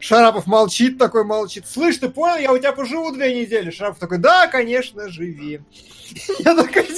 Шарапов 0.00 0.46
молчит, 0.46 0.98
такой 0.98 1.24
молчит. 1.24 1.64
Слышь, 1.66 1.98
ты 1.98 2.08
понял, 2.08 2.36
я 2.36 2.52
у 2.52 2.58
тебя 2.58 2.72
поживу 2.72 3.12
две 3.12 3.40
недели. 3.42 3.70
Шарапов 3.70 3.98
такой, 3.98 4.18
да, 4.18 4.46
конечно, 4.46 5.08
живи. 5.08 5.60
Я 6.40 6.56
такой, 6.56 6.88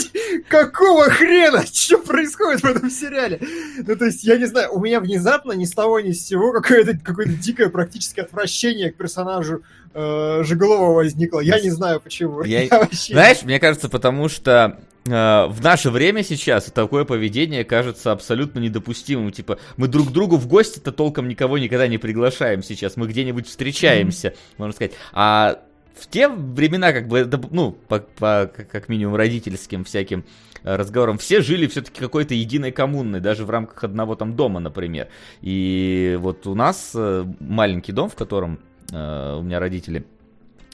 какого 0.48 1.04
хрена? 1.10 1.64
Что 1.66 1.98
происходит 1.98 2.62
в 2.62 2.64
этом 2.64 2.90
сериале? 2.90 3.40
Ну, 3.86 3.96
то 3.96 4.06
есть, 4.06 4.24
я 4.24 4.36
не 4.38 4.46
знаю, 4.46 4.72
у 4.72 4.80
меня 4.80 5.00
внезапно 5.00 5.52
ни 5.52 5.64
с 5.64 5.72
того 5.72 6.00
ни 6.00 6.12
с 6.12 6.26
сего 6.26 6.52
какое-то 6.52 6.98
какое 6.98 7.26
дикое 7.26 7.68
практическое 7.68 8.22
отвращение 8.22 8.90
к 8.90 8.96
персонажу 8.96 9.62
э, 9.94 10.42
Жиголова 10.44 10.94
возникло. 10.94 11.40
Я 11.40 11.60
не 11.60 11.70
знаю 11.70 12.00
почему. 12.00 12.42
Я... 12.42 12.62
Я 12.72 12.80
вообще... 12.80 13.12
Знаешь, 13.12 13.42
мне 13.42 13.58
кажется, 13.58 13.88
потому 13.88 14.28
что 14.28 14.80
э, 15.06 15.10
в 15.10 15.60
наше 15.62 15.90
время 15.90 16.22
сейчас 16.22 16.66
такое 16.66 17.04
поведение 17.04 17.64
кажется 17.64 18.12
абсолютно 18.12 18.60
недопустимым. 18.60 19.32
Типа, 19.32 19.58
мы 19.76 19.88
друг 19.88 20.12
другу 20.12 20.36
в 20.36 20.46
гости-то 20.46 20.92
толком 20.92 21.28
никого 21.28 21.58
никогда 21.58 21.86
не 21.88 21.98
приглашаем 21.98 22.62
сейчас. 22.62 22.96
Мы 22.96 23.06
где-нибудь 23.06 23.48
встречаемся, 23.48 24.28
mm-hmm. 24.28 24.54
можно 24.58 24.74
сказать. 24.74 24.92
А 25.12 25.62
в 25.94 26.06
те 26.08 26.28
времена, 26.28 26.92
как 26.92 27.08
бы, 27.08 27.28
ну, 27.50 27.72
по, 27.72 28.00
по, 28.00 28.50
как 28.54 28.88
минимум 28.88 29.14
родительским 29.14 29.84
всяким 29.84 30.24
э, 30.62 30.76
разговорам, 30.76 31.18
все 31.18 31.42
жили 31.42 31.66
все-таки 31.66 32.00
какой-то 32.00 32.34
единой 32.34 32.72
коммунной, 32.72 33.20
даже 33.20 33.44
в 33.44 33.50
рамках 33.50 33.84
одного 33.84 34.14
там 34.14 34.34
дома, 34.34 34.60
например. 34.60 35.08
И 35.42 36.16
вот 36.20 36.46
у 36.46 36.54
нас 36.54 36.92
э, 36.94 37.24
маленький 37.40 37.92
дом, 37.92 38.08
в 38.08 38.14
котором 38.14 38.58
э, 38.92 39.36
у 39.38 39.42
меня 39.42 39.58
родители 39.58 40.04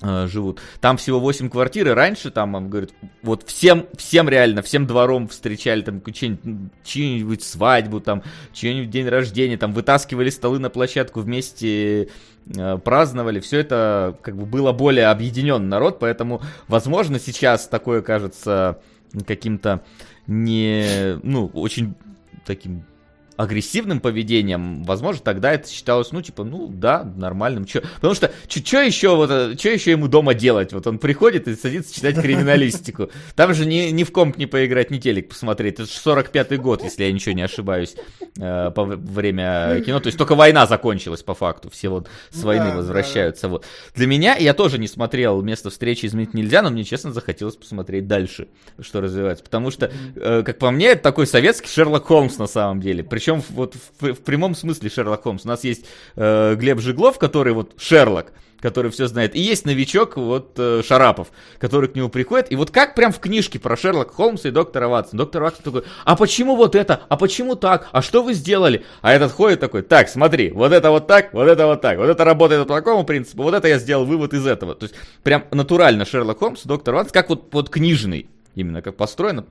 Э, 0.00 0.28
живут. 0.28 0.60
Там 0.80 0.96
всего 0.96 1.18
8 1.18 1.50
квартир, 1.50 1.88
и 1.88 1.90
раньше 1.90 2.30
там, 2.30 2.54
он 2.54 2.70
говорит, 2.70 2.94
вот 3.22 3.42
всем, 3.48 3.86
всем 3.96 4.28
реально, 4.28 4.62
всем 4.62 4.86
двором 4.86 5.26
встречали 5.26 5.82
там 5.82 6.00
чью-нибудь 6.04 7.42
свадьбу, 7.42 8.00
там, 8.00 8.22
чью-нибудь 8.52 8.90
день 8.90 9.08
рождения, 9.08 9.56
там, 9.56 9.72
вытаскивали 9.72 10.30
столы 10.30 10.60
на 10.60 10.70
площадку 10.70 11.18
вместе 11.18 12.10
э, 12.46 12.78
праздновали, 12.78 13.40
все 13.40 13.58
это 13.58 14.16
как 14.22 14.36
бы 14.36 14.46
было 14.46 14.70
более 14.70 15.06
объединенный 15.06 15.66
народ, 15.66 15.98
поэтому, 15.98 16.42
возможно, 16.68 17.18
сейчас 17.18 17.66
такое 17.66 18.00
кажется 18.00 18.80
каким-то 19.26 19.82
не, 20.28 21.18
ну, 21.24 21.50
очень 21.54 21.96
таким 22.46 22.84
агрессивным 23.38 24.00
поведением, 24.00 24.82
возможно, 24.82 25.22
тогда 25.22 25.52
это 25.52 25.70
считалось, 25.70 26.10
ну, 26.10 26.20
типа, 26.20 26.42
ну, 26.42 26.66
да, 26.66 27.04
нормальным. 27.04 27.66
Чё? 27.66 27.82
Потому 27.94 28.14
что, 28.14 28.32
что 28.48 28.80
еще, 28.80 29.14
вот, 29.14 29.30
что 29.30 29.68
еще 29.68 29.92
ему 29.92 30.08
дома 30.08 30.34
делать? 30.34 30.72
Вот 30.72 30.88
он 30.88 30.98
приходит 30.98 31.46
и 31.46 31.54
садится 31.54 31.94
читать 31.94 32.20
криминалистику. 32.20 33.10
Там 33.36 33.54
же 33.54 33.64
ни, 33.64 33.90
ни 33.90 34.02
в 34.02 34.10
комп 34.10 34.38
не 34.38 34.46
поиграть, 34.46 34.90
ни 34.90 34.98
телек 34.98 35.28
посмотреть. 35.28 35.74
Это 35.74 35.84
же 35.84 35.90
45-й 36.04 36.56
год, 36.56 36.82
если 36.82 37.04
я 37.04 37.12
ничего 37.12 37.32
не 37.32 37.42
ошибаюсь, 37.42 37.94
э, 38.38 38.72
по 38.72 38.84
время 38.84 39.82
кино. 39.86 40.00
То 40.00 40.08
есть 40.08 40.18
только 40.18 40.34
война 40.34 40.66
закончилась, 40.66 41.22
по 41.22 41.34
факту. 41.34 41.70
Все 41.70 41.90
вот 41.90 42.08
с 42.30 42.42
войны 42.42 42.70
да, 42.70 42.76
возвращаются. 42.78 43.42
Да. 43.42 43.48
Вот. 43.50 43.66
Для 43.94 44.08
меня, 44.08 44.34
я 44.34 44.52
тоже 44.52 44.78
не 44.78 44.88
смотрел 44.88 45.40
«Место 45.42 45.70
встречи 45.70 46.06
изменить 46.06 46.34
нельзя», 46.34 46.60
но 46.60 46.70
мне, 46.70 46.82
честно, 46.82 47.12
захотелось 47.12 47.54
посмотреть 47.54 48.08
дальше, 48.08 48.48
что 48.80 49.00
развивается. 49.00 49.44
Потому 49.44 49.70
что, 49.70 49.92
э, 50.16 50.42
как 50.42 50.58
по 50.58 50.72
мне, 50.72 50.86
это 50.88 51.04
такой 51.04 51.28
советский 51.28 51.68
Шерлок 51.68 52.06
Холмс 52.06 52.36
на 52.38 52.48
самом 52.48 52.80
деле. 52.80 53.04
Причем 53.04 53.27
причем 53.28 53.42
вот 53.50 53.74
в, 54.00 54.14
в 54.14 54.20
прямом 54.20 54.54
смысле 54.54 54.88
Шерлок 54.88 55.22
Холмс. 55.22 55.44
У 55.44 55.48
нас 55.48 55.62
есть 55.62 55.84
э, 56.16 56.54
Глеб 56.54 56.80
Жиглов, 56.80 57.18
который 57.18 57.52
вот 57.52 57.72
Шерлок, 57.76 58.32
который 58.60 58.90
все 58.90 59.06
знает. 59.06 59.36
И 59.36 59.40
есть 59.40 59.66
новичок, 59.66 60.16
вот 60.16 60.54
э, 60.56 60.82
Шарапов, 60.82 61.28
который 61.58 61.90
к 61.90 61.94
нему 61.94 62.08
приходит. 62.08 62.50
И 62.50 62.56
вот 62.56 62.70
как 62.70 62.94
прям 62.94 63.12
в 63.12 63.18
книжке 63.18 63.58
про 63.58 63.76
Шерлока 63.76 64.14
Холмса 64.14 64.48
и 64.48 64.50
доктора 64.50 64.88
Ватсона. 64.88 65.18
Доктор 65.18 65.42
Ватсон 65.42 65.62
такой, 65.62 65.82
а 66.06 66.16
почему 66.16 66.56
вот 66.56 66.74
это? 66.74 67.02
А 67.10 67.18
почему 67.18 67.54
так? 67.54 67.88
А 67.92 68.00
что 68.00 68.22
вы 68.22 68.32
сделали? 68.32 68.82
А 69.02 69.12
этот 69.12 69.30
ходит 69.30 69.60
такой, 69.60 69.82
так, 69.82 70.08
смотри, 70.08 70.50
вот 70.50 70.72
это 70.72 70.90
вот 70.90 71.06
так, 71.06 71.34
вот 71.34 71.48
это 71.48 71.66
вот 71.66 71.82
так. 71.82 71.98
Вот 71.98 72.08
это 72.08 72.24
работает 72.24 72.66
по 72.66 72.76
такому 72.76 73.04
принципу, 73.04 73.42
вот 73.42 73.52
это 73.52 73.68
я 73.68 73.78
сделал 73.78 74.06
вывод 74.06 74.32
из 74.32 74.46
этого. 74.46 74.74
То 74.74 74.84
есть 74.84 74.94
прям 75.22 75.44
натурально 75.50 76.06
Шерлок 76.06 76.38
Холмс, 76.38 76.62
доктор 76.62 76.94
Ватсон, 76.94 77.12
как 77.12 77.28
вот, 77.28 77.52
вот 77.52 77.68
книжный, 77.68 78.26
именно 78.54 78.80
как 78.80 78.96
построено. 78.96 79.44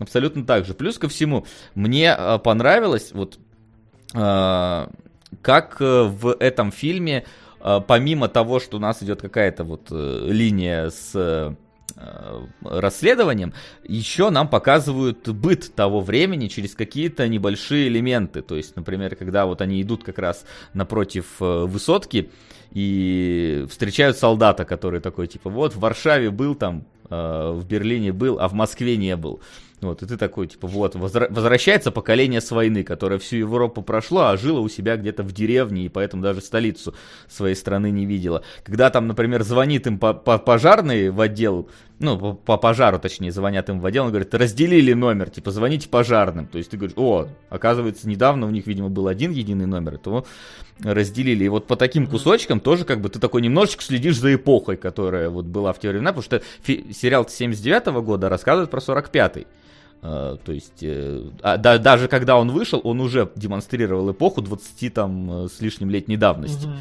Абсолютно 0.00 0.46
так 0.46 0.64
же. 0.64 0.72
Плюс 0.72 0.98
ко 0.98 1.08
всему, 1.08 1.44
мне 1.74 2.16
э, 2.18 2.38
понравилось, 2.38 3.10
вот, 3.12 3.38
э, 4.14 4.86
как 5.42 5.76
э, 5.78 6.02
в 6.04 6.36
этом 6.40 6.72
фильме, 6.72 7.24
помимо 7.86 8.28
того, 8.28 8.58
что 8.58 8.78
у 8.78 8.80
нас 8.80 9.02
идет 9.02 9.20
какая-то 9.20 9.64
вот 9.64 9.90
линия 9.90 10.88
с 10.88 11.54
расследованием, 12.62 13.52
еще 13.86 14.30
нам 14.30 14.48
показывают 14.48 15.28
быт 15.28 15.74
того 15.74 16.00
времени 16.00 16.48
через 16.48 16.74
какие-то 16.74 17.28
небольшие 17.28 17.88
элементы. 17.88 18.40
То 18.40 18.56
есть, 18.56 18.76
например, 18.76 19.14
когда 19.14 19.44
вот 19.44 19.60
они 19.60 19.82
идут 19.82 20.04
как 20.04 20.18
раз 20.18 20.46
напротив 20.72 21.26
высотки 21.38 22.30
и 22.72 23.66
встречают 23.68 24.16
солдата, 24.16 24.64
который 24.64 25.00
такой, 25.00 25.26
типа, 25.26 25.50
вот 25.50 25.74
в 25.74 25.80
Варшаве 25.80 26.30
был 26.30 26.54
там, 26.54 26.86
в 27.10 27.62
Берлине 27.68 28.14
был, 28.14 28.38
а 28.40 28.48
в 28.48 28.54
Москве 28.54 28.96
не 28.96 29.16
был. 29.16 29.42
Вот, 29.80 30.02
и 30.02 30.06
ты 30.06 30.18
такой, 30.18 30.46
типа, 30.46 30.68
вот, 30.68 30.94
возвращается 30.94 31.90
поколение 31.90 32.42
с 32.42 32.50
войны, 32.50 32.84
которое 32.84 33.18
всю 33.18 33.36
Европу 33.36 33.80
прошло, 33.80 34.26
а 34.26 34.36
жило 34.36 34.60
у 34.60 34.68
себя 34.68 34.96
где-то 34.96 35.22
в 35.22 35.32
деревне, 35.32 35.86
и 35.86 35.88
поэтому 35.88 36.22
даже 36.22 36.42
столицу 36.42 36.94
своей 37.28 37.54
страны 37.54 37.90
не 37.90 38.04
видела. 38.04 38.42
Когда 38.62 38.90
там, 38.90 39.06
например, 39.06 39.42
звонит 39.42 39.86
им 39.86 39.98
по 39.98 40.10
-по 40.10 40.38
пожарный 40.38 41.08
в 41.08 41.18
отдел, 41.18 41.70
ну, 41.98 42.18
по, 42.18 42.34
по 42.34 42.58
пожару, 42.58 42.98
точнее, 42.98 43.32
звонят 43.32 43.70
им 43.70 43.80
в 43.80 43.86
отдел, 43.86 44.04
он 44.04 44.10
говорит, 44.10 44.34
разделили 44.34 44.92
номер, 44.92 45.30
типа, 45.30 45.50
звоните 45.50 45.88
пожарным. 45.88 46.46
То 46.46 46.58
есть 46.58 46.70
ты 46.70 46.76
говоришь, 46.76 46.96
о, 46.98 47.28
оказывается, 47.48 48.06
недавно 48.06 48.46
у 48.46 48.50
них, 48.50 48.66
видимо, 48.66 48.90
был 48.90 49.08
один 49.08 49.32
единый 49.32 49.66
номер, 49.66 49.96
то 49.96 50.26
разделили. 50.82 51.44
И 51.44 51.48
вот 51.48 51.66
по 51.66 51.76
таким 51.76 52.06
кусочкам 52.06 52.60
тоже 52.60 52.84
как 52.84 53.00
бы 53.00 53.08
ты 53.08 53.18
такой 53.18 53.42
немножечко 53.42 53.82
следишь 53.82 54.18
за 54.18 54.34
эпохой, 54.34 54.76
которая 54.76 55.30
вот 55.30 55.46
была 55.46 55.72
в 55.72 55.78
те 55.78 55.88
времена, 55.88 56.12
потому 56.12 56.22
что 56.22 56.42
сериал 56.64 57.26
79 57.26 57.88
-го 57.88 58.02
года 58.02 58.28
рассказывает 58.28 58.70
про 58.70 58.80
45-й. 58.80 59.46
Uh, 60.02 60.40
то 60.42 60.52
есть, 60.52 60.82
uh, 60.82 61.30
а, 61.42 61.58
да, 61.58 61.76
даже 61.76 62.08
когда 62.08 62.38
он 62.38 62.50
вышел, 62.50 62.80
он 62.82 63.02
уже 63.02 63.30
демонстрировал 63.36 64.10
эпоху 64.10 64.40
20 64.40 64.94
там 64.94 65.44
э, 65.44 65.48
с 65.48 65.60
лишним 65.60 65.90
летней 65.90 66.16
давности 66.16 66.64
угу. 66.64 66.76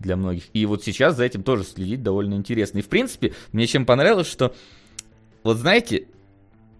для 0.00 0.16
многих. 0.16 0.44
И 0.54 0.66
вот 0.66 0.82
сейчас 0.82 1.16
за 1.16 1.24
этим 1.24 1.44
тоже 1.44 1.62
следить 1.62 2.02
довольно 2.02 2.34
интересно. 2.34 2.78
И 2.78 2.82
в 2.82 2.88
принципе, 2.88 3.32
мне 3.52 3.68
чем 3.68 3.86
понравилось, 3.86 4.26
что 4.26 4.56
вот 5.44 5.58
знаете, 5.58 6.08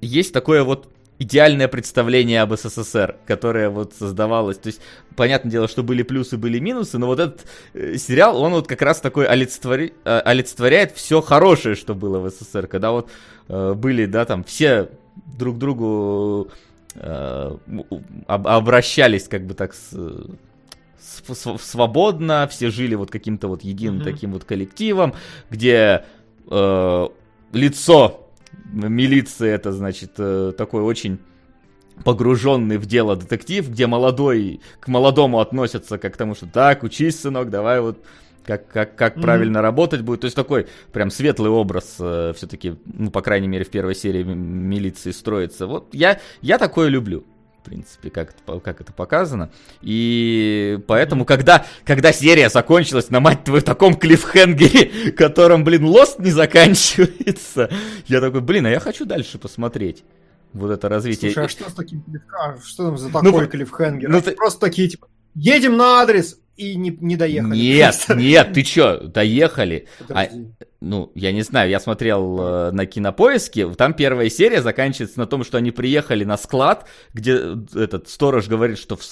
есть 0.00 0.32
такое 0.32 0.64
вот 0.64 0.88
идеальное 1.18 1.68
представление 1.68 2.42
об 2.42 2.54
СССР, 2.54 3.16
которое 3.26 3.70
вот 3.70 3.94
создавалось. 3.94 4.58
То 4.58 4.68
есть, 4.68 4.80
понятное 5.16 5.50
дело, 5.50 5.68
что 5.68 5.82
были 5.82 6.02
плюсы, 6.02 6.36
были 6.36 6.58
минусы, 6.58 6.98
но 6.98 7.06
вот 7.06 7.20
этот 7.20 7.46
э, 7.72 7.96
сериал, 7.96 8.40
он 8.40 8.52
вот 8.52 8.66
как 8.66 8.82
раз 8.82 9.00
такой 9.00 9.26
олицетвори... 9.26 9.94
э, 10.04 10.18
олицетворяет 10.20 10.92
все 10.92 11.20
хорошее, 11.20 11.76
что 11.76 11.94
было 11.94 12.18
в 12.18 12.30
СССР. 12.30 12.66
Когда 12.66 12.90
вот 12.90 13.10
э, 13.48 13.74
были, 13.74 14.06
да, 14.06 14.24
там 14.24 14.44
все 14.44 14.90
друг 15.38 15.58
другу 15.58 16.48
э, 16.94 17.56
обращались 18.26 19.28
как 19.28 19.46
бы 19.46 19.54
так 19.54 19.74
с 19.74 19.94
свободно, 21.60 22.48
все 22.50 22.70
жили 22.70 22.94
вот 22.94 23.10
каким-то 23.10 23.48
вот 23.48 23.62
единым 23.62 24.00
mm-hmm. 24.00 24.04
таким 24.04 24.32
вот 24.32 24.44
коллективом, 24.44 25.14
где 25.50 26.04
э, 26.50 27.08
лицо 27.52 28.30
милиции 28.72 29.48
это, 29.48 29.72
значит, 29.72 30.12
э, 30.18 30.52
такой 30.56 30.82
очень 30.82 31.18
погруженный 32.04 32.78
в 32.78 32.86
дело 32.86 33.16
детектив, 33.16 33.68
где 33.68 33.86
молодой 33.86 34.60
к 34.80 34.88
молодому 34.88 35.40
относятся 35.40 35.98
как 35.98 36.14
к 36.14 36.16
тому, 36.16 36.34
что 36.34 36.46
так, 36.46 36.82
учись, 36.82 37.20
сынок, 37.20 37.50
давай 37.50 37.80
вот 37.80 37.98
как, 38.44 38.68
как, 38.68 38.96
как 38.96 39.16
mm-hmm. 39.16 39.22
правильно 39.22 39.62
работать 39.62 40.02
будет. 40.02 40.20
То 40.20 40.26
есть 40.26 40.36
такой 40.36 40.66
прям 40.92 41.10
светлый 41.10 41.50
образ 41.50 41.96
э, 41.98 42.32
все-таки, 42.36 42.76
ну, 42.84 43.10
по 43.10 43.22
крайней 43.22 43.48
мере, 43.48 43.64
в 43.64 43.70
первой 43.70 43.94
серии 43.94 44.22
милиции 44.22 45.10
строится. 45.10 45.66
Вот 45.66 45.88
я, 45.92 46.20
я 46.40 46.58
такое 46.58 46.88
люблю 46.88 47.24
в 47.64 47.66
принципе, 47.66 48.10
как 48.10 48.34
это, 48.34 48.60
как 48.60 48.82
это 48.82 48.92
показано. 48.92 49.50
И 49.80 50.78
поэтому, 50.86 51.24
когда, 51.24 51.64
когда 51.86 52.12
серия 52.12 52.50
закончилась 52.50 53.08
на, 53.08 53.20
мать 53.20 53.44
твою, 53.44 53.62
таком 53.62 53.94
клиффхенгере, 53.94 55.12
которым, 55.16 55.64
блин, 55.64 55.86
Лост 55.86 56.18
не 56.18 56.30
заканчивается, 56.30 57.70
я 58.06 58.20
такой, 58.20 58.42
блин, 58.42 58.66
а 58.66 58.70
я 58.70 58.80
хочу 58.80 59.06
дальше 59.06 59.38
посмотреть 59.38 60.04
вот 60.52 60.72
это 60.72 60.90
развитие. 60.90 61.32
Слушай, 61.32 61.46
а 61.46 61.48
что 61.48 61.70
с 61.70 61.72
таким 61.72 62.02
клиффхенгером? 62.02 62.60
Что 62.62 62.84
там 62.84 62.98
за 62.98 63.08
ну, 63.08 63.12
такой 63.12 63.44
ну, 63.44 63.48
клиффхенгер? 63.48 64.10
Ну, 64.10 64.20
ты... 64.20 64.32
Просто 64.32 64.60
такие, 64.60 64.88
типа, 64.88 65.08
едем 65.34 65.76
на 65.76 66.00
адрес, 66.00 66.38
и 66.56 66.76
не, 66.76 66.96
не 67.00 67.16
доехали. 67.16 67.56
Нет, 67.56 67.94
просто. 67.94 68.14
нет, 68.14 68.52
ты 68.52 68.62
чё, 68.62 69.00
доехали. 69.00 69.88
А, 70.08 70.28
ну, 70.80 71.10
я 71.14 71.32
не 71.32 71.42
знаю, 71.42 71.68
я 71.68 71.80
смотрел 71.80 72.38
э, 72.40 72.70
на 72.70 72.86
кинопоиске, 72.86 73.68
там 73.70 73.92
первая 73.94 74.28
серия 74.30 74.62
заканчивается 74.62 75.18
на 75.18 75.26
том, 75.26 75.42
что 75.42 75.58
они 75.58 75.72
приехали 75.72 76.22
на 76.22 76.36
склад, 76.36 76.86
где 77.12 77.32
э, 77.32 77.56
этот 77.74 78.08
сторож 78.08 78.46
говорит, 78.46 78.78
что 78.78 78.96
в... 78.96 79.02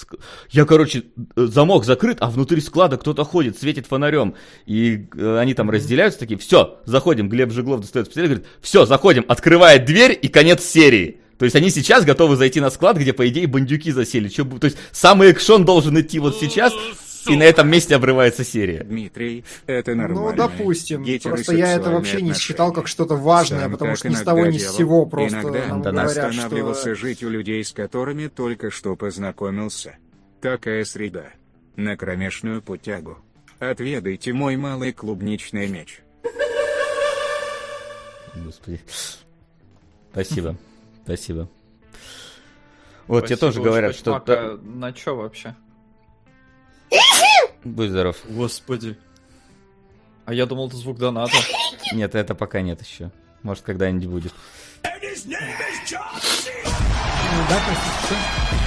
я, 0.50 0.64
короче, 0.66 1.04
замок 1.34 1.84
закрыт, 1.84 2.18
а 2.20 2.30
внутри 2.30 2.60
склада 2.60 2.96
кто-то 2.96 3.24
ходит, 3.24 3.58
светит 3.58 3.86
фонарем. 3.86 4.36
И 4.66 5.08
э, 5.16 5.38
они 5.38 5.54
там 5.54 5.68
разделяются 5.68 6.20
такие, 6.20 6.38
все, 6.38 6.78
заходим, 6.84 7.28
Глеб 7.28 7.50
Жиглов 7.50 7.80
достает 7.80 8.06
пистолет, 8.06 8.30
говорит, 8.30 8.48
все, 8.60 8.86
заходим, 8.86 9.24
открывает 9.26 9.84
дверь 9.84 10.16
и 10.20 10.28
конец 10.28 10.62
серии. 10.62 11.21
То 11.42 11.46
есть 11.46 11.56
они 11.56 11.70
сейчас 11.70 12.04
готовы 12.04 12.36
зайти 12.36 12.60
на 12.60 12.70
склад, 12.70 12.96
где, 12.96 13.12
по 13.12 13.28
идее, 13.28 13.48
бандюки 13.48 13.90
засели. 13.90 14.28
Чё, 14.28 14.44
то 14.44 14.64
есть 14.64 14.78
самый 14.92 15.30
экшон 15.30 15.64
должен 15.64 16.00
идти 16.00 16.20
вот 16.20 16.36
сейчас, 16.36 16.72
и 17.26 17.34
на 17.34 17.42
этом 17.42 17.68
месте 17.68 17.96
обрывается 17.96 18.44
серия. 18.44 18.84
Дмитрий, 18.84 19.42
это 19.66 19.96
ну, 19.96 20.02
нормально. 20.02 20.30
Ну, 20.30 20.36
допустим. 20.36 21.04
Просто 21.20 21.56
я 21.56 21.72
это 21.72 21.90
вообще 21.90 22.18
отношения. 22.18 22.28
не 22.28 22.34
считал 22.34 22.72
как 22.72 22.86
что-то 22.86 23.16
важное, 23.16 23.62
Сам 23.62 23.72
потому 23.72 23.96
что 23.96 24.08
ни 24.08 24.14
с 24.14 24.20
того 24.20 24.46
ни 24.46 24.56
с 24.56 24.70
сего 24.70 25.04
просто 25.04 25.40
иногда 25.40 25.66
нам 25.66 25.82
да 25.82 25.90
говорят, 25.90 26.16
останавливался 26.30 26.94
что... 26.94 26.94
жить 26.94 27.24
у 27.24 27.28
людей, 27.28 27.64
с 27.64 27.72
которыми 27.72 28.28
только 28.28 28.70
что 28.70 28.94
познакомился. 28.94 29.96
Такая 30.40 30.84
среда. 30.84 31.24
На 31.74 31.96
кромешную 31.96 32.62
путягу. 32.62 33.18
Отведайте 33.58 34.32
мой 34.32 34.54
малый 34.54 34.92
клубничный 34.92 35.66
меч. 35.66 36.02
Господи. 38.36 38.80
Спасибо. 40.12 40.56
Спасибо. 41.04 41.48
Вот 43.06 43.26
тебе 43.26 43.36
тоже 43.36 43.60
говорят, 43.60 43.94
что... 43.94 44.12
Пока... 44.14 44.56
На 44.62 44.92
чё 44.92 45.16
вообще? 45.16 45.54
Будь 47.64 47.90
здоров. 47.90 48.16
Господи. 48.28 48.96
А 50.24 50.34
я 50.34 50.46
думал, 50.46 50.68
это 50.68 50.76
звук 50.76 50.98
доната. 50.98 51.36
Нет, 51.92 52.14
это 52.14 52.34
пока 52.34 52.60
нет 52.60 52.80
еще. 52.80 53.10
Может, 53.42 53.64
когда-нибудь 53.64 54.06
будет. 54.06 54.32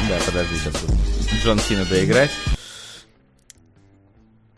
Да, 0.10 0.20
подожди, 0.26 0.56
сейчас 0.58 0.76
Джон 1.44 1.60
Сина 1.60 1.86
доиграть. 1.86 2.32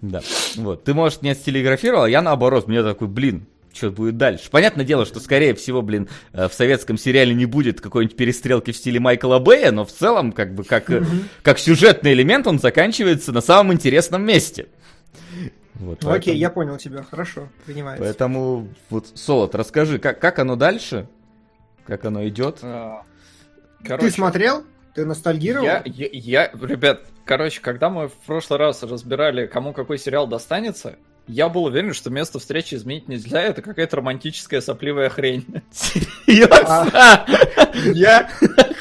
Да, 0.02 0.22
вот. 0.56 0.84
Ты, 0.84 0.94
может, 0.94 1.22
не 1.22 1.34
стилиграфировал, 1.34 2.04
а 2.04 2.10
я 2.10 2.22
наоборот, 2.22 2.68
мне 2.68 2.84
такой, 2.84 3.08
блин, 3.08 3.48
что 3.78 3.92
будет 3.92 4.18
дальше. 4.18 4.50
Понятное 4.50 4.86
дело, 4.86 5.06
что, 5.06 5.20
скорее 5.20 5.54
всего, 5.54 5.82
блин, 5.82 6.10
э, 6.34 6.48
в 6.48 6.54
советском 6.54 6.98
сериале 6.98 7.34
не 7.34 7.46
будет 7.46 7.80
какой-нибудь 7.80 8.18
перестрелки 8.18 8.72
в 8.72 8.78
стиле 8.78 9.00
Майкла 9.00 9.40
Бэя, 9.40 9.72
но 9.72 9.86
в 9.86 9.92
целом, 9.92 10.32
как 10.32 10.54
бы, 10.54 10.64
как, 10.64 10.90
mm-hmm. 10.90 11.24
как 11.44 11.60
сюжетный 11.60 12.14
элемент, 12.14 12.48
он 12.48 12.60
заканчивается 12.60 13.32
на 13.32 13.42
самом 13.42 13.74
интересном 13.74 14.24
месте. 14.24 14.68
Вот, 15.76 16.02
ну, 16.02 16.10
поэтому... 16.10 16.14
Окей, 16.14 16.38
я 16.38 16.50
понял 16.50 16.78
тебя, 16.78 17.04
хорошо, 17.04 17.50
принимается. 17.66 18.04
Поэтому, 18.04 18.68
вот, 18.90 19.08
Солод, 19.14 19.54
расскажи, 19.54 20.00
как, 20.00 20.20
как 20.20 20.40
оно 20.40 20.56
дальше? 20.56 21.08
Как 21.86 22.04
оно 22.04 22.28
идет? 22.28 22.60
А, 22.64 23.04
короче, 23.84 24.08
Ты 24.08 24.12
смотрел? 24.12 24.64
Ты 24.96 25.06
ностальгировал? 25.06 25.66
Я, 25.66 25.84
я, 25.86 26.10
я, 26.12 26.52
ребят, 26.60 27.06
короче, 27.24 27.62
когда 27.62 27.90
мы 27.90 28.08
в 28.08 28.14
прошлый 28.26 28.58
раз 28.58 28.82
разбирали, 28.82 29.46
кому 29.46 29.72
какой 29.72 30.00
сериал 30.00 30.26
достанется, 30.26 30.98
я 31.28 31.50
был 31.50 31.66
уверен, 31.66 31.94
что 31.94 32.10
место 32.10 32.40
встречи 32.40 32.76
изменить 32.76 33.08
нельзя, 33.08 33.42
это 33.42 33.62
какая-то 33.62 33.98
романтическая 33.98 34.62
сопливая 34.62 35.10
хрень. 35.10 35.46
Серьезно? 35.72 36.90
А, 36.94 37.26
я 37.94 38.30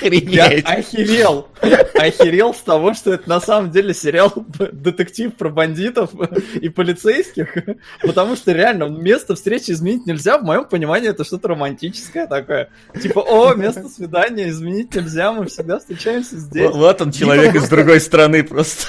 охерел. 0.01 1.48
Охерел 1.94 2.55
с 2.55 2.60
того, 2.60 2.94
что 2.94 3.14
это 3.14 3.28
на 3.28 3.40
самом 3.40 3.70
деле 3.73 3.93
сериал 3.93 4.32
детектив 4.73 5.35
про 5.35 5.48
бандитов 5.51 6.10
и 6.55 6.68
полицейских. 6.68 7.55
Потому 8.02 8.36
что 8.36 8.52
реально 8.52 8.85
место 8.85 9.35
встречи 9.35 9.73
изменить 9.73 10.06
нельзя. 10.06 10.39
В 10.39 10.44
моем 10.44 10.66
понимании 10.66 11.10
это 11.10 11.24
что-то 11.24 11.48
романтическое 11.48 12.27
такое. 12.27 12.70
Типа, 13.01 13.20
о, 13.20 13.55
место 13.55 13.89
свидания 13.89 14.48
изменить 14.48 14.94
нельзя, 14.94 15.32
мы 15.32 15.47
всегда 15.47 15.78
встречаемся 15.78 16.36
здесь. 16.36 16.70
Вот 16.70 17.01
он, 17.01 17.10
человек 17.10 17.55
из 17.56 17.68
другой 17.68 18.01
страны 18.01 18.44
просто. 18.44 18.89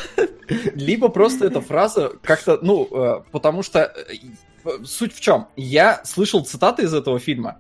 Либо 0.76 1.10
просто 1.10 1.46
эта 1.46 1.62
фраза 1.62 2.14
как-то, 2.22 2.60
ну, 2.62 2.88
э, 2.92 3.22
потому 3.32 3.64
что 3.64 3.80
э, 3.80 4.74
суть 4.84 5.14
в 5.14 5.20
чем? 5.20 5.48
Я 5.56 6.02
слышал 6.06 6.44
цитаты 6.46 6.84
из 6.84 6.94
этого 6.94 7.20
фильма, 7.20 7.60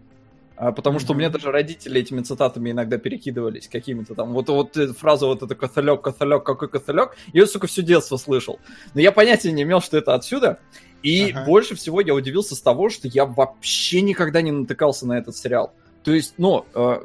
а, 0.56 0.72
потому 0.72 1.00
что 1.00 1.14
у 1.14 1.16
меня 1.16 1.30
даже 1.30 1.52
родители 1.52 2.02
этими 2.02 2.22
цитатами 2.22 2.72
иногда 2.72 2.98
перекидывались 2.98 3.68
какими-то 3.68 4.16
там. 4.16 4.34
Вот, 4.34 4.50
вот 4.50 4.76
э, 4.76 4.88
фраза 4.94 5.28
вот 5.28 5.44
это 5.44 5.54
«каталек, 5.54 6.02
каталек, 6.02 6.44
какой 6.44 6.68
каталек», 6.68 7.16
я, 7.34 7.46
сука, 7.46 7.68
все 7.68 7.84
детство 7.84 8.18
слышал. 8.18 8.60
Но 8.96 9.02
я 9.02 9.12
понятия 9.12 9.52
не 9.52 9.64
имел, 9.64 9.82
что 9.82 9.98
это 9.98 10.16
отсюда. 10.16 10.60
И 11.04 11.32
ага. 11.32 11.46
больше 11.46 11.76
всего 11.76 12.02
я 12.02 12.16
удивился 12.16 12.56
с 12.56 12.62
того, 12.62 12.90
что 12.90 13.08
я 13.08 13.26
вообще 13.26 14.02
никогда 14.02 14.42
не 14.42 14.52
натыкался 14.52 15.06
на 15.06 15.20
этот 15.20 15.36
сериал. 15.36 15.74
То 16.04 16.12
есть, 16.12 16.34
ну, 16.38 16.66
э, 16.74 17.02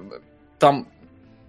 там 0.59 0.89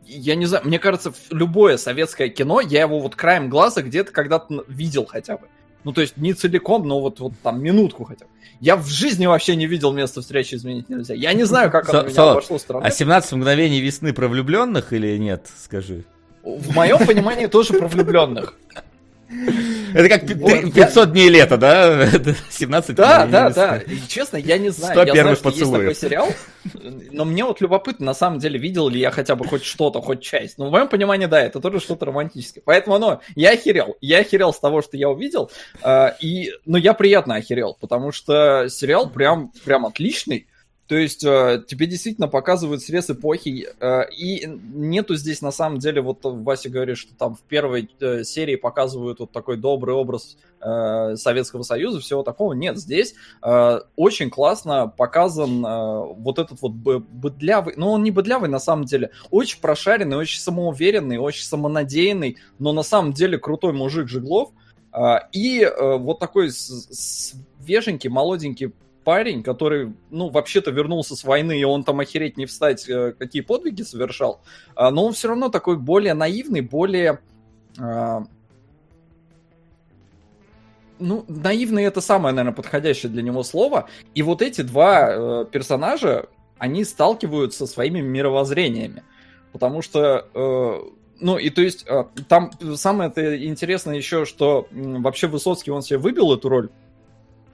я 0.06 0.36
не 0.36 0.46
знаю, 0.46 0.66
мне 0.66 0.80
кажется, 0.80 1.14
любое 1.32 1.78
советское 1.78 2.30
кино, 2.30 2.62
я 2.62 2.82
его 2.82 3.00
вот 3.00 3.16
краем 3.16 3.50
глаза 3.50 3.82
где-то 3.82 4.12
когда-то 4.12 4.64
видел 4.68 5.06
хотя 5.06 5.38
бы. 5.38 5.48
Ну, 5.84 5.92
то 5.92 6.02
есть 6.02 6.16
не 6.18 6.34
целиком, 6.34 6.88
но 6.88 7.02
вот, 7.02 7.20
вот 7.20 7.34
там 7.44 7.62
минутку 7.62 8.06
хотя 8.06 8.26
бы. 8.26 8.32
Я 8.62 8.78
в 8.78 8.88
жизни 8.88 9.26
вообще 9.26 9.56
не 9.58 9.68
видел 9.68 9.92
место 9.92 10.22
встречи 10.22 10.56
изменить 10.56 10.88
нельзя. 10.88 11.14
Я 11.14 11.34
не 11.34 11.44
знаю, 11.44 11.70
как 11.70 11.90
оно 11.90 12.04
меня 12.04 12.32
обошло 12.32 12.58
стороной. 12.58 12.88
А 12.88 12.92
17 12.92 13.34
мгновений 13.34 13.82
весны 13.82 14.14
про 14.14 14.28
влюбленных 14.28 14.94
или 14.94 15.18
нет, 15.18 15.48
скажи? 15.58 16.06
В 16.44 16.74
моем 16.74 17.06
понимании 17.06 17.48
тоже 17.48 17.74
про 17.74 17.88
влюбленных. 17.88 18.58
Это 19.94 20.10
как 20.10 20.28
500 20.74 21.12
дней 21.12 21.30
лета, 21.30 21.58
да? 21.58 22.08
17 22.50 22.96
Да, 22.96 23.26
да, 23.26 23.50
да. 23.50 23.82
Честно, 24.08 24.38
я 24.38 24.58
не 24.58 24.70
знаю. 24.70 24.94
100 24.94 25.14
первых 25.14 25.42
поцелуев. 25.42 25.90
есть 25.90 26.02
такой 26.02 26.10
сериал, 26.10 26.30
но 27.12 27.26
мне 27.26 27.44
вот 27.44 27.62
любопытно, 27.62 28.08
на 28.08 28.14
самом 28.14 28.40
деле, 28.40 28.60
видел 28.60 28.90
ли 28.90 29.00
я 29.00 29.12
хотя 29.12 29.36
бы 29.36 29.46
хоть 29.48 29.64
что-то, 29.64 30.02
хоть 30.02 30.22
часть. 30.22 30.58
Но 30.58 30.68
в 30.68 30.72
моем 30.72 30.88
понимании, 30.88 31.26
да, 31.26 31.40
это 31.42 31.60
тоже 31.60 31.80
что-то 31.80 32.06
романтическое. 32.06 32.64
Поэтому, 32.66 32.98
ну, 32.98 33.20
я 33.36 33.52
охерел. 33.52 33.98
Я 34.02 34.20
охерел 34.20 34.54
с 34.54 34.60
того, 34.60 34.82
что 34.82 34.98
я 34.98 35.10
увидел. 35.10 35.52
А, 35.82 36.16
и, 36.20 36.52
ну, 36.66 36.78
я 36.78 36.94
приятно 36.94 37.36
охерел, 37.36 37.78
потому 37.80 38.12
что 38.12 38.68
сериал 38.70 39.10
прям, 39.10 39.52
прям 39.66 39.86
отличный. 39.86 40.48
То 40.88 40.98
есть 40.98 41.24
э, 41.24 41.64
тебе 41.66 41.88
действительно 41.88 42.28
показывают 42.28 42.82
срез 42.82 43.10
эпохи, 43.10 43.68
э, 43.80 44.10
и 44.12 44.46
нету 44.46 45.16
здесь 45.16 45.42
на 45.42 45.52
самом 45.52 45.80
деле, 45.80 46.02
вот 46.02 46.20
Вася 46.24 46.70
говорит, 46.70 46.98
что 46.98 47.16
там 47.16 47.36
в 47.36 47.42
первой 47.42 47.90
э, 48.02 48.24
серии 48.26 48.58
показывают 48.58 49.20
вот 49.20 49.32
такой 49.32 49.58
добрый 49.58 49.96
образ 49.96 50.38
Советского 50.62 51.64
Союза, 51.64 52.00
всего 52.00 52.24
такого. 52.24 52.54
Нет, 52.54 52.78
здесь 52.78 53.16
очень 53.42 54.30
классно 54.30 54.88
показан 54.88 55.62
вот 55.62 56.40
этот 56.40 56.62
вот 56.62 56.72
быдлявый, 56.72 57.74
ну 57.76 57.92
он 57.92 58.04
не 58.04 58.12
быдлявый 58.12 58.50
на 58.50 58.60
самом 58.60 58.86
деле, 58.86 59.12
очень 59.30 59.60
прошаренный, 59.60 60.16
очень 60.16 60.40
самоуверенный, 60.40 61.18
очень 61.18 61.44
самонадеянный, 61.44 62.38
но 62.60 62.72
на 62.72 62.84
самом 62.84 63.12
деле 63.12 63.38
крутой 63.38 63.74
мужик 63.74 64.08
Жиглов, 64.08 64.52
и 65.34 65.70
вот 65.78 66.20
такой 66.20 66.50
свеженький, 66.52 68.10
молоденький 68.10 68.72
парень, 69.04 69.44
который, 69.44 69.94
ну, 70.10 70.30
вообще-то 70.30 70.72
вернулся 70.72 71.16
с 71.16 71.24
войны, 71.24 71.60
и 71.60 71.64
он 71.64 71.84
там 71.84 72.00
охереть 72.00 72.38
не 72.38 72.46
встать, 72.46 72.88
э, 72.90 73.14
какие 73.18 73.42
подвиги 73.42 73.84
совершал, 73.84 74.42
а, 74.76 74.92
но 74.92 75.06
он 75.06 75.14
все 75.14 75.28
равно 75.28 75.50
такой 75.50 75.78
более 75.78 76.14
наивный, 76.14 76.62
более... 76.62 77.20
А, 77.80 78.24
ну, 81.00 81.26
наивный 81.28 81.84
это 81.84 82.02
самое, 82.02 82.34
наверное, 82.34 82.56
подходящее 82.56 83.12
для 83.12 83.24
него 83.24 83.44
слово. 83.44 83.90
И 84.16 84.22
вот 84.22 84.42
эти 84.42 84.62
два 84.62 85.10
э, 85.10 85.46
персонажа, 85.52 86.28
они 86.58 86.86
сталкиваются 86.86 87.68
своими 87.68 88.00
мировоззрениями. 88.00 89.04
Потому 89.52 89.82
что 89.82 90.28
э, 90.34 90.80
ну, 91.20 91.38
и 91.38 91.50
то 91.50 91.62
есть, 91.62 91.86
там 92.28 92.52
самое 92.76 93.10
-то 93.10 93.46
интересное 93.46 93.96
еще, 93.96 94.26
что 94.26 94.68
вообще 94.72 95.28
Высоцкий, 95.28 95.72
он 95.72 95.82
себе 95.82 96.00
выбил 96.00 96.34
эту 96.34 96.50
роль 96.50 96.70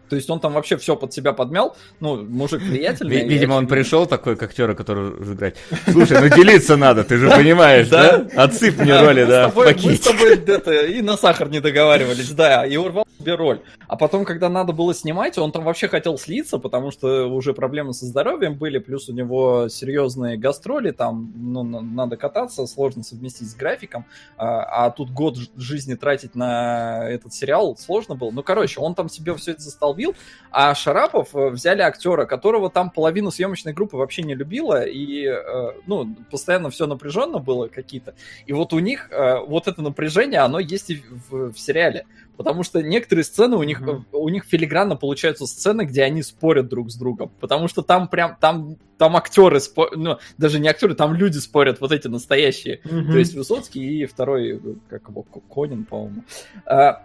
то 0.09 0.15
есть 0.15 0.29
он 0.29 0.39
там 0.39 0.53
вообще 0.53 0.77
все 0.77 0.95
под 0.95 1.13
себя 1.13 1.33
подмял. 1.33 1.75
Ну, 1.99 2.23
мужик 2.23 2.61
влиятельный. 2.61 3.27
Видимо, 3.27 3.53
он 3.53 3.67
пришел 3.67 4.05
такой 4.05 4.35
к 4.35 4.43
актеру, 4.43 4.75
который 4.75 5.09
играть. 5.09 5.55
Слушай, 5.87 6.21
ну 6.21 6.35
делиться 6.35 6.77
надо, 6.77 7.03
ты 7.03 7.17
же 7.17 7.29
понимаешь, 7.29 7.87
да? 7.87 8.27
Отсыпь 8.35 8.77
мне 8.79 8.99
роли, 8.99 9.25
да, 9.25 9.51
Мы 9.55 9.95
с 9.95 9.99
тобой 9.99 10.89
и 10.91 11.01
на 11.01 11.17
сахар 11.17 11.49
не 11.49 11.59
договаривались, 11.59 12.31
да, 12.31 12.65
и 12.65 12.77
урвал 12.77 13.05
себе 13.19 13.35
роль. 13.35 13.61
А 13.87 13.95
потом, 13.95 14.25
когда 14.25 14.49
надо 14.49 14.73
было 14.73 14.93
снимать, 14.93 15.37
он 15.37 15.51
там 15.51 15.63
вообще 15.63 15.87
хотел 15.87 16.17
слиться, 16.17 16.57
потому 16.57 16.91
что 16.91 17.27
уже 17.27 17.53
проблемы 17.53 17.93
со 17.93 18.05
здоровьем 18.05 18.55
были, 18.55 18.79
плюс 18.79 19.09
у 19.09 19.13
него 19.13 19.67
серьезные 19.69 20.37
гастроли, 20.37 20.91
там, 20.91 21.31
ну, 21.35 21.63
надо 21.63 22.17
кататься, 22.17 22.65
сложно 22.65 23.03
совместить 23.03 23.49
с 23.49 23.55
графиком, 23.55 24.05
а, 24.37 24.85
а 24.85 24.91
тут 24.91 25.11
год 25.11 25.37
жизни 25.57 25.95
тратить 25.95 26.35
на 26.35 27.09
этот 27.09 27.33
сериал 27.33 27.77
сложно 27.77 28.15
было. 28.15 28.31
Ну, 28.31 28.43
короче, 28.43 28.79
он 28.79 28.95
там 28.95 29.09
себе 29.09 29.35
все 29.35 29.51
это 29.51 29.61
застолбил, 29.61 29.98
убил, 29.99 30.15
а 30.51 30.73
Шарапов 30.73 31.35
э, 31.35 31.49
взяли 31.49 31.81
актера, 31.81 32.25
которого 32.25 32.69
там 32.69 32.89
половину 32.89 33.31
съемочной 33.31 33.73
группы 33.73 33.97
вообще 33.97 34.23
не 34.23 34.33
любила, 34.33 34.83
и, 34.83 35.25
э, 35.25 35.73
ну, 35.85 36.15
постоянно 36.31 36.69
все 36.69 36.87
напряженно 36.87 37.39
было 37.39 37.67
какие-то. 37.67 38.15
И 38.45 38.53
вот 38.53 38.73
у 38.73 38.79
них 38.79 39.09
э, 39.11 39.39
вот 39.45 39.67
это 39.67 39.81
напряжение, 39.81 40.39
оно 40.39 40.59
есть 40.59 40.89
и 40.89 41.03
в, 41.29 41.51
в 41.51 41.59
сериале. 41.59 42.05
Потому 42.37 42.63
что 42.63 42.81
некоторые 42.81 43.25
сцены 43.25 43.57
у 43.57 43.63
них, 43.63 43.81
mm-hmm. 43.81 44.05
у 44.13 44.29
них 44.29 44.45
филигранно 44.45 44.95
получаются 44.95 45.45
сцены, 45.45 45.81
где 45.81 46.03
они 46.03 46.23
спорят 46.23 46.69
друг 46.69 46.89
с 46.89 46.95
другом. 46.95 47.31
Потому 47.41 47.67
что 47.67 47.81
там 47.81 48.07
прям, 48.07 48.37
там, 48.39 48.77
там 48.97 49.17
актеры 49.17 49.59
спорят, 49.59 49.97
ну, 49.97 50.19
даже 50.37 50.59
не 50.59 50.69
актеры, 50.69 50.95
там 50.95 51.13
люди 51.13 51.37
спорят, 51.37 51.81
вот 51.81 51.91
эти 51.91 52.07
настоящие. 52.07 52.79
Mm-hmm. 52.85 53.11
То 53.11 53.17
есть 53.17 53.35
Высоцкий 53.35 54.03
и 54.03 54.05
второй, 54.05 54.61
как 54.89 55.09
его, 55.09 55.23
Конин, 55.23 55.83
по-моему. 55.83 56.23
А, 56.65 57.03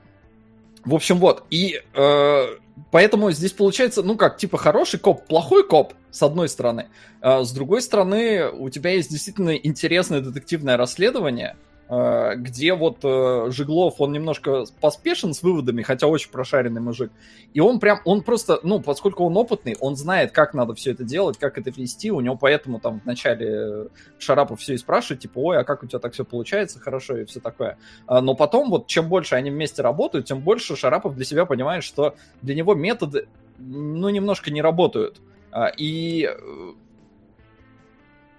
в 0.84 0.94
общем, 0.94 1.18
вот. 1.18 1.44
И 1.50 1.80
э, 1.94 2.46
Поэтому 2.90 3.30
здесь 3.30 3.52
получается, 3.52 4.02
ну 4.02 4.16
как, 4.16 4.36
типа 4.36 4.58
хороший 4.58 4.98
коп, 4.98 5.26
плохой 5.26 5.66
коп, 5.66 5.94
с 6.10 6.22
одной 6.22 6.48
стороны. 6.48 6.88
А 7.20 7.44
с 7.44 7.52
другой 7.52 7.82
стороны, 7.82 8.50
у 8.50 8.68
тебя 8.68 8.90
есть 8.90 9.10
действительно 9.10 9.54
интересное 9.54 10.20
детективное 10.20 10.76
расследование, 10.76 11.56
где 11.88 12.74
вот 12.74 12.98
э, 13.02 13.50
Жиглов, 13.50 14.00
он 14.00 14.12
немножко 14.12 14.64
поспешен 14.80 15.34
с 15.34 15.42
выводами, 15.42 15.82
хотя 15.82 16.06
очень 16.06 16.30
прошаренный 16.30 16.80
мужик. 16.80 17.12
И 17.52 17.60
он 17.60 17.78
прям, 17.78 18.00
он 18.04 18.22
просто, 18.22 18.58
ну, 18.62 18.80
поскольку 18.80 19.24
он 19.24 19.36
опытный, 19.36 19.76
он 19.80 19.94
знает, 19.94 20.32
как 20.32 20.54
надо 20.54 20.74
все 20.74 20.92
это 20.92 21.04
делать, 21.04 21.38
как 21.38 21.58
это 21.58 21.70
вести. 21.70 22.10
У 22.10 22.20
него 22.20 22.36
поэтому 22.36 22.80
там 22.80 23.02
вначале 23.04 23.46
э, 23.48 23.88
Шарапов 24.18 24.60
все 24.60 24.74
и 24.74 24.78
спрашивает, 24.78 25.20
типа, 25.20 25.38
ой, 25.38 25.58
а 25.58 25.64
как 25.64 25.82
у 25.82 25.86
тебя 25.86 25.98
так 25.98 26.14
все 26.14 26.24
получается, 26.24 26.80
хорошо 26.80 27.18
и 27.18 27.24
все 27.26 27.40
такое. 27.40 27.76
А, 28.06 28.22
но 28.22 28.34
потом 28.34 28.70
вот, 28.70 28.86
чем 28.86 29.08
больше 29.08 29.34
они 29.34 29.50
вместе 29.50 29.82
работают, 29.82 30.26
тем 30.26 30.40
больше 30.40 30.76
Шарапов 30.76 31.14
для 31.14 31.24
себя 31.24 31.44
понимает, 31.44 31.84
что 31.84 32.16
для 32.40 32.54
него 32.54 32.74
методы, 32.74 33.28
ну, 33.58 34.08
немножко 34.08 34.50
не 34.50 34.62
работают. 34.62 35.20
А, 35.52 35.66
и... 35.76 36.28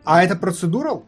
А 0.03 0.23
это 0.23 0.35
процедурал? 0.35 1.05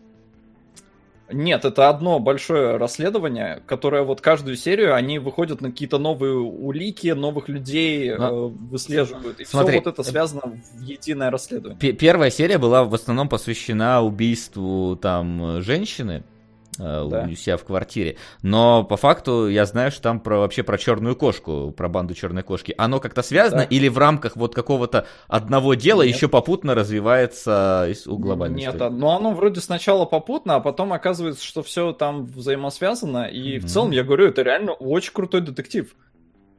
Нет, 1.29 1.65
это 1.65 1.89
одно 1.89 2.19
большое 2.19 2.77
расследование, 2.77 3.61
которое 3.65 4.03
вот 4.03 4.21
каждую 4.21 4.55
серию 4.55 4.95
они 4.95 5.19
выходят 5.19 5.61
на 5.61 5.71
какие-то 5.71 5.97
новые 5.97 6.35
улики, 6.35 7.09
новых 7.09 7.49
людей 7.49 8.13
Но... 8.15 8.27
э, 8.27 8.47
выслеживают. 8.47 9.39
И 9.39 9.45
Смотри, 9.45 9.79
все 9.79 9.83
вот 9.83 9.93
это 9.93 10.03
связано 10.03 10.41
в 10.73 10.81
единое 10.81 11.29
расследование. 11.29 11.93
Первая 11.93 12.29
серия 12.29 12.57
была 12.57 12.83
в 12.83 12.93
основном 12.93 13.27
посвящена 13.29 14.01
убийству 14.01 14.95
там 14.95 15.61
женщины, 15.61 16.23
Э, 16.27 16.36
да. 16.77 17.27
у 17.31 17.35
себя 17.35 17.57
в 17.57 17.63
квартире. 17.63 18.17
Но 18.41 18.83
по 18.83 18.97
факту 18.97 19.47
я 19.47 19.65
знаю, 19.65 19.91
что 19.91 20.01
там 20.01 20.19
про, 20.19 20.39
вообще 20.39 20.63
про 20.63 20.77
черную 20.77 21.15
кошку, 21.15 21.71
про 21.71 21.89
банду 21.89 22.13
черной 22.13 22.43
кошки. 22.43 22.73
Оно 22.77 22.99
как-то 22.99 23.21
связано 23.21 23.63
да. 23.63 23.67
или 23.67 23.87
в 23.87 23.97
рамках 23.97 24.35
вот 24.35 24.55
какого-то 24.55 25.05
одного 25.27 25.73
дела 25.73 26.03
Нет. 26.03 26.15
еще 26.15 26.27
попутно 26.27 26.75
развивается 26.75 27.89
у 28.05 28.17
глобальной 28.17 28.61
Нет, 28.61 28.75
истории? 28.75 28.93
но 28.93 29.15
оно 29.15 29.33
вроде 29.33 29.61
сначала 29.61 30.05
попутно, 30.05 30.55
а 30.55 30.59
потом 30.59 30.93
оказывается, 30.93 31.43
что 31.43 31.63
все 31.63 31.91
там 31.93 32.25
взаимосвязано. 32.25 33.25
И 33.25 33.57
mm-hmm. 33.57 33.59
в 33.59 33.65
целом, 33.65 33.91
я 33.91 34.03
говорю, 34.03 34.27
это 34.27 34.41
реально 34.41 34.73
очень 34.73 35.13
крутой 35.13 35.41
детектив 35.41 35.95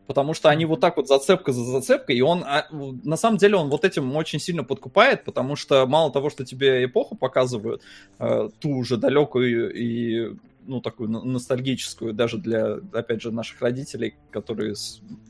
потому 0.09 0.33
что 0.33 0.49
они 0.49 0.65
вот 0.65 0.81
так 0.81 0.97
вот 0.97 1.07
зацепка 1.07 1.53
за 1.53 1.63
зацепкой, 1.63 2.17
и 2.17 2.23
он, 2.23 2.43
а, 2.43 2.67
на 2.71 3.17
самом 3.17 3.37
деле, 3.37 3.57
он 3.57 3.69
вот 3.69 3.85
этим 3.85 4.17
очень 4.17 4.41
сильно 4.41 4.65
подкупает, 4.65 5.23
потому 5.25 5.55
что 5.55 5.87
мало 5.87 6.11
того, 6.11 6.31
что 6.31 6.47
тебе 6.47 6.87
эпоху 6.87 7.15
показывают, 7.15 7.83
э, 8.19 8.49
ту 8.59 8.71
уже 8.71 8.97
далекую 8.97 9.73
и 9.73 10.35
ну, 10.67 10.81
такую 10.81 11.11
ностальгическую, 11.11 12.13
даже 12.13 12.39
для, 12.39 12.79
опять 12.93 13.23
же, 13.23 13.33
наших 13.33 13.61
родителей, 13.63 14.15
которые, 14.31 14.75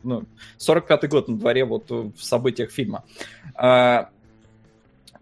ну, 0.02 0.24
45-й 0.59 1.09
год 1.09 1.28
на 1.28 1.38
дворе 1.38 1.64
вот 1.64 1.90
в 1.90 2.18
событиях 2.18 2.70
фильма. 2.70 3.05
А, 3.55 4.10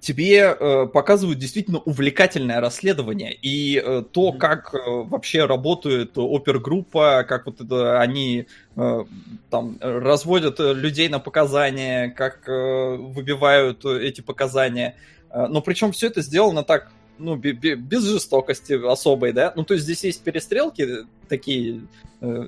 тебе 0.07 0.39
э, 0.39 0.87
показывают 0.87 1.41
действительно 1.41 1.78
увлекательное 1.78 2.61
расследование 2.61 3.35
и 3.35 3.83
э, 3.85 4.05
то, 4.09 4.33
как 4.33 4.73
э, 4.73 4.78
вообще 4.85 5.47
работает 5.47 6.16
опергруппа, 6.16 7.24
как 7.28 7.47
вот 7.47 7.61
это 7.61 8.01
они 8.01 8.47
э, 8.77 9.05
там 9.51 9.77
разводят 9.81 10.61
людей 10.61 11.09
на 11.09 11.19
показания, 11.19 12.11
как 12.11 12.49
э, 12.49 12.97
выбивают 12.97 13.85
эти 13.85 14.20
показания. 14.20 14.95
Э, 15.31 15.49
но 15.49 15.61
причем 15.61 15.91
все 15.91 16.07
это 16.07 16.23
сделано 16.23 16.62
так 16.62 16.93
ну, 17.19 17.35
без 17.35 18.05
жестокости 18.05 18.74
особой, 18.74 19.33
да. 19.33 19.53
Ну, 19.57 19.65
то 19.65 19.74
есть 19.74 19.85
здесь 19.85 20.05
есть 20.05 20.23
перестрелки 20.23 20.87
такие 21.28 21.81
э, 22.20 22.45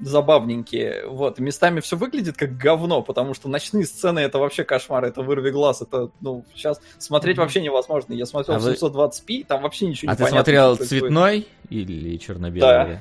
забавненькие. 0.00 1.06
Вот, 1.06 1.38
местами 1.38 1.80
все 1.80 1.96
выглядит 1.96 2.36
как 2.36 2.56
говно, 2.56 3.02
потому 3.02 3.34
что 3.34 3.48
ночные 3.48 3.84
сцены 3.84 4.20
это 4.20 4.38
вообще 4.38 4.64
кошмар, 4.64 5.04
это 5.04 5.22
вырви 5.22 5.50
глаз, 5.50 5.82
это, 5.82 6.10
ну, 6.20 6.44
сейчас 6.54 6.80
смотреть 6.98 7.38
вообще 7.38 7.60
невозможно. 7.60 8.12
Я 8.12 8.26
смотрел 8.26 8.56
а 8.56 8.60
720p, 8.60 9.46
там 9.46 9.62
вообще 9.62 9.86
ничего 9.86 10.10
а 10.10 10.14
не. 10.14 10.22
А 10.22 10.24
ты 10.24 10.30
смотрел 10.30 10.76
цветной 10.76 11.48
или 11.68 12.16
черно-белый? 12.16 12.60
Да. 12.60 13.00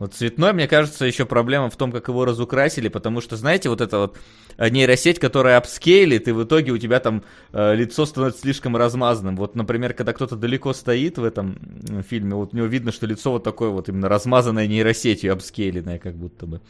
Вот 0.00 0.14
цветной, 0.14 0.54
мне 0.54 0.66
кажется, 0.66 1.04
еще 1.04 1.26
проблема 1.26 1.68
в 1.68 1.76
том, 1.76 1.92
как 1.92 2.08
его 2.08 2.24
разукрасили, 2.24 2.88
потому 2.88 3.20
что, 3.20 3.36
знаете, 3.36 3.68
вот 3.68 3.82
эта 3.82 3.98
вот 3.98 4.18
э, 4.56 4.70
нейросеть, 4.70 5.18
которая 5.18 5.58
апскейлит, 5.58 6.26
и 6.26 6.32
в 6.32 6.42
итоге 6.42 6.72
у 6.72 6.78
тебя 6.78 7.00
там 7.00 7.22
э, 7.52 7.74
лицо 7.74 8.06
становится 8.06 8.40
слишком 8.40 8.78
размазанным. 8.78 9.36
Вот, 9.36 9.56
например, 9.56 9.92
когда 9.92 10.14
кто-то 10.14 10.36
далеко 10.36 10.72
стоит 10.72 11.18
в 11.18 11.22
этом 11.22 11.58
фильме, 12.08 12.34
вот 12.34 12.54
у 12.54 12.56
него 12.56 12.66
видно, 12.66 12.92
что 12.92 13.06
лицо 13.06 13.30
вот 13.30 13.44
такое 13.44 13.68
вот 13.68 13.90
именно 13.90 14.08
размазанное 14.08 14.66
нейросетью, 14.66 15.34
апскейленное 15.34 15.98
как 15.98 16.14
будто 16.14 16.46
бы. 16.46 16.62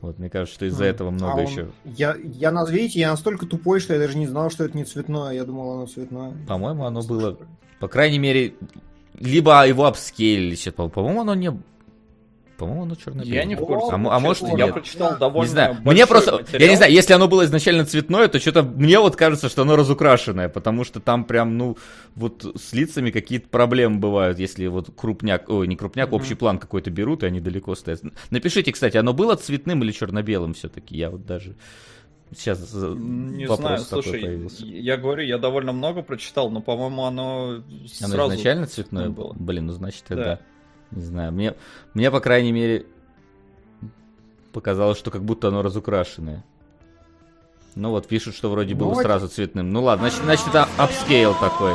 Вот, 0.00 0.20
мне 0.20 0.30
кажется, 0.30 0.54
что 0.54 0.66
из-за 0.66 0.84
этого 0.84 1.10
много 1.10 1.32
а 1.32 1.34
он... 1.34 1.46
еще. 1.46 1.68
Я, 1.84 2.16
я, 2.22 2.52
видите, 2.70 3.00
я 3.00 3.10
настолько 3.10 3.46
тупой, 3.46 3.80
что 3.80 3.94
я 3.94 3.98
даже 3.98 4.16
не 4.16 4.28
знал, 4.28 4.52
что 4.52 4.64
это 4.64 4.76
не 4.76 4.84
цветное. 4.84 5.32
Я 5.32 5.42
думал, 5.44 5.72
оно 5.72 5.86
цветное. 5.88 6.32
По-моему, 6.46 6.84
оно 6.84 7.02
было. 7.02 7.36
По 7.80 7.88
крайней 7.88 8.20
мере, 8.20 8.54
либо 9.18 9.66
его 9.66 9.86
апскейлили 9.86 10.54
сейчас. 10.54 10.74
По-моему, 10.74 11.22
оно 11.22 11.34
не 11.34 11.50
по-моему, 12.58 12.82
оно 12.82 12.94
черно-белое. 12.96 13.34
Я 13.34 13.44
не 13.44 13.54
в 13.54 13.60
курсе. 13.60 13.92
А, 13.92 13.94
а 13.94 14.18
может, 14.18 14.42
я 14.48 14.66
нет. 14.66 14.74
прочитал 14.74 15.16
довольно. 15.16 15.46
Не 15.46 15.52
знаю. 15.52 15.76
Мне 15.84 16.06
просто, 16.06 16.32
материал. 16.32 16.60
я 16.60 16.68
не 16.68 16.76
знаю, 16.76 16.92
если 16.92 17.12
оно 17.12 17.28
было 17.28 17.44
изначально 17.44 17.86
цветное, 17.86 18.26
то 18.26 18.40
что-то 18.40 18.64
мне 18.64 18.98
вот 18.98 19.14
кажется, 19.14 19.48
что 19.48 19.62
оно 19.62 19.76
разукрашенное, 19.76 20.48
потому 20.48 20.84
что 20.84 21.00
там 21.00 21.24
прям, 21.24 21.56
ну, 21.56 21.78
вот 22.16 22.44
с 22.60 22.72
лицами 22.72 23.10
какие-то 23.10 23.48
проблемы 23.48 23.98
бывают, 23.98 24.40
если 24.40 24.66
вот 24.66 24.90
крупняк, 24.94 25.48
ой, 25.48 25.68
не 25.68 25.76
крупняк, 25.76 26.10
mm-hmm. 26.10 26.14
общий 26.14 26.34
план 26.34 26.58
какой-то 26.58 26.90
берут, 26.90 27.22
и 27.22 27.26
они 27.26 27.40
далеко 27.40 27.76
стоят. 27.76 28.02
Напишите, 28.30 28.72
кстати, 28.72 28.96
оно 28.96 29.14
было 29.14 29.36
цветным 29.36 29.84
или 29.84 29.92
черно-белым 29.92 30.54
все-таки? 30.54 30.96
Я 30.96 31.10
вот 31.10 31.24
даже 31.24 31.54
сейчас 32.36 32.72
не 32.74 33.46
вопрос 33.46 33.66
знаю, 33.66 33.78
слушай, 33.80 34.20
появился. 34.20 34.64
Я 34.66 34.96
говорю, 34.96 35.22
я 35.22 35.38
довольно 35.38 35.72
много 35.72 36.02
прочитал, 36.02 36.50
но, 36.50 36.60
по-моему, 36.60 37.04
оно, 37.04 37.62
оно 37.62 37.62
сразу 37.88 38.34
изначально 38.34 38.66
цветное 38.66 39.10
было. 39.10 39.32
Блин, 39.34 39.66
ну 39.66 39.72
значит, 39.72 40.04
да. 40.08 40.16
да. 40.16 40.40
Не 40.90 41.02
знаю, 41.02 41.32
мне, 41.32 41.54
мне 41.94 42.10
по 42.10 42.20
крайней 42.20 42.52
мере, 42.52 42.86
показалось, 44.52 44.98
что 44.98 45.10
как 45.10 45.22
будто 45.22 45.48
оно 45.48 45.62
разукрашенное. 45.62 46.44
Ну 47.74 47.90
вот, 47.90 48.08
пишут, 48.08 48.34
что 48.34 48.50
вроде 48.50 48.74
было 48.74 48.94
ну, 48.94 49.00
сразу 49.02 49.28
цветным. 49.28 49.70
Ну 49.70 49.82
ладно, 49.82 50.10
значит, 50.10 50.24
значит 50.24 50.48
это 50.48 50.68
upscale 50.78 51.34
такой. 51.34 51.74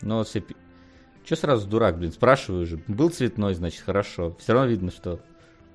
Ну 0.00 0.16
вот 0.16 0.28
все 0.28 0.42
Че 1.24 1.36
сразу 1.36 1.68
дурак, 1.68 1.98
блин? 1.98 2.10
Спрашиваю 2.10 2.64
же. 2.64 2.82
Был 2.86 3.10
цветной, 3.10 3.52
значит, 3.52 3.82
хорошо. 3.82 4.34
Все 4.38 4.54
равно 4.54 4.70
видно, 4.70 4.90
что 4.90 5.20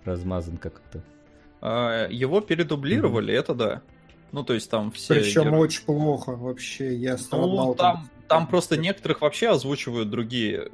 размазан 0.03 0.57
как-то. 0.57 1.03
А, 1.65 2.09
его 2.09 2.41
передублировали, 2.41 3.33
mm-hmm. 3.33 3.39
это 3.39 3.55
да. 3.55 3.81
Ну, 4.33 4.43
то 4.43 4.53
есть 4.53 4.69
там 4.69 4.91
все... 4.91 5.13
Причем 5.13 5.43
герои... 5.43 5.59
очень 5.59 5.85
плохо 5.85 6.35
вообще, 6.35 6.93
я 6.93 7.17
страдал. 7.17 7.67
Ну, 7.67 7.75
там, 7.75 8.09
там 8.27 8.47
просто 8.47 8.75
некоторых 8.75 9.21
вообще 9.21 9.47
озвучивают 9.47 10.09
другие. 10.09 10.71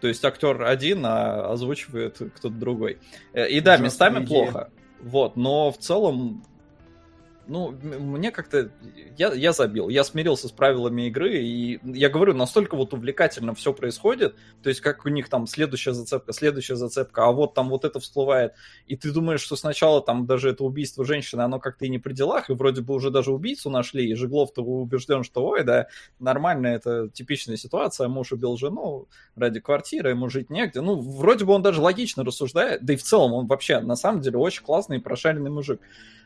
То 0.00 0.08
есть 0.08 0.24
актер 0.24 0.62
один, 0.62 1.04
а 1.04 1.52
озвучивает 1.52 2.16
кто-то 2.16 2.48
другой. 2.48 2.98
Э, 3.34 3.46
и 3.46 3.60
да, 3.60 3.76
местами 3.76 4.24
идея. 4.24 4.26
плохо. 4.26 4.70
Вот, 5.02 5.36
но 5.36 5.70
в 5.70 5.76
целом 5.76 6.44
ну, 7.46 7.70
мне 7.72 8.30
как-то... 8.30 8.70
Я, 9.16 9.32
я 9.32 9.52
забил, 9.52 9.88
я 9.88 10.04
смирился 10.04 10.48
с 10.48 10.52
правилами 10.52 11.08
игры, 11.08 11.38
и 11.38 11.80
я 11.84 12.08
говорю, 12.08 12.34
настолько 12.34 12.76
вот 12.76 12.94
увлекательно 12.94 13.54
все 13.54 13.72
происходит, 13.72 14.36
то 14.62 14.68
есть 14.68 14.80
как 14.80 15.04
у 15.04 15.08
них 15.08 15.28
там 15.28 15.46
следующая 15.46 15.92
зацепка, 15.92 16.32
следующая 16.32 16.76
зацепка, 16.76 17.24
а 17.26 17.32
вот 17.32 17.54
там 17.54 17.68
вот 17.68 17.84
это 17.84 18.00
всплывает, 18.00 18.54
и 18.86 18.96
ты 18.96 19.12
думаешь, 19.12 19.40
что 19.40 19.56
сначала 19.56 20.00
там 20.00 20.26
даже 20.26 20.50
это 20.50 20.64
убийство 20.64 21.04
женщины, 21.04 21.42
оно 21.42 21.58
как-то 21.58 21.86
и 21.86 21.88
не 21.88 21.98
при 21.98 22.12
делах, 22.12 22.50
и 22.50 22.54
вроде 22.54 22.82
бы 22.82 22.94
уже 22.94 23.10
даже 23.10 23.32
убийцу 23.32 23.70
нашли, 23.70 24.08
и 24.08 24.14
Жеглов-то 24.14 24.62
убежден, 24.62 25.24
что 25.24 25.44
ой, 25.44 25.64
да, 25.64 25.88
нормально, 26.18 26.68
это 26.68 27.08
типичная 27.08 27.56
ситуация, 27.56 28.08
муж 28.08 28.32
убил 28.32 28.56
жену 28.56 29.08
ради 29.34 29.60
квартиры, 29.60 30.10
ему 30.10 30.28
жить 30.28 30.50
негде, 30.50 30.80
ну, 30.80 31.00
вроде 31.00 31.44
бы 31.44 31.52
он 31.52 31.62
даже 31.62 31.80
логично 31.80 32.24
рассуждает, 32.24 32.84
да 32.84 32.92
и 32.92 32.96
в 32.96 33.02
целом 33.02 33.32
он 33.32 33.46
вообще, 33.46 33.80
на 33.80 33.96
самом 33.96 34.20
деле, 34.20 34.38
очень 34.38 34.62
классный 34.62 34.98
и 34.98 35.00
прошаренный 35.00 35.50
мужик. 35.50 35.80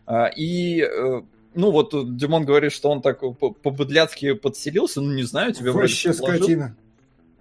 А, 0.06 0.26
и 0.26 0.80
э, 0.82 1.22
ну 1.54 1.70
вот 1.70 2.16
Димон 2.16 2.44
говорит, 2.44 2.72
что 2.72 2.90
он 2.90 3.00
так 3.00 3.20
по-быдляцки 3.20 4.34
подселился, 4.34 5.00
ну 5.00 5.12
не 5.14 5.22
знаю, 5.22 5.52
тебе 5.52 5.70
Вообще 5.70 6.10
вроде 6.10 6.18
предложил... 6.18 6.44
скотина. 6.44 6.76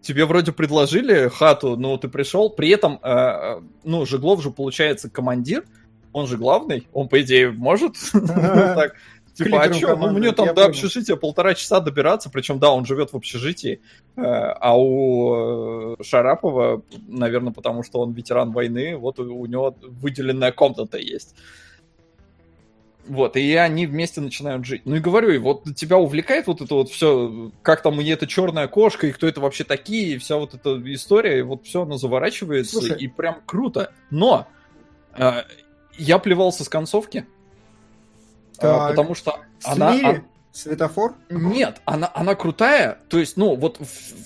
Тебе 0.01 0.25
вроде 0.25 0.51
предложили 0.51 1.29
хату, 1.29 1.77
но 1.77 1.97
ты 1.97 2.09
пришел, 2.09 2.49
при 2.49 2.69
этом, 2.69 2.99
э, 3.01 3.09
э, 3.09 3.61
ну, 3.83 4.05
Жеглов 4.05 4.43
же 4.43 4.51
получается 4.51 5.09
командир, 5.09 5.63
он 6.11 6.27
же 6.27 6.37
главный, 6.37 6.87
он, 6.93 7.07
по 7.07 7.21
идее, 7.21 7.51
может? 7.51 7.95
Так. 8.13 8.95
Типа, 9.33 9.63
а 9.63 9.73
что, 9.73 9.95
ну 9.95 10.11
мне 10.11 10.31
там 10.31 10.53
до 10.53 10.65
общежития 10.65 11.15
полтора 11.15 11.55
часа 11.55 11.79
добираться, 11.79 12.29
причем, 12.29 12.59
да, 12.59 12.71
он 12.71 12.85
живет 12.85 13.13
в 13.13 13.15
общежитии, 13.15 13.81
а 14.15 14.77
у 14.77 15.95
Шарапова, 16.03 16.83
наверное, 17.07 17.51
потому 17.51 17.81
что 17.81 17.99
он 18.01 18.11
ветеран 18.11 18.51
войны, 18.51 18.95
вот 18.95 19.17
у 19.17 19.45
него 19.47 19.75
выделенная 19.81 20.51
комната 20.51 20.99
есть. 20.99 21.33
Вот, 23.05 23.35
и 23.35 23.53
они 23.55 23.85
вместе 23.85 24.21
начинают 24.21 24.65
жить. 24.65 24.83
Ну 24.85 24.95
и 24.95 24.99
говорю, 24.99 25.29
и 25.31 25.37
вот 25.37 25.63
тебя 25.75 25.97
увлекает 25.97 26.47
вот 26.47 26.61
это 26.61 26.73
вот 26.73 26.89
все, 26.89 27.51
как 27.61 27.81
там 27.81 27.99
и 27.99 28.07
эта 28.07 28.27
черная 28.27 28.67
кошка, 28.69 29.07
и 29.07 29.11
кто 29.11 29.27
это 29.27 29.41
вообще 29.41 29.65
такие, 29.65 30.15
и 30.15 30.17
вся 30.17 30.37
вот 30.37 30.53
эта 30.53 30.81
история, 30.93 31.39
и 31.39 31.41
вот 31.41 31.65
все 31.65 31.81
оно 31.81 31.97
заворачивается, 31.97 32.77
Слушай. 32.77 32.97
и 32.99 33.07
прям 33.09 33.41
круто. 33.45 33.91
Но 34.09 34.47
э, 35.17 35.43
я 35.97 36.17
плевался 36.17 36.63
с 36.63 36.69
концовки, 36.69 37.25
э, 38.59 38.61
потому 38.61 39.15
что 39.15 39.39
она, 39.63 39.91
она... 39.91 40.23
Светофор? 40.53 41.15
Нет, 41.29 41.81
она, 41.83 42.09
она 42.13 42.35
крутая, 42.35 42.99
то 43.09 43.19
есть, 43.19 43.35
ну, 43.35 43.55
вот 43.55 43.81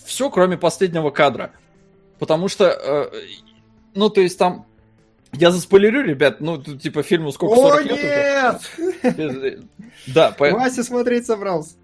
все, 0.05 0.29
кроме 0.29 0.57
последнего 0.57 1.09
кадра. 1.09 1.51
Потому 2.19 2.47
что, 2.47 2.65
э, 2.65 3.11
ну, 3.95 4.09
то 4.09 4.21
есть 4.21 4.37
там 4.37 4.67
я 5.33 5.51
заспойлерю, 5.51 6.03
ребят, 6.03 6.41
ну, 6.41 6.57
тут, 6.57 6.81
типа, 6.81 7.03
фильму 7.03 7.31
сколько, 7.31 7.55
40 7.55 7.79
О, 7.79 7.81
лет 7.81 8.61
нет! 9.03 9.17
уже? 9.17 9.59
Да, 10.07 10.31
по... 10.31 10.49
Вася 10.51 10.83
смотреть 10.83 11.25
собрался. 11.25 11.75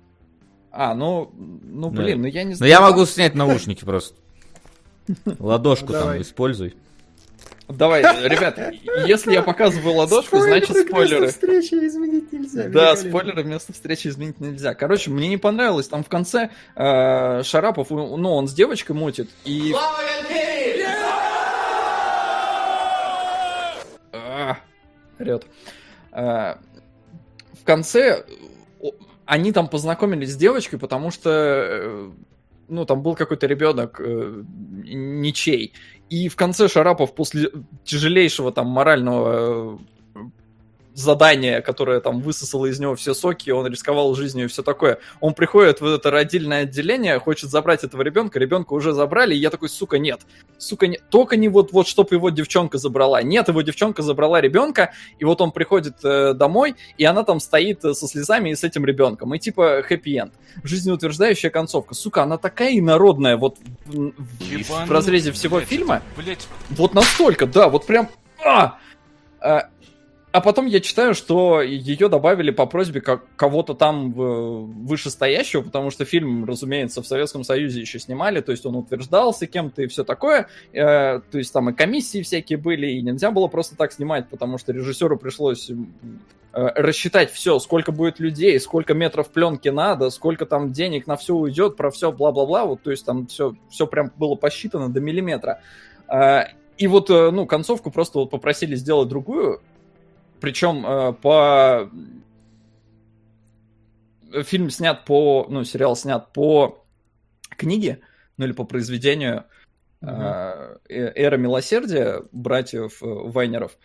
А, 0.71 0.95
ну, 0.95 1.31
ну, 1.35 1.89
блин, 1.89 2.21
ну 2.21 2.27
я 2.27 2.43
не 2.43 2.55
знаю. 2.55 2.71
Ну, 2.71 2.77
я 2.77 2.81
могу 2.81 3.05
снять 3.05 3.35
наушники 3.35 3.85
просто. 3.85 4.15
Ладошку 5.39 5.93
там 5.93 6.19
используй. 6.21 6.75
Давай, 7.69 8.01
ребят, 8.27 8.59
если 9.07 9.31
я 9.31 9.41
показываю 9.41 9.95
ладошку, 9.95 10.39
значит 10.39 10.75
спойлеры. 10.75 11.27
встречи 11.27 11.75
изменить 11.75 12.31
нельзя. 12.31 12.67
Да, 12.67 12.95
спойлеры 12.95 13.43
вместо 13.43 13.71
встречи 13.71 14.07
изменить 14.07 14.39
нельзя. 14.39 14.73
Короче, 14.73 15.11
мне 15.11 15.29
не 15.29 15.37
понравилось. 15.37 15.87
Там 15.87 16.03
в 16.03 16.09
конце 16.09 16.49
э, 16.75 17.43
Шарапов, 17.43 17.89
ну, 17.89 18.35
он 18.35 18.47
с 18.47 18.53
девочкой 18.53 18.95
мутит, 18.95 19.29
и... 19.45 19.73
орет. 19.73 20.72
А, 26.11 26.59
в 27.53 27.63
конце 27.63 28.25
они 29.25 29.51
там 29.51 29.67
познакомились 29.67 30.33
с 30.33 30.35
девочкой, 30.35 30.79
потому 30.79 31.11
что 31.11 31.29
э, 31.29 32.11
ну, 32.67 32.85
там 32.85 33.01
был 33.01 33.15
какой-то 33.15 33.47
ребенок 33.47 33.99
э, 33.99 34.43
ничей. 34.83 35.73
И 36.09 36.27
в 36.27 36.35
конце 36.35 36.67
Шарапов 36.67 37.15
после 37.15 37.49
тяжелейшего 37.83 38.51
там 38.51 38.67
морального 38.67 39.79
задание, 40.93 41.61
которое 41.61 41.99
там 41.99 42.21
высосало 42.21 42.67
из 42.67 42.79
него 42.79 42.95
все 42.95 43.13
соки, 43.13 43.49
он 43.49 43.67
рисковал 43.67 44.13
жизнью 44.15 44.45
и 44.45 44.47
все 44.47 44.63
такое. 44.63 44.99
Он 45.19 45.33
приходит 45.33 45.81
в 45.81 45.85
это 45.85 46.11
родильное 46.11 46.63
отделение, 46.63 47.19
хочет 47.19 47.49
забрать 47.49 47.83
этого 47.83 48.01
ребенка, 48.01 48.39
ребенка 48.39 48.73
уже 48.73 48.93
забрали, 48.93 49.33
и 49.33 49.37
я 49.37 49.49
такой, 49.49 49.69
сука, 49.69 49.97
нет. 49.97 50.21
Сука, 50.57 50.87
нет. 50.87 51.01
Только 51.09 51.35
не 51.35 51.49
вот, 51.49 51.71
вот, 51.71 51.87
чтоб 51.87 52.11
его 52.11 52.29
девчонка 52.29 52.77
забрала. 52.77 53.21
Нет, 53.21 53.47
его 53.47 53.61
девчонка 53.61 54.01
забрала 54.01 54.39
ребенка, 54.41 54.93
и 55.19 55.25
вот 55.25 55.41
он 55.41 55.51
приходит 55.51 55.95
э, 56.03 56.33
домой, 56.33 56.75
и 56.97 57.05
она 57.05 57.23
там 57.23 57.39
стоит 57.39 57.83
э, 57.83 57.93
со 57.93 58.07
слезами 58.07 58.51
и 58.51 58.55
с 58.55 58.63
этим 58.63 58.85
ребенком. 58.85 59.33
И 59.33 59.39
типа 59.39 59.83
хэппи-энд. 59.87 60.33
Жизнеутверждающая 60.63 61.49
концовка. 61.49 61.95
Сука, 61.95 62.23
она 62.23 62.37
такая 62.37 62.77
инородная 62.77 63.37
вот 63.37 63.57
в, 63.85 64.11
в, 64.85 64.91
разрезе 64.91 65.31
всего 65.31 65.59
фильма. 65.61 66.01
Блять. 66.15 66.47
Вот 66.69 66.93
настолько, 66.93 67.45
да, 67.45 67.69
вот 67.69 67.85
прям... 67.85 68.09
А! 68.45 68.77
А 70.33 70.41
потом 70.41 70.65
я 70.65 70.79
читаю, 70.79 71.13
что 71.13 71.61
ее 71.61 72.09
добавили 72.09 72.49
по 72.49 72.65
просьбе 72.65 73.01
как 73.01 73.23
кого-то 73.35 73.75
там 73.75 74.11
вышестоящего, 74.13 75.61
потому 75.61 75.91
что 75.91 76.05
фильм, 76.05 76.45
разумеется, 76.45 77.03
в 77.03 77.07
Советском 77.07 77.43
Союзе 77.43 77.81
еще 77.81 77.99
снимали, 77.99 78.41
то 78.41 78.51
есть 78.51 78.65
он 78.65 78.75
утверждался 78.75 79.45
кем-то 79.45 79.83
и 79.83 79.87
все 79.87 80.03
такое. 80.03 80.47
Э, 80.71 81.19
то 81.19 81.37
есть 81.37 81.53
там 81.53 81.69
и 81.69 81.73
комиссии 81.73 82.23
всякие 82.23 82.57
были, 82.57 82.87
и 82.87 83.03
нельзя 83.03 83.29
было 83.29 83.47
просто 83.47 83.77
так 83.77 83.91
снимать, 83.93 84.27
потому 84.27 84.57
что 84.57 84.73
режиссеру 84.73 85.19
пришлось 85.19 85.69
э, 85.69 85.75
рассчитать 86.51 87.31
все, 87.31 87.59
сколько 87.59 87.91
будет 87.91 88.19
людей, 88.19 88.59
сколько 88.59 88.95
метров 88.95 89.29
пленки 89.29 89.69
надо, 89.69 90.09
сколько 90.09 90.47
там 90.47 90.71
денег 90.71 91.05
на 91.05 91.15
все 91.15 91.35
уйдет, 91.35 91.77
про 91.77 91.91
все 91.91 92.11
бла-бла-бла. 92.11 92.65
Вот, 92.65 92.81
то 92.81 92.89
есть 92.89 93.05
там 93.05 93.27
все, 93.27 93.53
все 93.69 93.85
прям 93.85 94.11
было 94.17 94.33
посчитано 94.33 94.91
до 94.91 94.99
миллиметра. 94.99 95.61
Э, 96.07 96.45
и 96.77 96.87
вот, 96.87 97.09
э, 97.11 97.29
ну, 97.29 97.45
концовку 97.45 97.91
просто 97.91 98.17
вот 98.17 98.31
попросили 98.31 98.75
сделать 98.75 99.07
другую, 99.07 99.61
причем 100.43 100.85
э, 100.85 101.13
по... 101.13 101.89
Фильм 104.43 104.69
снят 104.69 105.05
по... 105.05 105.47
Ну, 105.49 105.63
сериал 105.63 105.95
снят 105.95 106.33
по 106.33 106.85
книге, 107.51 108.01
ну 108.35 108.43
или 108.43 108.51
по 108.51 108.65
произведению 108.65 109.45
угу. 110.01 110.11
э, 110.11 110.79
«Эра 110.89 111.37
милосердия» 111.37 112.23
братьев 112.33 113.01
э, 113.01 113.05
Вайнеров. 113.05 113.77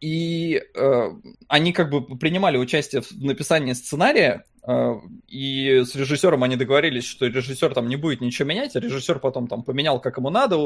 И 0.00 0.62
э, 0.76 1.08
они 1.48 1.72
как 1.72 1.90
бы 1.90 2.16
принимали 2.16 2.56
участие 2.56 3.02
в 3.02 3.10
написании 3.20 3.72
сценария, 3.72 4.44
и 5.28 5.82
с 5.84 5.94
режиссером 5.94 6.42
они 6.42 6.56
договорились, 6.56 7.04
что 7.04 7.26
режиссер 7.26 7.72
там 7.72 7.88
не 7.88 7.96
будет 7.96 8.20
ничего 8.20 8.48
менять, 8.48 8.74
а 8.74 8.80
режиссер 8.80 9.20
потом 9.20 9.46
там 9.46 9.62
поменял 9.62 10.00
как 10.00 10.18
ему 10.18 10.30
надо, 10.30 10.56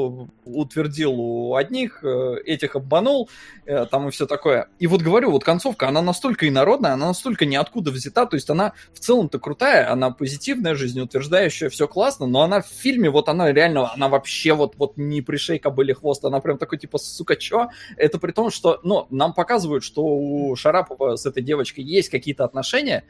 утвердил 0.45 1.13
у 1.19 1.55
одних, 1.55 2.03
э, 2.03 2.37
этих 2.45 2.75
обманул, 2.75 3.29
э, 3.65 3.85
там 3.85 4.07
и 4.07 4.11
все 4.11 4.25
такое. 4.25 4.69
И 4.79 4.87
вот 4.87 5.01
говорю, 5.01 5.29
вот 5.29 5.43
концовка, 5.43 5.87
она 5.87 6.01
настолько 6.01 6.47
инородная, 6.47 6.93
она 6.93 7.07
настолько 7.07 7.45
ниоткуда 7.45 7.91
взята, 7.91 8.25
то 8.25 8.35
есть 8.35 8.49
она 8.49 8.73
в 8.93 8.99
целом-то 8.99 9.39
крутая, 9.39 9.91
она 9.91 10.09
позитивная, 10.09 10.73
жизнеутверждающая, 10.73 11.69
все 11.69 11.87
классно, 11.87 12.25
но 12.25 12.41
она 12.41 12.61
в 12.61 12.67
фильме, 12.67 13.11
вот 13.11 13.29
она 13.29 13.51
реально, 13.51 13.93
она 13.93 14.09
вообще 14.09 14.53
вот, 14.53 14.75
вот 14.77 14.97
не 14.97 15.21
пришей 15.21 15.59
кобыли 15.59 15.93
хвост, 15.93 16.25
она 16.25 16.39
прям 16.39 16.57
такой 16.57 16.79
типа, 16.79 16.97
сука, 16.97 17.35
чё? 17.35 17.69
Это 17.97 18.17
при 18.17 18.31
том, 18.31 18.49
что, 18.49 18.79
ну, 18.83 19.05
нам 19.11 19.33
показывают, 19.33 19.83
что 19.83 20.03
у 20.03 20.55
Шарапова 20.55 21.17
с 21.17 21.25
этой 21.27 21.43
девочкой 21.43 21.83
есть 21.83 22.09
какие-то 22.09 22.45
отношения, 22.45 23.05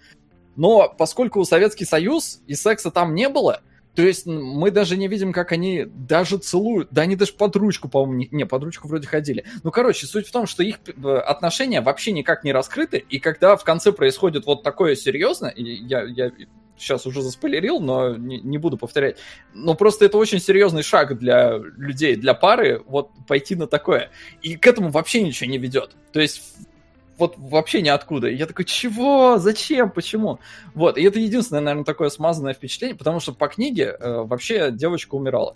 но 0.56 0.94
поскольку 0.98 1.44
Советский 1.45 1.86
Союз 1.86 2.41
и 2.48 2.56
секса 2.56 2.91
там 2.91 3.15
не 3.15 3.30
было, 3.30 3.61
то 3.95 4.03
есть 4.03 4.26
мы 4.26 4.72
даже 4.72 4.95
не 4.95 5.07
видим, 5.07 5.34
как 5.34 5.52
они 5.52 5.86
даже 5.86 6.38
целуют. 6.38 6.90
Да 6.91 7.02
они 7.02 7.15
даже 7.15 7.34
под 7.34 7.56
ручку, 7.57 7.90
по-моему, 7.90 8.14
не, 8.14 8.30
не, 8.32 8.45
под 8.45 8.64
ручку 8.64 8.88
вроде 8.88 9.07
ходили. 9.07 9.44
Ну, 9.64 9.72
короче, 9.72 10.07
суть 10.07 10.28
в 10.28 10.32
том, 10.32 10.48
что 10.48 10.64
их 10.64 10.78
э, 10.86 11.18
отношения 11.18 11.82
вообще 11.82 12.14
никак 12.14 12.44
не 12.44 12.53
раскрыты, 12.53 12.98
и 12.98 13.19
когда 13.19 13.57
в 13.57 13.64
конце 13.64 13.91
происходит 13.91 14.45
вот 14.45 14.64
такое 14.64 14.95
серьезно, 14.95 15.52
я, 15.56 16.03
я 16.03 16.32
сейчас 16.78 17.06
уже 17.06 17.22
заспойлерил, 17.22 17.80
но 17.80 18.15
не, 18.15 18.40
не 18.40 18.57
буду 18.57 18.78
повторять, 18.78 19.18
но 19.53 19.76
просто 19.76 20.06
это 20.06 20.18
очень 20.18 20.40
серьезный 20.40 20.84
шаг 20.84 21.18
для 21.18 21.57
людей, 21.57 22.15
для 22.15 22.34
пары, 22.34 22.82
вот 22.88 23.11
пойти 23.28 23.56
на 23.56 23.68
такое. 23.68 24.10
И 24.41 24.56
к 24.56 24.65
этому 24.68 24.90
вообще 24.90 25.22
ничего 25.22 25.49
не 25.49 25.57
ведет. 25.57 25.91
То 26.14 26.22
есть 26.22 26.41
вот 27.22 27.35
вообще 27.38 27.81
ниоткуда. 27.81 28.27
И 28.27 28.35
я 28.35 28.45
такой, 28.45 28.65
чего? 28.65 29.38
Зачем? 29.38 29.89
Почему? 29.89 30.39
Вот, 30.73 30.98
и 30.98 31.03
это 31.03 31.19
единственное, 31.19 31.61
наверное, 31.61 31.85
такое 31.85 32.10
смазанное 32.10 32.53
впечатление, 32.53 32.98
потому 32.98 33.19
что 33.19 33.34
по 33.34 33.48
книге 33.48 33.95
э, 33.98 34.23
вообще 34.23 34.72
девочка 34.72 35.15
умирала. 35.15 35.56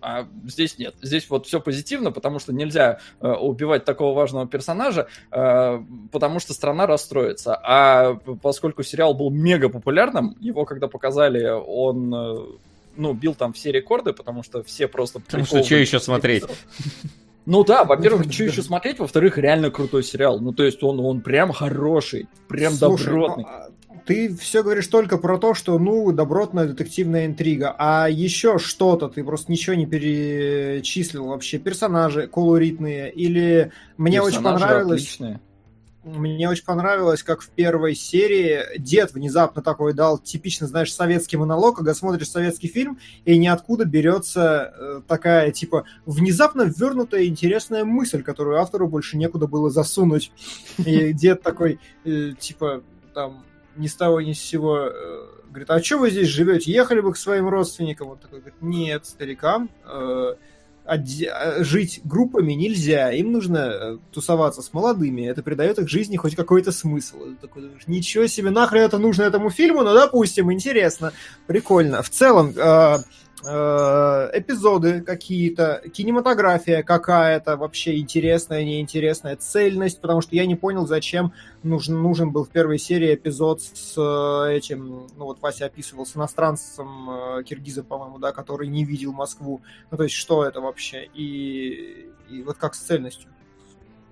А 0.00 0.26
здесь 0.46 0.78
нет. 0.78 0.94
Здесь 1.02 1.28
вот 1.28 1.46
все 1.46 1.60
позитивно, 1.60 2.12
потому 2.12 2.38
что 2.38 2.52
нельзя 2.52 3.00
э, 3.20 3.28
убивать 3.28 3.84
такого 3.84 4.14
важного 4.14 4.46
персонажа, 4.46 5.08
э, 5.30 5.82
потому 6.12 6.40
что 6.40 6.54
страна 6.54 6.86
расстроится. 6.86 7.58
А 7.62 8.14
поскольку 8.42 8.82
сериал 8.82 9.14
был 9.14 9.30
мега 9.30 9.68
популярным, 9.68 10.36
его 10.40 10.64
когда 10.64 10.88
показали, 10.88 11.48
он 11.48 12.14
э, 12.14 12.36
ну, 12.96 13.12
бил 13.12 13.34
там 13.34 13.52
все 13.52 13.72
рекорды, 13.72 14.12
потому 14.12 14.42
что 14.42 14.62
все 14.62 14.88
просто... 14.88 15.20
Потому 15.20 15.44
что 15.44 15.62
что 15.62 15.76
еще 15.76 16.00
смотреть? 16.00 16.44
Ну 17.48 17.64
да, 17.64 17.84
во-первых, 17.84 18.26
что 18.32 18.44
еще 18.44 18.62
смотреть, 18.62 18.98
во-вторых, 18.98 19.38
реально 19.38 19.70
крутой 19.70 20.04
сериал. 20.04 20.38
Ну, 20.38 20.52
то 20.52 20.64
есть 20.64 20.82
он, 20.82 21.00
он 21.00 21.22
прям 21.22 21.50
хороший, 21.52 22.28
прям 22.46 22.74
Слушай, 22.74 23.06
добротный. 23.06 23.44
Ну, 23.44 24.00
ты 24.04 24.36
все 24.36 24.62
говоришь 24.62 24.86
только 24.86 25.16
про 25.16 25.38
то, 25.38 25.54
что, 25.54 25.78
ну, 25.78 26.12
добротная 26.12 26.66
детективная 26.66 27.24
интрига, 27.24 27.74
а 27.78 28.08
еще 28.08 28.58
что-то, 28.58 29.08
ты 29.08 29.24
просто 29.24 29.50
ничего 29.50 29.76
не 29.76 29.86
перечислил 29.86 31.26
вообще. 31.26 31.58
Персонажи 31.58 32.26
колоритные 32.26 33.10
или 33.10 33.72
мне 33.96 34.18
Персонажи 34.20 34.36
очень 34.36 34.44
понравилось... 34.44 35.02
Отличные. 35.02 35.40
Мне 36.16 36.48
очень 36.48 36.64
понравилось, 36.64 37.22
как 37.22 37.42
в 37.42 37.50
первой 37.50 37.94
серии 37.94 38.78
дед 38.78 39.12
внезапно 39.12 39.60
такой 39.60 39.92
дал 39.92 40.18
типично, 40.18 40.66
знаешь, 40.66 40.92
советский 40.92 41.36
монолог, 41.36 41.76
когда 41.76 41.92
смотришь 41.92 42.30
советский 42.30 42.68
фильм, 42.68 42.98
и 43.26 43.36
ниоткуда 43.36 43.84
берется 43.84 44.72
э, 44.74 45.00
такая, 45.06 45.52
типа, 45.52 45.84
внезапно 46.06 46.62
ввернутая 46.62 47.26
интересная 47.26 47.84
мысль, 47.84 48.22
которую 48.22 48.58
автору 48.58 48.88
больше 48.88 49.18
некуда 49.18 49.46
было 49.46 49.68
засунуть. 49.68 50.32
И 50.78 51.12
дед 51.12 51.42
такой, 51.42 51.78
э, 52.04 52.32
типа, 52.38 52.82
там, 53.12 53.44
ни 53.76 53.86
с 53.86 53.94
того 53.94 54.22
ни 54.22 54.32
с 54.32 54.40
сего 54.40 54.86
э, 54.86 55.26
говорит, 55.48 55.70
а 55.70 55.82
что 55.82 55.98
вы 55.98 56.10
здесь 56.10 56.28
живете? 56.28 56.72
Ехали 56.72 57.00
бы 57.00 57.12
к 57.12 57.18
своим 57.18 57.48
родственникам? 57.48 58.08
Он 58.08 58.18
такой 58.18 58.38
говорит, 58.38 58.62
нет, 58.62 59.04
старикам, 59.04 59.68
жить 61.58 62.00
группами 62.04 62.54
нельзя, 62.54 63.12
им 63.12 63.32
нужно 63.32 63.58
э, 63.58 63.98
тусоваться 64.12 64.62
с 64.62 64.72
молодыми, 64.72 65.26
это 65.26 65.42
придает 65.42 65.78
их 65.78 65.88
жизни 65.88 66.16
хоть 66.16 66.34
какой-то 66.34 66.72
смысл. 66.72 67.18
Такой 67.40 67.70
ничего 67.86 68.26
себе, 68.26 68.50
нахрен 68.50 68.82
это 68.82 68.98
нужно 68.98 69.24
этому 69.24 69.50
фильму, 69.50 69.82
ну, 69.82 69.94
допустим, 69.94 70.52
интересно, 70.52 71.12
прикольно. 71.46 72.02
В 72.02 72.10
целом, 72.10 72.52
э, 72.56 72.58
Э, 72.58 72.96
эпизоды 73.42 75.00
какие-то, 75.00 75.82
кинематография 75.92 76.82
какая-то 76.82 77.56
вообще 77.56 77.98
интересная, 77.98 78.64
неинтересная, 78.64 79.36
цельность, 79.36 80.00
потому 80.00 80.20
что 80.20 80.34
я 80.34 80.46
не 80.46 80.56
понял, 80.56 80.86
зачем 80.86 81.32
нужен, 81.62 82.02
нужен 82.02 82.30
был 82.30 82.44
в 82.44 82.50
первой 82.50 82.78
серии 82.78 83.14
эпизод 83.14 83.62
с 83.62 83.94
э, 83.96 84.56
этим, 84.56 85.06
ну 85.16 85.26
вот 85.26 85.40
Вася 85.40 85.66
описывал, 85.66 86.06
с 86.06 86.16
иностранцем, 86.16 87.10
э, 87.10 87.44
киргизом, 87.44 87.84
по-моему, 87.84 88.18
да, 88.18 88.32
который 88.32 88.68
не 88.68 88.84
видел 88.84 89.12
Москву. 89.12 89.60
Ну 89.90 89.96
то 89.96 90.04
есть 90.04 90.14
что 90.14 90.44
это 90.44 90.60
вообще? 90.60 91.08
И, 91.14 92.10
и 92.28 92.42
вот 92.42 92.56
как 92.56 92.74
с 92.74 92.80
цельностью 92.80 93.30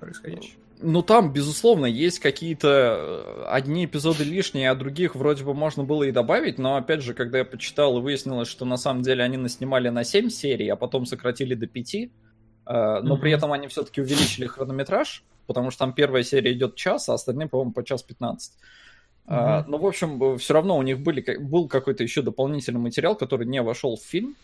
происходящего. 0.01 0.66
Ну, 0.81 1.03
там, 1.03 1.33
безусловно, 1.33 1.87
есть 1.87 2.19
какие-то 2.19 2.69
э, 2.69 3.45
одни 3.49 3.87
эпизоды 3.87 4.25
лишние, 4.25 4.71
а 4.71 4.75
других 4.75 5.15
вроде 5.15 5.43
бы 5.43 5.55
можно 5.55 5.85
было 5.85 6.03
и 6.05 6.13
добавить, 6.13 6.59
но, 6.59 6.77
опять 6.77 7.03
же, 7.03 7.15
когда 7.15 7.39
я 7.39 7.45
почитал 7.45 7.97
и 7.99 8.03
выяснилось, 8.03 8.49
что 8.49 8.65
на 8.67 8.77
самом 8.77 9.03
деле 9.03 9.25
они 9.25 9.39
наснимали 9.39 9.89
на 9.89 10.05
7 10.05 10.29
серий, 10.29 10.69
а 10.69 10.77
потом 10.77 11.07
сократили 11.07 11.55
до 11.55 11.67
5, 11.67 11.95
э, 11.95 12.09
но 12.67 13.01
mm-hmm. 13.01 13.21
при 13.21 13.33
этом 13.33 13.53
они 13.53 13.69
все-таки 13.69 14.03
увеличили 14.03 14.47
хронометраж, 14.47 15.25
потому 15.47 15.71
что 15.71 15.81
там 15.81 15.95
первая 15.95 16.23
серия 16.23 16.53
идет 16.53 16.75
час, 16.75 17.09
а 17.09 17.15
остальные, 17.15 17.49
по-моему, 17.49 17.73
по 17.73 17.83
час 17.83 18.03
15. 18.03 18.53
Mm-hmm. 19.29 19.65
Ну, 19.69 19.79
в 19.79 19.87
общем, 19.87 20.39
все 20.39 20.55
равно 20.55 20.77
у 20.77 20.83
них 20.83 21.01
были, 21.01 21.39
был 21.39 21.69
какой-то 21.69 22.03
еще 22.03 22.21
дополнительный 22.21 22.81
материал, 22.81 23.17
который 23.17 23.47
не 23.47 23.63
вошел 23.63 23.97
в 23.97 24.03
фильм, 24.03 24.37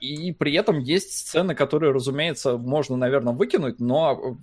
и 0.00 0.32
при 0.32 0.54
этом 0.54 0.78
есть 0.78 1.12
сцены, 1.18 1.54
которые, 1.54 1.92
разумеется, 1.92 2.56
можно, 2.56 2.96
наверное, 2.96 3.34
выкинуть, 3.34 3.78
но 3.78 4.38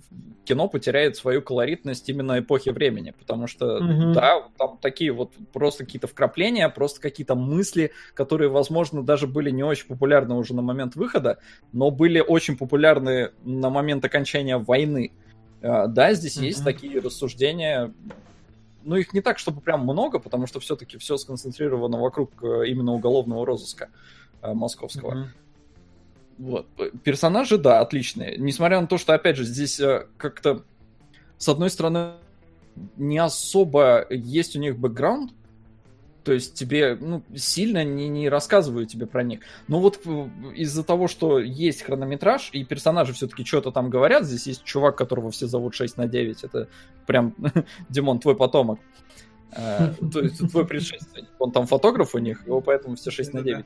кино 0.48 0.68
потеряет 0.68 1.16
свою 1.16 1.42
колоритность 1.42 2.08
именно 2.08 2.38
эпохи 2.38 2.70
времени, 2.70 3.12
потому 3.18 3.46
что, 3.46 3.78
mm-hmm. 3.78 4.12
да, 4.14 4.48
там 4.56 4.78
такие 4.80 5.12
вот 5.12 5.32
просто 5.52 5.84
какие-то 5.84 6.06
вкрапления, 6.06 6.68
просто 6.70 7.00
какие-то 7.00 7.34
мысли, 7.34 7.92
которые, 8.14 8.48
возможно, 8.48 9.02
даже 9.02 9.26
были 9.26 9.50
не 9.50 9.62
очень 9.62 9.86
популярны 9.86 10.34
уже 10.36 10.54
на 10.54 10.62
момент 10.62 10.96
выхода, 10.96 11.38
но 11.72 11.90
были 11.90 12.20
очень 12.20 12.56
популярны 12.56 13.32
на 13.44 13.68
момент 13.68 14.04
окончания 14.04 14.56
войны. 14.56 15.12
Э, 15.60 15.86
да, 15.88 16.14
здесь 16.14 16.38
mm-hmm. 16.38 16.46
есть 16.46 16.64
такие 16.64 17.00
рассуждения, 17.00 17.92
ну, 18.84 18.96
их 18.96 19.12
не 19.12 19.20
так, 19.20 19.38
чтобы 19.38 19.60
прям 19.60 19.82
много, 19.82 20.18
потому 20.18 20.46
что 20.46 20.60
все-таки 20.60 20.96
все 20.96 21.16
сконцентрировано 21.18 21.98
вокруг 21.98 22.30
э, 22.42 22.68
именно 22.68 22.92
уголовного 22.92 23.44
розыска. 23.44 23.86
Э, 23.86 24.17
московского. 24.42 25.14
Mm-hmm. 25.14 25.26
Вот. 26.38 26.66
Персонажи, 27.02 27.58
да, 27.58 27.80
отличные. 27.80 28.36
Несмотря 28.38 28.80
на 28.80 28.86
то, 28.86 28.96
что, 28.96 29.12
опять 29.12 29.36
же, 29.36 29.44
здесь 29.44 29.80
э, 29.80 30.06
как-то, 30.16 30.62
с 31.36 31.48
одной 31.48 31.68
стороны, 31.68 32.12
не 32.96 33.18
особо 33.18 34.06
есть 34.08 34.54
у 34.54 34.60
них 34.60 34.78
бэкграунд, 34.78 35.32
то 36.22 36.32
есть 36.32 36.54
тебе 36.54 36.96
ну, 37.00 37.22
сильно 37.34 37.84
не, 37.84 38.08
не 38.08 38.28
рассказываю 38.28 38.86
тебе 38.86 39.06
про 39.06 39.24
них. 39.24 39.40
Но 39.66 39.80
вот 39.80 40.00
э, 40.04 40.28
из-за 40.54 40.84
того, 40.84 41.08
что 41.08 41.40
есть 41.40 41.82
хронометраж, 41.82 42.50
и 42.52 42.64
персонажи 42.64 43.14
все-таки 43.14 43.44
что-то 43.44 43.72
там 43.72 43.90
говорят, 43.90 44.24
здесь 44.24 44.46
есть 44.46 44.62
чувак, 44.62 44.96
которого 44.96 45.32
все 45.32 45.48
зовут 45.48 45.74
6 45.74 45.96
на 45.96 46.06
9, 46.06 46.44
это 46.44 46.68
прям, 47.06 47.34
Димон, 47.88 48.20
твой 48.20 48.36
потомок. 48.36 48.78
То 49.50 50.20
есть 50.20 50.50
твой 50.50 50.66
предшественник. 50.66 51.30
Он 51.38 51.50
там 51.50 51.66
фотограф 51.66 52.14
у 52.14 52.18
них, 52.18 52.46
его 52.46 52.60
поэтому 52.60 52.94
все 52.94 53.10
6 53.10 53.32
на 53.32 53.42
9 53.42 53.64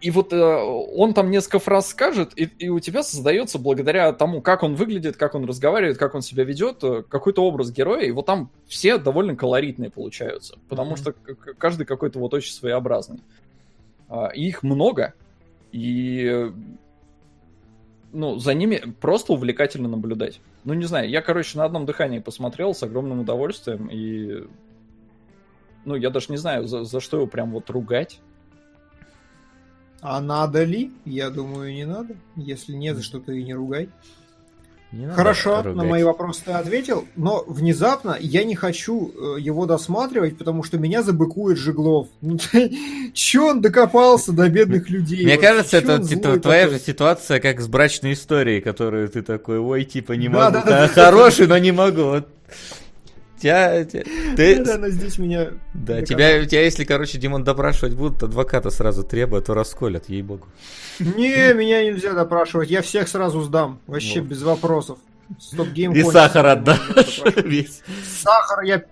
и 0.00 0.10
вот 0.10 0.32
э, 0.32 0.36
он 0.36 1.12
там 1.12 1.30
несколько 1.30 1.58
фраз 1.58 1.88
скажет, 1.88 2.32
и, 2.36 2.44
и 2.58 2.70
у 2.70 2.80
тебя 2.80 3.02
создается 3.02 3.58
благодаря 3.58 4.12
тому, 4.12 4.40
как 4.40 4.62
он 4.62 4.74
выглядит, 4.74 5.18
как 5.18 5.34
он 5.34 5.44
разговаривает, 5.44 5.98
как 5.98 6.14
он 6.14 6.22
себя 6.22 6.44
ведет, 6.44 6.82
э, 6.82 7.02
какой-то 7.06 7.44
образ 7.44 7.70
героя, 7.70 8.04
и 8.04 8.10
вот 8.12 8.24
там 8.24 8.50
все 8.66 8.96
довольно 8.96 9.36
колоритные 9.36 9.90
получаются, 9.90 10.58
потому 10.70 10.94
mm-hmm. 10.94 10.96
что 10.96 11.54
каждый 11.58 11.84
какой-то 11.84 12.18
вот 12.18 12.32
очень 12.32 12.54
своеобразный. 12.54 13.20
А, 14.08 14.28
и 14.28 14.46
их 14.46 14.62
много, 14.62 15.12
и 15.70 16.50
ну, 18.12 18.38
за 18.38 18.54
ними 18.54 18.94
просто 19.00 19.34
увлекательно 19.34 19.88
наблюдать. 19.88 20.40
Ну, 20.64 20.72
не 20.72 20.84
знаю, 20.84 21.10
я, 21.10 21.20
короче, 21.20 21.58
на 21.58 21.64
одном 21.64 21.84
дыхании 21.84 22.20
посмотрел 22.20 22.74
с 22.74 22.82
огромным 22.82 23.20
удовольствием, 23.20 23.88
и 23.92 24.46
ну, 25.84 25.94
я 25.94 26.08
даже 26.08 26.26
не 26.30 26.38
знаю, 26.38 26.66
за, 26.66 26.84
за 26.84 27.00
что 27.00 27.18
его 27.18 27.26
прям 27.26 27.52
вот 27.52 27.68
ругать. 27.68 28.18
А 30.00 30.20
надо 30.20 30.64
ли? 30.64 30.92
Я 31.04 31.30
думаю, 31.30 31.72
не 31.74 31.84
надо. 31.84 32.16
Если 32.36 32.72
нет, 32.72 32.96
за 32.96 33.02
что 33.02 33.20
ты 33.20 33.38
и 33.38 33.44
не 33.44 33.54
ругай. 33.54 33.88
Не 34.92 35.06
Хорошо, 35.06 35.62
на 35.62 35.84
мои 35.84 36.02
вопросы 36.02 36.42
ты 36.46 36.50
ответил, 36.50 37.06
но 37.14 37.44
внезапно 37.46 38.16
я 38.18 38.42
не 38.42 38.56
хочу 38.56 39.12
э, 39.14 39.40
его 39.40 39.64
досматривать, 39.64 40.36
потому 40.36 40.64
что 40.64 40.78
меня 40.78 41.04
забыкует 41.04 41.58
Жиглов. 41.58 42.08
Ну 42.20 42.38
чё 43.12 43.50
он 43.50 43.60
докопался 43.60 44.32
до 44.32 44.48
бедных 44.48 44.90
людей? 44.90 45.24
Мне 45.24 45.36
кажется, 45.36 45.76
это 45.76 46.40
твоя 46.40 46.68
же 46.68 46.80
ситуация, 46.80 47.38
как 47.38 47.60
с 47.60 47.68
брачной 47.68 48.14
историей, 48.14 48.60
которую 48.60 49.08
ты 49.08 49.22
такой, 49.22 49.60
ой, 49.60 49.84
типа, 49.84 50.12
не 50.14 50.28
могу, 50.28 50.58
хороший, 50.94 51.46
но 51.46 51.56
не 51.58 51.70
могу. 51.70 52.24
Тебя, 53.40 53.84
тебя, 53.84 54.04
ты... 54.36 54.62
Да, 54.62 54.74
она 54.74 54.90
здесь 54.90 55.16
меня... 55.18 55.52
Да, 55.72 56.02
тебя, 56.02 56.44
тебя, 56.44 56.62
если, 56.62 56.84
короче, 56.84 57.18
Димон 57.18 57.42
допрашивать 57.42 57.94
будут, 57.94 58.22
адвоката 58.22 58.70
сразу 58.70 59.02
требуют, 59.02 59.46
то 59.46 59.54
расколят, 59.54 60.08
ей-богу. 60.10 60.46
Не, 60.98 61.52
меня 61.54 61.82
нельзя 61.82 62.12
допрашивать, 62.12 62.70
я 62.70 62.82
всех 62.82 63.08
сразу 63.08 63.40
сдам, 63.42 63.80
вообще 63.86 64.20
вот. 64.20 64.28
без 64.28 64.42
вопросов. 64.42 64.98
StopGame 65.38 65.92
И 65.92 66.02
сахар 66.02 66.46
отдашь 66.46 67.22
весь. 67.44 67.82
Сахар 68.22 68.62
я 68.62 68.84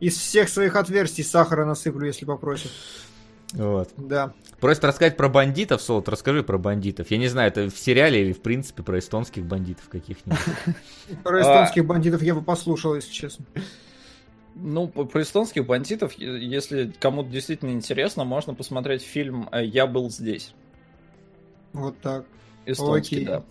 из 0.00 0.16
всех 0.16 0.48
своих 0.48 0.76
отверстий 0.76 1.24
сахара 1.24 1.64
насыплю, 1.64 2.06
если 2.06 2.24
попросят. 2.24 2.70
Вот. 3.52 3.90
Да. 3.96 4.32
Просят 4.60 4.84
рассказать 4.84 5.16
про 5.16 5.28
бандитов, 5.28 5.82
Солод, 5.82 6.08
расскажи 6.08 6.42
про 6.42 6.58
бандитов. 6.58 7.10
Я 7.10 7.18
не 7.18 7.28
знаю, 7.28 7.48
это 7.48 7.68
в 7.68 7.78
сериале 7.78 8.22
или 8.22 8.32
в 8.32 8.40
принципе 8.40 8.82
про 8.82 8.98
эстонских 8.98 9.44
бандитов 9.44 9.88
каких-нибудь. 9.88 10.38
Про 11.22 11.42
эстонских 11.42 11.86
бандитов 11.86 12.22
я 12.22 12.34
бы 12.34 12.42
послушал, 12.42 12.94
если 12.94 13.12
честно. 13.12 13.44
Ну, 14.54 14.86
про 14.88 15.22
эстонских 15.22 15.66
бандитов, 15.66 16.12
если 16.18 16.92
кому-то 17.00 17.30
действительно 17.30 17.70
интересно, 17.70 18.24
можно 18.24 18.54
посмотреть 18.54 19.02
фильм 19.02 19.48
«Я 19.52 19.86
был 19.86 20.10
здесь». 20.10 20.54
Вот 21.72 21.98
так. 22.00 22.26
Эстонский, 22.66 23.24
да. 23.24 23.42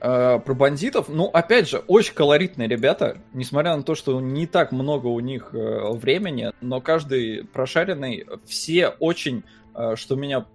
Uh, 0.00 0.40
про 0.40 0.54
бандитов, 0.54 1.10
ну, 1.10 1.26
опять 1.26 1.68
же, 1.68 1.84
очень 1.86 2.14
колоритные 2.14 2.66
ребята, 2.66 3.18
несмотря 3.34 3.76
на 3.76 3.82
то, 3.82 3.94
что 3.94 4.18
не 4.18 4.46
так 4.46 4.72
много 4.72 5.08
у 5.08 5.20
них 5.20 5.50
uh, 5.52 5.92
времени, 5.92 6.52
но 6.62 6.80
каждый 6.80 7.44
прошаренный, 7.44 8.26
все 8.46 8.88
очень, 8.88 9.44
uh, 9.74 9.96
что 9.96 10.16
меня 10.16 10.46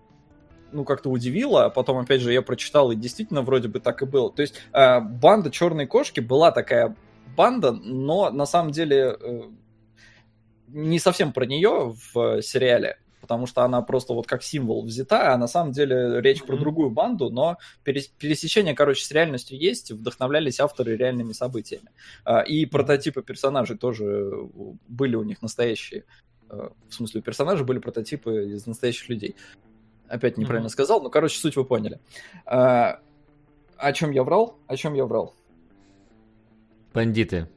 ну, 0.71 0.83
как-то 0.83 1.11
удивило, 1.11 1.65
а 1.65 1.69
потом, 1.69 1.99
опять 1.99 2.21
же, 2.21 2.33
я 2.33 2.41
прочитал, 2.41 2.91
и 2.91 2.95
действительно 2.95 3.43
вроде 3.43 3.67
бы 3.67 3.79
так 3.79 4.01
и 4.01 4.05
было. 4.05 4.31
То 4.31 4.41
есть 4.41 4.59
банда 4.73 5.51
Черной 5.51 5.85
Кошки 5.85 6.21
была 6.21 6.51
такая 6.51 6.95
банда, 7.37 7.71
но 7.71 8.31
на 8.31 8.47
самом 8.47 8.71
деле 8.71 9.15
не 10.67 10.97
совсем 10.97 11.31
про 11.31 11.45
нее 11.45 11.93
в 12.13 12.41
сериале, 12.41 12.97
потому 13.25 13.47
что 13.47 13.63
она 13.63 13.81
просто 13.81 14.13
вот 14.13 14.27
как 14.27 14.43
символ 14.43 14.85
взята, 14.85 15.33
а 15.33 15.37
на 15.37 15.47
самом 15.47 15.71
деле 15.71 16.21
речь 16.21 16.41
mm-hmm. 16.41 16.45
про 16.45 16.57
другую 16.57 16.91
банду, 16.91 17.31
но 17.31 17.57
пересечение, 17.83 18.75
короче, 18.75 19.03
с 19.03 19.09
реальностью 19.09 19.57
есть, 19.57 19.91
вдохновлялись 19.91 20.59
авторы 20.59 20.95
реальными 20.95 21.33
событиями. 21.33 21.89
А, 22.23 22.41
и 22.41 22.67
прототипы 22.67 23.23
персонажей 23.23 23.77
тоже 23.77 24.29
были 24.87 25.15
у 25.15 25.23
них 25.23 25.41
настоящие. 25.41 26.03
А, 26.49 26.71
в 26.87 26.93
смысле, 26.93 27.21
у 27.21 27.23
персонажей 27.23 27.65
были 27.65 27.79
прототипы 27.79 28.51
из 28.51 28.67
настоящих 28.67 29.09
людей. 29.09 29.35
Опять 30.07 30.37
неправильно 30.37 30.67
mm-hmm. 30.67 30.69
сказал, 30.69 31.01
но, 31.01 31.09
короче, 31.09 31.39
суть 31.39 31.55
вы 31.55 31.65
поняли. 31.65 31.99
А, 32.45 32.99
о 33.77 33.91
чем 33.91 34.11
я 34.11 34.23
врал? 34.23 34.59
О 34.67 34.77
чем 34.77 34.93
я 34.93 35.05
врал? 35.05 35.33
Бандиты. 36.93 37.49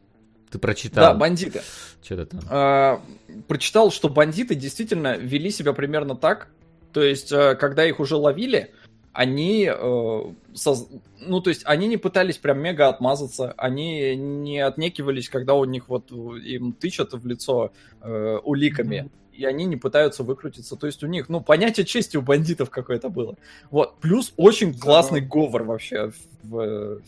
Ты 0.51 0.59
прочитал. 0.59 1.13
Да, 1.13 1.15
бандиты. 1.15 1.63
Что-то 2.03 2.27
там. 2.27 2.41
А, 2.49 3.03
прочитал, 3.47 3.91
что 3.91 4.09
бандиты 4.09 4.55
действительно 4.55 5.17
вели 5.17 5.51
себя 5.51 5.73
примерно 5.73 6.17
так. 6.17 6.49
То 6.93 7.03
есть, 7.03 7.33
а, 7.33 7.55
когда 7.55 7.85
их 7.85 8.01
уже 8.01 8.17
ловили, 8.17 8.73
они, 9.13 9.69
э, 9.69 10.23
соз... 10.55 10.89
ну, 11.19 11.41
то 11.41 11.51
есть, 11.51 11.63
они 11.65 11.89
не 11.89 11.97
пытались 11.97 12.39
прям 12.39 12.61
мега 12.61 12.89
отмазаться, 12.89 13.53
они 13.57 14.15
не 14.15 14.61
отнекивались, 14.61 15.29
когда 15.29 15.55
у 15.55 15.65
них 15.65 15.89
вот 15.89 16.13
им 16.13 16.73
тычат 16.73 17.15
в 17.15 17.27
лицо 17.27 17.73
э, 18.01 18.39
уликами. 18.45 18.97
Mm-hmm 19.07 19.11
и 19.39 19.45
они 19.45 19.67
не 19.67 19.77
пытаются 19.77 20.25
выкрутиться. 20.25 20.75
То 20.75 20.89
есть 20.89 21.05
у 21.05 21.07
них, 21.07 21.29
ну, 21.29 21.41
понятие 21.41 21.87
чести 21.87 22.17
у 22.17 22.23
бандитов 22.23 22.71
какое-то 22.71 23.09
было. 23.09 23.37
Вот. 23.71 23.97
Плюс 24.01 24.33
очень 24.37 24.77
классный 24.77 25.21
говор 25.21 25.63
вообще 25.63 26.11
в, 26.43 27.01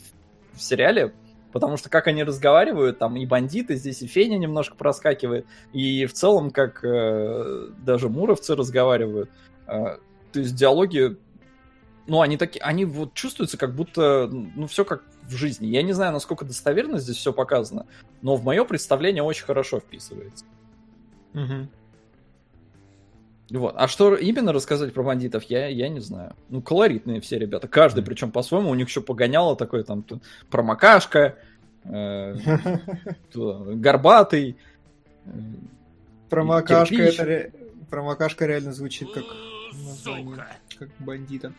в 0.53 0.63
сериале. 0.63 1.13
Потому 1.53 1.77
что 1.77 1.89
как 1.89 2.07
они 2.07 2.23
разговаривают, 2.23 2.99
там 2.99 3.17
и 3.17 3.27
бандиты 3.27 3.75
здесь, 3.77 4.03
и 4.03 4.07
Феня 4.07 4.39
немножко 4.39 4.77
проскакивает, 4.77 5.47
и 5.73 6.07
в 6.07 6.13
целом 6.13 6.51
как 6.51 6.85
э, 6.85 7.69
даже 7.85 8.09
муровцы 8.09 8.55
разговаривают. 8.55 9.31
Э, 9.67 9.97
то 10.33 10.39
есть 10.39 10.55
диалоги, 10.55 11.17
ну, 12.07 12.21
они 12.21 12.37
такие, 12.37 12.63
они 12.63 12.85
вот 12.85 13.15
чувствуются 13.15 13.59
как 13.59 13.75
будто, 13.75 14.29
ну, 14.29 14.67
все 14.67 14.85
как 14.85 15.03
в 15.23 15.35
жизни. 15.35 15.67
Я 15.67 15.83
не 15.83 15.93
знаю, 15.93 16.13
насколько 16.13 16.45
достоверно 16.45 16.99
здесь 16.99 17.17
все 17.17 17.33
показано, 17.33 17.87
но 18.23 18.37
в 18.37 18.45
мое 18.45 18.65
представление 18.65 19.23
очень 19.23 19.45
хорошо 19.45 19.81
вписывается. 19.81 20.45
Угу. 21.35 21.69
Вот. 23.51 23.75
А 23.77 23.89
что 23.89 24.15
именно 24.15 24.53
рассказать 24.53 24.93
про 24.93 25.03
бандитов, 25.03 25.45
я, 25.45 25.67
я 25.67 25.89
не 25.89 26.01
знаю. 26.01 26.35
Ну, 26.49 26.63
колоритные 26.63 27.21
все 27.21 27.39
ребята. 27.39 27.67
Каждый, 27.69 28.05
причем 28.05 28.31
по-своему, 28.31 28.71
у 28.71 28.75
них 28.75 28.89
еще 28.89 29.01
погоняло 29.01 29.57
такое 29.57 29.83
там 29.83 30.05
промокашка, 30.51 31.37
э, 31.85 32.37
горбатый. 33.35 34.57
Э, 35.27 35.31
промокашка, 36.29 37.03
это 37.03 37.51
промокашка 37.91 38.47
реально 38.47 38.73
звучит 38.73 39.13
как 39.13 39.25
название, 39.73 40.37
как 40.79 40.89
бандита. 40.99 41.53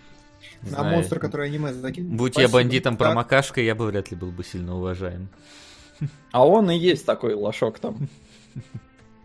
На 0.62 0.84
монстр, 0.84 1.20
который 1.20 1.48
аниме 1.48 1.74
закинул. 1.74 2.16
Будь 2.16 2.38
я 2.38 2.48
бандитом 2.48 2.98
промокашкой, 2.98 3.66
я 3.66 3.76
бы 3.76 3.86
вряд 3.86 4.12
ли 4.12 4.18
был 4.18 4.32
бы 4.32 4.44
сильно 4.44 4.76
уважаем. 4.76 5.30
А 6.32 6.48
он 6.48 6.72
и 6.72 6.78
есть 6.78 7.06
такой 7.06 7.36
лошок 7.36 7.80
там. 7.80 8.08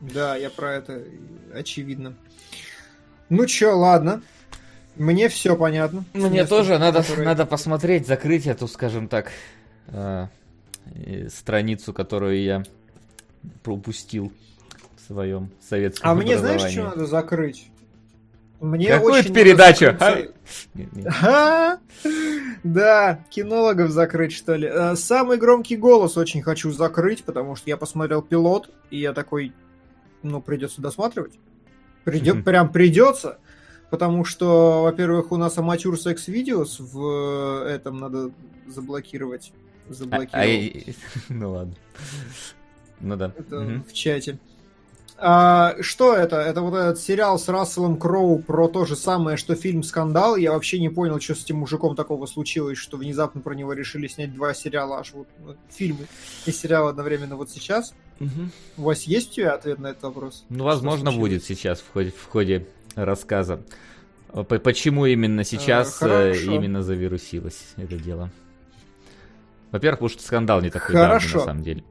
Да, 0.00 0.36
я 0.36 0.50
про 0.50 0.74
это 0.74 1.02
очевидно. 1.54 2.14
Ну 3.28 3.46
чё, 3.46 3.76
ладно. 3.76 4.22
Мне 4.96 5.28
все 5.28 5.56
понятно. 5.56 6.04
Мне 6.14 6.30
Место, 6.30 6.56
тоже 6.56 6.78
надо, 6.78 7.02
которое... 7.02 7.24
надо 7.24 7.44
посмотреть, 7.44 8.06
закрыть 8.06 8.46
эту, 8.46 8.66
скажем 8.66 9.08
так, 9.08 9.30
э, 9.88 10.26
страницу, 11.28 11.92
которую 11.92 12.42
я 12.42 12.62
пропустил 13.62 14.32
в 14.96 15.06
своем 15.06 15.50
советском 15.60 16.10
А 16.10 16.14
мне 16.14 16.38
знаешь, 16.38 16.62
что 16.70 16.84
надо 16.84 17.06
закрыть? 17.06 17.68
Мне 18.60 18.88
Какую 18.88 19.14
очень 19.14 19.34
передачу? 19.34 19.96
А? 21.20 21.78
Да, 22.62 23.20
кинологов 23.30 23.90
закрыть, 23.90 24.32
что 24.32 24.56
ли. 24.56 24.68
Э, 24.68 24.96
самый 24.96 25.36
громкий 25.38 25.76
голос 25.76 26.16
очень 26.16 26.42
хочу 26.42 26.72
закрыть, 26.72 27.22
потому 27.22 27.54
что 27.54 27.70
я 27.70 27.76
посмотрел 27.76 28.22
пилот, 28.22 28.70
и 28.90 28.98
я 28.98 29.12
такой, 29.12 29.52
ну, 30.22 30.40
придется 30.40 30.82
досматривать. 30.82 31.34
Придет, 32.06 32.44
прям 32.44 32.70
придется, 32.70 33.38
потому 33.90 34.24
что, 34.24 34.84
во-первых, 34.84 35.32
у 35.32 35.36
нас 35.36 35.58
аматюр 35.58 35.98
секс-видеос 35.98 36.78
в 36.78 37.66
этом 37.66 37.98
надо 37.98 38.30
заблокировать. 38.68 39.52
Заблокировать. 39.88 40.86
А, 40.88 40.90
а, 40.90 40.94
ну 41.28 41.50
ладно. 41.50 41.74
Ну 43.00 43.16
да. 43.16 43.32
Это 43.36 43.60
угу. 43.60 43.84
в 43.88 43.92
чате. 43.92 44.38
А, 45.18 45.74
что 45.80 46.14
это? 46.14 46.36
Это 46.36 46.60
вот 46.60 46.74
этот 46.74 47.00
сериал 47.00 47.38
с 47.38 47.48
Расселом 47.48 47.96
Кроу 47.96 48.38
про 48.38 48.68
то 48.68 48.84
же 48.84 48.96
самое, 48.96 49.38
что 49.38 49.54
фильм 49.54 49.82
«Скандал». 49.82 50.36
Я 50.36 50.52
вообще 50.52 50.78
не 50.78 50.90
понял, 50.90 51.18
что 51.20 51.34
с 51.34 51.42
этим 51.42 51.56
мужиком 51.56 51.96
такого 51.96 52.26
случилось, 52.26 52.76
что 52.76 52.98
внезапно 52.98 53.40
про 53.40 53.54
него 53.54 53.72
решили 53.72 54.08
снять 54.08 54.34
два 54.34 54.52
сериала, 54.52 54.98
аж 54.98 55.12
вот 55.14 55.26
ну, 55.38 55.56
фильмы 55.70 56.06
и 56.44 56.52
сериал 56.52 56.88
одновременно 56.88 57.36
вот 57.36 57.50
сейчас. 57.50 57.94
Угу. 58.20 58.30
Вась, 58.76 59.04
есть 59.04 59.32
у 59.32 59.34
тебя 59.36 59.54
ответ 59.54 59.78
на 59.78 59.88
этот 59.88 60.02
вопрос? 60.02 60.44
Ну, 60.50 60.64
возможно, 60.64 61.12
будет 61.12 61.44
сейчас 61.44 61.80
в 61.80 61.90
ходе, 61.92 62.10
в 62.10 62.26
ходе 62.26 62.66
рассказа. 62.94 63.62
Почему 64.48 65.06
именно 65.06 65.44
сейчас 65.44 65.98
а, 66.02 66.32
именно 66.32 66.82
завирусилось 66.82 67.72
это 67.76 67.96
дело? 67.96 68.30
Во-первых, 69.72 69.98
потому 69.98 70.10
что 70.10 70.22
скандал 70.22 70.60
не 70.60 70.68
такой 70.68 70.94
Хорошо. 70.94 71.26
давний, 71.26 71.38
на 71.38 71.44
самом 71.44 71.62
деле. 71.62 71.84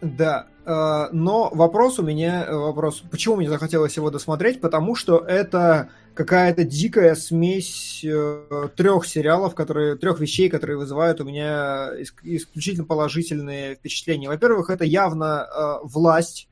Да, 0.00 0.46
э, 0.57 0.57
но 0.68 1.50
вопрос 1.52 1.98
у 1.98 2.02
меня, 2.02 2.46
вопрос, 2.50 3.02
почему 3.10 3.36
мне 3.36 3.48
захотелось 3.48 3.96
его 3.96 4.10
досмотреть, 4.10 4.60
потому 4.60 4.94
что 4.94 5.18
это 5.18 5.88
какая-то 6.18 6.64
дикая 6.64 7.14
смесь 7.14 8.04
э, 8.04 8.68
трех 8.76 9.06
сериалов, 9.06 9.54
которые, 9.54 9.94
трех 9.94 10.18
вещей, 10.18 10.48
которые 10.48 10.76
вызывают 10.76 11.20
у 11.20 11.24
меня 11.24 11.90
исключительно 12.24 12.84
положительные 12.84 13.76
впечатления. 13.76 14.28
Во-первых, 14.28 14.68
это 14.68 14.84
явно 14.84 15.46
э, 15.46 15.74
власть, 15.84 16.48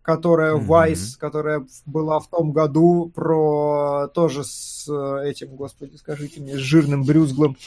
которая 0.00 0.54
mm-hmm. 0.54 0.66
Vice, 0.66 1.18
которая 1.18 1.66
была 1.84 2.20
в 2.20 2.28
том 2.30 2.52
году 2.52 3.12
про 3.14 4.08
тоже 4.14 4.44
с 4.44 4.88
этим, 5.22 5.56
господи, 5.56 5.96
скажите 5.96 6.40
мне, 6.40 6.54
с 6.54 6.60
жирным 6.60 7.04
брюзглым. 7.04 7.58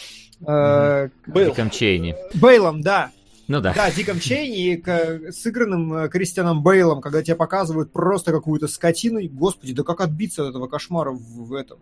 Mm-hmm. 0.42 1.12
Бейл. 1.28 1.70
Чейни. 1.70 2.16
Бейлом, 2.34 2.82
да. 2.82 3.12
Ну 3.48 3.62
да. 3.62 3.74
Да, 3.74 3.92
Диком 3.92 4.20
Чейни 4.20 5.32
сыгранным 5.32 5.94
э, 5.94 6.10
Кристианом 6.10 6.64
Бейлом, 6.64 7.02
когда 7.02 7.22
тебе 7.22 7.36
показывают 7.36 7.92
просто 7.92 8.32
какую-то 8.32 8.68
скотину. 8.68 9.20
И, 9.20 9.28
господи, 9.28 9.74
да 9.74 9.84
как 9.84 10.02
отбиться 10.02 10.44
от 10.44 10.50
этого 10.50 10.68
кошмара 10.68 11.12
в, 11.12 11.48
в 11.48 11.54
этом? 11.54 11.80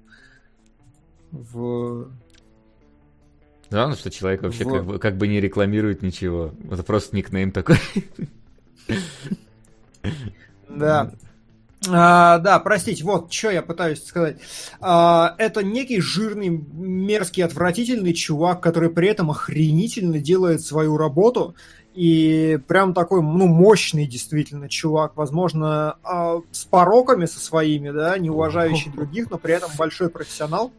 В... 1.32 2.12
Главное, 3.70 3.98
что 3.98 4.12
человек 4.12 4.44
вообще 4.44 4.66
в... 4.66 4.72
как, 4.72 4.86
бы, 4.86 5.00
как 5.00 5.18
бы 5.18 5.28
не 5.28 5.40
рекламирует 5.40 6.02
ничего. 6.02 6.54
Это 6.70 6.84
просто 6.84 7.16
никнейм 7.16 7.52
такой. 7.52 7.78
Да. 10.68 11.14
А, 11.90 12.38
да, 12.40 12.60
простите, 12.60 13.04
вот 13.04 13.32
что 13.32 13.52
я 13.52 13.62
пытаюсь 13.62 14.04
сказать. 14.04 14.38
А, 14.80 15.36
это 15.38 15.64
некий 15.64 16.00
жирный, 16.00 16.50
мерзкий, 16.50 17.44
отвратительный 17.44 18.14
чувак, 18.14 18.62
который 18.62 18.90
при 18.90 19.08
этом 19.10 19.32
охренительно 19.32 20.20
делает 20.20 20.62
свою 20.62 20.98
работу. 20.98 21.56
И 21.94 22.60
прям 22.68 22.94
такой, 22.94 23.22
ну, 23.22 23.48
мощный 23.48 24.08
действительно 24.08 24.68
чувак, 24.68 25.16
возможно, 25.16 25.98
а, 26.04 26.40
с 26.52 26.66
пороками 26.66 27.26
со 27.26 27.40
своими, 27.40 27.92
да, 27.92 28.18
не 28.18 28.30
уважающий 28.30 28.92
других, 28.92 29.30
но 29.30 29.38
при 29.38 29.54
этом 29.54 29.70
большой 29.78 30.10
профессионал 30.10 30.72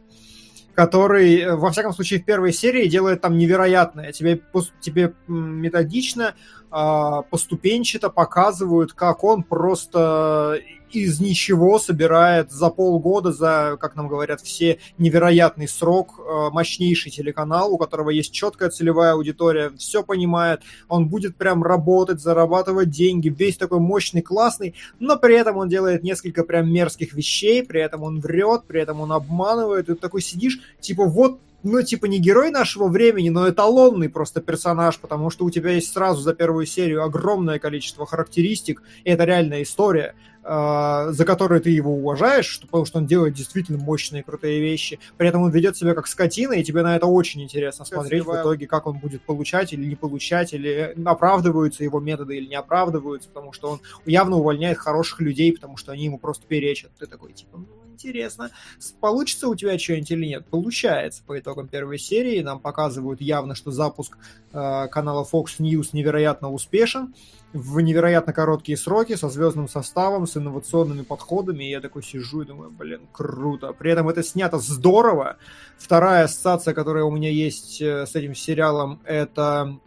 который, 0.73 1.55
во 1.55 1.71
всяком 1.71 1.93
случае, 1.93 2.19
в 2.19 2.25
первой 2.25 2.51
серии 2.51 2.87
делает 2.89 3.21
там 3.21 3.37
невероятное. 3.37 4.11
Тебе, 4.11 4.41
тебе 4.81 5.13
методично, 5.25 6.35
поступенчато 6.69 8.09
показывают, 8.09 8.91
как 8.91 9.23
он 9.23 9.43
просто 9.43 10.59
из 10.99 11.19
ничего 11.19 11.79
собирает 11.79 12.51
за 12.51 12.69
полгода, 12.69 13.31
за, 13.31 13.77
как 13.79 13.95
нам 13.95 14.07
говорят 14.07 14.41
все, 14.41 14.79
невероятный 14.97 15.67
срок, 15.67 16.19
э, 16.19 16.49
мощнейший 16.51 17.11
телеканал, 17.11 17.73
у 17.73 17.77
которого 17.77 18.09
есть 18.09 18.31
четкая 18.31 18.69
целевая 18.69 19.13
аудитория, 19.13 19.71
все 19.77 20.03
понимает, 20.03 20.61
он 20.87 21.07
будет 21.07 21.35
прям 21.35 21.63
работать, 21.63 22.21
зарабатывать 22.21 22.89
деньги, 22.89 23.29
весь 23.29 23.57
такой 23.57 23.79
мощный, 23.79 24.21
классный, 24.21 24.75
но 24.99 25.17
при 25.17 25.35
этом 25.35 25.57
он 25.57 25.69
делает 25.69 26.03
несколько 26.03 26.43
прям 26.43 26.71
мерзких 26.71 27.13
вещей, 27.13 27.63
при 27.63 27.81
этом 27.81 28.03
он 28.03 28.19
врет, 28.19 28.63
при 28.67 28.81
этом 28.81 29.01
он 29.01 29.11
обманывает, 29.11 29.89
и 29.89 29.93
ты 29.93 29.99
такой 29.99 30.21
сидишь, 30.21 30.59
типа 30.79 31.05
вот 31.05 31.39
ну, 31.65 31.81
типа, 31.81 32.05
не 32.05 32.19
герой 32.19 32.51
нашего 32.51 32.87
времени, 32.87 33.29
но 33.29 33.49
эталонный 33.49 34.09
просто 34.09 34.39
персонаж, 34.39 34.99
потому 34.99 35.29
что 35.29 35.45
у 35.45 35.49
тебя 35.49 35.71
есть 35.71 35.91
сразу 35.91 36.21
за 36.21 36.33
первую 36.33 36.65
серию 36.65 37.03
огромное 37.03 37.59
количество 37.59 38.05
характеристик, 38.05 38.83
и 39.03 39.09
это 39.09 39.23
реальная 39.25 39.63
история. 39.63 40.15
А, 40.47 41.11
за 41.11 41.25
которые 41.25 41.59
ты 41.59 41.71
его 41.71 41.95
уважаешь, 41.95 42.61
потому 42.61 42.85
что 42.85 42.99
он 42.99 43.07
делает 43.07 43.33
действительно 43.33 43.83
мощные, 43.83 44.21
крутые 44.21 44.61
вещи. 44.61 44.99
При 45.17 45.27
этом 45.27 45.41
он 45.41 45.49
ведет 45.49 45.75
себя 45.75 45.95
как 45.95 46.05
скотина, 46.05 46.53
и 46.53 46.63
тебе 46.63 46.83
на 46.83 46.95
это 46.95 47.07
очень 47.07 47.41
интересно 47.41 47.83
смотреть 47.83 48.25
в 48.25 48.31
итоге, 48.31 48.67
как 48.67 48.85
он 48.85 48.99
будет 48.99 49.23
получать 49.23 49.73
или 49.73 49.83
не 49.83 49.95
получать, 49.95 50.53
или 50.53 50.95
оправдываются 51.03 51.83
его 51.83 51.99
методы 51.99 52.37
или 52.37 52.45
не 52.45 52.55
оправдываются, 52.55 53.27
потому 53.29 53.53
что 53.53 53.71
он 53.71 53.81
явно 54.05 54.35
увольняет 54.35 54.77
хороших 54.77 55.19
людей, 55.19 55.51
потому 55.51 55.77
что 55.77 55.93
они 55.93 56.05
ему 56.05 56.19
просто 56.19 56.45
перечат. 56.45 56.91
Ты 56.99 57.07
такой, 57.07 57.33
типа, 57.33 57.57
ну, 57.57 57.65
интересно, 57.95 58.51
получится 58.99 59.47
у 59.47 59.55
тебя 59.55 59.79
что-нибудь 59.79 60.11
или 60.11 60.25
нет? 60.27 60.45
Получается. 60.47 61.23
По 61.25 61.39
итогам 61.39 61.67
первой 61.67 61.97
серии 61.97 62.41
нам 62.41 62.59
показывают 62.59 63.21
явно, 63.21 63.55
что 63.55 63.71
запуск 63.71 64.17
э, 64.53 64.87
канала 64.89 65.25
Fox 65.31 65.59
News 65.59 65.89
невероятно 65.93 66.51
успешен 66.51 67.13
в 67.53 67.79
невероятно 67.79 68.33
короткие 68.33 68.77
сроки, 68.77 69.15
со 69.15 69.29
звездным 69.29 69.69
составом, 69.69 70.27
с 70.27 70.35
инновационными 70.35 71.03
подходами, 71.03 71.63
и 71.63 71.69
я 71.69 71.79
такой 71.79 72.03
сижу 72.03 72.41
и 72.41 72.45
думаю, 72.45 72.69
блин, 72.69 73.07
круто. 73.13 73.71
При 73.71 73.91
этом 73.91 74.09
это 74.09 74.23
снято 74.23 74.59
здорово. 74.59 75.37
Вторая 75.77 76.25
ассоциация, 76.25 76.73
которая 76.73 77.05
у 77.05 77.11
меня 77.11 77.29
есть 77.29 77.81
э, 77.81 78.05
с 78.05 78.13
этим 78.13 78.35
сериалом, 78.35 78.99
это 79.05 79.79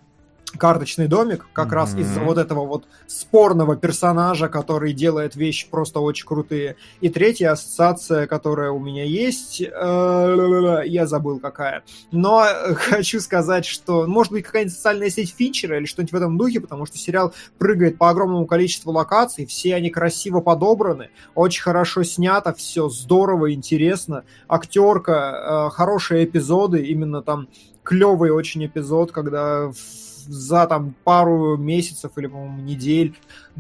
карточный 0.51 1.09
домик, 1.09 1.47
как 1.53 1.69
mm-hmm. 1.69 1.75
раз 1.75 1.95
из-за 1.95 2.21
вот 2.21 2.39
этого 2.39 2.67
вот 2.67 2.87
спорного 3.07 3.77
персонажа, 3.77 4.49
который 4.49 4.93
делает 4.93 5.37
вещи 5.37 5.69
просто 5.71 6.01
очень 6.01 6.27
крутые. 6.27 6.77
И 7.01 7.09
третья 7.09 7.53
ассоциация, 7.53 8.27
которая 8.27 8.71
у 8.71 8.79
меня 8.79 9.05
есть, 9.05 9.61
э, 9.61 10.83
я 10.87 11.07
забыл 11.07 11.41
какая. 11.41 11.83
Но 12.13 12.45
хочу 12.75 13.21
сказать, 13.21 13.65
что 13.65 14.07
может 14.07 14.33
быть 14.33 14.45
какая-нибудь 14.45 14.75
социальная 14.75 15.11
сеть 15.11 15.35
Финчера 15.37 15.79
или 15.79 15.87
что-нибудь 15.87 16.13
в 16.13 16.17
этом 16.17 16.39
духе, 16.39 16.61
потому 16.61 16.87
что 16.87 16.99
сериал 16.99 17.35
прыгает 17.59 17.99
по 17.99 18.11
огромному 18.11 18.47
количеству 18.47 18.93
локаций, 18.93 19.47
все 19.47 19.75
они 19.75 19.91
красиво 19.91 20.41
подобраны, 20.41 21.11
очень 21.35 21.63
хорошо 21.63 22.03
снято, 22.03 22.53
все 22.55 22.89
здорово, 22.89 23.53
интересно. 23.53 24.25
Актерка, 24.49 25.69
э, 25.69 25.75
хорошие 25.75 26.25
эпизоды, 26.25 26.85
именно 26.85 27.23
там 27.23 27.49
клевый 27.83 28.31
очень 28.31 28.67
эпизод, 28.67 29.13
когда 29.13 29.71
за 30.29 30.67
там 30.67 30.95
пару 31.05 31.57
месяцев 31.57 32.13
или, 32.17 32.27
по-моему, 32.27 32.63
недель 32.63 33.17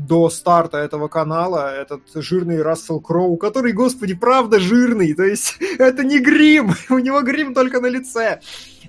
до 0.06 0.30
старта 0.30 0.78
этого 0.78 1.08
канала 1.08 1.74
этот 1.74 2.02
жирный 2.14 2.62
Рассел 2.62 3.00
Кроу, 3.00 3.36
который, 3.36 3.72
господи, 3.72 4.14
правда 4.14 4.60
жирный, 4.60 5.14
то 5.14 5.24
есть 5.24 5.56
это 5.78 6.04
не 6.04 6.20
грим, 6.20 6.74
у 6.90 6.98
него 6.98 7.20
грим 7.22 7.54
только 7.54 7.80
на 7.80 7.86
лице. 7.86 8.40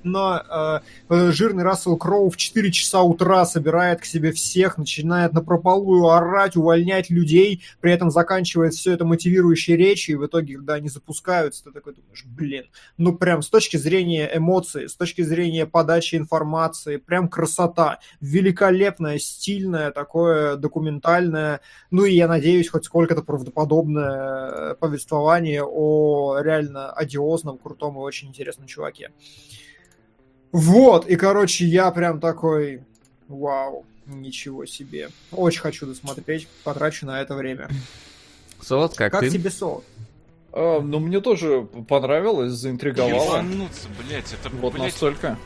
Но 0.03 0.81
э, 1.10 1.31
жирный 1.31 1.64
Рассел 1.64 1.98
Кроу 1.98 2.30
в 2.30 2.38
4 2.38 2.72
часа 2.72 3.02
утра 3.02 3.45
собирает 3.45 4.02
к 4.02 4.06
себе 4.06 4.31
всех, 4.31 4.77
начинает 4.77 5.34
на 5.34 5.41
прополую 5.41 6.07
орать, 6.07 6.56
увольнять 6.56 7.10
людей, 7.10 7.64
при 7.81 7.91
этом 7.91 8.11
заканчивает 8.11 8.73
все 8.73 8.94
это 8.94 9.06
мотивирующей 9.06 9.76
речью, 9.76 10.15
и 10.15 10.19
в 10.19 10.26
итоге, 10.26 10.56
когда 10.56 10.76
они 10.76 10.90
запускаются, 10.90 11.65
ты 11.65 11.72
такой 11.72 11.95
думаешь, 11.95 12.26
блин, 12.26 12.65
ну 12.98 13.15
прям 13.15 13.41
с 13.41 13.49
точки 13.49 13.77
зрения 13.77 14.30
эмоций, 14.34 14.90
с 14.90 14.95
точки 14.95 15.22
зрения 15.22 15.65
подачи 15.65 16.15
информации, 16.15 16.98
прям 16.98 17.27
красота, 17.27 17.99
великолепное, 18.22 19.19
стильное, 19.19 19.91
такое 19.91 20.56
документальное, 20.56 20.98
ну 21.01 22.05
и 22.05 22.13
я 22.13 22.27
надеюсь, 22.27 22.69
хоть 22.69 22.85
сколько-то 22.85 23.21
правдоподобное 23.21 24.76
повествование 24.76 25.63
о 25.63 26.39
реально 26.39 26.91
одиозном, 26.91 27.57
крутом 27.57 27.95
и 27.95 27.99
очень 27.99 28.30
интересном 28.30 28.67
чуваке. 28.67 29.11
Вот, 30.51 31.07
и, 31.07 31.15
короче, 31.15 31.65
я 31.65 31.91
прям 31.91 32.19
такой, 32.19 32.84
вау, 33.27 33.85
ничего 34.07 34.65
себе. 34.65 35.09
Очень 35.31 35.61
хочу 35.61 35.85
досмотреть, 35.85 36.47
потрачу 36.63 37.05
на 37.05 37.21
это 37.21 37.35
время. 37.35 37.69
Солод, 38.61 38.95
как, 38.95 39.11
как 39.11 39.21
ты? 39.21 39.30
тебе 39.30 39.49
солод? 39.49 39.84
А, 40.51 40.81
ну, 40.81 40.99
мне 40.99 41.21
тоже 41.21 41.67
понравилось, 41.88 42.53
заинтриговало. 42.53 43.38
Ебануться, 43.38 43.88
блядь, 43.99 44.34
это, 44.34 44.49
Вот 44.55 44.73
блядь... 44.73 44.85
настолько. 44.85 45.38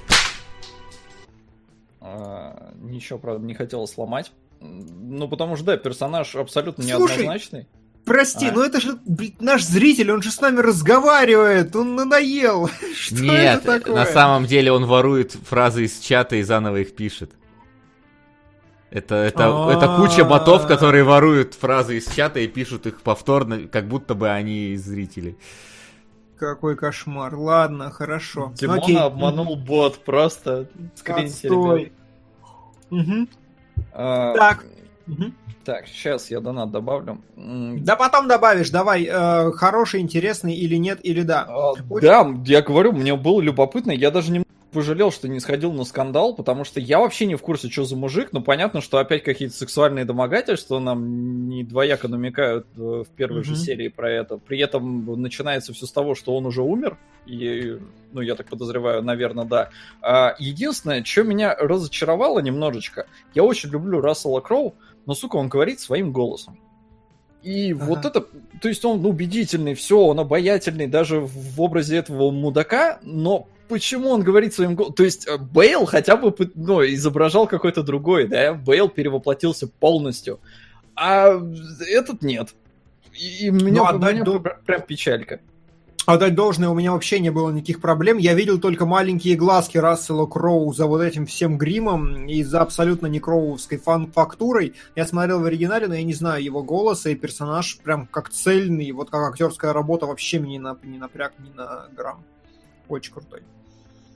А, 2.00 2.74
ничего, 2.76 3.20
правда, 3.20 3.46
не 3.46 3.54
хотела 3.54 3.86
сломать. 3.86 4.32
Ну, 4.64 5.28
потому 5.28 5.56
что, 5.58 5.66
да, 5.66 5.78
персонаж 5.78 6.36
абсолютно 6.36 6.84
Слушай, 6.84 7.18
неоднозначный. 7.18 7.68
Прости, 8.06 8.48
А? 8.48 8.52
но 8.52 8.64
это 8.64 8.82
же 8.82 8.98
блин, 9.06 9.36
наш 9.40 9.64
зритель, 9.64 10.12
он 10.12 10.22
же 10.22 10.32
с 10.32 10.42
нами 10.42 10.60
разговаривает, 10.60 11.76
он 11.76 11.96
надоел. 11.96 12.70
Что 12.98 13.16
Нет, 13.22 13.62
это 13.64 13.80
такое? 13.80 13.96
на 13.96 14.06
самом 14.06 14.46
деле 14.46 14.72
он 14.72 14.86
ворует 14.86 15.34
фразы 15.34 15.86
из 15.86 16.00
чата 16.00 16.36
и 16.38 16.42
заново 16.44 16.78
их 16.82 16.96
пишет. 16.96 17.32
Это, 18.90 19.16
это, 19.16 19.70
это 19.72 19.96
куча 19.98 20.24
ботов, 20.24 20.68
которые 20.68 21.04
воруют 21.04 21.56
фразы 21.56 21.98
из 21.98 22.08
чата 22.08 22.40
и 22.40 22.48
пишут 22.48 22.86
их 22.86 23.02
повторно, 23.02 23.68
как 23.68 23.88
будто 23.88 24.14
бы 24.16 24.30
они 24.30 24.76
зрители. 24.76 25.38
Какой 26.38 26.76
кошмар. 26.76 27.34
Ладно, 27.36 27.90
хорошо. 27.90 28.50
Ну, 28.50 28.54
Димона 28.56 28.82
окей. 28.84 28.98
обманул 28.98 29.56
бот, 29.56 30.04
просто 30.04 30.68
скриньте, 30.96 31.48
Отстой. 31.48 31.92
ребят. 32.92 33.30
А, 33.94 34.34
Так. 34.34 34.66
Так, 35.66 35.88
сейчас 35.88 36.30
я 36.30 36.42
донат 36.42 36.72
добавлю. 36.72 37.22
Да 37.38 37.96
потом 37.96 38.28
добавишь, 38.28 38.70
давай, 38.70 39.08
э, 39.10 39.52
хороший, 39.54 40.02
интересный 40.02 40.56
или 40.56 40.76
нет, 40.76 41.00
или 41.04 41.22
да. 41.22 41.46
а, 41.48 41.72
Очень- 41.90 42.08
Да, 42.08 42.34
я 42.46 42.62
говорю, 42.62 42.92
мне 42.92 43.16
было 43.16 43.40
любопытно, 43.40 43.92
я 43.92 44.12
даже 44.12 44.32
не 44.34 44.43
пожалел, 44.74 45.12
что 45.12 45.28
не 45.30 45.40
сходил 45.40 45.72
на 45.72 45.86
скандал, 45.86 46.36
потому 46.36 46.64
что 46.66 46.80
я 46.80 47.00
вообще 47.00 47.26
не 47.26 47.36
в 47.36 47.42
курсе, 47.42 47.70
что 47.70 47.86
за 47.86 47.96
мужик, 47.96 48.30
но 48.34 48.42
понятно, 48.42 48.82
что 48.82 48.98
опять 48.98 49.24
какие-то 49.24 49.56
сексуальные 49.56 50.04
домогательства 50.06 50.80
нам 50.80 51.48
не 51.48 51.64
двояко 51.64 52.08
намекают 52.08 52.68
э, 52.76 52.80
в 52.80 53.08
первой 53.16 53.44
же 53.44 53.52
Мгм. 53.54 53.60
серии 53.62 53.88
про 53.88 54.12
это. 54.12 54.38
При 54.38 54.60
этом 54.60 55.22
начинается 55.22 55.72
все 55.74 55.86
с 55.86 55.92
того, 55.92 56.16
что 56.16 56.36
он 56.36 56.46
уже 56.46 56.62
умер, 56.62 56.98
и, 57.26 57.78
ну, 58.12 58.22
я 58.22 58.36
так 58.36 58.48
подозреваю, 58.48 59.02
наверное, 59.04 59.46
да. 59.46 59.70
А, 60.02 60.36
единственное, 60.40 61.04
что 61.04 61.24
меня 61.24 61.56
разочаровало 61.56 62.40
немножечко, 62.40 63.06
я 63.34 63.44
очень 63.44 63.70
люблю 63.70 64.02
Рассела 64.02 64.42
Кроу, 64.42 64.76
но, 65.06 65.14
сука, 65.14 65.38
он 65.38 65.48
говорит 65.48 65.80
своим 65.80 66.12
голосом. 66.12 66.60
И 67.44 67.74
Ага. 67.74 67.86
вот 67.86 68.06
это, 68.06 68.22
то 68.62 68.70
есть 68.70 68.86
он 68.86 69.06
убедительный, 69.06 69.74
все, 69.74 70.00
он 70.00 70.20
обаятельный 70.20 70.88
даже 70.88 71.20
в 71.20 71.62
образе 71.62 71.98
этого 71.98 72.32
мудака, 72.32 73.00
но 73.04 73.48
почему 73.74 74.10
он 74.10 74.22
говорит 74.22 74.54
своим 74.54 74.76
голосом? 74.76 74.96
То 74.96 75.04
есть 75.04 75.28
э, 75.28 75.38
Бейл 75.38 75.86
хотя 75.86 76.16
бы 76.16 76.34
ну, 76.56 76.84
изображал 76.86 77.48
какой-то 77.48 77.84
другой, 77.84 78.28
да? 78.28 78.54
Бейл 78.54 78.90
перевоплотился 78.90 79.68
полностью, 79.68 80.40
а 80.96 81.42
этот 81.88 82.22
нет. 82.22 82.54
И, 83.14 83.48
и 83.48 83.50
меня, 83.50 83.82
Ну, 83.84 83.86
отдать 83.86 84.16
меня 84.16 84.24
дол- 84.24 84.40
пр- 84.40 84.60
прям 84.66 84.82
печалька. 84.82 85.40
Отдать 86.06 86.36
должное, 86.36 86.68
у 86.68 86.74
меня 86.74 86.92
вообще 86.92 87.20
не 87.20 87.30
было 87.30 87.50
никаких 87.50 87.80
проблем. 87.80 88.18
Я 88.18 88.34
видел 88.34 88.60
только 88.60 88.86
маленькие 88.86 89.36
глазки 89.38 89.78
Рассела 89.78 90.26
Кроу 90.26 90.74
за 90.74 90.86
вот 90.86 91.02
этим 91.02 91.26
всем 91.26 91.58
гримом 91.58 92.28
и 92.28 92.44
за 92.44 92.60
абсолютно 92.62 93.08
не 93.08 93.22
кроуовской 93.22 93.78
фан- 93.78 94.12
фактурой. 94.12 94.74
Я 94.98 95.08
смотрел 95.08 95.40
в 95.40 95.46
оригинале, 95.46 95.88
но 95.88 95.96
я 95.96 96.04
не 96.04 96.14
знаю 96.14 96.44
его 96.44 96.62
голоса, 96.62 97.10
и 97.10 97.16
персонаж 97.16 97.78
прям 97.78 98.06
как 98.08 98.30
цельный, 98.30 98.92
вот 98.92 99.10
как 99.12 99.30
актерская 99.32 99.72
работа 99.72 100.06
вообще 100.06 100.40
мне 100.40 100.54
не, 100.54 100.60
на, 100.60 100.78
не 100.84 100.98
напряг 100.98 101.34
ни 101.40 101.56
на 101.56 101.88
грамм. 101.96 102.22
Очень 102.90 103.14
крутой. 103.14 103.44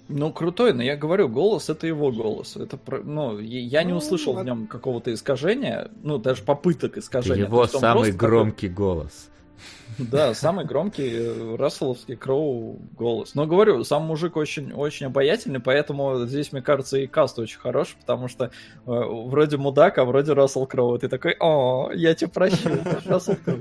Ну, 0.09 0.31
крутой, 0.31 0.73
но 0.73 0.81
я 0.83 0.95
говорю, 0.95 1.27
голос 1.27 1.69
это 1.69 1.85
его 1.87 2.11
голос. 2.11 2.55
Это, 2.55 2.77
про- 2.77 3.01
ну, 3.03 3.39
я 3.39 3.83
не 3.83 3.91
Ну, 3.91 3.97
услышал 3.97 4.33
в 4.33 4.35
ладно. 4.37 4.49
нем 4.49 4.67
какого-то 4.67 5.13
искажения, 5.13 5.89
ну, 6.01 6.17
даже 6.17 6.43
попыток 6.43 6.97
искажения. 6.97 7.45
Его 7.45 7.67
самый 7.67 7.81
просто 8.03 8.11
такой- 8.13 8.29
громкий 8.29 8.69
голос. 8.69 9.29
Да, 9.97 10.33
самый 10.35 10.63
громкий 10.65 11.09
э, 11.11 11.55
расселовский 11.57 12.15
Кроу 12.15 12.77
голос. 12.95 13.33
Но 13.35 13.47
говорю, 13.47 13.83
сам 13.83 14.03
мужик 14.03 14.37
очень, 14.37 14.71
очень 14.71 15.07
обаятельный, 15.07 15.59
поэтому 15.59 16.25
здесь, 16.25 16.51
мне 16.51 16.61
кажется, 16.61 16.97
и 16.99 17.07
каст 17.07 17.39
очень 17.39 17.57
хорош, 17.59 17.95
потому 17.99 18.27
что 18.27 18.45
э, 18.45 18.49
вроде 18.85 19.57
мудак, 19.57 19.97
а 19.97 20.05
вроде 20.05 20.33
Рассел 20.33 20.67
Кроу. 20.67 20.95
И 20.95 20.99
ты 20.99 21.09
такой, 21.09 21.35
о, 21.39 21.89
я 21.95 22.13
тебя 22.13 22.29
прощу, 22.29 22.69
ж 22.69 23.05
Рассел 23.05 23.35
Кроу. 23.43 23.57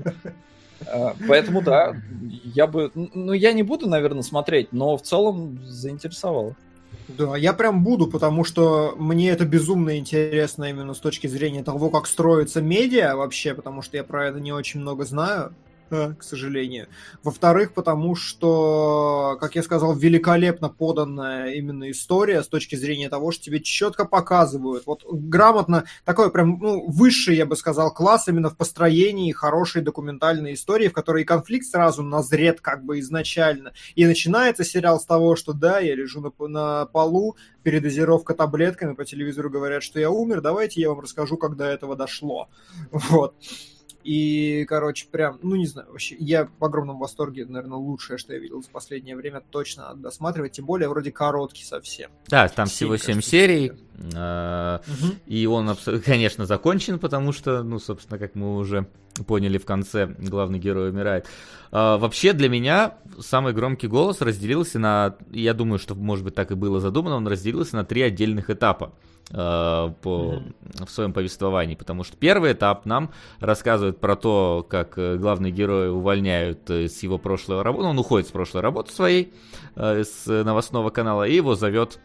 А, 0.87 1.15
Поэтому 1.27 1.63
да, 1.63 1.97
я 2.21 2.67
бы, 2.67 2.91
ну 2.95 3.33
я 3.33 3.53
не 3.53 3.63
буду, 3.63 3.89
наверное, 3.89 4.23
смотреть, 4.23 4.73
но 4.73 4.97
в 4.97 5.03
целом 5.03 5.59
заинтересовало. 5.65 6.55
Да, 7.09 7.37
я 7.37 7.53
прям 7.53 7.85
буду, 7.85 8.09
потому 8.09 8.45
что 8.45 8.95
мне 8.99 9.31
это 9.31 9.45
безумно 9.45 9.97
интересно 9.97 10.65
именно 10.65 10.93
с 10.93 10.99
точки 10.99 11.27
зрения 11.29 11.63
того, 11.63 11.89
как 11.89 12.07
строится 12.07 12.61
медиа 12.61 13.15
вообще, 13.15 13.55
потому 13.55 13.83
что 13.83 13.97
я 13.97 14.05
про 14.05 14.27
это 14.29 14.41
не 14.41 14.53
очень 14.53 14.81
много 14.81 15.05
знаю. 15.05 15.55
К 15.89 16.23
сожалению. 16.23 16.89
Во-вторых, 17.23 17.73
потому 17.73 18.15
что, 18.15 19.37
как 19.41 19.55
я 19.55 19.63
сказал, 19.63 19.95
великолепно 19.95 20.69
поданная 20.69 21.53
именно 21.53 21.91
история 21.91 22.43
с 22.43 22.49
точки 22.49 22.77
зрения 22.77 23.09
того, 23.09 23.31
что 23.31 23.45
тебе 23.45 23.61
четко 23.61 24.05
показывают, 24.05 24.87
вот 24.87 25.05
грамотно, 25.11 25.85
такой 26.05 26.31
прям 26.31 26.59
ну, 26.61 26.85
высший, 26.89 27.37
я 27.37 27.47
бы 27.47 27.57
сказал, 27.57 27.93
класс 27.93 28.29
именно 28.29 28.51
в 28.51 28.57
построении 28.57 29.33
хорошей 29.33 29.83
документальной 29.83 30.55
истории, 30.55 30.89
в 30.89 30.93
которой 30.93 31.25
конфликт 31.25 31.67
сразу 31.67 32.03
назрет 32.03 32.61
как 32.61 32.85
бы 32.85 33.01
изначально. 33.01 33.73
И 33.95 34.07
начинается 34.07 34.65
сериал 34.65 35.01
с 35.01 35.07
того, 35.07 35.37
что 35.37 35.53
да, 35.53 35.81
я 35.81 35.95
лежу 35.95 36.21
на, 36.21 36.49
на 36.49 36.87
полу, 36.87 37.37
передозировка 37.63 38.35
таблетками, 38.35 38.95
по 38.95 39.05
телевизору 39.05 39.51
говорят, 39.51 39.83
что 39.83 39.99
я 39.99 40.11
умер, 40.11 40.41
давайте 40.41 40.81
я 40.81 40.91
вам 40.91 41.01
расскажу, 41.01 41.37
до 41.57 41.65
этого 41.65 41.97
дошло. 41.97 42.49
Вот. 42.91 43.35
И, 44.07 44.65
короче, 44.67 45.09
прям, 45.11 45.41
ну 45.43 45.57
не 45.57 45.67
знаю, 45.67 45.91
вообще, 45.91 46.15
я 46.21 46.49
в 46.61 46.65
огромном 46.65 47.01
восторге, 47.01 47.45
наверное, 47.45 47.77
лучшее, 47.77 48.19
что 48.19 48.33
я 48.33 48.39
видел 48.39 48.63
за 48.63 48.71
последнее 48.71 49.17
время, 49.17 49.43
точно 49.51 49.89
надо 49.89 50.01
досматривать, 50.03 50.53
тем 50.53 50.65
более 50.65 50.89
вроде 50.89 51.11
короткий 51.11 51.65
совсем. 51.65 52.13
Да, 52.29 52.47
там 52.49 52.69
всего 52.69 52.97
7 52.97 53.21
серий, 53.21 53.73
а, 54.15 54.81
и 55.27 55.47
он, 55.47 55.77
конечно, 56.05 56.47
закончен, 56.47 57.01
потому 57.01 57.33
что, 57.33 57.65
ну, 57.65 57.81
собственно, 57.81 58.17
как 58.21 58.37
мы 58.37 58.57
уже 58.57 58.87
поняли 59.27 59.59
в 59.59 59.65
конце, 59.65 60.07
главный 60.19 60.59
герой 60.59 60.91
умирает. 60.91 61.27
А, 61.71 61.99
вообще, 61.99 62.33
для 62.33 62.49
меня 62.49 62.95
самый 63.21 63.53
громкий 63.53 63.87
голос 63.87 64.21
разделился 64.21 64.79
на, 64.79 65.17
я 65.31 65.55
думаю, 65.55 65.79
что, 65.79 65.95
может 65.95 66.25
быть, 66.25 66.35
так 66.35 66.51
и 66.51 66.55
было 66.55 66.81
задумано, 66.81 67.17
он 67.17 67.27
разделился 67.27 67.77
на 67.77 67.85
три 67.85 68.03
отдельных 68.03 68.51
этапа. 68.51 68.93
Э, 69.33 69.93
по, 70.03 70.41
в 70.85 70.89
своем 70.89 71.13
повествовании, 71.13 71.75
потому 71.75 72.05
что 72.05 72.17
первый 72.17 72.53
этап 72.53 72.87
нам 72.87 73.11
рассказывает 73.41 73.99
про 73.99 74.15
то, 74.15 74.65
как 74.69 74.97
э, 74.99 75.17
главный 75.17 75.51
герой 75.51 75.91
увольняют 75.91 76.71
э, 76.71 76.87
с 76.87 77.03
его 77.03 77.19
прошлой 77.19 77.63
работы, 77.63 77.89
он 77.89 77.99
уходит 77.99 78.29
с 78.29 78.31
прошлой 78.31 78.61
работы 78.61 78.93
своей, 78.93 79.35
с 79.75 80.27
новостного 80.27 80.91
канала, 80.91 81.25
и 81.25 81.35
его 81.35 81.57
зовет 81.57 81.99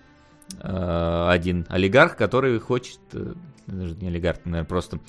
один 0.59 1.65
олигарх, 1.69 2.17
который 2.17 2.59
хочет, 2.59 2.99
не 3.67 4.07
олигарх, 4.07 4.39
наверное, 4.43 4.65
просто 4.65 4.99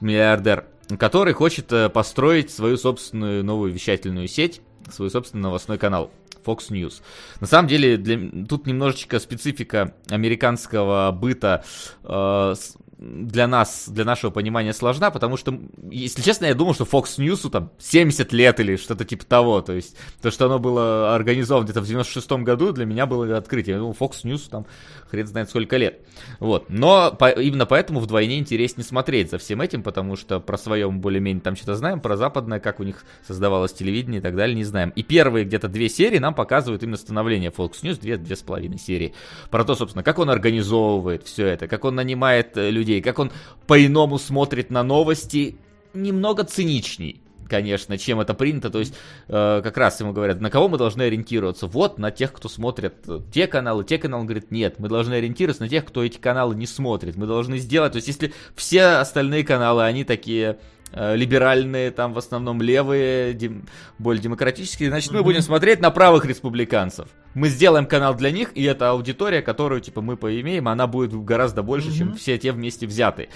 миллиардер, 0.00 0.66
который 0.98 1.32
хочет 1.32 1.72
построить 1.92 2.50
свою 2.50 2.76
собственную 2.76 3.44
новую 3.44 3.72
вещательную 3.72 4.28
сеть, 4.28 4.60
свой 4.90 5.10
собственный 5.10 5.42
новостной 5.42 5.78
канал. 5.78 6.10
Fox 6.44 6.70
News. 6.70 7.02
На 7.40 7.46
самом 7.46 7.68
деле, 7.68 7.96
для, 7.96 8.44
тут 8.46 8.66
немножечко 8.66 9.18
специфика 9.18 9.94
американского 10.08 11.10
быта 11.10 11.64
э, 12.04 12.54
для 12.98 13.46
нас, 13.46 13.88
для 13.88 14.04
нашего 14.04 14.30
понимания 14.30 14.72
сложна, 14.72 15.10
потому 15.10 15.36
что, 15.36 15.58
если 15.90 16.22
честно, 16.22 16.46
я 16.46 16.54
думал, 16.54 16.74
что 16.74 16.84
Fox 16.84 17.18
News 17.18 17.48
там 17.50 17.70
70 17.78 18.32
лет 18.32 18.58
или 18.60 18.76
что-то 18.76 19.04
типа 19.04 19.26
того, 19.26 19.60
то 19.60 19.72
есть 19.72 19.96
то, 20.22 20.30
что 20.30 20.46
оно 20.46 20.58
было 20.58 21.14
организовано 21.14 21.64
где-то 21.64 21.82
в 21.82 21.84
96-м 21.84 22.44
году, 22.44 22.72
для 22.72 22.86
меня 22.86 23.06
было 23.06 23.36
открытие. 23.36 23.74
Я 23.74 23.80
думал, 23.80 23.96
Fox 23.98 24.24
News 24.24 24.48
там 24.50 24.66
хрен 25.10 25.26
знает 25.26 25.50
сколько 25.50 25.76
лет. 25.76 26.00
Вот. 26.40 26.70
Но 26.70 27.12
по, 27.12 27.28
именно 27.30 27.66
поэтому 27.66 28.00
вдвойне 28.00 28.38
интереснее 28.38 28.84
смотреть 28.84 29.30
за 29.30 29.38
всем 29.38 29.60
этим, 29.60 29.82
потому 29.82 30.16
что 30.16 30.40
про 30.40 30.56
своем 30.56 31.00
более-менее 31.00 31.42
там 31.42 31.54
что-то 31.54 31.74
знаем, 31.74 32.00
про 32.00 32.16
западное, 32.16 32.60
как 32.60 32.80
у 32.80 32.82
них 32.82 33.04
создавалось 33.26 33.72
телевидение 33.72 34.20
и 34.20 34.22
так 34.22 34.36
далее, 34.36 34.56
не 34.56 34.64
знаем. 34.64 34.90
И 34.96 35.02
первые 35.02 35.44
где-то 35.44 35.68
две 35.68 35.88
серии 35.88 36.18
нам 36.18 36.34
показывают 36.34 36.82
именно 36.82 36.96
становление 36.96 37.50
Fox 37.50 37.82
News, 37.82 38.00
две, 38.00 38.16
две 38.16 38.36
с 38.36 38.42
половиной 38.42 38.78
серии. 38.78 39.14
Про 39.50 39.64
то, 39.64 39.74
собственно, 39.74 40.02
как 40.02 40.18
он 40.18 40.30
организовывает 40.30 41.24
все 41.24 41.46
это, 41.46 41.68
как 41.68 41.84
он 41.84 41.94
нанимает 41.94 42.56
э, 42.56 42.70
людей, 42.86 43.02
как 43.02 43.18
он 43.18 43.32
по-иному 43.66 44.18
смотрит 44.18 44.70
на 44.70 44.82
новости, 44.82 45.56
немного 45.92 46.44
циничней 46.44 47.20
конечно, 47.48 47.96
чем 47.96 48.18
это 48.18 48.34
принято. 48.34 48.70
То 48.70 48.80
есть, 48.80 48.92
э, 49.28 49.60
как 49.62 49.76
раз 49.76 50.00
ему 50.00 50.12
говорят, 50.12 50.40
на 50.40 50.50
кого 50.50 50.66
мы 50.66 50.78
должны 50.78 51.02
ориентироваться? 51.02 51.68
Вот, 51.68 51.96
на 51.96 52.10
тех, 52.10 52.32
кто 52.32 52.48
смотрит 52.48 52.94
э, 53.06 53.20
те 53.32 53.46
каналы, 53.46 53.84
те 53.84 53.98
каналы. 53.98 54.22
Он 54.22 54.26
говорит, 54.26 54.50
нет, 54.50 54.80
мы 54.80 54.88
должны 54.88 55.14
ориентироваться 55.14 55.62
на 55.62 55.68
тех, 55.68 55.84
кто 55.84 56.02
эти 56.02 56.18
каналы 56.18 56.56
не 56.56 56.66
смотрит. 56.66 57.14
Мы 57.14 57.26
должны 57.26 57.58
сделать, 57.58 57.92
то 57.92 57.98
есть, 57.98 58.08
если 58.08 58.34
все 58.56 58.82
остальные 58.96 59.44
каналы, 59.44 59.84
они 59.84 60.02
такие 60.02 60.58
либеральные, 60.92 61.90
там 61.90 62.12
в 62.12 62.18
основном 62.18 62.62
левые, 62.62 63.34
дем, 63.34 63.66
более 63.98 64.22
демократические, 64.22 64.88
значит, 64.88 65.12
мы 65.12 65.22
будем 65.22 65.42
смотреть 65.42 65.80
на 65.80 65.90
правых 65.90 66.24
республиканцев. 66.24 67.08
Мы 67.34 67.48
сделаем 67.48 67.86
канал 67.86 68.14
для 68.14 68.30
них, 68.30 68.50
и 68.54 68.62
эта 68.62 68.90
аудитория, 68.90 69.42
которую, 69.42 69.80
типа, 69.80 70.00
мы 70.00 70.16
поимеем, 70.16 70.68
она 70.68 70.86
будет 70.86 71.12
гораздо 71.12 71.62
больше, 71.62 71.92
чем 71.92 72.14
все 72.14 72.38
те 72.38 72.52
вместе 72.52 72.86
взятые. 72.86 73.28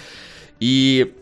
И 0.59 1.15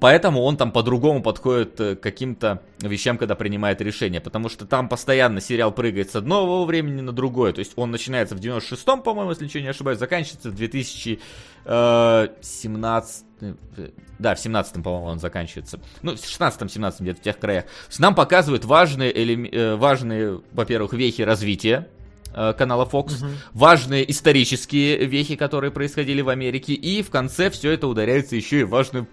Поэтому 0.00 0.42
он 0.42 0.58
там 0.58 0.70
по-другому 0.70 1.22
подходит 1.22 1.80
э, 1.80 1.96
к 1.96 2.00
каким-то 2.00 2.62
вещам, 2.80 3.16
когда 3.16 3.34
принимает 3.34 3.80
решение. 3.80 4.20
Потому 4.20 4.50
что 4.50 4.66
там 4.66 4.86
постоянно 4.88 5.40
сериал 5.40 5.72
прыгает 5.72 6.10
с 6.10 6.16
одного 6.16 6.66
времени 6.66 7.00
на 7.00 7.12
другое. 7.12 7.54
То 7.54 7.60
есть 7.60 7.72
он 7.76 7.90
начинается 7.90 8.36
в 8.36 8.38
96-м, 8.38 9.00
по-моему, 9.02 9.30
если 9.30 9.44
ничего 9.44 9.62
не 9.62 9.68
ошибаюсь, 9.68 9.98
заканчивается 9.98 10.50
в 10.50 10.54
2017... 10.54 13.24
Э, 13.40 13.54
э, 13.76 13.90
да, 14.18 14.34
в 14.34 14.38
17-м, 14.38 14.82
по-моему, 14.82 15.06
он 15.06 15.20
заканчивается. 15.20 15.80
Ну, 16.02 16.16
в 16.16 16.20
16-17 16.20 16.96
где-то 17.00 17.20
в 17.20 17.22
тех 17.22 17.38
краях. 17.38 17.64
Нам 17.98 18.14
показывают 18.14 18.66
важные, 18.66 19.10
элем... 19.10 19.78
важные 19.78 20.42
во-первых, 20.52 20.92
вехи 20.92 21.22
развития 21.22 21.88
канала 22.30 22.84
Fox, 22.84 23.16
угу. 23.16 23.28
важные 23.54 24.10
исторические 24.10 25.06
вехи, 25.06 25.34
которые 25.34 25.70
происходили 25.70 26.20
в 26.20 26.28
Америке, 26.28 26.74
и 26.74 27.02
в 27.02 27.08
конце 27.10 27.48
все 27.48 27.70
это 27.72 27.88
ударяется 27.88 28.36
еще 28.36 28.60
и 28.60 28.64
важным 28.64 29.08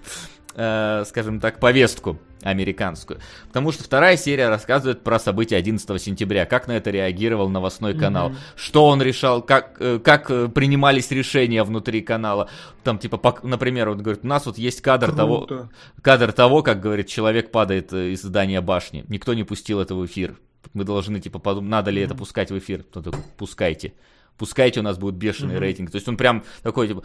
э, 0.56 1.04
скажем 1.06 1.40
так, 1.40 1.60
повестку 1.60 2.20
американскую. 2.42 3.20
Потому 3.48 3.72
что 3.72 3.84
вторая 3.84 4.18
серия 4.18 4.50
рассказывает 4.50 5.02
про 5.02 5.20
события 5.20 5.58
11 5.58 6.02
сентября, 6.02 6.46
как 6.46 6.68
на 6.68 6.74
это 6.74 6.92
реагировал 6.92 7.50
новостной 7.50 7.98
канал, 7.98 8.30
mm-hmm. 8.30 8.38
что 8.56 8.88
он 8.88 9.02
решал, 9.02 9.42
как, 9.42 9.78
э, 9.80 10.00
как 10.00 10.30
э, 10.30 10.48
принимались 10.48 11.10
решения 11.12 11.64
внутри 11.64 12.02
канала. 12.02 12.50
Там, 12.84 13.00
типа, 13.00 13.40
например, 13.44 13.90
он 13.90 13.98
говорит, 14.02 14.24
у 14.24 14.28
нас 14.28 14.46
вот 14.46 14.58
есть 14.58 14.82
кадр 14.82 15.14
того, 15.14 15.70
кадр 16.02 16.32
того, 16.32 16.62
как, 16.62 16.80
говорит, 16.80 17.08
человек 17.08 17.52
падает 17.52 17.92
из 17.92 18.22
здания 18.22 18.62
башни. 18.62 19.06
Никто 19.08 19.34
не 19.34 19.44
пустил 19.44 19.80
это 19.80 19.96
в 19.96 20.06
эфир. 20.06 20.36
Мы 20.74 20.84
должны, 20.84 21.20
типа, 21.20 21.40
подумать, 21.40 21.70
надо 21.70 21.92
ли 21.92 22.02
mm-hmm. 22.02 22.06
это 22.06 22.16
пускать 22.16 22.52
в 22.52 22.58
эфир. 22.58 22.84
Кто 22.84 23.02
такой, 23.02 23.22
пускайте. 23.38 23.94
Пускайте, 24.38 24.82
у 24.82 24.84
нас 24.84 24.98
будет 24.98 25.16
бешеный 25.16 25.56
mm-hmm. 25.56 25.60
рейтинг. 25.60 25.92
То 25.92 25.96
есть 25.96 26.08
он 26.08 26.18
прям 26.18 26.44
такой, 26.62 26.88
типа, 26.88 27.04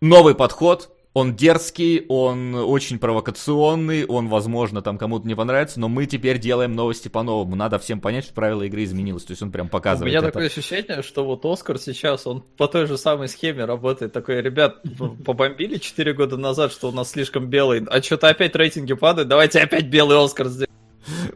новый 0.00 0.34
подход, 0.34 0.90
он 1.14 1.34
дерзкий, 1.34 2.04
он 2.08 2.54
очень 2.54 2.98
провокационный, 2.98 4.04
он, 4.04 4.28
возможно, 4.28 4.82
там 4.82 4.98
кому-то 4.98 5.26
не 5.26 5.34
понравится, 5.34 5.80
но 5.80 5.88
мы 5.88 6.06
теперь 6.06 6.38
делаем 6.38 6.74
новости 6.74 7.08
по-новому. 7.08 7.56
Надо 7.56 7.78
всем 7.78 8.00
понять, 8.00 8.24
что 8.24 8.34
правила 8.34 8.62
игры 8.62 8.84
изменилось. 8.84 9.24
То 9.24 9.32
есть 9.32 9.42
он 9.42 9.50
прям 9.50 9.68
показывает. 9.68 10.08
У 10.08 10.08
меня 10.08 10.18
это. 10.18 10.28
такое 10.28 10.46
ощущение, 10.46 11.02
что 11.02 11.24
вот 11.24 11.44
Оскар 11.44 11.78
сейчас, 11.78 12.26
он 12.26 12.42
по 12.56 12.68
той 12.68 12.86
же 12.86 12.98
самой 12.98 13.28
схеме 13.28 13.64
работает. 13.64 14.12
Такой, 14.12 14.42
ребят, 14.42 14.82
побомбили 15.24 15.78
4 15.78 16.12
года 16.12 16.36
назад, 16.36 16.72
что 16.72 16.88
у 16.88 16.92
нас 16.92 17.10
слишком 17.10 17.46
белый, 17.46 17.84
а 17.88 18.02
что-то 18.02 18.28
опять 18.28 18.54
рейтинги 18.54 18.94
падают, 18.94 19.28
давайте 19.28 19.60
опять 19.60 19.86
белый 19.86 20.22
Оскар 20.22 20.48
сделаем. 20.48 20.67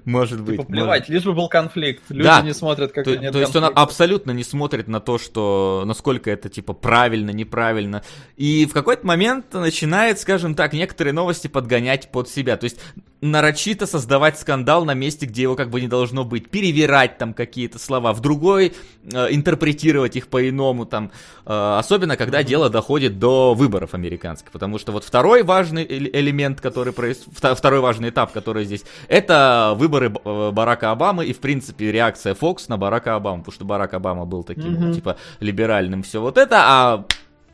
Может 0.04 0.42
быть. 0.42 0.56
Типа, 0.58 0.64
плевать, 0.64 1.00
может... 1.00 1.08
лишь 1.08 1.24
бы 1.24 1.32
был 1.32 1.48
конфликт. 1.48 2.02
Люди 2.10 2.24
да. 2.24 2.42
не 2.42 2.54
смотрят, 2.54 2.92
как 2.92 3.04
то, 3.04 3.16
нет 3.16 3.32
То 3.32 3.40
есть 3.40 3.54
он 3.56 3.64
абсолютно 3.74 4.32
не 4.32 4.44
смотрит 4.44 4.88
на 4.88 5.00
то, 5.00 5.18
что 5.18 5.84
насколько 5.86 6.30
это 6.30 6.48
типа 6.48 6.72
правильно, 6.72 7.30
неправильно. 7.30 8.02
И 8.36 8.66
в 8.66 8.72
какой-то 8.72 9.06
момент 9.06 9.52
начинает, 9.52 10.18
скажем 10.18 10.54
так, 10.54 10.72
некоторые 10.72 11.12
новости 11.12 11.48
подгонять 11.48 12.10
под 12.10 12.28
себя. 12.28 12.56
То 12.56 12.64
есть 12.64 12.78
нарочито 13.22 13.86
создавать 13.86 14.38
скандал 14.38 14.84
на 14.84 14.94
месте, 14.94 15.26
где 15.26 15.42
его 15.42 15.54
как 15.54 15.70
бы 15.70 15.80
не 15.80 15.86
должно 15.86 16.24
быть, 16.24 16.50
перевирать 16.50 17.18
там 17.18 17.32
какие-то 17.32 17.78
слова, 17.78 18.12
в 18.12 18.20
другой 18.20 18.74
э, 19.04 19.26
интерпретировать 19.30 20.16
их 20.16 20.26
по-иному 20.26 20.86
там, 20.86 21.12
э, 21.46 21.76
особенно 21.78 22.16
когда 22.16 22.42
дело 22.42 22.68
доходит 22.68 23.20
до 23.20 23.54
выборов 23.54 23.94
американских, 23.94 24.50
потому 24.50 24.78
что 24.78 24.90
вот 24.90 25.04
второй 25.04 25.44
важный 25.44 25.86
элемент, 25.88 26.60
который 26.60 26.92
происходит, 26.92 27.56
второй 27.56 27.80
важный 27.80 28.10
этап, 28.10 28.32
который 28.32 28.64
здесь, 28.64 28.82
это 29.06 29.74
выборы 29.76 30.12
э, 30.12 30.50
Барака 30.50 30.90
Обамы 30.90 31.24
и 31.24 31.32
в 31.32 31.38
принципе 31.38 31.92
реакция 31.92 32.34
Фокс 32.34 32.66
на 32.66 32.76
Барака 32.76 33.14
Обаму, 33.14 33.42
потому 33.42 33.54
что 33.54 33.64
Барак 33.64 33.94
Обама 33.94 34.26
был 34.26 34.42
таким 34.42 34.74
mm-hmm. 34.74 34.94
типа 34.94 35.16
либеральным 35.38 36.02
все 36.02 36.20
вот 36.20 36.38
это, 36.38 36.56
а 36.60 37.06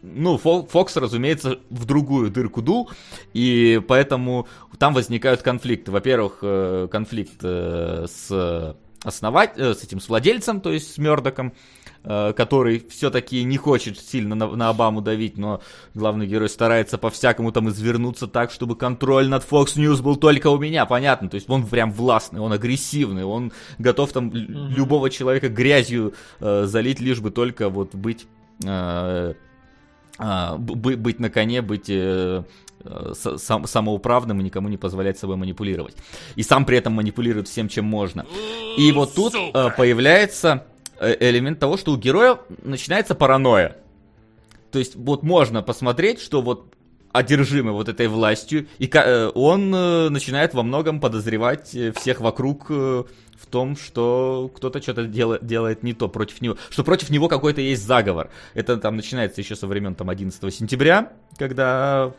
ну, 0.02 0.38
Фокс, 0.38 0.96
разумеется, 0.96 1.58
в 1.70 1.84
другую 1.84 2.30
дырку 2.30 2.62
дул, 2.62 2.90
и 3.32 3.80
поэтому 3.86 4.46
там 4.78 4.94
возникают 4.94 5.42
конфликты. 5.42 5.90
Во-первых, 5.90 6.38
э, 6.42 6.88
конфликт 6.90 7.40
э, 7.42 8.06
с 8.08 8.76
основать, 9.04 9.52
э, 9.56 9.74
с 9.74 9.84
этим, 9.84 10.00
с 10.00 10.08
владельцем, 10.08 10.60
то 10.60 10.72
есть 10.72 10.94
с 10.94 10.98
Мердоком, 10.98 11.52
который 12.04 12.86
все-таки 12.88 13.42
не 13.42 13.56
хочет 13.56 13.98
сильно 13.98 14.36
на, 14.36 14.46
на 14.54 14.68
Обаму 14.68 15.02
давить, 15.02 15.36
но 15.36 15.60
главный 15.94 16.28
герой 16.28 16.48
старается 16.48 16.96
по-всякому 16.96 17.50
там 17.50 17.68
извернуться 17.68 18.28
так, 18.28 18.52
чтобы 18.52 18.76
контроль 18.76 19.28
над 19.28 19.44
Fox 19.44 19.76
News 19.76 20.00
был 20.00 20.14
только 20.16 20.46
у 20.48 20.58
меня, 20.58 20.86
понятно, 20.86 21.28
то 21.28 21.34
есть 21.34 21.50
он 21.50 21.66
прям 21.66 21.90
властный, 21.90 22.40
он 22.40 22.52
агрессивный, 22.52 23.24
он 23.24 23.52
готов 23.78 24.12
там 24.12 24.28
mm-hmm. 24.28 24.74
любого 24.74 25.10
человека 25.10 25.48
грязью 25.48 26.14
э, 26.38 26.64
залить, 26.66 27.00
лишь 27.00 27.20
бы 27.20 27.32
только 27.32 27.68
вот 27.68 27.94
быть 27.96 28.26
э, 28.64 29.34
быть 30.58 31.20
на 31.20 31.30
коне, 31.30 31.62
быть 31.62 31.88
э, 31.88 32.42
э, 32.84 33.12
сам, 33.36 33.66
самоуправным 33.66 34.40
и 34.40 34.44
никому 34.44 34.68
не 34.68 34.76
позволять 34.76 35.18
собой 35.18 35.36
манипулировать. 35.36 35.96
И 36.34 36.42
сам 36.42 36.64
при 36.64 36.76
этом 36.76 36.92
манипулирует 36.94 37.48
всем, 37.48 37.68
чем 37.68 37.84
можно. 37.84 38.26
И 38.76 38.90
вот 38.92 39.14
тут 39.14 39.34
э, 39.34 39.70
появляется 39.76 40.66
элемент 41.00 41.60
того, 41.60 41.76
что 41.76 41.92
у 41.92 41.96
героя 41.96 42.38
начинается 42.64 43.14
паранойя. 43.14 43.76
То 44.72 44.80
есть 44.80 44.96
вот 44.96 45.22
можно 45.22 45.62
посмотреть, 45.62 46.20
что 46.20 46.42
вот 46.42 46.74
одержимый 47.12 47.72
вот 47.72 47.88
этой 47.88 48.08
властью, 48.08 48.66
и 48.78 48.90
он 49.34 49.70
начинает 49.70 50.52
во 50.52 50.62
многом 50.62 51.00
подозревать 51.00 51.68
всех 51.68 52.20
вокруг 52.20 52.70
в 53.40 53.46
том, 53.46 53.76
что 53.76 54.50
кто-то 54.54 54.82
что-то 54.82 55.06
дел, 55.06 55.38
делает 55.40 55.82
не 55.82 55.94
то 55.94 56.08
против 56.08 56.40
него, 56.40 56.56
что 56.70 56.84
против 56.84 57.10
него 57.10 57.28
какой-то 57.28 57.60
есть 57.60 57.84
заговор. 57.84 58.30
Это 58.54 58.76
там 58.76 58.96
начинается 58.96 59.40
еще 59.40 59.56
со 59.56 59.66
времен 59.66 59.94
там 59.94 60.10
11 60.10 60.54
сентября, 60.54 61.12
когда 61.36 62.12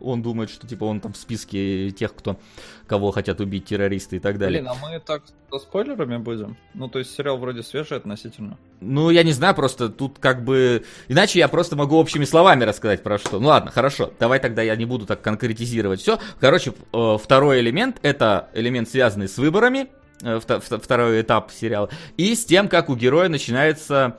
он 0.00 0.22
думает, 0.22 0.50
что 0.50 0.66
типа 0.66 0.84
он 0.84 1.00
там 1.00 1.12
в 1.12 1.16
списке 1.16 1.90
тех, 1.90 2.14
кто 2.14 2.38
кого 2.86 3.10
хотят 3.10 3.40
убить 3.40 3.66
террористы 3.66 4.16
и 4.16 4.18
так 4.18 4.38
далее. 4.38 4.60
Блин, 4.60 4.72
а 4.72 4.74
мы 4.74 5.00
так 5.00 5.22
со 5.50 5.58
спойлерами 5.58 6.16
будем? 6.16 6.56
Ну, 6.74 6.88
то 6.88 6.98
есть 6.98 7.14
сериал 7.14 7.38
вроде 7.38 7.62
свежий 7.62 7.96
относительно. 7.96 8.58
Ну, 8.80 9.10
я 9.10 9.22
не 9.22 9.32
знаю, 9.32 9.54
просто 9.54 9.88
тут 9.88 10.18
как 10.18 10.44
бы... 10.44 10.84
Иначе 11.08 11.38
я 11.38 11.48
просто 11.48 11.76
могу 11.76 11.96
общими 11.96 12.24
словами 12.24 12.64
рассказать 12.64 13.02
про 13.02 13.18
что. 13.18 13.38
Ну 13.38 13.48
ладно, 13.48 13.70
хорошо, 13.70 14.12
давай 14.18 14.40
тогда 14.40 14.62
я 14.62 14.76
не 14.76 14.84
буду 14.84 15.06
так 15.06 15.22
конкретизировать 15.22 16.00
все. 16.00 16.18
Короче, 16.40 16.72
э, 16.92 17.16
второй 17.22 17.60
элемент, 17.60 17.98
это 18.02 18.48
элемент, 18.54 18.88
связанный 18.88 19.28
с 19.28 19.38
выборами, 19.38 19.88
второй 20.20 21.20
этап 21.22 21.50
сериала, 21.50 21.90
и 22.16 22.34
с 22.34 22.44
тем, 22.44 22.68
как 22.68 22.88
у 22.88 22.96
героя 22.96 23.28
начинается, 23.28 24.18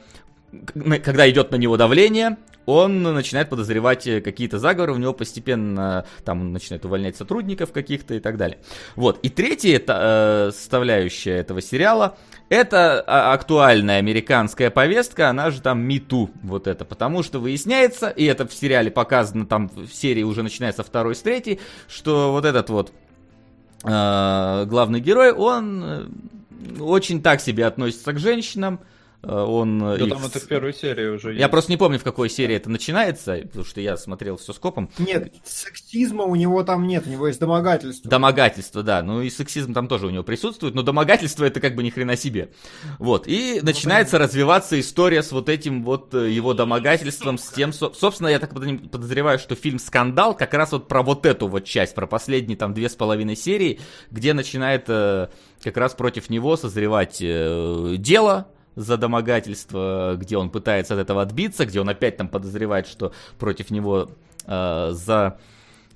когда 0.74 1.30
идет 1.30 1.52
на 1.52 1.56
него 1.56 1.78
давление, 1.78 2.38
он 2.68 3.02
начинает 3.02 3.50
подозревать 3.50 4.06
э, 4.08 4.22
какие-то 4.22 4.60
заговоры, 4.60 4.94
у 4.94 4.98
него 4.98 5.14
постепенно 5.14 6.06
там 6.26 6.52
начинает 6.52 6.84
увольнять 6.86 7.16
сотрудников 7.16 7.72
каких-то 7.72 8.14
и 8.14 8.20
так 8.20 8.38
далее. 8.38 8.60
Вот. 8.96 9.20
И 9.24 9.30
третья 9.30 9.82
э, 9.88 10.52
составляющая 10.54 11.38
этого 11.38 11.62
сериала 11.62 12.18
это 12.50 13.02
а, 13.02 13.34
актуальная 13.34 14.00
американская 14.00 14.70
повестка, 14.70 15.30
она 15.30 15.50
же 15.50 15.62
там 15.62 15.80
МИТУ, 15.82 16.30
вот 16.44 16.68
это, 16.68 16.86
потому 16.86 17.24
что 17.24 17.40
выясняется, 17.40 18.10
и 18.10 18.26
это 18.26 18.46
в 18.46 18.54
сериале 18.54 18.92
показано, 18.92 19.46
там 19.46 19.70
в 19.70 19.88
серии 19.88 20.24
уже 20.24 20.44
начинается 20.44 20.84
второй 20.84 21.16
с 21.16 21.22
третьей, 21.22 21.60
что 21.88 22.32
вот 22.32 22.46
этот 22.46 22.70
вот 22.70 22.92
Э, 22.92 23.07
главный 23.84 25.00
герой, 25.00 25.32
он 25.32 25.84
э, 25.84 26.06
очень 26.80 27.22
так 27.22 27.42
себе 27.42 27.66
относится 27.66 28.14
к 28.14 28.20
женщинам, 28.20 28.80
Э, 28.80 28.86
он 29.28 29.80
да 29.80 29.96
их... 29.96 30.10
там 30.10 30.24
это 30.24 30.40
в 30.40 30.48
первой 30.48 30.74
серии 30.74 31.08
уже 31.08 31.34
Я 31.34 31.40
есть. 31.40 31.52
просто 31.52 31.72
не 31.72 31.78
помню, 31.78 32.00
в 32.00 32.04
какой 32.04 32.30
серии 32.30 32.56
это 32.56 32.70
начинается, 32.70 33.38
потому 33.44 33.66
что 33.66 33.82
я 33.82 33.98
смотрел 33.98 34.38
все 34.38 34.54
скопом. 34.54 34.90
Нет, 34.98 35.34
сексизма 35.44 36.24
у 36.24 36.36
него 36.36 36.64
там 36.64 36.88
нет, 36.88 37.06
у 37.08 37.10
него 37.10 37.28
есть 37.28 37.40
домогательство. 37.40 38.10
Домогательство, 38.10 38.84
да. 38.84 39.04
Ну 39.04 39.22
и 39.22 39.30
сексизм 39.30 39.74
там 39.74 39.88
тоже 39.88 40.08
у 40.08 40.10
него 40.10 40.24
присутствует, 40.24 40.76
но 40.76 40.82
домогательство 40.82 41.44
это 41.44 41.60
как 41.60 41.76
бы 41.76 41.84
ни 41.84 41.90
хрена 41.90 42.16
себе. 42.16 42.52
Вот. 43.00 43.28
И 43.28 43.60
ну, 43.60 43.66
начинается 43.66 44.14
понятно. 44.14 44.28
развиваться 44.28 44.80
история 44.80 45.22
с 45.22 45.32
вот 45.32 45.50
этим 45.50 45.84
вот 45.84 46.14
э, 46.14 46.30
его 46.32 46.54
домогательством, 46.54 47.38
с 47.38 47.50
тем, 47.50 47.74
собственно, 47.74 48.28
я 48.28 48.40
так 48.40 48.54
подозреваю, 48.54 49.40
что 49.40 49.56
фильм 49.56 49.80
«Скандал» 49.80 50.36
как 50.36 50.54
раз 50.54 50.72
вот 50.72 50.88
про 50.88 51.04
вот 51.04 51.26
эту 51.26 51.48
вот 51.48 51.66
часть, 51.66 51.96
про 51.96 52.08
последние 52.08 52.58
там 52.58 52.74
две 52.74 52.90
с 52.90 52.96
половиной 52.96 53.36
серии, 53.36 53.80
где 54.12 54.34
начинает 54.34 54.86
э, 54.88 55.28
как 55.62 55.78
раз 55.78 55.94
против 55.96 56.30
него 56.30 56.56
созревать 56.56 57.18
дело, 57.20 58.48
за 58.78 58.96
домогательство, 58.96 60.16
где 60.18 60.38
он 60.38 60.52
пытается 60.52 60.94
от 60.94 61.00
этого 61.00 61.24
отбиться, 61.24 61.66
где 61.66 61.82
он 61.82 61.90
опять 61.90 62.16
там 62.16 62.30
подозревает, 62.30 62.88
что 62.88 63.12
против 63.40 63.72
него 63.72 64.12
э, 64.46 64.90
за, 64.92 65.40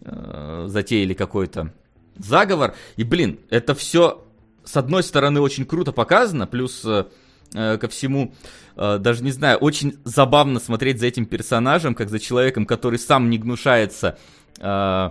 э, 0.01 0.63
затеяли 0.67 1.13
какой-то 1.13 1.71
заговор. 2.17 2.73
И, 2.95 3.03
блин, 3.03 3.39
это 3.51 3.75
все, 3.75 4.25
с 4.63 4.75
одной 4.77 5.03
стороны, 5.03 5.39
очень 5.41 5.65
круто 5.65 5.91
показано, 5.91 6.47
плюс 6.47 6.83
э, 6.83 7.05
э, 7.53 7.77
ко 7.77 7.87
всему, 7.87 8.33
э, 8.75 8.97
даже 8.97 9.23
не 9.23 9.31
знаю, 9.31 9.59
очень 9.59 9.99
забавно 10.03 10.59
смотреть 10.59 10.99
за 10.99 11.05
этим 11.05 11.27
персонажем, 11.27 11.93
как 11.93 12.09
за 12.09 12.19
человеком, 12.19 12.65
который 12.65 12.97
сам 12.97 13.29
не 13.29 13.37
гнушается 13.37 14.17
э, 14.57 15.09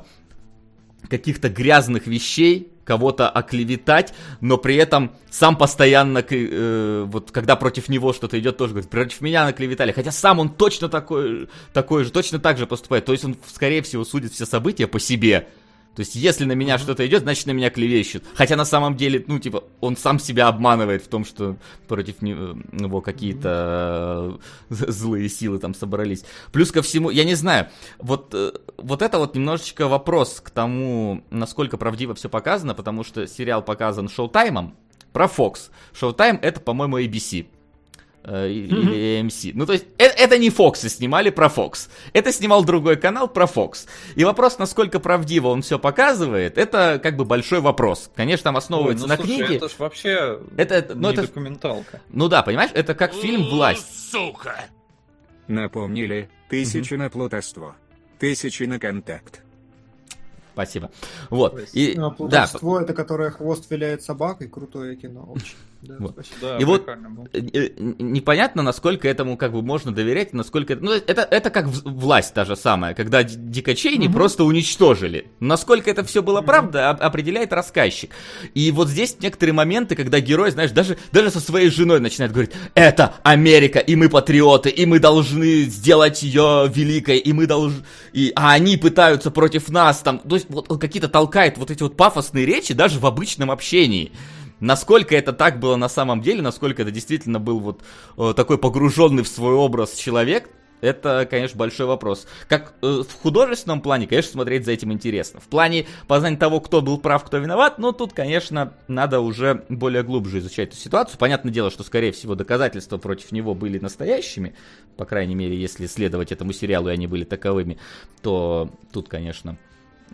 каких-то 1.08 1.48
грязных 1.48 2.08
вещей, 2.08 2.69
кого-то 2.84 3.28
оклеветать, 3.28 4.12
но 4.40 4.58
при 4.58 4.76
этом 4.76 5.12
сам 5.30 5.56
постоянно, 5.56 6.24
э, 6.28 7.04
вот 7.06 7.30
когда 7.30 7.56
против 7.56 7.88
него 7.88 8.12
что-то 8.12 8.38
идет, 8.38 8.56
тоже 8.56 8.72
говорит, 8.72 8.90
против 8.90 9.20
меня 9.20 9.44
наклеветали, 9.44 9.92
хотя 9.92 10.10
сам 10.10 10.40
он 10.40 10.50
точно 10.50 10.88
такой, 10.88 11.48
такой 11.72 12.04
же, 12.04 12.10
точно 12.10 12.38
так 12.38 12.58
же 12.58 12.66
поступает, 12.66 13.04
то 13.04 13.12
есть 13.12 13.24
он, 13.24 13.36
скорее 13.46 13.82
всего, 13.82 14.04
судит 14.04 14.32
все 14.32 14.46
события 14.46 14.86
по 14.86 14.98
себе, 14.98 15.48
то 15.94 16.00
есть, 16.00 16.14
если 16.14 16.44
на 16.44 16.52
меня 16.52 16.78
что-то 16.78 17.06
идет, 17.06 17.22
значит, 17.22 17.46
на 17.46 17.50
меня 17.50 17.68
клевещут. 17.68 18.22
Хотя 18.34 18.56
на 18.56 18.64
самом 18.64 18.96
деле, 18.96 19.24
ну, 19.26 19.38
типа, 19.38 19.64
он 19.80 19.96
сам 19.96 20.18
себя 20.18 20.46
обманывает 20.46 21.02
в 21.02 21.08
том, 21.08 21.24
что 21.24 21.56
против 21.88 22.22
него 22.22 23.00
какие-то 23.00 24.38
mm-hmm. 24.70 24.90
злые 24.90 25.28
силы 25.28 25.58
там 25.58 25.74
собрались. 25.74 26.24
Плюс 26.52 26.70
ко 26.70 26.82
всему, 26.82 27.10
я 27.10 27.24
не 27.24 27.34
знаю, 27.34 27.68
вот, 27.98 28.32
э, 28.34 28.52
вот 28.78 29.02
это 29.02 29.18
вот 29.18 29.34
немножечко 29.34 29.88
вопрос 29.88 30.40
к 30.40 30.50
тому, 30.50 31.24
насколько 31.30 31.76
правдиво 31.76 32.14
все 32.14 32.28
показано, 32.28 32.74
потому 32.74 33.02
что 33.02 33.26
сериал 33.26 33.62
показан 33.62 34.08
шоу-таймом 34.08 34.76
про 35.12 35.26
Fox. 35.26 35.70
Showtime 35.92 36.38
это, 36.40 36.60
по-моему, 36.60 37.00
ABC. 37.00 37.46
Э, 38.22 38.48
или 38.48 39.20
AMC. 39.20 39.52
Ну, 39.54 39.64
то 39.64 39.72
есть, 39.72 39.86
это, 39.96 40.14
это 40.14 40.38
не 40.38 40.50
Fox 40.50 40.88
снимали 40.88 41.30
про 41.30 41.46
Fox. 41.46 41.88
Это 42.12 42.32
снимал 42.32 42.64
другой 42.64 42.96
канал 42.96 43.28
про 43.28 43.44
Fox. 43.44 43.88
И 44.14 44.24
вопрос, 44.24 44.58
насколько 44.58 45.00
правдиво 45.00 45.48
он 45.48 45.62
все 45.62 45.78
показывает, 45.78 46.58
это 46.58 47.00
как 47.02 47.16
бы 47.16 47.24
большой 47.24 47.60
вопрос. 47.60 48.10
Конечно, 48.14 48.44
там 48.44 48.58
основывается 48.58 49.04
Ой, 49.04 49.08
ну, 49.08 49.16
на 49.16 49.16
слушай, 49.16 49.38
книге. 49.38 49.56
Это 49.56 49.68
ж 49.70 49.72
вообще 49.78 50.40
это, 50.56 50.94
ну, 50.94 51.08
не 51.08 51.14
это, 51.14 51.22
документалка. 51.22 52.02
Ну 52.10 52.28
да, 52.28 52.42
понимаешь, 52.42 52.70
это 52.74 52.94
как 52.94 53.14
фильм 53.14 53.48
«Власть». 53.48 54.10
Сука! 54.10 54.66
Напомнили, 55.48 56.28
тысячи 56.50 56.94
на 56.94 57.08
плутовство, 57.08 57.74
тысячи 58.18 58.64
на 58.64 58.78
контакт. 58.78 59.42
Спасибо. 60.52 60.90
Вот. 61.30 61.58
И, 61.72 61.94
ну, 61.96 62.14
а 62.18 62.28
да. 62.28 62.46
это 62.82 62.92
которое 62.92 63.30
хвост 63.30 63.70
виляет 63.70 64.02
собакой, 64.02 64.48
крутое 64.48 64.94
кино. 64.96 65.24
Очень. 65.32 65.56
Да, 65.82 65.96
вот. 65.98 66.18
да, 66.42 66.58
и 66.58 66.64
вот 66.64 66.86
э, 66.86 67.40
э, 67.40 67.70
непонятно, 67.78 68.62
насколько 68.62 69.08
этому 69.08 69.38
как 69.38 69.52
бы 69.52 69.62
можно 69.62 69.92
доверять, 69.92 70.34
насколько 70.34 70.74
это, 70.74 70.84
ну 70.84 70.92
это 70.92 71.22
это 71.22 71.48
как 71.48 71.68
власть 71.68 72.34
та 72.34 72.44
же 72.44 72.54
самая, 72.54 72.92
когда 72.92 73.22
дикачей 73.22 73.96
не 73.96 74.08
угу. 74.08 74.14
просто 74.14 74.44
уничтожили. 74.44 75.28
Насколько 75.40 75.90
это 75.90 76.04
все 76.04 76.22
было 76.22 76.42
правда, 76.42 76.90
определяет 76.90 77.54
рассказчик. 77.54 78.10
И 78.52 78.70
вот 78.72 78.88
здесь 78.88 79.16
некоторые 79.20 79.54
моменты, 79.54 79.96
когда 79.96 80.20
герой, 80.20 80.50
знаешь, 80.50 80.70
даже 80.70 80.98
даже 81.12 81.30
со 81.30 81.40
своей 81.40 81.70
женой 81.70 81.98
начинает 81.98 82.32
говорить: 82.32 82.52
"Это 82.74 83.14
Америка, 83.22 83.78
и 83.78 83.96
мы 83.96 84.10
патриоты, 84.10 84.68
и 84.68 84.84
мы 84.84 84.98
должны 84.98 85.62
сделать 85.62 86.22
ее 86.22 86.70
великой, 86.74 87.16
и 87.16 87.32
мы 87.32 87.46
должны, 87.46 87.82
и 88.12 88.32
а 88.36 88.52
они 88.52 88.76
пытаются 88.76 89.30
против 89.30 89.70
нас 89.70 90.00
там, 90.00 90.18
то 90.18 90.34
есть 90.34 90.46
вот 90.50 90.66
какие-то 90.78 91.08
толкает 91.08 91.56
вот 91.56 91.70
эти 91.70 91.82
вот 91.82 91.96
пафосные 91.96 92.44
речи 92.44 92.74
даже 92.74 93.00
в 93.00 93.06
обычном 93.06 93.50
общении. 93.50 94.12
Насколько 94.60 95.16
это 95.16 95.32
так 95.32 95.58
было 95.58 95.76
на 95.76 95.88
самом 95.88 96.20
деле, 96.20 96.42
насколько 96.42 96.82
это 96.82 96.90
действительно 96.90 97.40
был 97.40 97.60
вот 97.60 97.82
э, 98.16 98.32
такой 98.36 98.58
погруженный 98.58 99.22
в 99.22 99.28
свой 99.28 99.54
образ 99.54 99.94
человек, 99.94 100.48
это, 100.80 101.26
конечно, 101.30 101.58
большой 101.58 101.86
вопрос. 101.86 102.26
Как 102.48 102.74
э, 102.82 103.02
в 103.06 103.22
художественном 103.22 103.80
плане, 103.82 104.06
конечно, 104.06 104.32
смотреть 104.32 104.64
за 104.64 104.72
этим 104.72 104.92
интересно. 104.92 105.40
В 105.40 105.48
плане 105.48 105.86
познания 106.06 106.36
того, 106.36 106.60
кто 106.60 106.80
был 106.80 106.98
прав, 106.98 107.24
кто 107.24 107.38
виноват, 107.38 107.78
ну, 107.78 107.92
тут, 107.92 108.12
конечно, 108.12 108.74
надо 108.88 109.20
уже 109.20 109.64
более 109.68 110.02
глубже 110.02 110.38
изучать 110.38 110.70
эту 110.70 110.78
ситуацию. 110.78 111.18
Понятное 111.18 111.52
дело, 111.52 111.70
что, 111.70 111.82
скорее 111.82 112.12
всего, 112.12 112.34
доказательства 112.34 112.98
против 112.98 113.32
него 113.32 113.54
были 113.54 113.78
настоящими. 113.78 114.54
По 114.96 115.04
крайней 115.04 115.34
мере, 115.34 115.56
если 115.56 115.86
следовать 115.86 116.32
этому 116.32 116.52
сериалу, 116.52 116.88
и 116.88 116.92
они 116.92 117.06
были 117.06 117.24
таковыми, 117.24 117.78
то 118.22 118.70
тут, 118.92 119.08
конечно, 119.08 119.58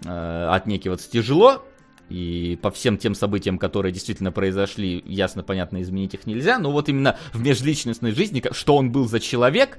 э, 0.05 0.49
отнекиваться 0.51 1.11
тяжело. 1.11 1.63
И 2.09 2.59
по 2.63 2.71
всем 2.71 2.99
тем 2.99 3.15
событиям, 3.15 3.59
которые 3.59 3.93
действительно 3.93 4.31
произошли, 4.31 5.03
ясно, 5.07 5.43
понятно, 5.43 5.83
изменить 5.83 6.15
их 6.15 6.27
нельзя. 6.27 6.59
Но 6.59 6.71
вот 6.71 6.89
именно 6.89 7.19
в 7.33 7.41
межличностной 7.41 8.13
жизни, 8.13 8.43
что 8.53 8.77
он 8.77 8.93
был 8.93 9.09
за 9.09 9.19
человек, 9.19 9.79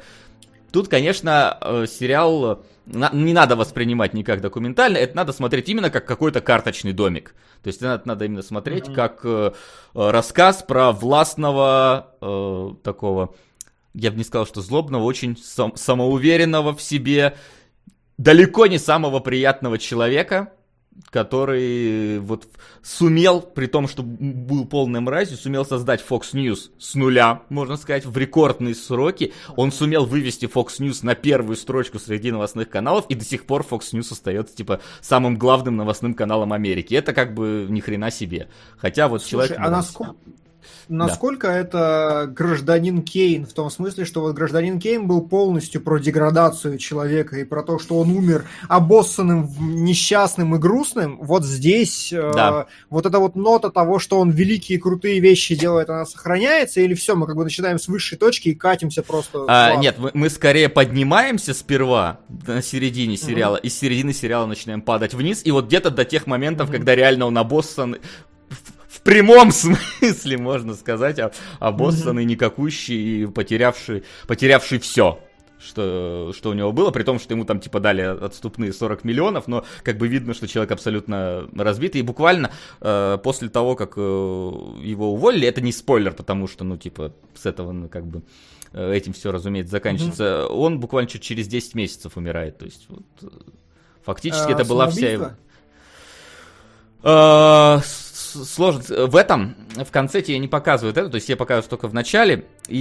тут, 0.72 0.90
конечно, 0.90 1.58
э, 1.62 1.86
сериал 1.90 2.64
не 2.86 3.34
надо 3.34 3.56
воспринимать 3.56 4.14
не 4.14 4.24
как 4.24 4.42
документально, 4.42 4.98
это 4.98 5.16
надо 5.16 5.34
смотреть 5.34 5.68
именно 5.70 5.90
как 5.90 6.06
какой-то 6.06 6.42
карточный 6.42 6.94
домик. 6.94 7.36
То 7.64 7.68
есть 7.68 7.82
это 7.82 8.02
надо 8.06 8.26
именно 8.26 8.42
смотреть 8.42 8.88
mm-hmm. 8.88 8.94
как 8.94 9.20
э, 9.24 9.52
рассказ 9.94 10.64
про 10.64 10.92
властного 10.92 12.14
э, 12.22 12.70
такого, 12.84 13.36
я 13.94 14.12
бы 14.12 14.18
не 14.18 14.24
сказал, 14.24 14.46
что 14.46 14.62
злобного, 14.62 15.04
очень 15.04 15.38
сам, 15.38 15.76
самоуверенного 15.76 16.76
в 16.76 16.82
себе, 16.82 17.36
далеко 18.18 18.68
не 18.68 18.78
самого 18.78 19.20
приятного 19.20 19.78
человека, 19.78 20.54
который 21.10 22.20
вот 22.20 22.48
сумел, 22.82 23.42
при 23.42 23.68
том, 23.68 23.88
что 23.88 24.04
был 24.04 24.66
полной 24.66 25.00
мразью, 25.00 25.38
сумел 25.38 25.66
создать 25.66 26.04
Fox 26.08 26.34
News 26.34 26.72
с 26.78 26.96
нуля, 26.96 27.44
можно 27.50 27.78
сказать, 27.78 28.06
в 28.06 28.18
рекордные 28.18 28.76
сроки. 28.76 29.34
Он 29.56 29.72
сумел 29.72 30.06
вывести 30.06 30.46
Fox 30.46 30.80
News 30.80 31.00
на 31.04 31.16
первую 31.16 31.56
строчку 31.56 32.00
среди 32.00 32.32
новостных 32.32 32.70
каналов, 32.70 33.06
и 33.10 33.16
до 33.16 33.26
сих 33.26 33.46
пор 33.46 33.66
Fox 33.70 33.94
News 33.94 34.12
остается, 34.12 34.56
типа, 34.56 34.82
самым 35.02 35.38
главным 35.38 35.78
новостным 35.78 36.14
каналом 36.14 36.54
Америки. 36.54 36.94
Это 36.94 37.14
как 37.14 37.34
бы 37.34 37.68
ни 37.70 37.80
хрена 37.80 38.12
себе. 38.12 38.50
Хотя 38.78 39.08
вот 39.08 39.22
Слушай, 39.22 39.50
человек... 39.50 39.58
а 39.60 39.70
насколько, 39.70 40.16
насколько 40.90 41.48
да. 41.48 41.58
это 41.58 42.32
гражданин 42.34 43.02
Кейн, 43.02 43.46
в 43.46 43.54
том 43.54 43.70
смысле, 43.70 44.06
что 44.06 44.22
вот 44.22 44.36
гражданин 44.36 44.80
Кейн 44.80 45.08
был 45.08 45.22
полностью 45.22 45.82
про 45.82 45.98
деградацию 45.98 46.78
человека 46.78 47.38
и 47.38 47.44
про 47.44 47.64
то, 47.64 47.80
что 47.80 48.00
он 48.00 48.12
умер 48.12 48.46
обоссанным, 48.68 49.50
несчастным 49.60 50.56
и 50.56 50.60
грустным, 50.60 51.18
вот 51.22 51.44
здесь 51.44 52.12
э, 52.14 52.32
да. 52.34 52.68
э, 52.68 52.72
вот 52.90 53.06
эта 53.06 53.20
вот 53.20 53.36
нота 53.36 53.70
того, 53.70 54.00
что 54.00 54.20
он 54.20 54.32
великие 54.32 54.80
крутые 54.80 55.20
вещи 55.20 55.56
делает, 55.56 55.90
она 55.90 56.06
сохраняется, 56.06 56.82
или 56.82 56.94
все, 56.94 57.16
мы 57.16 57.26
как 57.28 57.36
бы 57.36 57.44
начинаем 57.44 57.80
с 57.80 57.88
высшей 57.88 58.18
точки 58.18 58.50
и 58.50 58.56
катимся 58.56 59.04
просто... 59.04 59.46
А, 59.48 59.76
нет, 59.76 59.96
мы, 59.98 60.12
мы 60.14 60.30
скорее 60.30 60.70
поднимаемся 60.70 61.54
сперва 61.54 62.20
на 62.46 62.62
середине 62.62 63.18
сериала, 63.18 63.58
угу. 63.58 63.66
и 63.66 63.70
с 63.70 63.78
середины 63.78 64.14
сериала 64.14 64.46
начинаем 64.46 64.82
падать 64.82 65.14
вниз, 65.14 65.42
и 65.44 65.52
вот 65.52 65.66
где-то 65.66 65.90
до 65.90 66.06
тех 66.06 66.28
моментов, 66.28 66.70
угу. 66.70 66.78
когда 66.78 66.96
реально 66.96 67.26
он 67.26 67.38
обоссан 67.38 67.98
в 68.88 69.02
прямом 69.02 69.52
смысле, 69.52 70.38
можно 70.38 70.74
сказать, 70.74 71.20
обоссанный, 71.60 72.26
никакущий 72.26 73.24
и 73.24 73.26
потерявший, 73.26 74.04
потерявший 74.28 74.80
все 74.80 75.20
что, 75.60 76.32
что 76.36 76.50
у 76.52 76.54
него 76.54 76.72
было, 76.72 76.92
при 76.92 77.04
том, 77.04 77.20
что 77.20 77.34
ему 77.34 77.46
там 77.46 77.60
типа 77.60 77.80
дали 77.80 78.02
отступные 78.02 78.74
40 78.74 79.04
миллионов, 79.04 79.48
но 79.48 79.66
как 79.84 79.98
бы 79.98 80.08
видно, 80.08 80.34
что 80.34 80.48
человек 80.48 80.72
абсолютно 80.72 81.48
разбитый. 81.56 82.02
И 82.02 82.04
буквально 82.04 82.52
э, 82.80 83.18
после 83.24 83.50
того, 83.50 83.76
как 83.76 83.94
э, 83.98 84.00
его 84.00 85.14
уволили, 85.14 85.48
это 85.48 85.62
не 85.62 85.72
спойлер, 85.72 86.14
потому 86.14 86.48
что, 86.48 86.64
ну, 86.64 86.78
типа, 86.78 87.14
с 87.34 87.46
этого, 87.46 87.72
ну, 87.72 87.90
как 87.90 88.06
бы, 88.06 88.22
э, 88.74 88.94
этим 88.94 89.14
все, 89.14 89.32
разумеется, 89.32 89.72
заканчивается. 89.72 90.24
Mm-hmm. 90.24 90.54
Он 90.54 90.80
буквально 90.80 91.10
чуть 91.10 91.24
через 91.24 91.48
10 91.48 91.76
месяцев 91.76 92.18
умирает. 92.18 92.58
То 92.60 92.66
есть, 92.66 92.86
вот, 92.90 93.06
э, 93.24 93.28
фактически 94.04 94.52
а, 94.52 94.54
это 94.54 94.66
была 94.66 94.88
вся 94.90 95.12
его... 95.12 95.32
Э, 97.04 97.80
сложно. 98.46 99.08
В 99.08 99.16
этом, 99.16 99.56
в 99.76 99.92
конце 99.92 100.22
тебе 100.22 100.40
не 100.40 100.48
показывают 100.48 100.98
это, 100.98 101.10
то 101.10 101.16
есть 101.16 101.28
тебе 101.28 101.36
показывают 101.36 101.70
только 101.70 101.88
в 101.88 101.94
начале, 101.94 102.46
и 102.68 102.78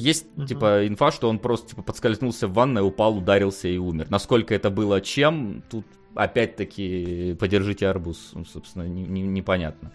есть, 0.00 0.26
uh-huh. 0.36 0.46
типа, 0.46 0.86
инфа, 0.86 1.10
что 1.10 1.28
он 1.28 1.38
просто, 1.38 1.70
типа, 1.70 1.82
подскользнулся 1.82 2.46
в 2.46 2.52
ванной, 2.52 2.86
упал, 2.86 3.16
ударился 3.16 3.68
и 3.68 3.76
умер. 3.76 4.06
Насколько 4.10 4.54
это 4.54 4.70
было 4.70 5.00
чем, 5.00 5.62
тут, 5.70 5.86
опять-таки, 6.14 7.36
подержите 7.38 7.88
арбуз, 7.88 8.30
ну, 8.34 8.44
собственно, 8.44 8.84
не, 8.84 9.02
не, 9.02 9.22
непонятно. 9.22 9.92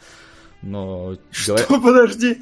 Но... 0.61 1.15
Что, 1.31 1.55
говор... 1.55 1.81
подожди? 1.81 2.41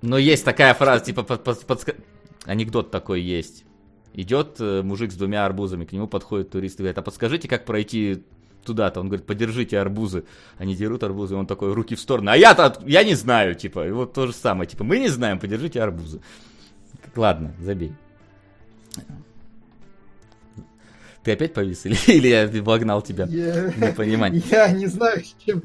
Но 0.00 0.18
есть 0.18 0.44
такая 0.44 0.74
фраза, 0.74 1.04
типа, 1.04 1.22
под, 1.22 1.44
под, 1.44 1.66
под... 1.66 1.96
анекдот 2.44 2.90
такой 2.90 3.20
есть. 3.20 3.64
Идет 4.14 4.56
э, 4.60 4.82
мужик 4.82 5.10
с 5.10 5.14
двумя 5.14 5.46
арбузами, 5.46 5.86
к 5.86 5.92
нему 5.92 6.06
подходит 6.06 6.50
турист 6.50 6.76
и 6.76 6.82
говорит, 6.82 6.98
а 6.98 7.02
подскажите, 7.02 7.48
как 7.48 7.64
пройти 7.64 8.24
туда-то. 8.64 9.00
Он 9.00 9.08
говорит, 9.08 9.26
подержите 9.26 9.78
арбузы. 9.78 10.24
Они 10.58 10.74
дерут 10.74 11.02
арбузы, 11.02 11.34
он 11.34 11.46
такой, 11.46 11.72
руки 11.72 11.94
в 11.94 12.00
сторону. 12.00 12.30
А 12.30 12.36
я-то, 12.36 12.78
я 12.86 13.04
не 13.04 13.14
знаю, 13.14 13.54
типа, 13.54 13.86
и 13.86 13.90
вот 13.90 14.12
то 14.12 14.26
же 14.26 14.32
самое. 14.32 14.68
Типа, 14.68 14.84
мы 14.84 14.98
не 14.98 15.08
знаем, 15.08 15.38
подержите 15.38 15.82
арбузы. 15.82 16.20
Ладно, 17.14 17.54
забей. 17.60 17.92
Ты 21.22 21.32
опять 21.32 21.54
повис? 21.54 21.86
Или, 21.86 21.96
или 22.08 22.28
я 22.28 22.62
вогнал 22.62 23.02
тебя? 23.02 23.26
Я... 23.26 23.72
Непонимание. 23.76 24.42
Я 24.50 24.68
не 24.72 24.86
знаю, 24.86 25.22
с 25.24 25.34
чем. 25.44 25.62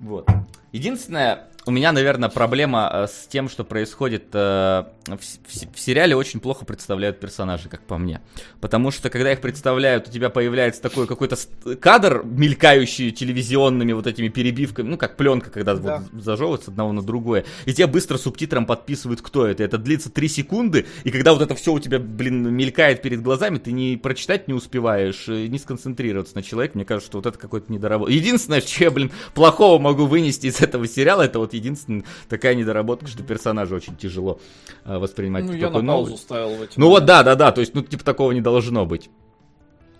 Вот. 0.00 0.28
Единственное, 0.72 1.46
у 1.66 1.72
меня, 1.72 1.90
наверное, 1.90 2.28
проблема 2.28 2.88
э, 2.92 3.06
с 3.08 3.26
тем, 3.26 3.48
что 3.48 3.64
происходит 3.64 4.26
э, 4.32 4.84
в, 5.06 5.18
в, 5.18 5.74
в 5.74 5.80
сериале, 5.80 6.14
очень 6.14 6.38
плохо 6.38 6.64
представляют 6.64 7.18
персонажи, 7.18 7.68
как 7.68 7.82
по 7.82 7.98
мне. 7.98 8.20
Потому 8.60 8.92
что, 8.92 9.10
когда 9.10 9.32
их 9.32 9.40
представляют, 9.40 10.06
у 10.06 10.12
тебя 10.12 10.30
появляется 10.30 10.80
такой 10.80 11.08
какой-то 11.08 11.36
кадр, 11.80 12.22
мелькающий 12.24 13.10
телевизионными 13.10 13.92
вот 13.92 14.06
этими 14.06 14.28
перебивками, 14.28 14.88
ну, 14.88 14.96
как 14.96 15.16
пленка, 15.16 15.50
когда 15.50 15.74
да. 15.74 16.04
вот 16.12 16.22
зажевывается 16.22 16.70
одного 16.70 16.92
на 16.92 17.02
другое, 17.02 17.44
и 17.64 17.74
тебе 17.74 17.88
быстро 17.88 18.16
субтитром 18.16 18.64
подписывают, 18.64 19.20
кто 19.20 19.44
это. 19.44 19.64
Это 19.64 19.76
длится 19.76 20.08
3 20.08 20.28
секунды, 20.28 20.86
и 21.02 21.10
когда 21.10 21.32
вот 21.32 21.42
это 21.42 21.56
все 21.56 21.72
у 21.72 21.80
тебя, 21.80 21.98
блин, 21.98 22.54
мелькает 22.54 23.02
перед 23.02 23.22
глазами, 23.22 23.58
ты 23.58 23.72
не 23.72 23.96
прочитать 23.96 24.46
не 24.46 24.54
успеваешь, 24.54 25.26
не 25.26 25.58
сконцентрироваться 25.58 26.36
на 26.36 26.44
человеке. 26.44 26.72
Мне 26.76 26.84
кажется, 26.84 27.10
что 27.10 27.18
вот 27.18 27.26
это 27.26 27.36
какой-то 27.36 27.72
недоработка. 27.72 28.12
Единственное, 28.12 28.60
что 28.66 28.84
я, 28.84 28.92
блин, 28.92 29.10
плохого 29.34 29.80
могу 29.80 30.06
вынести 30.06 30.46
из 30.46 30.60
этого 30.60 30.86
сериала, 30.86 31.22
это 31.22 31.40
вот 31.40 31.55
единственная 31.56 32.04
такая 32.28 32.54
недоработка, 32.54 33.06
что 33.06 33.22
персонажа 33.22 33.74
очень 33.74 33.96
тяжело 33.96 34.40
э, 34.84 34.96
воспринимать. 34.98 35.44
Ну, 35.44 35.52
я 35.52 35.70
на 35.70 35.84
паузу 35.84 36.16
ставил 36.16 36.56
в 36.56 36.62
эти 36.62 36.78
Ну 36.78 36.88
вот, 36.88 37.04
да, 37.04 37.22
да, 37.22 37.34
да, 37.34 37.52
то 37.52 37.60
есть, 37.60 37.74
ну, 37.74 37.82
типа, 37.82 38.04
такого 38.04 38.32
не 38.32 38.40
должно 38.40 38.86
быть. 38.86 39.10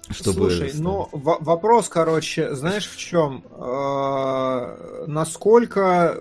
Чтобы... 0.09 0.51
Слушай, 0.51 0.71
ну 0.75 1.09
вопрос, 1.13 1.89
короче, 1.89 2.55
знаешь 2.55 2.89
в 2.89 2.97
чем? 2.97 3.43
Э, 3.51 5.05
насколько 5.07 6.21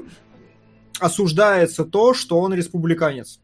осуждается 1.00 1.86
то, 1.86 2.14
что 2.14 2.40
он 2.40 2.54
республиканец? 2.54 3.40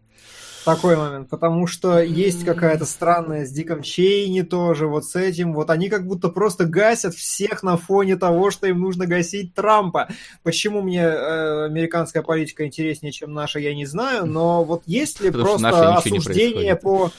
Такой 0.65 0.95
момент, 0.95 1.29
потому 1.29 1.67
что 1.67 1.99
есть 1.99 2.45
какая-то 2.45 2.85
странная 2.85 3.45
с 3.45 3.51
Диком 3.51 3.81
Чейни 3.81 4.41
тоже, 4.41 4.87
вот 4.87 5.05
с 5.05 5.15
этим, 5.15 5.53
вот 5.53 5.69
они 5.69 5.89
как 5.89 6.05
будто 6.05 6.29
просто 6.29 6.65
гасят 6.65 7.15
всех 7.15 7.63
на 7.63 7.77
фоне 7.77 8.15
того, 8.15 8.51
что 8.51 8.67
им 8.67 8.79
нужно 8.79 9.07
гасить 9.07 9.53
Трампа. 9.53 10.09
Почему 10.43 10.81
мне 10.81 11.01
э, 11.01 11.65
американская 11.65 12.23
политика 12.23 12.65
интереснее, 12.65 13.11
чем 13.11 13.33
наша, 13.33 13.59
я 13.59 13.73
не 13.73 13.85
знаю, 13.85 14.25
но 14.25 14.63
вот 14.63 14.83
есть 14.85 15.21
ли 15.21 15.31
Потому 15.31 15.57
просто 15.57 15.95
осуждение 15.95 16.75
по 16.75 17.11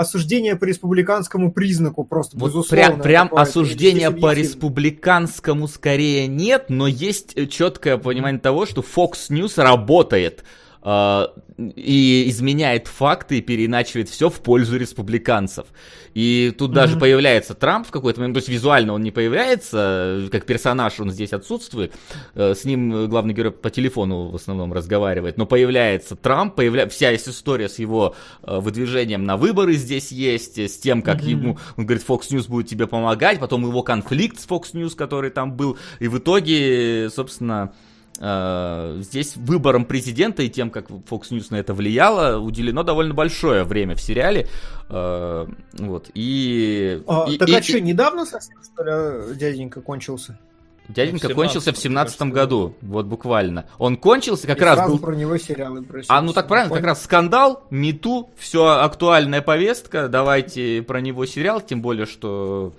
осуждение 0.00 0.56
по 0.56 0.64
республиканскому 0.64 1.52
признаку 1.52 2.04
просто 2.04 2.38
вот 2.38 2.48
безусловно. 2.48 3.02
Прям, 3.02 3.28
прям 3.28 3.38
осуждение 3.38 4.10
по 4.10 4.32
республиканскому 4.32 5.68
скорее 5.68 6.26
нет, 6.26 6.66
но 6.68 6.86
есть 6.86 7.50
четкое 7.50 7.98
понимание 7.98 8.40
того, 8.40 8.64
что 8.64 8.80
Fox 8.80 9.28
News 9.28 9.62
работает 9.62 10.42
и 10.82 12.24
изменяет 12.28 12.88
факты 12.88 13.38
и 13.38 13.40
переиначивает 13.42 14.08
все 14.08 14.30
в 14.30 14.40
пользу 14.40 14.78
республиканцев. 14.78 15.66
И 16.14 16.52
тут 16.56 16.70
mm-hmm. 16.70 16.74
даже 16.74 16.98
появляется 16.98 17.54
Трамп 17.54 17.86
в 17.86 17.90
какой-то 17.90 18.20
момент, 18.20 18.34
то 18.34 18.38
есть 18.38 18.48
визуально 18.48 18.94
он 18.94 19.02
не 19.02 19.10
появляется, 19.10 20.26
как 20.32 20.44
персонаж 20.44 20.98
он 20.98 21.10
здесь 21.10 21.32
отсутствует, 21.32 21.94
э, 22.34 22.54
с 22.54 22.64
ним 22.64 23.08
главный 23.08 23.32
герой 23.34 23.52
по 23.52 23.70
телефону 23.70 24.28
в 24.30 24.34
основном 24.34 24.72
разговаривает, 24.72 25.36
но 25.36 25.46
появляется 25.46 26.16
Трамп, 26.16 26.56
появля... 26.56 26.88
вся 26.88 27.10
есть 27.10 27.28
история 27.28 27.68
с 27.68 27.78
его 27.78 28.16
э, 28.42 28.58
выдвижением 28.58 29.24
на 29.24 29.36
выборы 29.36 29.74
здесь 29.74 30.10
есть, 30.10 30.58
с 30.58 30.78
тем, 30.78 31.02
как 31.02 31.20
mm-hmm. 31.20 31.30
ему, 31.30 31.58
он 31.76 31.86
говорит, 31.86 32.04
Fox 32.06 32.30
News 32.30 32.48
будет 32.48 32.68
тебе 32.68 32.86
помогать, 32.86 33.38
потом 33.38 33.62
его 33.62 33.82
конфликт 33.82 34.40
с 34.40 34.48
Fox 34.48 34.72
News, 34.72 34.96
который 34.96 35.30
там 35.30 35.52
был, 35.52 35.78
и 36.00 36.08
в 36.08 36.18
итоге, 36.18 37.08
собственно, 37.14 37.72
здесь 38.20 39.36
выбором 39.36 39.86
президента 39.86 40.42
и 40.42 40.50
тем, 40.50 40.70
как 40.70 40.90
Fox 40.90 41.30
News 41.30 41.46
на 41.50 41.56
это 41.56 41.72
влияло, 41.72 42.38
уделено 42.38 42.82
довольно 42.82 43.14
большое 43.14 43.64
время 43.64 43.94
в 43.94 44.00
сериале. 44.00 44.46
Э, 44.90 45.46
вот. 45.72 46.10
И, 46.12 47.02
а, 47.06 47.26
и, 47.30 47.38
так 47.38 47.48
и, 47.48 47.54
а 47.54 47.62
что, 47.62 47.80
недавно 47.80 48.26
совсем, 48.26 48.58
что 48.62 48.82
ли, 48.82 49.36
дяденька 49.36 49.80
кончился? 49.80 50.38
Дяденька 50.88 51.28
в 51.28 51.34
кончился 51.34 51.72
в 51.72 51.78
семнадцатом 51.78 52.30
году, 52.30 52.74
вот 52.82 53.06
буквально. 53.06 53.66
Он 53.78 53.96
кончился 53.96 54.46
как 54.46 54.60
и 54.60 54.64
раз 54.64 54.88
был... 54.88 54.98
про 54.98 55.14
него 55.14 55.38
сериалы 55.38 55.86
А, 56.08 56.20
ну 56.20 56.32
так 56.32 56.48
правильно, 56.48 56.74
как 56.74 56.84
раз 56.84 57.04
скандал, 57.04 57.64
мету, 57.70 58.30
все 58.36 58.66
актуальная 58.66 59.40
повестка, 59.40 60.08
давайте 60.08 60.82
про 60.82 61.00
него 61.00 61.26
сериал, 61.26 61.60
тем 61.60 61.80
более, 61.80 62.06
что 62.06 62.74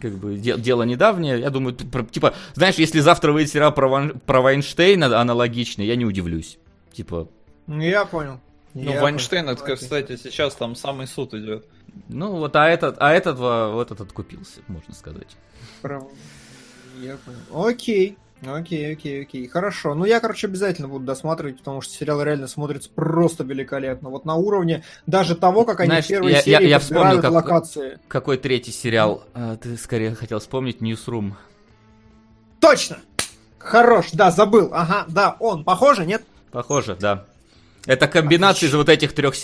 как 0.00 0.12
бы 0.18 0.36
дело 0.36 0.82
недавнее. 0.82 1.40
Я 1.40 1.50
думаю, 1.50 1.74
типа, 1.74 2.34
знаешь, 2.54 2.76
если 2.76 3.00
завтра 3.00 3.32
выйдет 3.32 3.52
сериал 3.52 3.72
про, 3.72 3.88
Ван, 3.88 4.20
про 4.20 4.40
Вайнштейна 4.40 5.18
аналогичный, 5.18 5.86
я 5.86 5.96
не 5.96 6.04
удивлюсь. 6.04 6.58
Типа. 6.92 7.28
Ну, 7.66 7.82
я 7.82 8.04
понял. 8.04 8.40
Ну, 8.74 8.92
я 8.92 9.00
Вайнштейн, 9.00 9.46
понял. 9.46 9.58
это, 9.58 9.76
кстати, 9.76 10.16
сейчас 10.16 10.54
там 10.54 10.74
самый 10.74 11.06
суд 11.06 11.34
идет. 11.34 11.66
Ну, 12.08 12.36
вот, 12.36 12.54
а 12.54 12.68
этот, 12.68 12.96
а 12.98 13.12
этот 13.12 13.38
вот 13.38 13.90
этот 13.90 14.00
откупился, 14.02 14.60
можно 14.68 14.94
сказать. 14.94 15.36
Про... 15.80 16.06
Я 17.00 17.16
понял. 17.18 17.66
Окей. 17.66 18.16
Окей, 18.46 18.92
окей, 18.92 19.22
окей. 19.22 19.48
Хорошо. 19.48 19.94
Ну, 19.94 20.04
я, 20.04 20.20
короче, 20.20 20.46
обязательно 20.46 20.86
буду 20.86 21.04
досматривать, 21.04 21.58
потому 21.58 21.80
что 21.80 21.92
сериал 21.92 22.22
реально 22.22 22.46
смотрится 22.46 22.88
просто 22.94 23.42
великолепно. 23.42 24.10
Вот 24.10 24.24
на 24.24 24.36
уровне 24.36 24.84
даже 25.06 25.34
того, 25.34 25.64
как 25.64 25.80
они 25.80 25.88
Знаешь, 25.88 26.04
в 26.04 26.08
первой 26.08 26.32
я, 26.32 26.42
серии 26.42 26.62
я, 26.62 26.68
я 26.68 26.78
вспомнил, 26.78 27.20
как, 27.20 27.32
локации. 27.32 27.98
Какой 28.06 28.36
третий 28.36 28.70
сериал 28.70 29.24
а, 29.34 29.56
ты 29.56 29.76
скорее 29.76 30.14
хотел 30.14 30.38
вспомнить? 30.38 30.80
Newsroom. 30.80 31.32
Точно! 32.60 32.98
Хорош, 33.58 34.10
да, 34.12 34.30
забыл. 34.30 34.70
Ага, 34.72 35.04
да, 35.08 35.36
он. 35.40 35.64
Похоже, 35.64 36.06
нет? 36.06 36.22
Похоже, 36.52 36.96
да. 36.98 37.26
Это 37.86 38.06
комбинация 38.06 38.68
из 38.68 38.74
вот 38.74 38.88
этих 38.88 39.14
трех, 39.14 39.34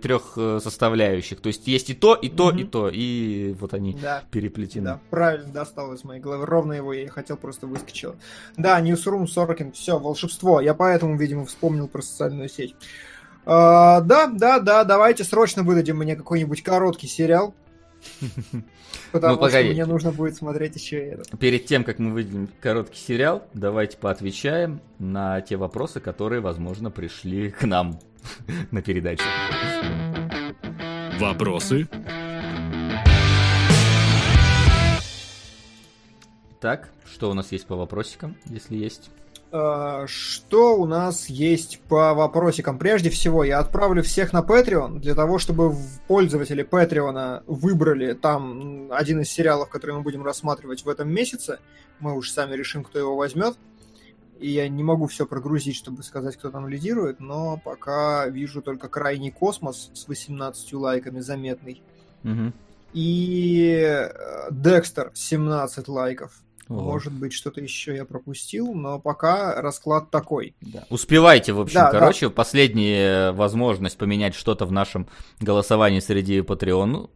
трех 0.00 0.32
э, 0.36 0.60
составляющих. 0.62 1.40
То 1.40 1.48
есть 1.48 1.66
есть 1.66 1.90
и 1.90 1.94
то, 1.94 2.14
и 2.14 2.28
то, 2.28 2.46
угу. 2.46 2.58
и 2.58 2.64
то. 2.64 2.88
И 2.88 3.54
вот 3.60 3.74
они 3.74 3.94
да. 4.00 4.22
переплетены. 4.30 4.84
Да, 4.84 5.00
правильно 5.10 5.52
достал 5.52 5.92
из 5.92 6.04
моей 6.04 6.20
головы. 6.20 6.46
Ровно 6.46 6.72
его 6.72 6.92
я 6.92 7.08
хотел, 7.10 7.36
просто 7.36 7.66
выскочил. 7.66 8.16
Да, 8.56 8.80
Newsroom 8.80 9.26
Сорокин, 9.26 9.72
все, 9.72 9.98
волшебство. 9.98 10.60
Я 10.60 10.74
поэтому, 10.74 11.16
видимо, 11.16 11.44
вспомнил 11.46 11.88
про 11.88 12.00
социальную 12.00 12.48
сеть. 12.48 12.74
А, 13.44 14.00
да, 14.00 14.28
да, 14.28 14.60
да, 14.60 14.84
давайте 14.84 15.24
срочно 15.24 15.62
выдадим 15.62 15.96
мне 15.96 16.16
какой-нибудь 16.16 16.62
короткий 16.62 17.08
сериал. 17.08 17.54
Потому 19.12 19.40
ну, 19.40 19.48
что 19.48 19.62
мне 19.62 19.86
нужно 19.86 20.12
будет 20.12 20.36
смотреть 20.36 20.76
еще 20.76 20.98
это. 20.98 21.36
Перед 21.36 21.66
тем, 21.66 21.84
как 21.84 21.98
мы 21.98 22.12
выделим 22.12 22.48
короткий 22.60 22.98
сериал, 22.98 23.42
давайте 23.54 23.96
поотвечаем 23.96 24.80
на 24.98 25.40
те 25.40 25.56
вопросы, 25.56 26.00
которые, 26.00 26.40
возможно, 26.40 26.90
пришли 26.90 27.50
к 27.50 27.64
нам 27.64 27.98
на 28.70 28.82
передачу. 28.82 29.24
Вопросы? 31.18 31.88
Так, 36.60 36.90
что 37.10 37.30
у 37.30 37.34
нас 37.34 37.52
есть 37.52 37.66
по 37.66 37.74
вопросикам, 37.74 38.36
если 38.46 38.76
есть? 38.76 39.10
Э, 39.52 40.04
что 40.06 40.76
у 40.76 40.86
нас 40.86 41.28
есть 41.28 41.80
по 41.88 42.14
вопросикам? 42.14 42.78
Прежде 42.78 43.10
всего, 43.10 43.42
я 43.44 43.58
отправлю 43.58 44.02
всех 44.02 44.32
на 44.32 44.40
Patreon 44.40 45.00
для 45.00 45.14
того, 45.14 45.38
чтобы 45.38 45.74
пользователи 46.06 46.64
Patreon 46.64 47.42
выбрали 47.46 48.12
там 48.14 48.92
один 48.92 49.20
из 49.20 49.30
сериалов, 49.30 49.68
который 49.68 49.96
мы 49.96 50.02
будем 50.02 50.24
рассматривать 50.24 50.84
в 50.84 50.88
этом 50.88 51.10
месяце. 51.10 51.58
Мы 51.98 52.16
уж 52.16 52.30
сами 52.30 52.54
решим, 52.54 52.84
кто 52.84 52.98
его 52.98 53.16
возьмет. 53.16 53.56
И 54.38 54.50
я 54.50 54.68
не 54.68 54.82
могу 54.82 55.06
все 55.06 55.26
прогрузить, 55.26 55.76
чтобы 55.76 56.02
сказать, 56.02 56.36
кто 56.36 56.50
там 56.50 56.66
лидирует, 56.66 57.20
но 57.20 57.60
пока 57.62 58.26
вижу 58.26 58.62
только 58.62 58.88
крайний 58.88 59.30
космос 59.30 59.90
с 59.92 60.08
18 60.08 60.72
лайками 60.74 61.20
заметный. 61.20 61.82
Угу. 62.24 62.52
И 62.94 63.84
э, 63.84 64.48
Декстер 64.50 65.10
17 65.14 65.88
лайков. 65.88 66.32
Вот. 66.70 66.84
Может 66.84 67.12
быть, 67.12 67.32
что-то 67.32 67.60
еще 67.60 67.96
я 67.96 68.04
пропустил, 68.04 68.72
но 68.74 69.00
пока 69.00 69.60
расклад 69.60 70.12
такой. 70.12 70.54
Да. 70.60 70.84
Успевайте, 70.88 71.52
в 71.52 71.60
общем, 71.60 71.80
да, 71.80 71.90
короче, 71.90 72.28
да. 72.28 72.32
последняя 72.32 73.32
возможность 73.32 73.98
поменять 73.98 74.36
что-то 74.36 74.66
в 74.66 74.70
нашем 74.70 75.08
голосовании 75.40 75.98
среди 75.98 76.42
патреон, 76.42 77.10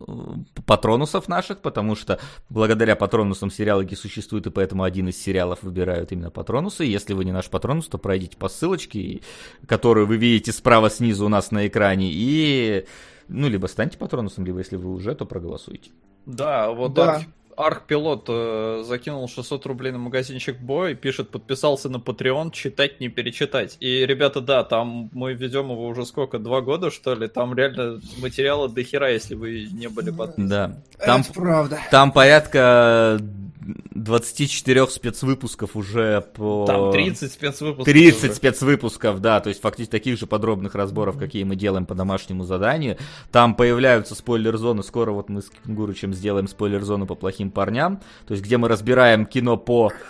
патронусов 0.66 1.28
наших, 1.28 1.60
потому 1.60 1.94
что 1.94 2.18
благодаря 2.48 2.97
патронусам 2.97 3.48
сериалоги 3.48 3.94
существуют, 3.94 4.48
и 4.48 4.51
поэтому 4.51 4.82
один 4.82 5.06
из 5.06 5.22
сериалов 5.22 5.62
выбирают 5.62 6.10
именно 6.10 6.32
патронусы. 6.32 6.82
Если 6.82 7.14
вы 7.14 7.24
не 7.24 7.31
наш 7.31 7.48
патронус, 7.48 7.86
то 7.86 7.97
пройдите 7.97 8.36
по 8.36 8.48
ссылочке, 8.48 9.20
которую 9.68 10.09
вы 10.09 10.16
видите 10.16 10.51
справа 10.51 10.90
снизу 10.90 11.26
у 11.26 11.28
нас 11.28 11.52
на 11.52 11.68
экране, 11.68 12.09
и 12.10 12.86
ну, 13.28 13.48
либо 13.48 13.68
станьте 13.68 13.98
патронусом, 13.98 14.44
либо 14.47 14.59
если 14.59 14.74
вы 14.74 14.93
уже, 14.93 15.14
то 15.14 15.26
проголосуйте. 15.26 15.93
Да, 16.26 16.72
вот 16.72 16.94
да. 16.94 17.22
Арх-пилот 17.56 18.26
э, 18.28 18.82
закинул 18.86 19.28
600 19.28 19.66
рублей 19.66 19.93
на 19.93 19.98
магазинчик 19.98 20.59
Бой, 20.59 20.94
пишет, 20.94 21.31
подписался 21.31 21.89
на 21.89 21.97
Patreon, 21.97 22.51
читать 22.52 23.01
не 23.01 23.09
перечитать. 23.09 23.76
И, 23.81 24.05
ребята, 24.06 24.40
да, 24.40 24.64
там 24.64 25.10
мы 25.12 25.35
ведем 25.35 25.70
его 25.70 25.86
уже 25.86 26.05
сколько, 26.06 26.39
два 26.39 26.60
года, 26.60 26.90
что 26.90 27.14
ли? 27.14 27.28
Там 27.28 27.55
реально 27.55 28.01
материала 28.18 28.68
до 28.68 28.82
хера, 28.82 29.09
если 29.09 29.35
вы 29.35 29.68
не 29.70 29.89
были 29.89 30.10
подписаны. 30.10 30.48
Да. 30.48 30.76
Там, 30.98 31.20
Это 31.20 31.32
правда. 31.32 31.78
Там 31.90 32.12
порядка 32.12 33.18
24 33.65 34.86
спецвыпусков 34.89 35.77
уже 35.77 36.20
по... 36.20 36.66
Там 36.66 36.93
30 36.93 37.32
спецвыпусков. 37.32 37.85
30 37.85 38.24
уже. 38.24 38.35
спецвыпусков, 38.35 39.20
да, 39.20 39.41
то 39.41 39.49
есть 39.49 39.61
фактически 39.61 39.91
таких 39.91 40.19
же 40.19 40.27
подробных 40.27 40.74
разборов, 40.74 41.19
какие 41.19 41.45
мы 41.45 41.57
делаем 41.57 41.86
по 41.86 41.95
домашнему 41.95 42.45
заданию. 42.45 42.99
Там 43.32 43.55
появляются 43.55 44.15
спойлер-зоны, 44.15 44.82
скоро 44.82 45.12
вот 45.12 45.28
мы 45.28 45.43
с 45.43 45.51
Кенгурычем 45.51 46.12
сделаем 46.12 46.49
спойлер-зону 46.49 47.07
по 47.07 47.15
плохим 47.15 47.51
парням, 47.51 48.01
то 48.27 48.32
есть 48.35 48.45
где 48.45 48.59
мы 48.59 48.69
разбираем 48.69 49.27
кино 49.27 49.57
по... 49.57 49.93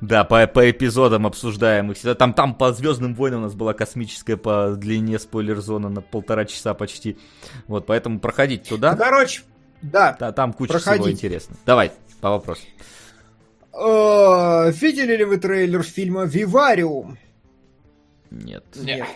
Да, 0.00 0.24
по, 0.24 0.44
по 0.48 0.68
эпизодам 0.70 1.24
обсуждаем 1.24 1.92
их 1.92 1.96
всегда. 1.96 2.16
Там, 2.16 2.34
там 2.34 2.52
по 2.52 2.72
Звездным 2.72 3.14
войнам 3.14 3.40
у 3.40 3.42
нас 3.44 3.54
была 3.54 3.72
космическая 3.72 4.36
по 4.36 4.74
длине 4.76 5.20
спойлер-зона 5.20 5.88
на 5.88 6.00
полтора 6.00 6.44
часа 6.46 6.74
почти. 6.74 7.16
Вот, 7.68 7.86
поэтому 7.86 8.18
проходить 8.18 8.68
туда. 8.68 8.92
Ну, 8.92 8.98
короче, 8.98 9.42
да. 9.82 10.16
да 10.18 10.32
там 10.32 10.52
куча 10.52 10.72
Проходите. 10.72 11.02
всего 11.02 11.12
интересного. 11.12 11.60
Давай, 11.66 11.92
по 12.20 12.30
вопросу. 12.30 12.62
Э, 13.72 14.70
видели 14.70 15.16
ли 15.16 15.24
вы 15.24 15.38
трейлер 15.38 15.82
фильма 15.82 16.24
«Вивариум»? 16.24 17.18
Нет. 18.30 18.64
Нет. 18.76 19.06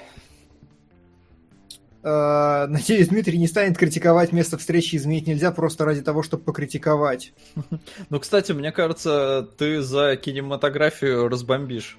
Э, 2.03 2.67
надеюсь, 2.69 3.09
Дмитрий 3.09 3.39
не 3.39 3.47
станет 3.47 3.77
критиковать 3.77 4.33
место 4.33 4.59
встречи 4.59 4.97
изменить 4.97 5.27
нельзя 5.27 5.53
просто 5.53 5.85
ради 5.85 6.03
того, 6.03 6.23
чтобы 6.23 6.45
покритиковать. 6.45 7.33
Ну, 8.11 8.21
кстати, 8.21 8.53
мне 8.53 8.73
кажется, 8.73 9.49
ты 9.59 9.83
за 9.83 10.17
кинематографию 10.17 11.29
разбомбишь. 11.29 11.99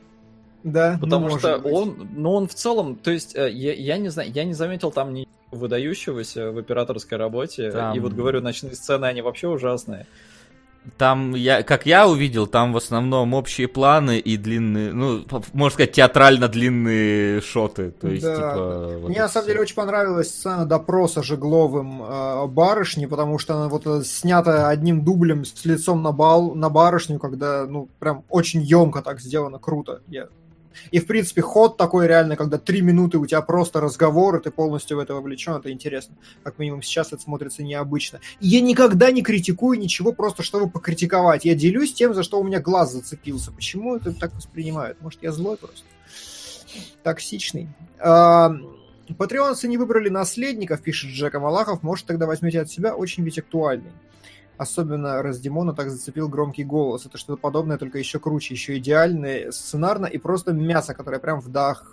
Да, 0.63 0.97
потому 0.99 1.29
ну, 1.29 1.39
что 1.39 1.57
быть. 1.57 1.73
он, 1.73 2.09
ну 2.15 2.33
он 2.33 2.47
в 2.47 2.53
целом, 2.53 2.95
то 2.95 3.11
есть 3.11 3.35
э, 3.35 3.49
я, 3.51 3.73
я 3.73 3.97
не 3.97 4.09
знаю, 4.09 4.31
я 4.31 4.43
не 4.43 4.53
заметил 4.53 4.91
там 4.91 5.13
ни 5.13 5.27
выдающегося 5.51 6.51
в 6.51 6.57
операторской 6.57 7.17
работе. 7.17 7.71
Там... 7.71 7.95
И 7.95 7.99
вот 7.99 8.13
говорю, 8.13 8.41
ночные 8.41 8.75
сцены, 8.75 9.05
они 9.05 9.21
вообще 9.21 9.47
ужасные. 9.47 10.05
Там, 10.97 11.35
я, 11.35 11.61
как 11.61 11.85
я 11.85 12.07
увидел, 12.07 12.47
там 12.47 12.73
в 12.73 12.77
основном 12.77 13.33
общие 13.33 13.67
планы 13.67 14.17
и 14.17 14.37
длинные, 14.37 14.93
ну, 14.93 15.25
можно 15.53 15.73
сказать, 15.73 15.91
театрально 15.91 16.47
длинные 16.47 17.41
шоты. 17.41 17.91
То 17.91 18.07
есть, 18.07 18.23
да. 18.23 18.35
типа, 18.35 18.97
вот 19.01 19.09
Мне 19.09 19.19
на 19.19 19.27
самом 19.27 19.43
все. 19.43 19.51
деле 19.51 19.61
очень 19.61 19.75
понравилась 19.75 20.29
сцена 20.29 20.65
допроса 20.65 21.21
Жегловым 21.21 22.01
э, 22.01 22.47
барышни, 22.47 23.05
потому 23.05 23.37
что 23.39 23.55
она 23.55 23.67
вот 23.67 23.85
э, 23.85 24.03
снята 24.03 24.69
одним 24.69 25.03
дублем 25.03 25.43
с 25.43 25.65
лицом 25.65 26.01
на, 26.01 26.11
бал, 26.11 26.55
на 26.55 26.69
барышню, 26.69 27.19
когда, 27.19 27.65
ну, 27.67 27.89
прям 27.99 28.23
очень 28.29 28.61
емко 28.61 29.01
так 29.01 29.19
сделано, 29.19 29.59
круто. 29.59 30.01
Я 30.07 30.29
и, 30.91 30.99
в 30.99 31.07
принципе, 31.07 31.41
ход 31.41 31.77
такой 31.77 32.07
реально, 32.07 32.35
когда 32.35 32.57
три 32.57 32.81
минуты 32.81 33.17
у 33.17 33.25
тебя 33.25 33.41
просто 33.41 33.79
разговор, 33.79 34.37
и 34.37 34.43
ты 34.43 34.51
полностью 34.51 34.97
в 34.97 34.99
это 34.99 35.13
вовлечен, 35.13 35.53
это 35.53 35.71
интересно. 35.71 36.15
Как 36.43 36.59
минимум 36.59 36.81
сейчас 36.81 37.13
это 37.13 37.21
смотрится 37.21 37.63
необычно. 37.63 38.19
И 38.39 38.47
я 38.47 38.61
никогда 38.61 39.11
не 39.11 39.21
критикую 39.21 39.79
ничего, 39.79 40.11
просто 40.11 40.43
чтобы 40.43 40.69
покритиковать. 40.69 41.45
Я 41.45 41.55
делюсь 41.55 41.93
тем, 41.93 42.13
за 42.13 42.23
что 42.23 42.39
у 42.39 42.43
меня 42.43 42.59
глаз 42.59 42.93
зацепился. 42.93 43.51
Почему 43.51 43.95
это 43.95 44.13
так 44.13 44.33
воспринимают? 44.35 45.01
Может, 45.01 45.23
я 45.23 45.31
злой 45.31 45.57
просто? 45.57 45.85
Токсичный. 47.03 47.69
А, 47.99 48.51
патреонцы 49.17 49.67
не 49.67 49.77
выбрали 49.77 50.09
наследников, 50.09 50.81
пишет 50.81 51.11
Джека 51.11 51.39
Малахов. 51.39 51.83
Может, 51.83 52.05
тогда 52.05 52.27
возьмете 52.27 52.61
от 52.61 52.69
себя 52.69 52.95
очень 52.95 53.23
ведь 53.23 53.39
актуальный. 53.39 53.91
Особенно 54.59 55.23
раз 55.23 55.39
Димона 55.39 55.73
так 55.73 55.89
зацепил 55.89 56.27
громкий 56.27 56.65
голос. 56.65 57.05
Это 57.05 57.17
что-то 57.17 57.39
подобное, 57.39 57.77
только 57.77 57.97
еще 57.97 58.19
круче, 58.19 58.53
еще 58.53 58.77
идеальное 58.77 59.51
сценарно 59.51 60.05
и 60.05 60.17
просто 60.17 60.51
мясо, 60.51 60.93
которое 60.93 61.19
прям 61.19 61.39
вдох 61.39 61.85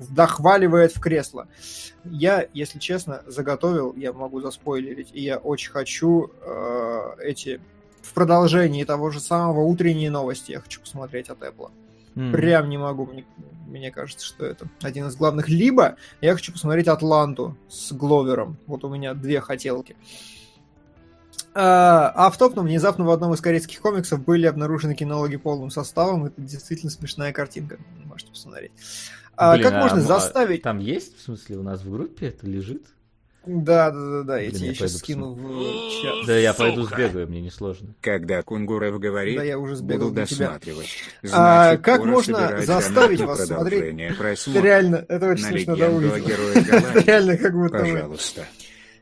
вдохваливает 0.00 0.90
в 0.90 0.98
кресло. 0.98 1.46
Я, 2.02 2.48
если 2.52 2.80
честно, 2.80 3.22
заготовил, 3.28 3.94
я 3.94 4.12
могу 4.12 4.40
заспойлерить, 4.40 5.10
и 5.12 5.22
я 5.22 5.38
очень 5.38 5.70
хочу 5.70 6.32
э, 6.42 7.10
эти 7.22 7.60
в 8.02 8.12
продолжении 8.12 8.82
того 8.82 9.10
же 9.10 9.20
самого 9.20 9.60
утренние 9.60 10.10
новости 10.10 10.50
я 10.50 10.60
хочу 10.60 10.80
посмотреть 10.80 11.28
от 11.28 11.42
Apple. 11.42 11.70
Mm. 12.16 12.32
Прям 12.32 12.70
не 12.70 12.76
могу, 12.76 13.06
мне, 13.06 13.24
мне 13.68 13.92
кажется, 13.92 14.26
что 14.26 14.44
это 14.44 14.66
один 14.82 15.06
из 15.06 15.14
главных. 15.14 15.48
Либо 15.48 15.94
я 16.20 16.34
хочу 16.34 16.52
посмотреть 16.52 16.88
Атланту 16.88 17.56
с 17.68 17.92
Гловером. 17.92 18.56
Вот 18.66 18.82
у 18.82 18.88
меня 18.88 19.14
две 19.14 19.40
хотелки. 19.40 19.92
Uh, 19.92 20.33
а, 21.54 22.12
а 22.14 22.30
в 22.30 22.36
топном 22.38 22.66
внезапно 22.66 23.04
в 23.04 23.10
одном 23.10 23.32
из 23.32 23.40
корейских 23.40 23.80
комиксов 23.80 24.24
были 24.24 24.46
обнаружены 24.46 24.94
кинологи 24.94 25.36
полным 25.36 25.70
составом. 25.70 26.26
Это 26.26 26.40
действительно 26.40 26.90
смешная 26.90 27.32
картинка. 27.32 27.78
Можете 28.04 28.30
посмотреть. 28.32 28.72
А, 29.36 29.54
Блин, 29.54 29.64
как 29.64 29.74
а, 29.74 29.80
можно 29.80 29.98
а, 29.98 30.02
заставить... 30.02 30.62
Там 30.62 30.78
есть, 30.78 31.16
в 31.16 31.22
смысле, 31.22 31.58
у 31.58 31.62
нас 31.62 31.82
в 31.82 31.90
группе 31.90 32.28
это 32.28 32.46
лежит? 32.46 32.82
Да, 33.46 33.90
да, 33.90 34.00
да, 34.00 34.22
да, 34.22 34.38
я 34.38 34.50
тебе 34.50 34.74
сейчас 34.74 34.96
скину 34.96 35.34
в 35.34 36.02
чат. 36.02 36.26
Да, 36.26 36.38
я 36.38 36.54
пойду 36.54 36.84
сбегаю, 36.84 37.28
мне 37.28 37.42
несложно. 37.42 37.94
Когда 38.00 38.42
Кунгуров 38.42 38.98
говорит, 38.98 39.36
да, 39.36 39.42
я 39.42 39.58
уже 39.58 39.76
сбегал 39.76 40.08
буду 40.08 40.22
досматривать. 40.22 40.88
Значит, 41.22 41.38
а, 41.38 41.76
как 41.76 42.04
можно 42.04 42.62
заставить 42.62 43.20
вас 43.20 43.46
смотреть? 43.46 43.96
Реально, 44.54 45.04
это 45.08 45.28
очень 45.28 45.44
смешно 45.44 45.76
до 45.76 45.86
Реально, 47.06 47.36
как 47.36 47.52
будто 47.52 47.78
Пожалуйста. 47.78 48.46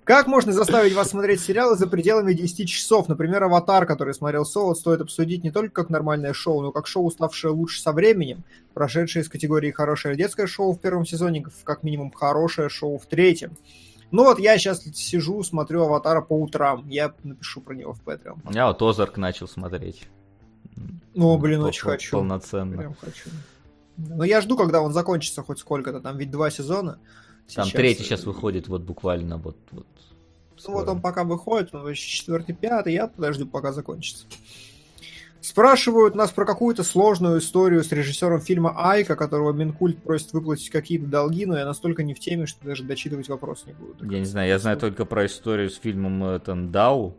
Как 0.05 0.27
можно 0.27 0.53
заставить 0.53 0.95
вас 0.95 1.11
смотреть 1.11 1.41
сериалы 1.41 1.77
за 1.77 1.87
пределами 1.87 2.33
10 2.33 2.69
часов? 2.69 3.09
Например, 3.09 3.45
«Аватар», 3.45 3.87
который 3.87 4.15
смотрел 4.15 4.45
Солод, 4.45 4.77
стоит 4.77 5.01
обсудить 5.01 5.45
не 5.45 5.53
только 5.53 5.83
как 5.83 5.91
нормальное 5.91 6.33
шоу, 6.33 6.61
но 6.61 6.73
как 6.73 6.89
шоу, 6.89 7.09
ставшее 7.11 7.53
лучше 7.53 7.81
со 7.81 7.93
временем, 7.93 8.43
прошедшее 8.75 9.23
из 9.23 9.29
категории 9.29 9.71
«хорошее 9.71 10.17
детское 10.17 10.49
шоу» 10.49 10.73
в 10.73 10.81
первом 10.81 11.07
сезоне, 11.07 11.47
как 11.63 11.85
минимум 11.85 12.11
«хорошее 12.11 12.69
шоу» 12.69 12.99
в 12.99 13.07
третьем. 13.07 13.57
Ну 14.11 14.25
вот 14.25 14.41
я 14.41 14.59
сейчас 14.59 14.83
сижу, 14.83 15.41
смотрю 15.45 15.85
«Аватара» 15.85 16.21
по 16.21 16.33
утрам. 16.33 16.87
Я 16.89 17.15
напишу 17.23 17.61
про 17.61 17.75
него 17.75 17.93
в 17.93 18.03
Patreon. 18.03 18.53
Я 18.53 18.67
вот 18.67 18.83
«Озарк» 18.83 19.17
начал 19.19 19.47
смотреть. 19.47 20.09
Ну, 21.15 21.39
блин, 21.39 21.63
очень 21.63 21.83
хочу. 21.83 22.17
Полноценно. 22.17 22.77
Прям 22.77 22.95
хочу. 23.01 23.31
Но 23.97 24.25
я 24.25 24.41
жду, 24.41 24.57
когда 24.57 24.83
он 24.83 24.93
закончится 24.93 25.43
хоть 25.43 25.61
сколько-то, 25.61 26.01
там 26.01 26.19
ведь 26.19 26.31
два 26.31 26.51
сезона. 26.51 26.99
Там 27.55 27.67
сейчас... 27.67 27.73
третий 27.73 28.05
сейчас 28.05 28.25
выходит 28.25 28.69
вот 28.69 28.83
буквально 28.83 29.37
вот, 29.37 29.57
вот 29.71 29.87
ну 30.67 30.75
вот 30.75 30.89
он 30.89 31.01
пока 31.01 31.25
выходит, 31.25 31.75
он 31.75 31.93
четвертый, 31.95 32.55
пятый, 32.55 32.95
я 32.95 33.09
подожду, 33.09 33.47
пока 33.47 33.73
закончится. 33.73 34.27
Спрашивают 35.41 36.15
нас 36.15 36.31
про 36.31 36.45
какую-то 36.45 36.85
сложную 36.85 37.41
историю 37.41 37.83
с 37.83 37.91
режиссером 37.91 38.41
фильма 38.41 38.75
Айка, 38.77 39.17
которого 39.17 39.53
Минкульт 39.53 40.01
просит 40.01 40.33
выплатить 40.33 40.71
какие-то 40.71 41.07
долги, 41.07 41.47
но 41.47 41.59
я 41.59 41.65
настолько 41.65 42.05
не 42.05 42.15
в 42.15 42.21
теме, 42.21 42.47
что 42.47 42.65
даже 42.65 42.85
дочитывать 42.85 43.29
вопрос 43.29 43.65
не 43.67 43.73
буду. 43.73 44.09
Я 44.09 44.21
не 44.21 44.25
знаю, 44.25 44.49
я 44.49 44.61
знаю 44.61 44.79
только 44.79 45.05
про 45.05 45.27
историю 45.27 45.69
с 45.69 45.77
фильмом 45.79 46.23
э, 46.25 46.39
Тандау, 46.39 47.17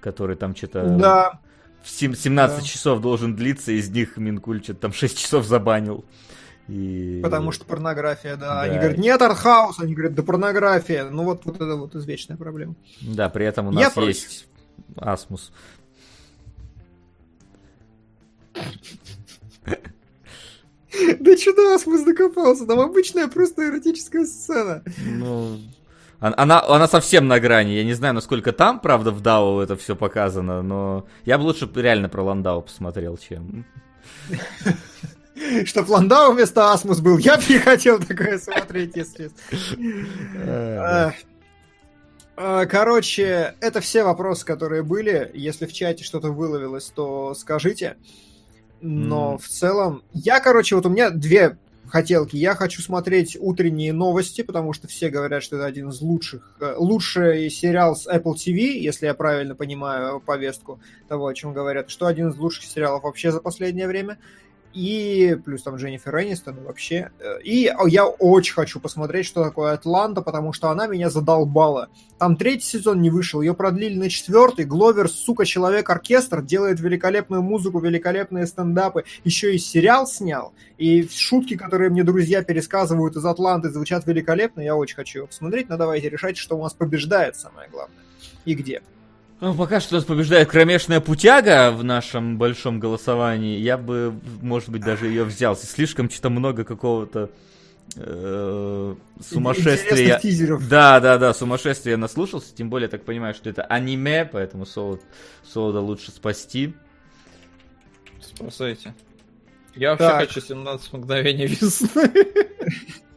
который 0.00 0.36
там 0.36 0.54
что-то... 0.54 0.84
Да. 0.84 1.40
В 1.82 1.90
17 1.90 2.36
да. 2.36 2.62
часов 2.64 3.00
должен 3.00 3.34
длиться, 3.34 3.72
из 3.72 3.88
них 3.88 4.16
Минкульт 4.18 4.62
что-то 4.62 4.80
там 4.80 4.92
6 4.92 5.18
часов 5.18 5.44
забанил. 5.44 6.04
И... 6.68 7.20
Потому 7.22 7.50
что 7.50 7.64
порнография, 7.64 8.36
да. 8.36 8.56
да. 8.56 8.60
Они 8.62 8.76
говорят, 8.76 8.98
нет 8.98 9.20
артхаус, 9.20 9.80
они 9.80 9.94
говорят, 9.94 10.14
да 10.14 10.22
порнография. 10.22 11.04
Ну 11.08 11.24
вот, 11.24 11.44
вот 11.44 11.56
это 11.56 11.76
вот 11.76 11.94
извечная 11.94 12.36
проблема. 12.36 12.74
Да, 13.00 13.28
при 13.30 13.46
этом 13.46 13.68
у 13.68 13.70
нас 13.70 13.96
Я 13.96 14.02
есть 14.02 14.46
против. 14.94 15.08
Асмус. 15.08 15.52
Да 21.20 21.36
что 21.36 21.74
Асмус 21.74 22.02
докопался? 22.02 22.66
Там 22.66 22.80
обычная 22.80 23.28
просто 23.28 23.68
эротическая 23.68 24.24
сцена. 24.24 24.82
Ну, 25.06 25.58
она, 26.20 26.60
она 26.62 26.88
совсем 26.88 27.28
на 27.28 27.38
грани. 27.38 27.72
Я 27.72 27.84
не 27.84 27.94
знаю, 27.94 28.14
насколько 28.14 28.52
там, 28.52 28.80
правда, 28.80 29.10
в 29.10 29.20
Дау 29.20 29.60
это 29.60 29.76
все 29.76 29.94
показано, 29.94 30.62
но 30.62 31.06
я 31.24 31.38
бы 31.38 31.42
лучше 31.42 31.70
реально 31.74 32.08
про 32.08 32.22
Ландау 32.22 32.62
посмотрел, 32.62 33.16
чем... 33.16 33.64
Чтоб 35.64 35.88
Ландау 35.88 36.32
вместо 36.32 36.72
Асмус 36.72 37.00
был. 37.00 37.18
Я 37.18 37.36
бы 37.36 37.42
не 37.48 37.58
хотел 37.58 37.98
такое 37.98 38.38
смотреть, 38.38 38.96
если... 38.96 39.30
А, 42.40 42.66
короче, 42.66 43.56
это 43.60 43.80
все 43.80 44.04
вопросы, 44.04 44.46
которые 44.46 44.84
были. 44.84 45.28
Если 45.34 45.66
в 45.66 45.72
чате 45.72 46.04
что-то 46.04 46.30
выловилось, 46.30 46.92
то 46.94 47.34
скажите. 47.34 47.96
Но 48.80 49.34
mm. 49.34 49.42
в 49.42 49.48
целом... 49.48 50.04
Я, 50.12 50.38
короче, 50.38 50.76
вот 50.76 50.86
у 50.86 50.88
меня 50.88 51.10
две 51.10 51.58
хотелки. 51.88 52.36
Я 52.36 52.54
хочу 52.54 52.80
смотреть 52.80 53.36
утренние 53.40 53.92
новости, 53.92 54.42
потому 54.42 54.72
что 54.72 54.86
все 54.86 55.08
говорят, 55.08 55.42
что 55.42 55.56
это 55.56 55.66
один 55.66 55.88
из 55.88 56.00
лучших, 56.00 56.56
э, 56.60 56.74
лучший 56.76 57.50
сериал 57.50 57.96
с 57.96 58.06
Apple 58.06 58.34
TV, 58.34 58.78
если 58.78 59.06
я 59.06 59.14
правильно 59.14 59.54
понимаю 59.54 60.20
повестку 60.20 60.80
того, 61.08 61.26
о 61.26 61.34
чем 61.34 61.52
говорят, 61.52 61.90
что 61.90 62.06
один 62.06 62.28
из 62.28 62.36
лучших 62.36 62.64
сериалов 62.64 63.02
вообще 63.02 63.32
за 63.32 63.40
последнее 63.40 63.88
время 63.88 64.18
и 64.74 65.36
плюс 65.44 65.62
там 65.62 65.76
Дженнифер 65.76 66.22
Энистон 66.22 66.58
и 66.58 66.60
вообще. 66.60 67.10
Э, 67.18 67.40
и 67.42 67.70
я 67.86 68.06
очень 68.06 68.54
хочу 68.54 68.80
посмотреть, 68.80 69.26
что 69.26 69.42
такое 69.42 69.72
Атланта, 69.72 70.22
потому 70.22 70.52
что 70.52 70.70
она 70.70 70.86
меня 70.86 71.10
задолбала. 71.10 71.88
Там 72.18 72.36
третий 72.36 72.66
сезон 72.66 73.00
не 73.00 73.10
вышел, 73.10 73.40
ее 73.40 73.54
продлили 73.54 73.98
на 73.98 74.10
четвертый. 74.10 74.64
Гловер, 74.64 75.08
сука, 75.08 75.44
человек-оркестр, 75.44 76.42
делает 76.42 76.80
великолепную 76.80 77.42
музыку, 77.42 77.80
великолепные 77.80 78.46
стендапы. 78.46 79.04
Еще 79.24 79.54
и 79.54 79.58
сериал 79.58 80.06
снял. 80.06 80.52
И 80.76 81.08
шутки, 81.08 81.56
которые 81.56 81.90
мне 81.90 82.04
друзья 82.04 82.42
пересказывают 82.42 83.16
из 83.16 83.24
Атланты, 83.24 83.70
звучат 83.70 84.06
великолепно. 84.06 84.60
Я 84.60 84.76
очень 84.76 84.96
хочу 84.96 85.26
посмотреть, 85.26 85.68
но 85.68 85.76
давайте 85.76 86.08
решать, 86.08 86.36
что 86.36 86.58
у 86.58 86.62
нас 86.62 86.74
побеждает, 86.74 87.36
самое 87.36 87.68
главное. 87.70 88.04
И 88.44 88.54
где. 88.54 88.82
Ну, 89.40 89.54
пока 89.54 89.78
что 89.78 89.94
нас 89.94 90.04
побеждает 90.04 90.48
кромешная 90.48 91.00
путяга 91.00 91.70
в 91.70 91.84
нашем 91.84 92.38
большом 92.38 92.80
голосовании. 92.80 93.58
Я 93.58 93.78
бы, 93.78 94.12
может 94.42 94.68
быть, 94.68 94.82
даже 94.82 95.06
ее 95.06 95.22
взял. 95.22 95.56
Слишком 95.56 96.10
что-то 96.10 96.28
много 96.28 96.64
какого-то 96.64 97.30
э, 97.94 98.94
сумасшествия. 99.20 100.20
Да, 100.68 100.98
да, 100.98 101.18
да, 101.18 101.32
сумасшествия 101.34 101.96
наслушался. 101.96 102.52
Тем 102.52 102.68
более, 102.68 102.86
я 102.86 102.90
так 102.90 103.04
понимаю, 103.04 103.34
что 103.34 103.48
это 103.48 103.62
аниме, 103.62 104.24
поэтому 104.24 104.66
Солод, 104.66 105.02
Солода 105.44 105.80
лучше 105.80 106.10
спасти. 106.10 106.74
Спасайте. 108.20 108.92
Я 109.76 109.90
вообще 109.90 110.08
так. 110.08 110.28
хочу 110.28 110.40
17 110.40 110.92
мгновений 110.94 111.46
весны. 111.46 112.10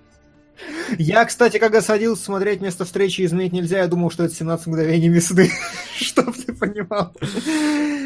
Я, 0.98 1.26
кстати, 1.26 1.58
когда 1.58 1.82
садился 1.82 2.24
смотреть 2.24 2.62
место 2.62 2.86
встречи 2.86 3.26
изменить 3.26 3.54
нельзя, 3.54 3.80
я 3.80 3.88
думал, 3.88 4.12
что 4.12 4.24
это 4.24 4.36
17 4.36 4.68
мгновений 4.68 5.10
весны. 5.10 5.50
Чтоб 5.96 6.36
ты 6.36 6.54
понимал. 6.54 7.14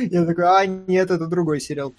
Я 0.09 0.25
такой, 0.25 0.45
а 0.45 0.65
нет, 0.65 1.11
это 1.11 1.27
другой 1.27 1.59
сериал. 1.59 1.93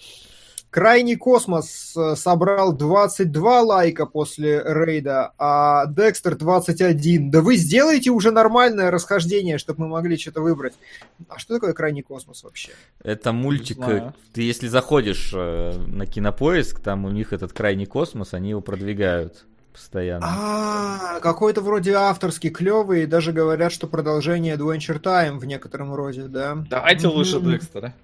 Крайний 0.71 1.17
космос 1.17 1.95
э, 1.97 2.17
собрал 2.17 2.77
22 2.77 3.63
лайка 3.63 4.05
после 4.05 4.63
рейда, 4.63 5.33
а 5.39 5.87
Декстер 5.87 6.37
21. 6.37 7.31
Да 7.31 7.41
вы 7.41 7.57
сделаете 7.57 8.11
уже 8.11 8.31
нормальное 8.31 8.91
расхождение, 8.91 9.57
чтобы 9.57 9.85
мы 9.85 9.89
могли 9.89 10.19
что-то 10.19 10.43
выбрать. 10.43 10.75
А 11.29 11.39
что 11.39 11.55
такое 11.55 11.73
крайний 11.73 12.03
космос 12.03 12.45
вообще? 12.45 12.73
Это 13.03 13.33
мультик. 13.33 13.79
Ты 14.35 14.43
если 14.43 14.69
заходишь 14.69 15.33
э, 15.35 15.73
на 15.87 16.05
кинопоиск, 16.05 16.81
там 16.81 17.07
у 17.07 17.11
них 17.11 17.33
этот 17.33 17.53
крайний 17.55 17.87
космос, 17.87 18.35
они 18.35 18.51
его 18.51 18.61
продвигают 18.61 19.47
постоянно. 19.77 20.27
А, 20.27 21.21
какой-то 21.21 21.61
вроде 21.61 21.93
авторский, 21.93 22.51
клевый, 22.51 23.03
и 23.03 23.07
даже 23.07 23.33
говорят, 23.33 23.73
что 23.73 23.87
продолжение 23.87 24.57
Adventure 24.57 25.01
Time 25.01 25.39
в 25.39 25.45
некотором 25.45 25.95
роде, 25.95 26.23
да? 26.29 26.65
Давайте 26.69 27.09
лучше 27.09 27.41
Декстера. 27.41 27.95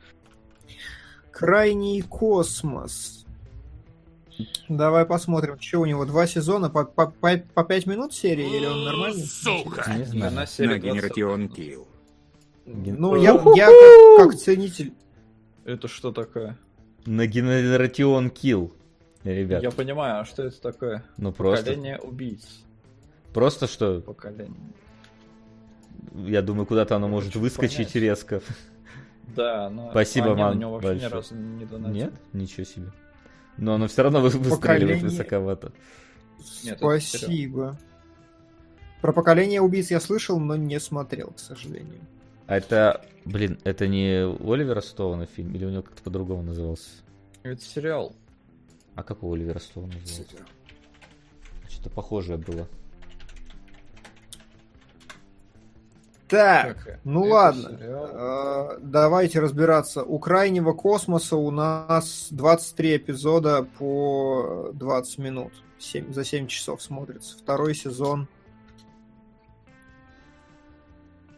Крайний 1.30 2.02
космос. 2.02 3.24
Давай 4.68 5.06
посмотрим, 5.06 5.58
что 5.60 5.80
у 5.80 5.86
него, 5.86 6.04
два 6.04 6.26
сезона 6.26 6.68
по, 6.68 6.84
по, 6.84 7.06
по, 7.06 7.38
по 7.38 7.64
5 7.64 7.86
минут 7.86 8.12
серии, 8.12 8.56
или 8.56 8.66
он 8.66 8.84
нормальный? 8.84 9.24
Сука! 9.24 9.94
Не 9.96 10.04
знаю. 10.04 10.32
На 10.32 10.78
Генератион 10.78 11.48
Килл. 11.48 11.88
Ну, 12.66 13.16
я, 13.16 13.32
я 13.56 13.66
как, 13.66 14.28
как 14.28 14.38
ценитель... 14.38 14.92
Это 15.64 15.88
что 15.88 16.12
такое? 16.12 16.58
На 17.06 17.26
Генератион 17.26 18.30
Килл 18.30 18.72
ребят. 19.24 19.62
Я 19.62 19.70
понимаю, 19.70 20.20
а 20.20 20.24
что 20.24 20.44
это 20.44 20.60
такое? 20.60 21.04
Ну 21.16 21.32
просто. 21.32 21.64
Поколение 21.64 21.98
убийц. 21.98 22.64
Просто 23.32 23.66
что? 23.66 24.00
Поколение. 24.00 24.56
Я 26.14 26.42
думаю, 26.42 26.66
куда-то 26.66 26.96
оно 26.96 27.08
может 27.08 27.34
выскочить 27.36 27.92
понять. 27.92 27.94
резко. 27.94 28.42
Да, 29.34 29.70
но... 29.70 29.90
Спасибо, 29.90 30.32
а, 30.32 30.34
ман. 30.34 30.58
Нет, 30.58 30.68
вообще 30.68 30.88
большое. 30.88 31.08
ни 31.08 31.14
разу 31.14 31.34
не 31.34 31.64
донатил. 31.64 31.94
Нет? 31.94 32.12
Ничего 32.32 32.64
себе. 32.64 32.92
Но 33.56 33.74
оно 33.74 33.86
все 33.88 34.02
равно 34.02 34.20
выстреливает 34.20 34.60
поколение... 34.60 34.96
высоковато. 35.02 35.72
Нет, 36.64 36.78
Спасибо. 36.78 37.78
Про 39.00 39.12
поколение 39.12 39.60
убийц 39.60 39.90
я 39.90 40.00
слышал, 40.00 40.38
но 40.38 40.56
не 40.56 40.78
смотрел, 40.78 41.30
к 41.30 41.38
сожалению. 41.38 42.00
А 42.46 42.56
это, 42.56 43.04
блин, 43.24 43.58
это 43.64 43.86
не 43.86 44.24
Оливера 44.24 44.80
Стоуна 44.80 45.26
фильм, 45.26 45.54
или 45.54 45.64
у 45.64 45.70
него 45.70 45.82
как-то 45.82 46.02
по-другому 46.02 46.42
назывался? 46.42 46.90
Это 47.42 47.62
сериал. 47.62 48.14
А 48.94 49.02
как 49.02 49.22
у 49.22 49.32
Оливера 49.32 49.58
Стоуна 49.58 49.94
называется? 49.94 50.36
Что-то 51.68 51.90
похожее 51.90 52.36
было. 52.36 52.68
Так, 56.28 56.84
как? 56.84 57.00
ну 57.04 57.26
Это 57.26 57.34
ладно, 57.34 57.78
э, 57.78 58.78
давайте 58.80 59.40
разбираться. 59.40 60.02
У 60.02 60.18
крайнего 60.18 60.72
космоса 60.72 61.36
у 61.36 61.50
нас 61.50 62.28
23 62.30 62.96
эпизода 62.96 63.64
по 63.78 64.70
20 64.72 65.18
минут. 65.18 65.52
7, 65.78 66.12
за 66.12 66.24
7 66.24 66.46
часов 66.46 66.80
смотрится. 66.80 67.36
Второй 67.36 67.74
сезон. 67.74 68.28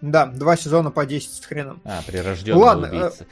Да, 0.01 0.27
два 0.27 0.57
сезона 0.57 0.91
по 0.93 1.07
10 1.07 1.43
с 1.43 1.45
хреном. 1.45 1.81
А, 1.85 2.01
прирожденный 2.07 2.61
Ладно, 2.61 2.87
э, 2.87 2.89
убийца. 2.91 3.25
Э... 3.25 3.27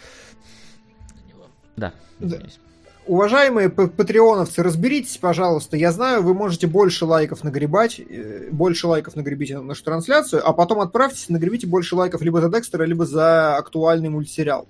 Да, 1.77 1.95
извиняюсь. 2.19 2.59
Уважаемые 3.07 3.69
патреоновцы, 3.69 4.63
разберитесь, 4.63 5.19
пожалуйста. 5.19 5.77
Я 5.77 5.91
знаю, 5.91 6.23
вы 6.23 6.35
можете 6.35 6.69
больше 6.69 7.05
лайков 7.05 7.43
нагребать, 7.43 7.99
э, 7.99 8.49
больше 8.53 8.87
лайков 8.87 9.17
нагребите 9.17 9.57
на 9.57 9.63
нашу 9.63 9.83
трансляцию, 9.83 10.47
а 10.47 10.53
потом 10.53 10.81
отправьтесь, 10.81 11.29
нагребите 11.29 11.67
больше 11.67 11.97
лайков 11.97 12.23
либо 12.23 12.41
за 12.41 12.49
Декстера, 12.49 12.85
либо 12.85 13.05
за 13.05 13.57
актуальный 13.57 14.09
мультсериал 14.09 14.69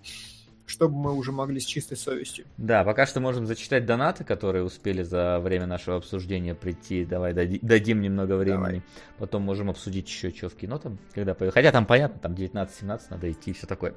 чтобы 0.65 0.97
мы 0.97 1.13
уже 1.13 1.33
могли 1.33 1.61
с 1.61 1.65
чистой 1.65 1.97
совестью. 1.97 2.47
Да, 2.57 2.83
пока 2.83 3.05
что 3.05 3.21
можем 3.21 3.47
зачитать 3.47 3.85
донаты, 3.85 4.25
которые 4.25 4.65
успели 4.65 5.03
за 5.03 5.39
время 5.39 5.67
нашего 5.67 5.97
обсуждения 5.97 6.55
прийти. 6.55 7.05
Давай 7.05 7.35
дадим 7.35 8.01
немного 8.01 8.37
времени. 8.37 8.63
Давай. 8.63 8.83
Потом 9.19 9.43
можем 9.43 9.69
обсудить 9.69 10.09
еще 10.09 10.31
что 10.31 10.49
в 10.49 10.55
кино 10.55 10.79
там, 10.79 10.99
когда 11.15 11.35
появится. 11.35 11.61
Хотя 11.61 11.73
там 11.73 11.85
понятно, 11.85 12.21
там 12.21 12.33
19-17 12.33 13.01
надо 13.11 13.31
идти 13.31 13.51
и 13.51 13.55
все 13.55 13.67
такое. 13.67 13.95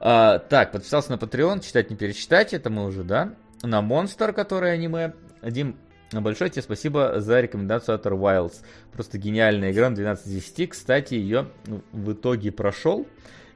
А, 0.00 0.38
так, 0.38 0.72
подписался 0.72 1.10
на 1.10 1.16
Patreon, 1.16 1.60
читать 1.60 1.90
не 1.90 1.96
перечитать, 1.96 2.54
это 2.54 2.70
мы 2.70 2.86
уже, 2.86 3.04
да? 3.04 3.34
На 3.66 3.80
Monster, 3.80 4.32
который 4.32 4.72
аниме. 4.72 5.14
Дим, 5.42 5.76
большое 6.12 6.50
тебе 6.50 6.62
спасибо 6.62 7.20
за 7.20 7.40
рекомендацию 7.40 7.98
Outer 7.98 8.18
Wilds. 8.18 8.62
Просто 8.92 9.18
гениальная 9.18 9.72
игра 9.72 9.90
на 9.90 9.96
12 9.96 10.28
10. 10.28 10.70
Кстати, 10.70 11.14
ее 11.14 11.48
в 11.92 12.12
итоге 12.12 12.52
прошел. 12.52 13.06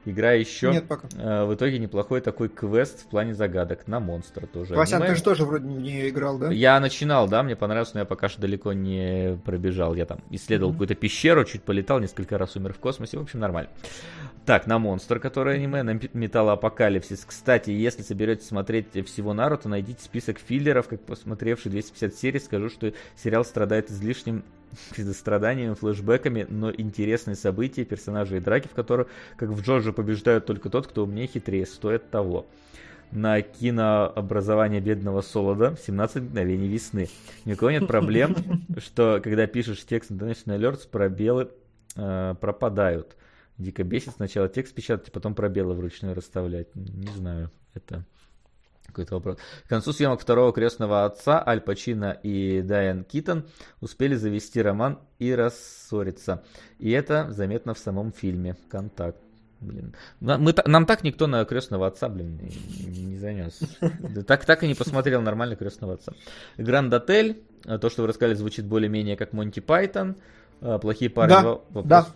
Игра 0.05 0.31
еще 0.31 0.71
Нет 0.71 0.87
пока. 0.87 1.07
Э, 1.15 1.45
в 1.45 1.53
итоге 1.53 1.77
неплохой 1.77 2.21
такой 2.21 2.49
квест 2.49 3.01
в 3.01 3.05
плане 3.05 3.35
загадок 3.35 3.87
на 3.87 3.99
монстра 3.99 4.47
тоже. 4.47 4.73
Васян, 4.73 5.01
ты 5.03 5.15
же 5.15 5.21
тоже 5.21 5.45
вроде 5.45 5.65
в 5.65 5.79
нее 5.79 6.09
играл, 6.09 6.39
да? 6.39 6.51
Я 6.51 6.79
начинал, 6.79 7.27
да, 7.27 7.43
мне 7.43 7.55
понравилось, 7.55 7.93
но 7.93 7.99
я 7.99 8.05
пока 8.05 8.27
что 8.27 8.41
далеко 8.41 8.73
не 8.73 9.37
пробежал. 9.45 9.93
Я 9.93 10.05
там 10.05 10.19
исследовал 10.31 10.71
mm-hmm. 10.71 10.75
какую-то 10.75 10.95
пещеру, 10.95 11.45
чуть 11.45 11.61
полетал, 11.61 11.99
несколько 11.99 12.37
раз 12.39 12.55
умер 12.55 12.73
в 12.73 12.79
космосе, 12.79 13.19
в 13.19 13.21
общем, 13.21 13.39
нормально. 13.39 13.69
Так, 14.45 14.65
на 14.65 14.79
монстр, 14.79 15.19
который 15.19 15.55
аниме, 15.55 15.83
на 15.83 15.99
металлоапокалипсис. 16.13 17.23
Кстати, 17.25 17.69
если 17.69 18.01
соберетесь 18.01 18.47
смотреть 18.47 19.05
всего 19.05 19.33
Наруто, 19.33 19.69
найдите 19.69 20.03
список 20.03 20.39
филлеров, 20.39 20.87
как 20.87 21.01
посмотревший 21.01 21.69
250 21.69 22.15
серий, 22.15 22.39
скажу, 22.39 22.69
что 22.69 22.91
сериал 23.15 23.45
страдает 23.45 23.91
излишним 23.91 24.43
страданиями, 25.13 25.73
флешбеками, 25.73 26.45
но 26.49 26.71
интересные 26.71 27.35
события, 27.35 27.85
персонажи 27.85 28.37
и 28.37 28.39
драки, 28.39 28.67
в 28.67 28.73
которых, 28.73 29.07
как 29.37 29.49
в 29.49 29.61
Джорджи, 29.61 29.93
побеждают 29.93 30.45
только 30.45 30.69
тот, 30.69 30.87
кто 30.87 31.03
умнее 31.03 31.27
хитрее, 31.27 31.65
стоит 31.65 32.09
того. 32.09 32.45
На 33.11 33.41
кинообразование 33.41 34.79
бедного 34.79 35.21
Солода 35.21 35.75
17 35.85 36.23
мгновений 36.23 36.69
весны. 36.69 37.09
Ни 37.43 37.53
у 37.53 37.57
кого 37.57 37.71
нет 37.71 37.85
проблем, 37.85 38.35
что 38.77 39.19
когда 39.21 39.47
пишешь 39.47 39.85
текст 39.85 40.11
International 40.11 40.57
Alerts, 40.57 40.87
пробелы 40.89 41.49
э, 41.97 42.35
пропадают. 42.39 43.17
Дико 43.57 43.83
бесит 43.83 44.13
сначала 44.15 44.47
текст 44.47 44.73
печатать, 44.73 45.09
а 45.09 45.11
потом 45.11 45.35
пробелы 45.35 45.73
вручную 45.73 46.15
расставлять. 46.15 46.73
Не 46.73 47.11
знаю, 47.11 47.51
это 47.73 48.05
какой-то 48.91 49.15
вопрос. 49.15 49.37
К 49.65 49.69
концу 49.69 49.93
съемок 49.93 50.21
второго 50.21 50.53
крестного 50.53 51.05
отца 51.05 51.43
Аль 51.45 51.61
Пачино 51.61 52.11
и 52.23 52.61
Дайан 52.61 53.03
Китон 53.03 53.45
успели 53.79 54.15
завести 54.15 54.61
роман 54.61 54.99
и 55.19 55.33
рассориться. 55.33 56.43
И 56.79 56.91
это 56.91 57.31
заметно 57.31 57.73
в 57.73 57.79
самом 57.79 58.11
фильме 58.11 58.55
«Контакт». 58.69 59.17
Блин. 59.61 59.93
Мы, 60.19 60.55
нам 60.65 60.87
так 60.87 61.03
никто 61.03 61.27
на 61.27 61.45
крестного 61.45 61.85
отца, 61.85 62.09
блин, 62.09 62.39
не, 62.41 63.05
не 63.05 63.17
занес. 63.17 63.59
Так, 64.25 64.43
так 64.43 64.63
и 64.63 64.67
не 64.67 64.73
посмотрел 64.73 65.21
нормально 65.21 65.55
крестного 65.55 65.93
отца. 65.93 66.13
Гранд 66.57 66.91
Отель, 66.91 67.43
то, 67.63 67.89
что 67.91 68.01
вы 68.01 68.07
рассказали, 68.07 68.33
звучит 68.33 68.65
более-менее 68.65 69.17
как 69.17 69.33
Монти 69.33 69.59
Пайтон. 69.59 70.15
А, 70.61 70.79
плохие 70.79 71.11
парни. 71.11 71.33
Да, 71.33 71.43
вопрос. 71.43 71.85
да. 71.85 72.07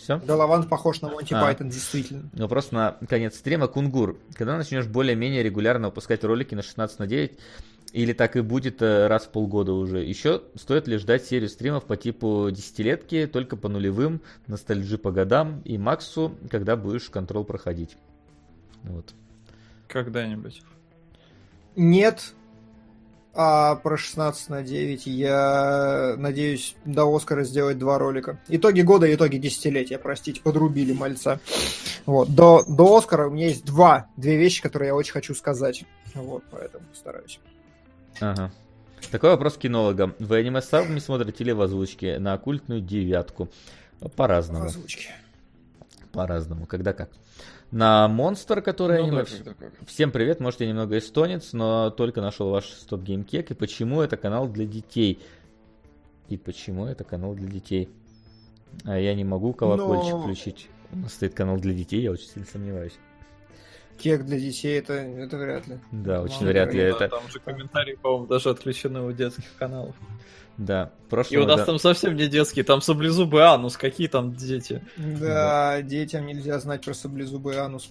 Все? 0.00 0.18
Головант 0.18 0.68
похож 0.68 1.00
на 1.00 1.08
Монти 1.08 1.34
а. 1.34 1.40
Пайтон, 1.40 1.68
действительно. 1.68 2.30
Вопрос 2.32 2.72
на 2.72 2.96
конец 3.08 3.36
стрима. 3.36 3.68
Кунгур, 3.68 4.18
когда 4.34 4.56
начнешь 4.56 4.86
более-менее 4.86 5.42
регулярно 5.42 5.88
выпускать 5.88 6.24
ролики 6.24 6.54
на 6.54 6.62
16 6.62 6.98
на 6.98 7.06
9, 7.06 7.38
или 7.92 8.12
так 8.12 8.36
и 8.36 8.40
будет 8.40 8.82
э, 8.82 9.06
раз 9.06 9.24
в 9.24 9.30
полгода 9.30 9.72
уже. 9.72 10.04
Еще 10.04 10.42
стоит 10.54 10.88
ли 10.88 10.98
ждать 10.98 11.24
серию 11.24 11.48
стримов 11.48 11.84
по 11.84 11.96
типу 11.96 12.48
десятилетки, 12.50 13.28
только 13.30 13.56
по 13.56 13.68
нулевым, 13.68 14.20
ностальжи 14.46 14.98
по 14.98 15.10
годам 15.10 15.62
и 15.64 15.78
Максу, 15.78 16.36
когда 16.50 16.76
будешь 16.76 17.08
контрол 17.08 17.44
проходить. 17.44 17.96
Вот. 18.82 19.14
Когда-нибудь. 19.88 20.62
Нет, 21.76 22.34
а 23.40 23.76
про 23.76 23.96
16 23.96 24.48
на 24.48 24.62
9 24.64 25.06
я 25.06 26.16
надеюсь 26.18 26.74
до 26.84 27.04
Оскара 27.14 27.44
сделать 27.44 27.78
два 27.78 27.96
ролика. 27.96 28.40
Итоги 28.48 28.80
года 28.80 29.06
и 29.06 29.14
итоги 29.14 29.36
десятилетия, 29.36 29.96
простите, 29.96 30.40
подрубили 30.40 30.92
мальца. 30.92 31.38
Вот. 32.04 32.34
До, 32.34 32.64
до 32.66 32.96
Оскара 32.96 33.28
у 33.28 33.30
меня 33.30 33.46
есть 33.46 33.64
два, 33.64 34.08
две 34.16 34.36
вещи, 34.36 34.60
которые 34.60 34.88
я 34.88 34.96
очень 34.96 35.12
хочу 35.12 35.36
сказать. 35.36 35.84
Вот, 36.14 36.42
поэтому 36.50 36.84
стараюсь. 36.92 37.38
Ага. 38.18 38.50
Такой 39.12 39.30
вопрос 39.30 39.56
кинологам. 39.56 40.16
Вы 40.18 40.38
аниме 40.38 40.60
сами 40.60 40.98
смотрите 40.98 41.44
или 41.44 41.52
в 41.52 41.60
озвучке 41.60 42.18
на 42.18 42.32
оккультную 42.32 42.80
девятку? 42.80 43.50
По-разному. 44.16 44.64
В 44.64 44.66
озвучке. 44.66 45.10
По-разному. 46.10 46.66
Когда 46.66 46.92
как. 46.92 47.10
На 47.70 48.08
Монстр, 48.08 48.62
который 48.62 48.98
ну, 48.98 49.18
аниме... 49.18 49.24
Да, 49.44 49.54
Всем 49.86 50.10
привет, 50.10 50.40
может 50.40 50.60
я 50.60 50.68
немного 50.68 50.96
эстонец, 50.96 51.52
но 51.52 51.90
только 51.90 52.22
нашел 52.22 52.48
ваш 52.50 52.64
StopGame 52.66 53.02
кек. 53.02 53.50
И 53.50 53.54
почему 53.54 54.00
это 54.00 54.16
канал 54.16 54.48
для 54.48 54.64
детей? 54.64 55.20
И 56.28 56.38
почему 56.38 56.86
это 56.86 57.04
канал 57.04 57.34
для 57.34 57.48
детей? 57.48 57.90
А 58.84 58.98
я 58.98 59.14
не 59.14 59.24
могу 59.24 59.52
колокольчик 59.52 60.14
но... 60.14 60.22
включить. 60.22 60.68
У 60.92 60.98
нас 60.98 61.12
стоит 61.12 61.34
канал 61.34 61.58
для 61.58 61.74
детей, 61.74 62.00
я 62.00 62.10
очень 62.10 62.28
сильно 62.28 62.46
сомневаюсь. 62.46 62.98
Кек 63.98 64.24
для 64.24 64.38
детей, 64.38 64.78
это, 64.78 64.94
это 64.94 65.36
вряд 65.36 65.66
ли. 65.66 65.78
Да, 65.92 66.22
очень 66.22 66.42
ну, 66.42 66.46
вряд 66.46 66.72
ли. 66.72 66.80
Да, 66.80 66.86
это... 66.86 67.08
Там 67.08 67.28
же 67.28 67.40
комментарии, 67.40 67.98
по-моему, 68.00 68.26
даже 68.26 68.48
отключены 68.48 69.02
у 69.02 69.12
детских 69.12 69.54
каналов. 69.58 69.94
Да, 70.58 70.90
прошлого, 71.08 71.40
И 71.40 71.44
у 71.44 71.46
нас 71.46 71.60
да. 71.60 71.66
там 71.66 71.78
совсем 71.78 72.16
не 72.16 72.26
детские, 72.26 72.64
там 72.64 72.80
саблезубый 72.80 73.42
анус, 73.44 73.76
какие 73.76 74.08
там 74.08 74.34
дети? 74.34 74.82
Да, 74.96 75.76
да. 75.76 75.82
детям 75.82 76.26
нельзя 76.26 76.58
знать 76.58 76.84
про 76.84 76.94
саблезубый 76.94 77.56
анус. 77.58 77.90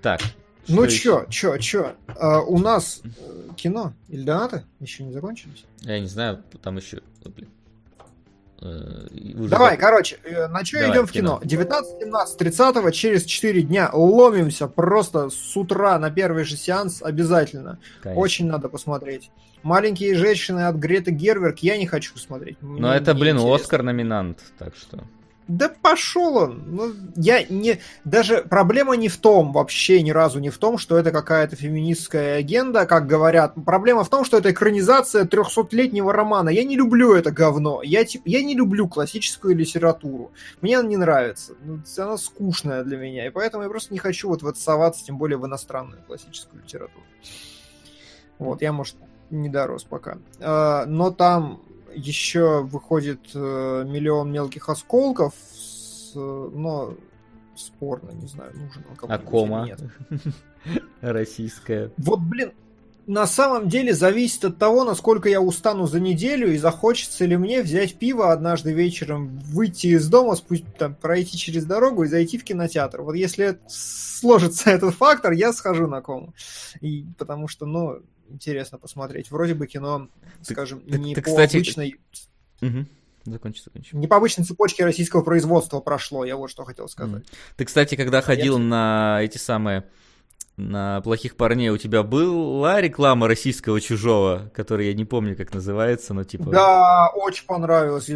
Так. 0.00 0.20
Ну 0.68 0.86
чё, 0.86 1.26
чё, 1.28 1.58
чё? 1.58 1.96
А, 2.06 2.40
у 2.40 2.58
нас 2.58 3.02
э, 3.04 3.48
кино 3.56 3.92
или 4.08 4.22
донаты 4.22 4.62
еще 4.78 5.02
не 5.02 5.12
закончились? 5.12 5.64
Я 5.80 5.98
не 5.98 6.06
знаю, 6.06 6.44
там 6.62 6.76
еще... 6.76 7.00
Блин. 7.24 7.48
Э, 8.62 9.06
уже 9.36 9.48
Давай, 9.48 9.76
как... 9.76 9.80
короче, 9.80 10.18
э, 10.22 10.46
на 10.48 10.64
что 10.64 10.78
идем 10.90 11.06
в 11.06 11.12
кино? 11.12 11.38
кино? 11.38 11.48
19, 11.48 12.00
17, 12.00 12.38
30 12.38 12.94
через 12.94 13.24
4 13.24 13.62
дня 13.62 13.90
ломимся 13.92 14.68
просто 14.68 15.30
с 15.30 15.56
утра 15.56 15.98
на 15.98 16.10
первый 16.10 16.44
же 16.44 16.56
сеанс 16.56 17.02
обязательно. 17.02 17.78
Конечно. 18.02 18.20
Очень 18.20 18.46
надо 18.48 18.68
посмотреть. 18.68 19.30
Маленькие 19.62 20.14
женщины 20.14 20.66
от 20.66 20.76
Греты 20.76 21.10
Герверк 21.10 21.58
я 21.60 21.76
не 21.78 21.86
хочу 21.86 22.16
смотреть. 22.18 22.58
Но 22.60 22.94
это, 22.94 23.14
блин, 23.14 23.38
Оскар 23.38 23.82
номинант, 23.82 24.38
так 24.58 24.74
что. 24.76 25.04
Да 25.50 25.68
пошел 25.68 26.36
он. 26.36 26.62
Ну, 26.68 26.92
я 27.16 27.42
не... 27.42 27.80
Даже 28.04 28.44
проблема 28.48 28.94
не 28.94 29.08
в 29.08 29.16
том, 29.16 29.52
вообще 29.52 30.00
ни 30.00 30.12
разу 30.12 30.38
не 30.38 30.48
в 30.48 30.58
том, 30.58 30.78
что 30.78 30.96
это 30.96 31.10
какая-то 31.10 31.56
феминистская 31.56 32.36
агенда, 32.36 32.86
как 32.86 33.08
говорят. 33.08 33.54
Проблема 33.66 34.04
в 34.04 34.08
том, 34.08 34.24
что 34.24 34.38
это 34.38 34.52
экранизация 34.52 35.24
300-летнего 35.24 36.12
романа. 36.12 36.50
Я 36.50 36.62
не 36.62 36.76
люблю 36.76 37.14
это 37.14 37.32
говно. 37.32 37.82
Я, 37.82 38.04
тип, 38.04 38.22
я 38.26 38.44
не 38.44 38.54
люблю 38.54 38.86
классическую 38.86 39.56
литературу. 39.56 40.30
Мне 40.60 40.78
она 40.78 40.88
не 40.88 40.96
нравится. 40.96 41.54
Ну, 41.64 41.80
она 41.98 42.16
скучная 42.16 42.84
для 42.84 42.96
меня. 42.96 43.26
И 43.26 43.30
поэтому 43.30 43.64
я 43.64 43.68
просто 43.68 43.92
не 43.92 43.98
хочу 43.98 44.28
вот 44.28 44.42
в 44.42 44.46
это 44.46 44.60
соваться, 44.60 45.04
тем 45.04 45.18
более 45.18 45.36
в 45.36 45.46
иностранную 45.46 46.00
классическую 46.06 46.62
литературу. 46.62 47.04
Вот, 48.38 48.62
я, 48.62 48.72
может, 48.72 48.94
не 49.30 49.48
дорос 49.48 49.82
пока. 49.82 50.18
А, 50.38 50.86
но 50.86 51.10
там 51.10 51.60
еще 51.94 52.62
выходит 52.62 53.30
э, 53.34 53.84
миллион 53.86 54.32
мелких 54.32 54.68
осколков, 54.68 55.34
но 56.14 56.94
спорно, 57.54 58.10
не 58.12 58.26
знаю, 58.26 58.52
нужен 58.56 58.84
он 58.90 58.96
кому-нибудь 58.96 59.26
а 59.26 59.30
кома? 59.30 59.68
Российская. 61.00 61.90
Вот, 61.96 62.20
блин, 62.20 62.52
на 63.06 63.26
самом 63.26 63.68
деле 63.68 63.92
зависит 63.92 64.44
от 64.44 64.58
того, 64.58 64.84
насколько 64.84 65.28
я 65.28 65.40
устану 65.40 65.86
за 65.86 66.00
неделю 66.00 66.52
и 66.52 66.58
захочется 66.58 67.24
ли 67.24 67.36
мне 67.36 67.62
взять 67.62 67.96
пиво 67.96 68.32
однажды 68.32 68.72
вечером, 68.72 69.38
выйти 69.40 69.88
из 69.88 70.08
дома, 70.08 70.34
спу- 70.34 70.64
там, 70.78 70.94
пройти 70.94 71.36
через 71.36 71.64
дорогу 71.64 72.04
и 72.04 72.08
зайти 72.08 72.38
в 72.38 72.44
кинотеатр. 72.44 73.02
Вот 73.02 73.14
если 73.14 73.58
сложится 73.66 74.70
этот 74.70 74.94
фактор, 74.94 75.32
я 75.32 75.52
схожу 75.52 75.86
на 75.86 76.00
кому. 76.02 76.34
И, 76.80 77.04
потому 77.18 77.48
что, 77.48 77.66
ну, 77.66 78.00
интересно 78.30 78.78
посмотреть. 78.78 79.30
Вроде 79.30 79.54
бы 79.54 79.66
кино, 79.66 80.08
ты, 80.46 80.52
скажем, 80.54 80.80
ты, 80.80 80.98
не 80.98 81.14
ты, 81.14 81.22
по 81.22 81.28
кстати... 81.28 81.56
обычной... 81.56 82.00
Угу. 82.62 82.86
Закончи, 83.26 83.62
закончи. 83.62 83.94
Не 83.94 84.06
по 84.06 84.16
обычной 84.16 84.44
цепочке 84.44 84.84
российского 84.84 85.22
производства 85.22 85.80
прошло, 85.80 86.24
я 86.24 86.36
вот 86.36 86.50
что 86.50 86.64
хотел 86.64 86.88
сказать. 86.88 87.24
Ты, 87.56 87.64
кстати, 87.64 87.94
когда 87.94 88.22
ходил 88.22 88.58
на 88.58 89.18
эти 89.22 89.36
самые 89.36 89.84
на 90.60 91.00
плохих 91.00 91.36
парней 91.36 91.70
у 91.70 91.78
тебя 91.78 92.02
была 92.02 92.80
реклама 92.80 93.26
российского 93.26 93.80
чужого, 93.80 94.50
который 94.54 94.88
я 94.88 94.94
не 94.94 95.04
помню, 95.04 95.36
как 95.36 95.54
называется, 95.54 96.14
но 96.14 96.24
типа. 96.24 96.50
Да, 96.50 97.10
очень 97.14 97.46
понравилось, 97.46 98.10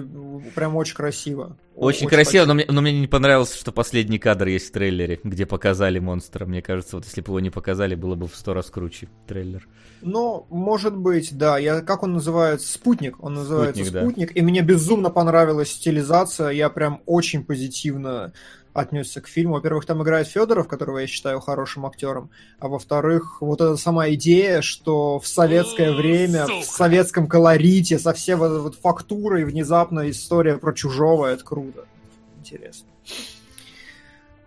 прям 0.54 0.76
очень 0.76 0.94
красиво. 0.94 1.56
Очень, 1.74 2.06
очень 2.06 2.08
красиво, 2.08 2.44
но 2.44 2.54
мне, 2.54 2.66
но 2.68 2.80
мне 2.80 3.00
не 3.00 3.08
понравилось, 3.08 3.54
что 3.54 3.72
последний 3.72 4.18
кадр 4.18 4.46
есть 4.46 4.68
в 4.68 4.72
трейлере, 4.72 5.18
где 5.24 5.44
показали 5.44 5.98
монстра. 5.98 6.46
Мне 6.46 6.62
кажется, 6.62 6.96
вот 6.96 7.04
если 7.04 7.20
бы 7.20 7.30
его 7.30 7.40
не 7.40 7.50
показали, 7.50 7.96
было 7.96 8.14
бы 8.14 8.28
в 8.28 8.36
сто 8.36 8.54
раз 8.54 8.70
круче 8.70 9.08
трейлер. 9.26 9.66
Ну, 10.00 10.46
может 10.50 10.96
быть, 10.96 11.36
да. 11.36 11.58
Я, 11.58 11.80
как 11.80 12.04
он 12.04 12.12
называется? 12.12 12.72
Спутник. 12.72 13.22
Он 13.24 13.34
называется 13.34 13.84
Спутник, 13.84 14.02
Спутник. 14.02 14.34
Да. 14.34 14.40
И 14.40 14.42
мне 14.42 14.60
безумно 14.60 15.10
понравилась 15.10 15.72
стилизация. 15.72 16.50
Я 16.50 16.70
прям 16.70 17.00
очень 17.06 17.44
позитивно 17.44 18.32
отнесся 18.74 19.20
к 19.20 19.28
фильму. 19.28 19.54
Во-первых, 19.54 19.86
там 19.86 20.02
играет 20.02 20.26
Федоров, 20.26 20.68
которого 20.68 20.98
я 20.98 21.06
считаю 21.06 21.40
хорошим 21.40 21.86
актером, 21.86 22.30
а 22.58 22.68
во-вторых, 22.68 23.40
вот 23.40 23.60
эта 23.60 23.76
сама 23.76 24.10
идея, 24.10 24.60
что 24.60 25.18
в 25.18 25.26
советское 25.26 25.92
время, 25.92 26.46
в 26.46 26.64
советском 26.64 27.28
колорите, 27.28 27.98
со 27.98 28.12
всей 28.12 28.34
вот, 28.34 28.60
вот 28.60 28.74
фактурой 28.74 29.44
внезапно 29.44 30.10
история 30.10 30.58
про 30.58 30.72
чужого, 30.72 31.26
это 31.26 31.44
круто. 31.44 31.86
Интересно. 32.40 32.88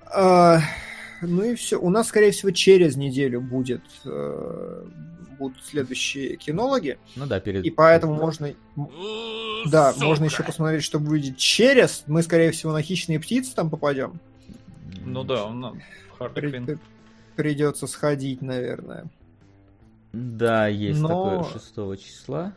А, 0.05 0.59
ну 1.21 1.43
и 1.43 1.55
все. 1.55 1.79
У 1.79 1.89
нас, 1.89 2.07
скорее 2.07 2.31
всего, 2.31 2.51
через 2.51 2.97
неделю 2.97 3.41
будет 3.41 3.81
э, 4.05 4.83
будут 5.37 5.63
следующие 5.63 6.35
кинологи. 6.35 6.97
Ну 7.15 7.25
да, 7.25 7.39
перед... 7.39 7.65
И 7.65 7.71
поэтому 7.71 8.15
можно... 8.15 8.53
Да, 9.65 9.93
Сука. 9.93 10.05
можно 10.05 10.25
еще 10.25 10.43
посмотреть, 10.43 10.83
что 10.83 10.99
будет 10.99 11.37
через. 11.37 12.03
Мы, 12.07 12.21
скорее 12.23 12.51
всего, 12.51 12.71
на 12.71 12.81
хищные 12.81 13.19
птицы 13.19 13.55
там 13.55 13.69
попадем. 13.69 14.19
Ну 15.05 15.23
да, 15.23 15.45
он 15.45 15.81
При, 16.33 16.77
Придется 17.35 17.87
сходить, 17.87 18.41
наверное. 18.41 19.05
Да, 20.13 20.67
есть 20.67 20.99
но... 20.99 21.41
такое 21.43 21.59
6 21.95 22.03
числа. 22.03 22.53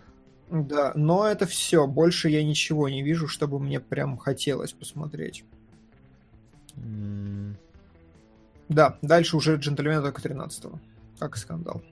Да, 0.50 0.92
но 0.94 1.26
это 1.26 1.46
все. 1.46 1.86
Больше 1.86 2.28
я 2.28 2.42
ничего 2.42 2.88
не 2.88 3.02
вижу, 3.02 3.28
чтобы 3.28 3.60
мне 3.60 3.78
прям 3.78 4.18
хотелось 4.18 4.72
посмотреть. 4.72 5.44
Mm. 6.76 7.54
Да, 8.68 8.98
дальше 9.02 9.36
уже 9.36 9.56
джентльмен 9.56 10.02
только 10.02 10.22
13 10.22 10.64
-го. 10.64 10.78
Как 11.18 11.36
скандал. 11.36 11.82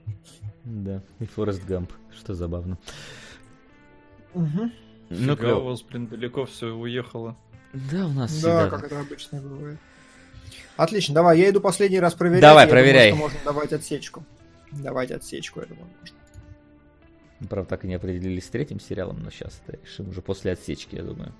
Да, 0.65 1.01
и 1.19 1.25
Форест 1.25 1.65
Гамп, 1.65 1.91
что 2.11 2.33
забавно. 2.33 2.77
Угу. 4.33 4.71
Ну, 5.09 5.35
Фига, 5.35 5.55
у 5.55 5.65
вас, 5.65 5.81
блин, 5.81 6.07
далеко 6.07 6.45
все 6.45 6.67
уехало. 6.67 7.37
Да, 7.73 8.05
у 8.05 8.11
нас 8.11 8.41
Да, 8.41 8.69
как 8.69 8.83
это 8.83 8.99
обычно 8.99 9.41
бывает. 9.41 9.79
Отлично, 10.77 11.13
давай, 11.13 11.39
я 11.39 11.49
иду 11.49 11.61
последний 11.61 11.99
раз 11.99 12.13
проверять. 12.13 12.41
Давай, 12.41 12.65
я 12.65 12.71
проверяй. 12.71 13.11
Думаю, 13.11 13.29
можно 13.29 13.39
давать 13.43 13.73
отсечку. 13.73 14.23
Давать 14.71 15.11
отсечку, 15.11 15.59
я 15.59 15.65
думаю, 15.65 15.87
можно. 15.99 16.17
Правда, 17.49 17.69
так 17.69 17.85
и 17.85 17.87
не 17.87 17.95
определились 17.95 18.45
с 18.45 18.49
третьим 18.49 18.79
сериалом, 18.79 19.21
но 19.23 19.29
сейчас 19.29 19.61
это 19.65 19.79
решим 19.81 20.09
уже 20.09 20.21
после 20.21 20.51
отсечки, 20.51 20.95
я 20.95 21.03
думаю. 21.03 21.33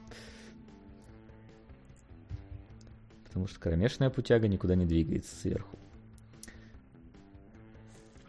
Потому 3.25 3.47
что 3.47 3.59
кромешная 3.59 4.09
путяга 4.09 4.47
никуда 4.47 4.75
не 4.75 4.85
двигается 4.85 5.35
сверху. 5.35 5.77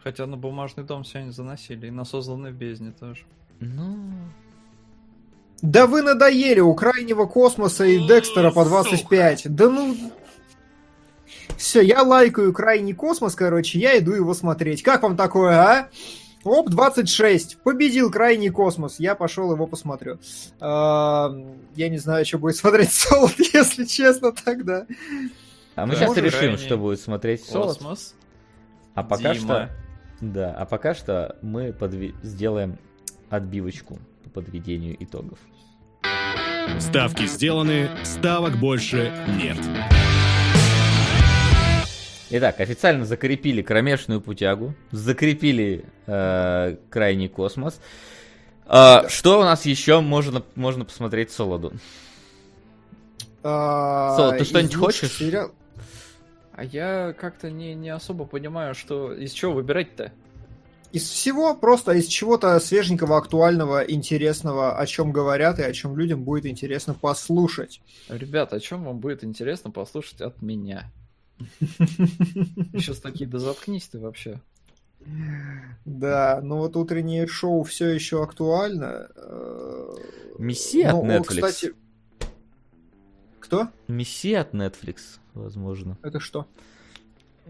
Хотя 0.03 0.25
на 0.25 0.35
бумажный 0.35 0.83
дом 0.83 1.05
сегодня 1.05 1.31
заносили, 1.31 1.87
и 1.87 1.91
на 1.91 2.05
созданный 2.05 2.51
в 2.51 2.55
бездне 2.55 2.91
тоже. 2.91 3.23
Ну... 3.59 3.97
Да 5.61 5.85
вы 5.85 6.01
надоели 6.01 6.59
у 6.59 6.73
крайнего 6.73 7.27
космоса 7.27 7.85
и 7.85 8.07
Декстера 8.07 8.49
по 8.49 8.65
25. 8.65 9.53
Да 9.55 9.69
ну... 9.69 9.95
Все, 11.55 11.81
я 11.81 12.01
лайкаю 12.01 12.51
крайний 12.51 12.93
космос, 12.93 13.35
короче, 13.35 13.77
я 13.77 13.97
иду 13.99 14.13
его 14.13 14.33
смотреть. 14.33 14.81
Как 14.81 15.03
вам 15.03 15.15
такое, 15.15 15.55
а? 15.55 15.89
Оп, 16.43 16.69
26. 16.69 17.59
Победил 17.59 18.09
крайний 18.09 18.49
космос. 18.49 18.99
Я 18.99 19.13
пошел 19.13 19.51
его 19.51 19.67
посмотрю. 19.67 20.17
А, 20.59 21.31
я 21.75 21.89
не 21.89 21.99
знаю, 21.99 22.25
что 22.25 22.39
будет 22.39 22.55
смотреть 22.57 22.91
Солод, 22.91 23.37
если 23.37 23.85
честно, 23.85 24.31
тогда. 24.31 24.87
А 25.75 25.85
мы 25.85 25.95
сейчас 25.95 26.17
решим, 26.17 26.57
что 26.57 26.77
будет 26.77 26.99
смотреть 26.99 27.43
Солод. 27.43 27.77
Космос. 27.77 28.15
А 28.95 29.03
пока 29.03 29.35
что... 29.35 29.69
Да, 30.21 30.53
а 30.53 30.65
пока 30.65 30.93
что 30.93 31.35
мы 31.41 31.73
подви... 31.73 32.13
сделаем 32.21 32.77
отбивочку 33.29 33.99
по 34.23 34.29
подведению 34.29 34.95
итогов. 35.03 35.39
Ставки 36.79 37.25
сделаны, 37.25 37.89
ставок 38.03 38.57
больше 38.57 39.11
нет. 39.27 39.57
Итак, 42.29 42.59
официально 42.59 43.03
закрепили 43.03 43.61
кромешную 43.61 44.21
путягу, 44.21 44.73
закрепили 44.91 45.85
э, 46.05 46.77
крайний 46.89 47.27
космос. 47.27 47.81
Э, 48.67 49.09
что 49.09 49.39
у 49.39 49.43
нас 49.43 49.65
еще 49.65 49.99
можно, 50.01 50.43
можно 50.55 50.85
посмотреть 50.85 51.31
Солоду? 51.31 51.73
А, 53.43 54.15
Солод, 54.15 54.37
ты 54.37 54.45
что-нибудь 54.45 54.75
хочешь? 54.75 55.11
Сериал... 55.11 55.51
А 56.53 56.63
я 56.63 57.13
как-то 57.13 57.49
не, 57.49 57.73
не 57.75 57.89
особо 57.89 58.25
понимаю, 58.25 58.75
что 58.75 59.13
из 59.13 59.31
чего 59.31 59.53
выбирать-то. 59.53 60.11
Из 60.91 61.03
всего, 61.03 61.55
просто 61.55 61.93
из 61.93 62.07
чего-то 62.07 62.59
свеженького, 62.59 63.17
актуального, 63.17 63.81
интересного, 63.81 64.77
о 64.77 64.85
чем 64.85 65.13
говорят 65.13 65.59
и 65.59 65.63
о 65.63 65.71
чем 65.71 65.97
людям 65.97 66.23
будет 66.23 66.45
интересно 66.45 66.93
послушать. 66.93 67.81
Ребята, 68.09 68.57
о 68.57 68.59
чем 68.59 68.83
вам 68.83 68.99
будет 68.99 69.23
интересно 69.23 69.71
послушать 69.71 70.19
от 70.19 70.41
меня? 70.41 70.91
Сейчас 71.59 72.99
такие, 72.99 73.29
да 73.29 73.39
заткнись 73.39 73.87
ты 73.87 73.99
вообще. 73.99 74.41
Да, 75.85 76.41
ну 76.43 76.57
вот 76.57 76.75
утреннее 76.75 77.25
шоу 77.25 77.63
все 77.63 77.87
еще 77.87 78.21
актуально. 78.21 79.09
Э, 79.15 79.95
Мессия 80.37 80.91
от 80.91 81.05
Netflix. 81.05 81.23
Кстати... 81.27 81.73
Кто? 83.39 83.69
Мессия 83.87 84.41
от 84.41 84.53
Netflix, 84.53 85.19
возможно. 85.33 85.97
Это 86.03 86.19
что? 86.19 86.45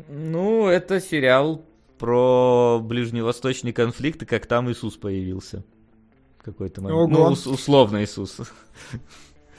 Ну, 0.10 0.68
это 0.68 1.00
сериал 1.00 1.64
про 1.98 2.80
ближневосточный 2.84 3.74
конфликт 3.74 4.24
и 4.24 4.26
как 4.26 4.46
там 4.48 4.72
Иисус 4.72 4.98
появился. 4.98 5.64
Какой-то 6.42 6.82
момент. 6.82 7.00
Ого. 7.00 7.08
Ну, 7.28 7.32
ус- 7.34 7.46
условно 7.46 8.04
Иисус. 8.04 8.38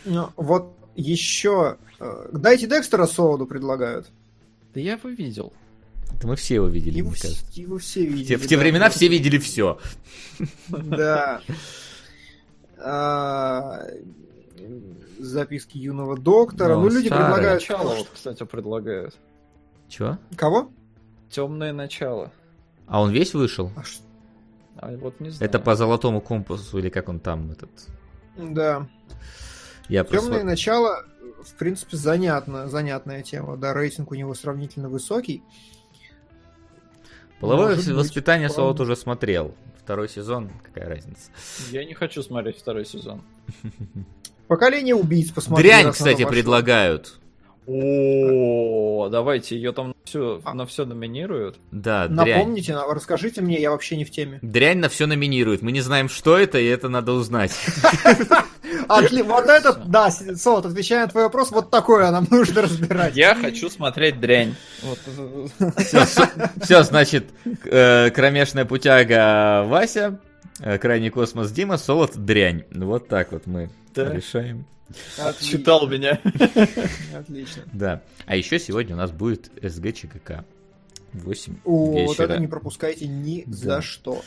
Ну, 0.05 0.31
вот 0.37 0.77
еще... 0.97 1.77
Э, 2.01 2.29
дайте 2.33 2.67
Декстера 2.67 3.07
Солоду 3.07 3.47
предлагают. 3.47 4.11
Да 4.75 4.81
я 4.81 4.95
его 4.95 5.09
видел. 5.11 5.53
Это 6.17 6.27
мы 6.27 6.35
все 6.37 6.57
его 6.57 6.67
видели, 6.67 6.99
его 6.99 7.11
мне 7.11 7.21
кажется. 7.21 7.45
Его 7.53 7.79
все 7.79 8.05
видели. 8.05 8.37
В 8.37 8.47
те, 8.49 8.57
да, 8.57 8.63
времена 8.63 8.91
все 8.91 9.09
видели 9.09 9.39
все. 9.39 9.79
Да. 10.69 11.41
Записки 15.19 15.79
юного 15.79 16.19
доктора. 16.19 16.77
Ну, 16.77 16.89
люди 16.89 17.09
предлагают... 17.09 17.63
Начало, 17.63 17.95
вот, 17.95 18.09
кстати, 18.13 18.45
предлагают. 18.45 19.15
Чего? 19.89 20.19
Кого? 20.37 20.71
Темное 21.31 21.73
начало. 21.73 22.33
А 22.87 23.01
он 23.01 23.11
весь 23.11 23.35
вышел? 23.35 23.71
А, 23.77 23.83
а 24.77 24.97
вот 24.97 25.21
не 25.21 25.31
знаю. 25.31 25.49
Это 25.49 25.59
по 25.59 25.75
золотому 25.77 26.21
компасу 26.21 26.79
или 26.79 26.89
как 26.89 27.09
он 27.09 27.21
там 27.21 27.53
этот? 27.53 27.71
Да. 28.37 28.89
Я 29.89 30.05
Темное 30.05 30.29
просто... 30.29 30.45
начало 30.45 31.05
в 31.43 31.55
принципе, 31.55 31.97
занятно, 31.97 32.69
занятная 32.69 33.23
тема. 33.23 33.57
Да, 33.57 33.75
рейтинг 33.75 34.11
у 34.11 34.15
него 34.15 34.35
сравнительно 34.35 34.89
высокий. 34.89 35.43
Половое 37.41 37.75
Может 37.75 37.89
воспитание 37.89 38.49
быть, 38.49 38.57
Солод 38.57 38.81
уже 38.81 38.95
смотрел. 38.95 39.55
Второй 39.83 40.09
сезон, 40.09 40.51
какая 40.63 40.89
разница? 40.89 41.31
Я 41.73 41.85
не 41.85 41.95
хочу 41.95 42.23
смотреть 42.23 42.59
второй 42.59 42.85
сезон. 42.85 43.23
Поколение 44.53 44.95
убийц 44.95 45.31
посмотри. 45.31 45.67
Дрянь, 45.67 45.93
кстати, 45.93 46.27
предлагают. 46.27 47.19
О, 47.67 49.09
давайте, 49.11 49.57
ее 49.57 49.73
там 49.73 49.95
все, 50.05 50.43
а. 50.45 50.53
на 50.53 50.67
все 50.67 50.85
номинируют. 50.85 51.57
Да, 51.71 52.07
Напомните, 52.07 52.75
дрянь. 52.75 52.85
расскажите 52.93 53.41
мне, 53.41 53.59
я 53.59 53.71
вообще 53.71 53.97
не 53.97 54.05
в 54.05 54.11
теме. 54.11 54.41
Дрянь 54.43 54.77
на 54.77 54.91
все 54.91 55.07
номинируют. 55.07 55.63
Мы 55.63 55.73
не 55.73 55.81
знаем, 55.81 56.11
что 56.11 56.37
это, 56.37 56.59
и 56.59 56.67
это 56.67 56.91
надо 56.91 57.13
узнать. 57.13 57.53
Вот 58.89 59.47
это, 59.47 59.73
да, 59.87 60.11
Солод, 60.11 60.67
отвечая 60.67 61.03
на 61.03 61.09
твой 61.09 61.23
вопрос, 61.25 61.51
вот 61.51 61.71
такое 61.71 62.11
нам 62.11 62.27
нужно 62.31 62.63
разбирать. 62.63 63.17
Я 63.17 63.35
хочу 63.35 63.71
смотреть 63.71 64.21
дрянь. 64.21 64.55
Все, 66.61 66.83
значит, 66.83 67.31
э, 67.65 68.11
кромешная 68.11 68.67
путяга 68.67 69.65
Вася, 69.67 70.21
э, 70.61 70.77
крайний 70.77 71.09
космос 71.09 71.51
Дима, 71.53 71.79
Солод 71.79 72.17
дрянь. 72.17 72.65
Вот 72.71 73.09
так 73.09 73.33
вот 73.33 73.47
мы 73.47 73.71
решаем. 73.97 74.67
Читал 75.41 75.89
меня. 75.89 76.21
Отлично. 77.15 77.63
Да. 77.73 78.03
А 78.27 78.37
еще 78.37 78.59
сегодня 78.59 78.95
у 78.95 78.99
нас 78.99 79.11
будет 79.11 79.51
СГ 79.63 79.95
ЧКК. 79.95 80.45
8 81.15 81.57
О, 81.65 81.93
вечера. 81.93 82.07
вот 82.07 82.21
это 82.21 82.39
не 82.39 82.47
пропускайте 82.47 83.07
ни 83.07 83.45
да. 83.47 83.53
за 83.53 83.83
что. 83.83 84.23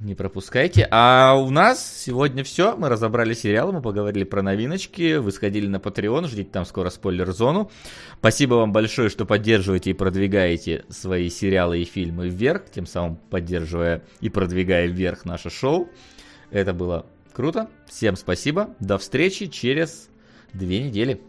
Не 0.00 0.14
пропускайте. 0.14 0.86
А 0.90 1.34
у 1.34 1.50
нас 1.50 2.02
сегодня 2.02 2.44
все. 2.44 2.76
Мы 2.76 2.88
разобрали 2.88 3.32
сериалы, 3.32 3.72
мы 3.72 3.80
поговорили 3.82 4.24
про 4.24 4.42
новиночки. 4.42 5.16
Вы 5.16 5.30
сходили 5.30 5.66
на 5.66 5.76
Patreon, 5.76 6.26
ждите 6.26 6.50
там 6.50 6.64
скоро 6.64 6.90
спойлер-зону. 6.90 7.70
Спасибо 8.18 8.54
вам 8.54 8.72
большое, 8.72 9.08
что 9.08 9.24
поддерживаете 9.24 9.90
и 9.90 9.94
продвигаете 9.94 10.84
свои 10.88 11.30
сериалы 11.30 11.80
и 11.80 11.84
фильмы 11.84 12.28
вверх, 12.28 12.70
тем 12.70 12.86
самым 12.86 13.16
поддерживая 13.16 14.02
и 14.20 14.28
продвигая 14.28 14.86
вверх 14.86 15.24
наше 15.24 15.48
шоу. 15.48 15.88
Это 16.50 16.74
было 16.74 17.06
круто. 17.34 17.68
Всем 17.86 18.16
спасибо. 18.16 18.74
До 18.80 18.96
встречи 18.96 19.46
через 19.48 20.08
две 20.54 20.84
недели. 20.84 21.20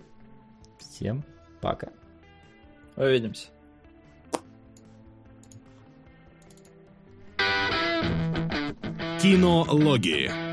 Всем 0.79 1.25
пока. 1.59 1.89
Увидимся. 2.95 3.47
Кинологии. 9.21 10.44